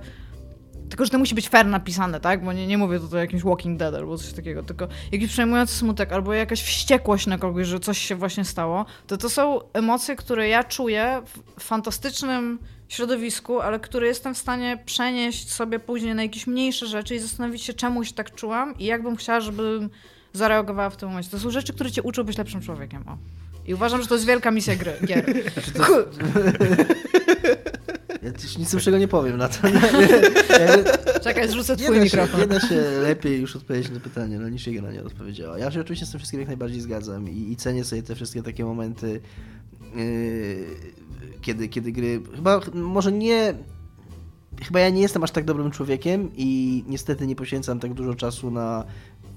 tylko, 0.90 1.06
że 1.06 1.12
to 1.12 1.20
musi 1.20 1.36
być 1.36 1.50
fair 1.50 1.66
napisane, 1.66 2.20
tak? 2.20 2.46
Bo 2.46 2.54
nie, 2.54 2.68
nie 2.68 2.78
mówię 2.78 3.00
tutaj 3.00 3.20
o 3.20 3.22
jakimś 3.22 3.44
Walking 3.44 3.80
Dead 3.80 3.96
albo 3.96 4.18
coś 4.18 4.34
takiego, 4.34 4.64
tylko 4.64 4.88
jakiś 5.12 5.32
przejmujący 5.32 5.74
smutek 5.74 6.12
albo 6.12 6.34
jakaś 6.34 6.64
wściekłość 6.64 7.28
na 7.28 7.38
kogoś, 7.38 7.68
że 7.68 7.80
coś 7.80 7.98
się 7.98 8.16
właśnie 8.16 8.46
stało, 8.46 8.86
to 9.08 9.18
to 9.18 9.30
są 9.30 9.60
emocje, 9.74 10.16
które 10.16 10.48
ja 10.48 10.64
czuję 10.64 11.22
w 11.58 11.64
fantastycznym 11.64 12.60
środowisku, 12.88 13.60
ale 13.60 13.80
które 13.80 14.08
jestem 14.08 14.34
w 14.36 14.38
stanie 14.38 14.80
przenieść 14.86 15.52
sobie 15.52 15.80
później 15.80 16.16
na 16.16 16.24
jakieś 16.24 16.48
mniejsze 16.48 16.88
rzeczy 16.88 17.16
i 17.16 17.20
zastanowić 17.20 17.64
się, 17.64 17.74
czemu 17.74 18.04
się 18.04 18.14
tak 18.14 18.36
czułam 18.36 18.78
i 18.78 18.86
jak 18.86 19.04
bym 19.04 19.16
chciała, 19.16 19.40
żebym 19.40 19.90
zareagowała 20.34 20.90
w 20.90 20.98
tym 20.98 21.10
momencie. 21.10 21.30
To 21.32 21.40
są 21.40 21.50
rzeczy, 21.50 21.74
które 21.74 21.92
cię 21.92 22.04
uczą 22.04 22.24
być 22.24 22.38
lepszym 22.38 22.62
człowiekiem. 22.62 23.04
O. 23.08 23.18
I 23.68 23.74
uważam, 23.74 24.02
że 24.02 24.08
to 24.08 24.16
jest 24.16 24.26
wielka 24.26 24.52
misja 24.52 24.76
gry, 24.76 24.94
gier. 25.06 25.26
Ja 28.26 28.32
też 28.32 28.58
nic 28.58 28.74
lepszego 28.74 28.98
nie 28.98 29.08
powiem 29.08 29.38
na 29.38 29.48
to. 29.50 29.58
Czekaj, 31.24 31.50
zrzucę 31.50 31.76
Nie 31.76 31.84
twój 31.84 31.96
się, 31.96 32.04
mikrofon. 32.04 32.40
nie 32.40 32.48
da 32.48 32.60
się 32.60 32.76
lepiej 33.02 33.42
już 33.42 33.56
odpowiedzieć 33.56 33.92
na 33.92 34.00
pytanie, 34.00 34.40
no 34.40 34.50
niż 34.50 34.68
na 34.68 34.92
nie 34.92 35.04
odpowiedziała. 35.04 35.60
Ja 35.60 35.72
się 35.72 35.82
oczywiście 35.82 36.06
z 36.06 36.12
tym 36.12 36.20
wszystkim 36.20 36.40
jak 36.40 36.48
najbardziej 36.48 36.82
zgadzam 36.82 37.30
i, 37.30 37.52
i 37.52 37.56
cenię 37.56 37.84
sobie 37.84 38.04
te 38.04 38.16
wszystkie 38.16 38.44
takie 38.44 38.66
momenty, 38.66 39.22
yy, 39.96 40.66
kiedy, 41.42 41.68
kiedy 41.68 41.92
gry... 41.92 42.22
Chyba 42.36 42.62
może 42.74 43.12
nie... 43.12 43.54
Chyba 44.64 44.80
ja 44.80 44.90
nie 44.90 45.02
jestem 45.02 45.24
aż 45.24 45.32
tak 45.32 45.46
dobrym 45.46 45.72
człowiekiem 45.72 46.32
i 46.36 46.84
niestety 46.88 47.28
nie 47.28 47.36
poświęcam 47.36 47.80
tak 47.80 47.94
dużo 47.94 48.16
czasu 48.16 48.52
na 48.52 48.84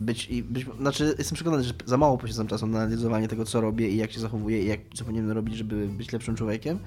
być 0.01 0.31
i 0.31 0.43
być, 0.43 0.67
znaczy 0.81 1.15
jestem 1.19 1.35
przekonany, 1.35 1.65
że 1.65 1.73
za 1.87 1.97
mało 1.97 2.19
poświęcam 2.19 2.47
czasu 2.47 2.67
na 2.67 2.79
analizowanie 2.79 3.29
tego, 3.29 3.45
co 3.45 3.61
robię 3.61 3.89
i 3.89 3.97
jak 3.97 4.13
się 4.13 4.21
zachowuję 4.21 4.63
i 4.63 4.67
jak, 4.67 4.81
co 4.95 5.05
powinienem 5.05 5.31
robić, 5.31 5.57
żeby 5.57 5.87
być 5.87 6.13
lepszym 6.13 6.37
człowiekiem, 6.37 6.79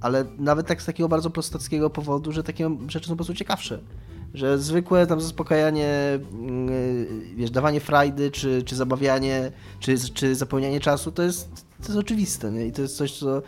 ale 0.00 0.24
nawet 0.38 0.66
tak 0.66 0.82
z 0.82 0.86
takiego 0.86 1.08
bardzo 1.08 1.30
prostackiego 1.30 1.90
powodu, 1.90 2.32
że 2.32 2.42
takie 2.42 2.76
rzeczy 2.88 3.06
są 3.06 3.12
po 3.12 3.16
prostu 3.16 3.34
ciekawsze. 3.34 3.78
Że 4.34 4.58
zwykłe 4.58 5.06
tam 5.06 5.20
zaspokajanie, 5.20 6.18
yy, 6.68 7.34
wiesz, 7.36 7.50
dawanie 7.50 7.80
frajdy, 7.80 8.30
czy, 8.30 8.62
czy 8.62 8.76
zabawianie, 8.76 9.52
czy, 9.80 9.98
czy 9.98 10.34
zapełnianie 10.34 10.80
czasu, 10.80 11.12
to 11.12 11.22
jest, 11.22 11.50
to 11.54 11.86
jest 11.86 11.96
oczywiste, 11.96 12.50
nie? 12.50 12.66
I 12.66 12.72
to 12.72 12.82
jest 12.82 12.96
coś, 12.96 13.18
co... 13.18 13.42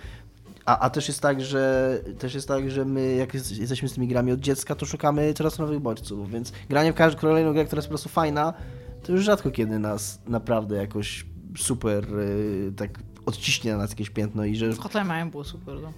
A, 0.66 0.78
a 0.78 0.90
też 0.90 1.08
jest 1.08 1.20
tak, 1.20 1.40
że 1.40 2.00
też 2.18 2.34
jest 2.34 2.48
tak, 2.48 2.70
że 2.70 2.84
my 2.84 3.14
jak 3.14 3.34
jest, 3.34 3.58
jesteśmy 3.58 3.88
z 3.88 3.94
tymi 3.94 4.08
grami 4.08 4.32
od 4.32 4.40
dziecka, 4.40 4.74
to 4.74 4.86
szukamy 4.86 5.34
coraz 5.34 5.58
nowych 5.58 5.80
bodźców, 5.80 6.30
więc 6.30 6.52
granie 6.68 6.92
w 6.92 6.96
każdą 6.96 7.20
kolejną 7.20 7.52
grę, 7.52 7.64
która 7.64 7.78
jest 7.78 7.88
po 7.88 7.92
prostu 7.92 8.08
fajna, 8.08 8.54
to 9.02 9.12
już 9.12 9.24
rzadko 9.24 9.50
kiedy 9.50 9.78
nas 9.78 10.20
naprawdę 10.26 10.76
jakoś 10.76 11.26
super 11.56 12.08
yy, 12.08 12.72
tak 12.76 12.98
odciśnie 13.26 13.72
na 13.72 13.78
nas 13.78 13.90
jakieś 13.90 14.10
piętno 14.10 14.44
i 14.44 14.56
że 14.56 14.72
Hotline 14.72 15.08
Miami 15.08 15.30
było 15.30 15.44
super, 15.44 15.76
no. 15.82 15.92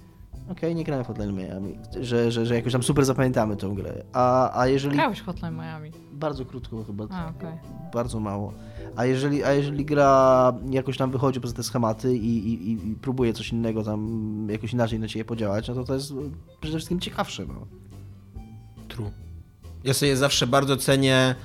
Okej, 0.51 0.75
nie 0.75 0.83
grałem 0.83 1.03
w 1.03 1.07
Hotline 1.07 1.33
Miami, 1.35 1.79
że, 2.01 2.31
że, 2.31 2.45
że 2.45 2.55
jakoś 2.55 2.73
tam 2.73 2.83
super 2.83 3.05
zapamiętamy 3.05 3.55
tą 3.57 3.75
grę. 3.75 4.03
A, 4.13 4.59
a 4.59 4.67
jeżeli... 4.67 4.95
Grałeś 4.95 5.19
w 5.19 5.25
Hotline 5.25 5.55
Miami. 5.55 5.91
Bardzo 6.13 6.45
krótko 6.45 6.83
chyba, 6.83 7.07
A, 7.09 7.29
okej. 7.29 7.51
bardzo 7.93 8.19
mało. 8.19 8.53
A 8.95 9.05
jeżeli, 9.05 9.43
a 9.43 9.51
jeżeli 9.53 9.85
gra 9.85 10.53
jakoś 10.69 10.97
tam 10.97 11.11
wychodzi 11.11 11.41
poza 11.41 11.53
te 11.53 11.63
schematy 11.63 12.15
i, 12.17 12.37
i, 12.53 12.71
i- 12.71 12.95
próbuje 12.95 13.33
coś 13.33 13.51
innego 13.51 13.83
tam 13.83 14.47
jakoś 14.51 14.73
inaczej 14.73 14.99
na 14.99 15.07
ciebie 15.07 15.25
podziałać, 15.25 15.67
no 15.67 15.73
to 15.73 15.83
to 15.83 15.93
jest 15.93 16.13
przede 16.61 16.77
wszystkim 16.77 16.99
ciekawsze. 16.99 17.45
No. 17.47 17.67
True. 18.87 19.11
Ja 19.83 19.93
sobie 19.93 20.17
zawsze 20.17 20.47
bardzo 20.47 20.77
cenię 20.77 21.35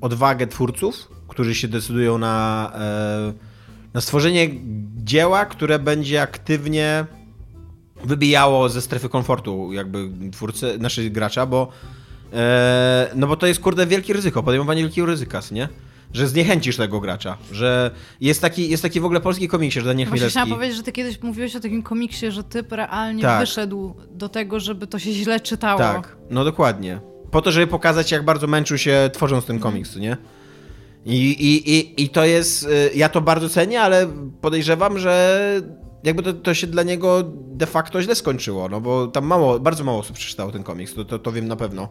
odwagę 0.00 0.46
twórców, 0.46 1.08
którzy 1.28 1.54
się 1.54 1.68
decydują 1.68 2.18
na, 2.18 2.70
e, 2.74 3.32
na 3.94 4.00
stworzenie 4.00 4.48
dzieła, 4.96 5.44
które 5.44 5.78
będzie 5.78 6.22
aktywnie 6.22 7.06
wybijało 8.04 8.68
ze 8.68 8.80
strefy 8.82 9.08
komfortu 9.08 9.72
jakby 9.72 10.08
twórcy, 10.32 10.78
naszych 10.78 11.12
gracza, 11.12 11.46
bo 11.46 11.68
e, 12.32 13.10
no 13.14 13.26
bo 13.26 13.36
to 13.36 13.46
jest 13.46 13.60
kurde 13.60 13.86
wielkie 13.86 14.12
ryzyko, 14.12 14.42
podejmowanie 14.42 14.82
wielkiego 14.82 15.06
ryzyka, 15.06 15.40
nie? 15.52 15.68
Że 16.12 16.28
zniechęcisz 16.28 16.76
tego 16.76 17.00
gracza, 17.00 17.36
że 17.52 17.90
jest 18.20 18.40
taki, 18.40 18.70
jest 18.70 18.82
taki 18.82 19.00
w 19.00 19.04
ogóle 19.04 19.20
polski 19.20 19.48
komiksie, 19.48 19.80
że 19.80 19.86
Daniel 19.86 20.08
Chmielewski... 20.08 20.30
chciałam 20.30 20.48
powiedzieć, 20.50 20.76
że 20.76 20.82
ty 20.82 20.92
kiedyś 20.92 21.22
mówiłeś 21.22 21.56
o 21.56 21.60
takim 21.60 21.82
komiksie, 21.82 22.30
że 22.30 22.44
typ 22.44 22.72
realnie 22.72 23.22
Tak. 23.22 23.40
wyszedł 23.40 23.94
do 24.10 24.28
tego, 24.28 24.60
żeby 24.60 24.86
to 24.86 24.98
się 24.98 25.12
źle 25.12 25.40
czytało. 25.40 25.78
Tak, 25.78 26.16
no 26.30 26.44
dokładnie. 26.44 27.00
Po 27.30 27.42
to, 27.42 27.52
żeby 27.52 27.66
pokazać, 27.66 28.10
jak 28.12 28.24
bardzo 28.24 28.46
męczył 28.46 28.78
się 28.78 29.10
tworząc 29.12 29.44
ten 29.44 29.58
komiks, 29.58 29.96
nie? 29.96 30.16
I, 31.06 31.16
i, 31.30 31.70
i, 31.78 32.02
I 32.02 32.08
to 32.08 32.24
jest. 32.24 32.62
y, 32.62 32.90
Ja 32.94 33.08
to 33.08 33.20
bardzo 33.20 33.48
cenię, 33.48 33.80
ale 33.82 34.08
podejrzewam, 34.40 34.98
że 34.98 35.40
jakby 36.04 36.22
to, 36.22 36.32
to 36.32 36.54
się 36.54 36.66
dla 36.66 36.82
niego 36.82 37.22
de 37.34 37.66
facto 37.66 38.02
źle 38.02 38.14
skończyło, 38.14 38.68
no 38.68 38.80
bo 38.80 39.06
tam 39.06 39.24
mało, 39.24 39.60
bardzo 39.60 39.84
mało 39.84 39.98
osób 39.98 40.16
przeczytało 40.16 40.52
ten 40.52 40.62
komiks, 40.62 40.94
to, 40.94 41.04
to, 41.04 41.18
to 41.18 41.32
wiem 41.32 41.48
na 41.48 41.56
pewno. 41.56 41.88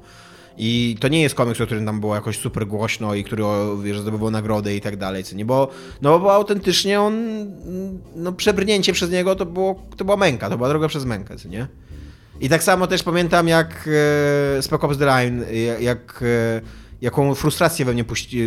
I 0.57 0.97
to 0.99 1.07
nie 1.07 1.21
jest 1.21 1.35
komiks, 1.35 1.61
o 1.61 1.65
którym 1.65 1.85
tam 1.85 1.99
było 1.99 2.15
jakoś 2.15 2.39
super 2.39 2.67
głośno 2.67 3.15
i 3.15 3.23
który 3.23 3.43
wiesz, 3.83 3.99
zdobywał 3.99 4.31
nagrody 4.31 4.75
i 4.75 4.81
tak 4.81 4.97
dalej, 4.97 5.23
co 5.23 5.35
nie? 5.35 5.45
Bo, 5.45 5.69
no 6.01 6.19
bo 6.19 6.33
autentycznie 6.33 7.01
on, 7.01 7.15
no 8.15 8.33
przebrnięcie 8.33 8.93
przez 8.93 9.11
niego 9.11 9.35
to, 9.35 9.45
było, 9.45 9.83
to 9.97 10.05
była 10.05 10.17
męka, 10.17 10.49
to 10.49 10.57
była 10.57 10.69
droga 10.69 10.87
przez 10.87 11.05
mękę, 11.05 11.37
co 11.37 11.49
nie? 11.49 11.67
I 12.41 12.49
tak 12.49 12.63
samo 12.63 12.87
też 12.87 13.03
pamiętam, 13.03 13.47
jak 13.47 13.89
e, 14.57 14.61
Spec 14.61 14.83
Ops 14.83 14.97
The 14.97 15.05
Line, 15.05 15.45
jak, 15.51 15.81
jak 15.81 16.23
e, 16.23 16.61
jaką 17.01 17.35
frustrację 17.35 17.85
we 17.85 17.93
mnie 17.93 18.03
puści, 18.03 18.41
e, 18.41 18.45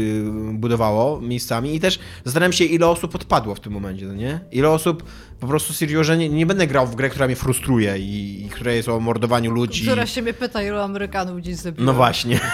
budowało 0.53 1.21
miejscami 1.21 1.75
i 1.75 1.81
też 1.81 1.99
zastanawiam 2.25 2.53
się, 2.53 2.65
ile 2.65 2.87
osób 2.89 3.15
odpadło 3.15 3.55
w 3.55 3.61
tym 3.61 3.73
momencie, 3.73 4.07
no 4.07 4.15
nie? 4.15 4.41
Ile 4.53 4.71
osób 4.71 5.03
po 5.41 5.47
prostu 5.47 5.73
stwierdziło, 5.73 6.05
że 6.05 6.17
nie, 6.19 6.29
nie 6.29 6.47
będę 6.47 6.67
grał 6.67 6.87
w 6.87 6.95
grę, 6.95 7.11
która 7.11 7.27
mnie 7.27 7.37
frustruje 7.37 7.99
i, 7.99 8.45
i 8.47 8.49
która 8.49 8.73
jest 8.73 8.89
o 8.89 9.01
mordowaniu 9.01 9.51
ludzi. 9.51 9.83
Która 9.83 10.07
się 10.07 10.23
mnie 10.23 10.35
pyta, 10.35 10.63
ilu 10.63 10.79
Amerykanów 10.79 11.41
dziś 11.41 11.57
zabiło. 11.57 11.87
No 11.87 11.93
właśnie. 11.93 12.41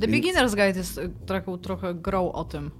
The 0.00 0.06
Beginner's 0.08 0.50
Guide 0.50 0.78
jest 0.78 0.98
y, 0.98 1.10
taką 1.26 1.58
trochę 1.58 1.94
grą 1.94 2.32
o 2.32 2.44
tym, 2.44 2.70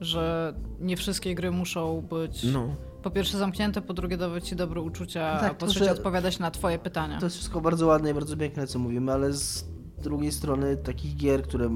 że 0.00 0.54
nie 0.80 0.96
wszystkie 0.96 1.34
gry 1.34 1.50
muszą 1.50 2.00
być 2.00 2.42
No. 2.52 2.74
po 3.02 3.10
pierwsze 3.10 3.38
zamknięte, 3.38 3.82
po 3.82 3.94
drugie 3.94 4.16
dawać 4.16 4.48
ci 4.48 4.56
dobre 4.56 4.80
uczucia, 4.80 5.38
Tak, 5.40 5.50
a 5.50 5.54
po 5.54 5.66
to, 5.66 5.72
trzecie 5.72 5.84
że- 5.84 5.92
odpowiadać 5.92 6.38
na 6.38 6.50
twoje 6.50 6.78
pytania. 6.78 7.18
To 7.18 7.26
jest 7.26 7.36
wszystko 7.36 7.60
bardzo 7.60 7.86
ładne 7.86 8.10
i 8.10 8.14
bardzo 8.14 8.36
piękne, 8.36 8.66
co 8.66 8.78
mówimy, 8.78 9.12
ale 9.12 9.32
z 9.32 9.64
drugiej 10.00 10.32
strony 10.32 10.76
takich 10.76 11.16
gier, 11.16 11.42
które, 11.42 11.70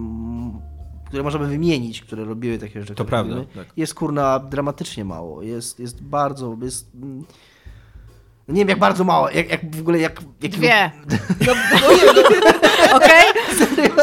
które 1.07 1.22
możemy 1.22 1.47
wymienić, 1.47 2.01
które 2.03 2.25
robiły 2.25 2.59
takie 2.59 2.81
rzeczy, 2.81 2.95
To 2.95 3.05
prawda, 3.05 3.35
robimy, 3.35 3.55
tak. 3.55 3.66
jest 3.77 3.95
kurna 3.95 4.39
dramatycznie 4.39 5.05
mało. 5.05 5.43
Jest, 5.43 5.81
jest 5.81 6.03
bardzo, 6.03 6.57
jest... 6.62 6.91
mm, 7.03 7.25
Nie 8.49 8.55
wiem 8.61 8.68
jak 8.68 8.79
bardzo 8.79 9.05
mało, 9.05 9.31
jak, 9.31 9.51
jak 9.51 9.77
w 9.77 9.81
ogóle 9.81 9.99
jak... 9.99 10.20
jak 10.43 10.53
Dwie. 10.53 10.91
No, 11.47 11.53
Okej? 12.97 13.25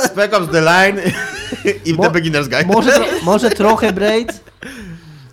Spec 0.05 0.33
Ops 0.33 0.51
The 0.51 0.61
Line 0.61 0.99
i 1.85 1.93
Mo- 1.93 2.03
The 2.03 2.09
Beginner's 2.19 2.43
Guide. 2.49 2.65
Może, 2.73 2.91
tro, 2.91 3.05
może 3.23 3.49
trochę 3.49 3.93
Braid, 3.93 4.43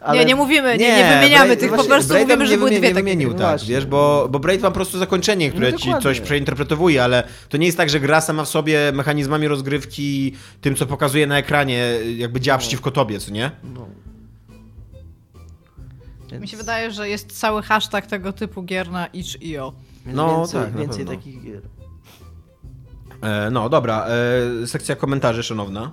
ale... 0.01 0.18
Nie, 0.18 0.24
nie 0.24 0.36
mówimy, 0.36 0.76
nie, 0.78 0.96
nie 0.96 1.05
wymieniamy 1.14 1.51
Braid- 1.57 1.61
tych, 1.61 1.70
po 1.70 1.74
właśnie 1.76 1.90
prostu 1.90 2.09
Braid 2.12 2.28
mówimy, 2.28 2.46
że 2.46 2.53
nie 2.53 2.59
były 2.59 2.70
dwie 2.70 2.80
nie 2.80 2.82
takie 2.88 2.94
wymienił, 2.94 3.28
gry. 3.28 3.38
tak, 3.38 3.49
Właśnie. 3.49 3.74
wiesz, 3.74 3.86
bo, 3.86 4.28
bo 4.30 4.38
Braid 4.38 4.62
ma 4.62 4.68
po 4.68 4.74
prostu 4.74 4.99
zakończenie, 4.99 5.51
które 5.51 5.72
No 5.72 5.78
ci 5.78 5.90
coś 6.03 6.20
przeinterpretowuje, 6.20 7.05
ale 7.05 7.22
to 7.49 7.57
nie 7.57 7.66
jest 7.66 7.78
tak, 7.78 7.90
że 7.90 8.01
gra 8.01 8.20
sama 8.20 8.44
w 8.44 8.49
sobie 8.49 8.92
mechanizmami 8.94 9.49
rozgrywki, 9.49 10.34
tym 10.61 10.76
co 10.76 10.86
pokazuje 10.86 11.26
na 11.26 11.38
ekranie, 11.38 11.94
jakby 12.16 12.40
działa 12.40 12.59
przeciwko 12.59 12.90
tobie, 12.90 13.18
co 13.18 13.30
nie? 13.30 13.51
No. 13.74 13.88
Więc- 16.30 16.42
Mi 16.42 16.49
się 16.49 16.57
wydaje, 16.57 16.90
że 16.90 17.09
jest 17.09 17.38
cały 17.38 17.62
hashtag 17.62 18.07
tego 18.07 18.32
typu 18.32 18.62
gier 18.62 18.90
na 18.90 19.07
itch.io. 19.07 19.72
No, 20.07 20.38
więcej, 20.38 20.61
tak, 20.61 20.72
na 20.74 20.80
więcej 20.80 20.99
pewno. 21.05 21.12
takich 21.20 21.42
gier. 21.44 21.62
E, 23.22 23.51
no, 23.51 23.68
dobra, 23.68 24.07
e, 24.62 24.66
sekcja 24.66 24.96
komentarzy, 24.96 25.42
szanowna. 25.42 25.92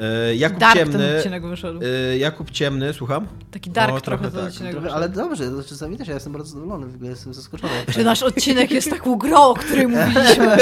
E, 0.00 0.34
Jakub 0.36 0.58
Dark 0.58 0.76
Ciemny... 0.76 0.98
ten 0.98 1.16
odcinek 1.16 1.46
wyszedł. 1.46 1.80
e, 1.82 2.18
Jakub 2.18 2.50
Ciemny, 2.50 2.92
słucham? 2.92 3.26
Taki 3.50 3.70
dark 3.70 3.92
no, 3.92 4.00
trochę, 4.00 4.30
trochę 4.30 4.50
ten 4.52 4.62
tak. 4.66 4.72
Trochę, 4.72 4.92
ale 4.92 5.08
dobrze, 5.08 5.50
to 5.50 5.64
czasami 5.64 5.96
też 5.96 6.08
ja 6.08 6.14
jestem 6.14 6.32
bardzo 6.32 6.48
zadowolony, 6.50 6.86
w 6.86 6.94
ogóle 6.94 7.10
jestem 7.10 7.34
zaskoczony. 7.34 7.72
Czy 7.94 8.04
nasz 8.04 8.22
odcinek 8.22 8.70
jest 8.70 8.90
taką 8.90 9.16
grą, 9.16 9.42
o 9.42 9.54
której 9.54 9.88
mówiliśmy? 9.88 10.56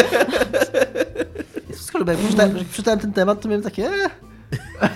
Jest 1.69 1.81
wszystko, 1.81 2.05
bo 2.05 2.11
jak 2.11 2.21
przeczytałem, 2.21 2.57
jak 2.57 2.67
przeczytałem 2.67 3.01
ten 3.01 3.13
temat, 3.13 3.41
to 3.41 3.49
miałem 3.49 3.63
takie... 3.63 3.87
"E". 3.87 4.11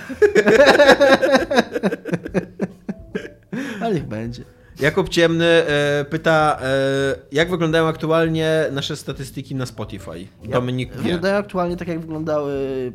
Ale 3.81 3.93
niech 3.93 4.07
będzie. 4.07 4.43
Jakub 4.79 5.09
Ciemny 5.09 5.45
e, 5.45 6.05
pyta, 6.09 6.57
e, 6.61 7.15
jak 7.31 7.49
wyglądają 7.49 7.87
aktualnie 7.87 8.65
nasze 8.71 8.95
statystyki 8.95 9.55
na 9.55 9.65
Spotify? 9.65 10.27
Dominik 10.49 10.91
wie. 10.95 11.01
Wyglądają 11.01 11.35
aktualnie 11.37 11.77
tak, 11.77 11.87
jak 11.87 11.99
wyglądały 11.99 12.53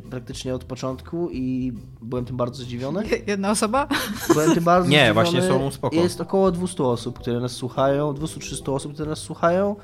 praktycznie 0.09 0.55
od 0.55 0.63
początku 0.63 1.29
i 1.31 1.73
byłem 2.01 2.25
tym 2.25 2.37
bardzo 2.37 2.63
zdziwiony. 2.63 3.03
Jedna 3.27 3.51
osoba? 3.51 3.87
Byłem 4.33 4.53
tym 4.53 4.63
bardzo 4.63 4.89
Nie, 4.89 4.97
zdziwiony. 4.97 5.13
właśnie 5.13 5.41
są 5.41 5.71
spoko. 5.71 5.95
Jest 5.95 6.21
około 6.21 6.51
200 6.51 6.83
osób, 6.83 7.19
które 7.19 7.39
nas 7.39 7.51
słuchają, 7.51 8.13
200-300 8.13 8.73
osób, 8.73 8.93
które 8.93 9.09
nas 9.09 9.19
słuchają. 9.19 9.75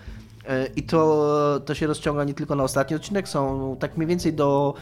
E, 0.47 0.67
I 0.75 0.83
to, 0.83 1.61
to 1.65 1.73
się 1.75 1.87
rozciąga 1.87 2.23
nie 2.23 2.33
tylko 2.33 2.55
na 2.55 2.63
ostatni 2.63 2.95
odcinek, 2.95 3.27
są 3.29 3.75
tak 3.79 3.97
mniej 3.97 4.07
więcej 4.07 4.33
do 4.33 4.73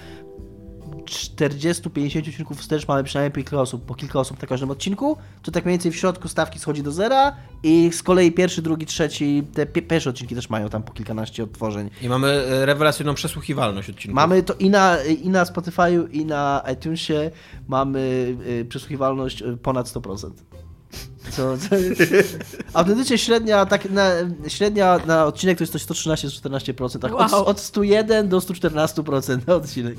40-50 1.06 2.30
odcinków 2.30 2.60
wstecz 2.60 2.88
mamy 2.88 3.04
przynajmniej 3.04 3.32
po 3.32 3.36
kilka 3.36 3.62
osób, 3.62 3.86
po 3.86 3.96
kilka 3.96 4.20
osób 4.20 4.42
na 4.42 4.48
każdym 4.48 4.72
odcinku, 4.72 5.18
to 5.42 5.52
tak 5.52 5.66
mniej 5.66 5.74
więcej 5.74 5.92
w 5.92 5.96
środku 5.96 6.28
stawki 6.28 6.60
schodzi 6.60 6.84
do 6.84 6.92
zera 6.92 7.36
i 7.64 7.90
z 7.94 8.04
kolei 8.04 8.32
pierwszy, 8.32 8.62
drugi, 8.62 8.86
trzeci, 8.86 9.44
te 9.54 9.66
pie- 9.66 9.82
pierwsze 9.88 10.10
odcinki 10.10 10.36
też 10.36 10.50
mają 10.50 10.70
tam 10.70 10.84
po 10.84 10.94
kilkanaście 10.94 11.44
odtworzeń. 11.44 11.90
I 12.02 12.10
mamy 12.10 12.28
e, 12.28 12.66
rewelacyjną 12.66 13.14
przesłuchiwalność 13.14 13.90
odcinków. 13.90 14.16
Mamy 14.16 14.44
to 14.44 14.54
i 14.54 14.70
na, 14.70 14.98
i 15.04 15.30
na 15.30 15.44
Spotify'u, 15.44 16.08
i 16.12 16.26
na 16.26 16.64
iTunesie 16.74 17.32
mamy 17.68 18.00
y, 18.48 18.66
przesłuchiwalność 18.70 19.42
y, 19.42 19.58
ponad 19.58 19.88
100%. 19.88 20.32
Co, 21.36 21.58
co 21.58 21.76
Autentycznie 22.74 23.18
średnia, 23.18 23.66
tak 23.66 23.90
na, 23.92 24.10
średnia 24.48 25.00
na 25.06 25.26
odcinek 25.26 25.58
to 25.58 25.64
jest 25.64 25.74
coś 25.74 25.84
113-114%, 25.98 27.00
tak 27.00 27.14
od, 27.16 27.32
Wow. 27.32 27.46
od 27.46 27.60
101 27.60 28.30
do 28.30 28.38
114% 28.40 29.48
na 29.48 29.56
odcinek. 29.56 29.96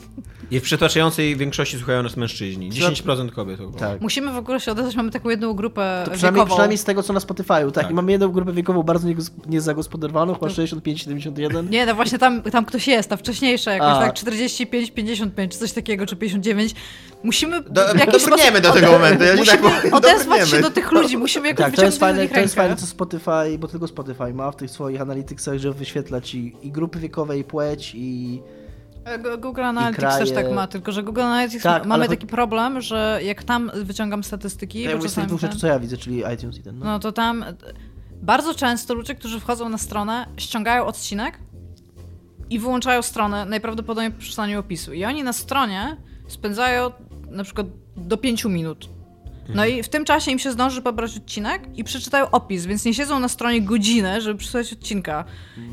I 0.51 0.61
w 0.61 0.63
przytłaczającej 0.63 1.37
większości 1.37 1.77
słuchają 1.79 2.03
nas 2.03 2.17
mężczyźni. 2.17 2.71
10% 2.73 3.31
kobiet. 3.31 3.61
Tak. 3.79 4.01
Musimy 4.01 4.33
w 4.33 4.37
ogóle 4.37 4.61
się 4.61 4.73
odezwać, 4.73 4.97
mamy 4.97 5.11
taką 5.11 5.31
jedną 5.31 5.55
grupę 5.55 6.03
To 6.05 6.11
przynajmniej, 6.11 6.41
wiekową. 6.41 6.55
przynajmniej 6.55 6.79
z 6.79 6.85
tego, 6.85 7.03
co 7.03 7.13
na 7.13 7.21
Spotify'u, 7.21 7.71
tak. 7.73 7.85
Tak. 7.85 7.91
I 7.91 7.95
mamy 7.95 8.13
jedną 8.13 8.29
grupę 8.29 8.53
wiekową 8.53 8.83
bardzo 8.83 9.09
niezagospodarowaną, 9.47 10.35
chyba 10.35 10.47
65-71. 10.47 11.71
Nie, 11.71 11.87
no 11.87 11.95
właśnie 11.95 12.19
tam, 12.19 12.43
tam 12.43 12.65
ktoś 12.65 12.89
jest, 12.89 13.09
ta 13.11 13.17
wcześniejsza 13.17 13.73
jakoś, 13.73 13.89
A. 13.89 14.01
tak 14.01 14.15
45, 14.15 14.91
55, 14.91 15.53
czy 15.53 15.59
coś 15.59 15.73
takiego, 15.73 16.07
czy 16.07 16.17
59. 16.17 16.75
Musimy 17.25 17.63
Do, 17.63 17.95
w 17.95 17.99
jakiś 17.99 18.25
do 18.63 18.73
tego 18.73 18.93
momentu. 18.93 19.25
Ja 19.25 19.37
musimy 19.37 19.63
tak 19.83 19.95
odezwać 19.95 20.49
się 20.49 20.61
do 20.61 20.71
tych 20.71 20.93
ludzi, 20.93 21.17
musimy 21.19 21.49
jakoś 21.49 21.65
Tak, 21.67 21.75
to 21.77 21.85
jest, 21.85 21.99
fajne, 21.99 22.29
to 22.29 22.41
jest 22.41 22.55
fajne, 22.55 22.77
co 22.77 22.87
Spotify, 22.87 23.59
bo 23.59 23.69
tylko 23.69 23.89
Spotify 23.89 24.35
ma 24.35 24.51
w 24.51 24.57
tych 24.57 24.71
swoich 24.71 25.01
analitykach, 25.01 25.59
że 25.59 25.73
wyświetla 25.73 26.21
ci 26.21 26.57
i 26.63 26.73
grupy 26.73 26.99
wiekowe, 26.99 27.39
i 27.39 27.45
płeć, 27.45 27.93
i 27.95 28.43
E, 29.05 29.39
Google 29.39 29.63
Analytics 29.63 29.99
kraje. 30.01 30.19
też 30.19 30.33
tak 30.33 30.53
ma, 30.53 30.67
tylko 30.67 30.93
że 30.93 31.03
Google 31.03 31.21
Analytics 31.21 31.63
Tak, 31.63 31.87
mamy 31.87 32.09
taki 32.09 32.27
problem, 32.27 32.81
że 32.81 33.21
jak 33.23 33.45
tam 33.45 33.71
wyciągam 33.75 34.25
statystyki, 34.25 34.83
ja 34.83 34.91
bo 34.91 34.97
mówię 34.97 35.09
z 35.09 35.15
tych 35.15 35.27
dwóch 35.27 35.41
rzeczy, 35.41 35.59
co 35.59 35.67
ja 35.67 35.79
widzę, 35.79 35.97
czyli 35.97 36.23
iTunes 36.35 36.59
i 36.59 36.63
ten. 36.63 36.79
No. 36.79 36.85
No 36.85 36.99
to 36.99 37.13
tam 37.13 37.43
e, 37.43 37.55
bardzo 38.23 38.55
często 38.55 38.95
ludzie, 38.95 39.15
którzy 39.15 39.41
wchodzą 39.41 39.69
na 39.69 39.79
stronę, 39.79 40.27
ściągają 40.37 40.87
odcinek 40.87 41.39
i 42.51 42.59
wyłączają 42.59 43.03
stronę 43.03 43.45
najprawdopodobniej 43.45 44.13
po 44.13 44.19
przeczytaniu 44.19 44.61
opisu. 44.61 44.93
I 44.93 45.05
oni 45.05 45.23
na 45.23 45.33
stronie 45.33 45.97
spędzają 46.29 46.91
na 47.35 47.45
przykład 47.45 47.67
do 47.97 48.17
5 48.17 48.45
minut. 48.45 48.89
No 49.49 49.67
i 49.67 49.83
w 49.83 49.89
tym 49.89 50.05
czasie 50.05 50.31
im 50.31 50.39
się 50.39 50.53
zdąży 50.53 50.83
pobrać 50.83 51.17
odcinek 51.17 51.63
i 51.75 51.85
przeczytają 51.85 52.31
opis, 52.31 52.67
więc 52.67 52.85
nie 52.85 52.95
siedzą 52.95 53.21
na 53.21 53.29
stronie 53.29 53.63
godzinę, 53.63 54.21
żeby 54.21 54.39
przesłuchać 54.39 54.73
odcinka. 54.73 55.25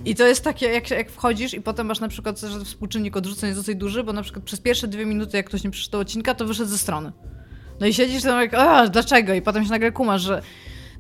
I 0.05 0.15
to 0.15 0.27
jest 0.27 0.43
takie, 0.43 0.65
jak, 0.65 0.89
jak 0.91 1.11
wchodzisz 1.11 1.53
i 1.53 1.61
potem 1.61 1.87
masz 1.87 1.99
na 1.99 2.07
przykład, 2.07 2.39
że 2.39 2.65
współczynnik 2.65 3.17
odrzuceń 3.17 3.47
jest 3.47 3.59
dosyć 3.59 3.75
duży, 3.75 4.03
bo 4.03 4.13
na 4.13 4.21
przykład 4.21 4.45
przez 4.45 4.59
pierwsze 4.59 4.87
dwie 4.87 5.05
minuty, 5.05 5.37
jak 5.37 5.45
ktoś 5.45 5.63
nie 5.63 5.71
przeczytał 5.71 6.01
odcinka, 6.01 6.35
to 6.35 6.45
wyszedł 6.45 6.69
ze 6.69 6.77
strony. 6.77 7.11
No 7.79 7.87
i 7.87 7.93
siedzisz 7.93 8.23
tam 8.23 8.41
jak, 8.41 8.53
a 8.53 8.87
dlaczego? 8.87 9.33
I 9.33 9.41
potem 9.41 9.63
się 9.63 9.69
nagle 9.69 9.91
kumasz, 9.91 10.21
że 10.21 10.41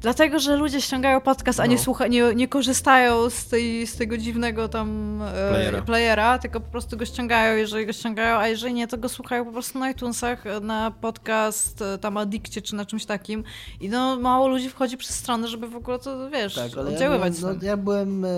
dlatego, 0.01 0.39
że 0.39 0.55
ludzie 0.55 0.81
ściągają 0.81 1.21
podcast, 1.21 1.59
a 1.59 1.65
nie, 1.65 1.75
No. 1.75 1.81
słucha, 1.81 2.07
nie, 2.07 2.35
nie 2.35 2.47
korzystają 2.47 3.29
z, 3.29 3.45
tej, 3.47 3.87
z 3.87 3.95
tego 3.95 4.17
dziwnego 4.17 4.69
tam 4.69 5.19
e, 5.21 5.49
Playera. 5.49 5.81
playera, 5.81 6.39
tylko 6.39 6.59
po 6.59 6.71
prostu 6.71 6.97
go 6.97 7.05
ściągają, 7.05 7.57
jeżeli 7.57 7.85
go 7.85 7.93
ściągają, 7.93 8.35
a 8.37 8.47
jeżeli 8.47 8.73
nie, 8.73 8.87
to 8.87 8.97
go 8.97 9.09
słuchają 9.09 9.45
po 9.45 9.51
prostu 9.51 9.79
na 9.79 9.89
iTunesach, 9.91 10.47
e, 10.47 10.59
na 10.59 10.91
podcast, 11.01 11.81
e, 11.81 11.97
tam 11.97 12.17
Addictie 12.17 12.61
czy 12.61 12.75
na 12.75 12.85
czymś 12.85 13.05
takim. 13.05 13.43
I 13.81 13.89
no 13.89 14.15
mało 14.19 14.47
ludzi 14.47 14.69
wchodzi 14.69 14.97
przez 14.97 15.15
stronę, 15.15 15.47
żeby 15.47 15.67
w 15.67 15.75
ogóle 15.75 15.99
to, 15.99 16.29
wiesz, 16.29 16.55
Tak, 16.55 16.71
ale 16.77 16.89
ja 16.89 16.95
oddziaływać. 16.95 17.39
byłem, 17.39 17.57
no, 17.61 17.65
ja 17.67 17.77
byłem 17.77 18.25
e, 18.25 18.29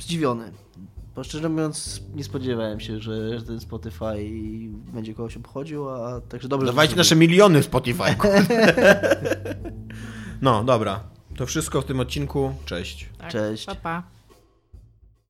zdziwiony. 0.00 0.52
Bo 1.16 1.24
szczerze 1.24 1.48
mówiąc, 1.48 2.00
nie 2.14 2.24
spodziewałem 2.24 2.80
się, 2.80 3.00
że, 3.00 3.38
że 3.38 3.44
ten 3.46 3.60
Spotify 3.60 4.14
będzie 4.94 5.14
kogoś 5.14 5.36
obchodził, 5.36 5.88
a 5.90 6.20
także 6.20 6.48
dobrze. 6.48 6.66
że 6.66 6.72
Dawajcie 6.72 6.96
nasze 6.96 7.16
miliony 7.16 7.62
w 7.62 7.64
Spotify. 7.64 8.02
no, 10.42 10.64
dobra. 10.64 11.00
To 11.36 11.46
wszystko 11.46 11.82
w 11.82 11.84
tym 11.84 12.00
odcinku. 12.00 12.54
Cześć. 12.64 13.08
tak. 13.18 13.32
Cześć. 13.32 13.66
Pa, 13.66 13.74
pa. 13.74 14.02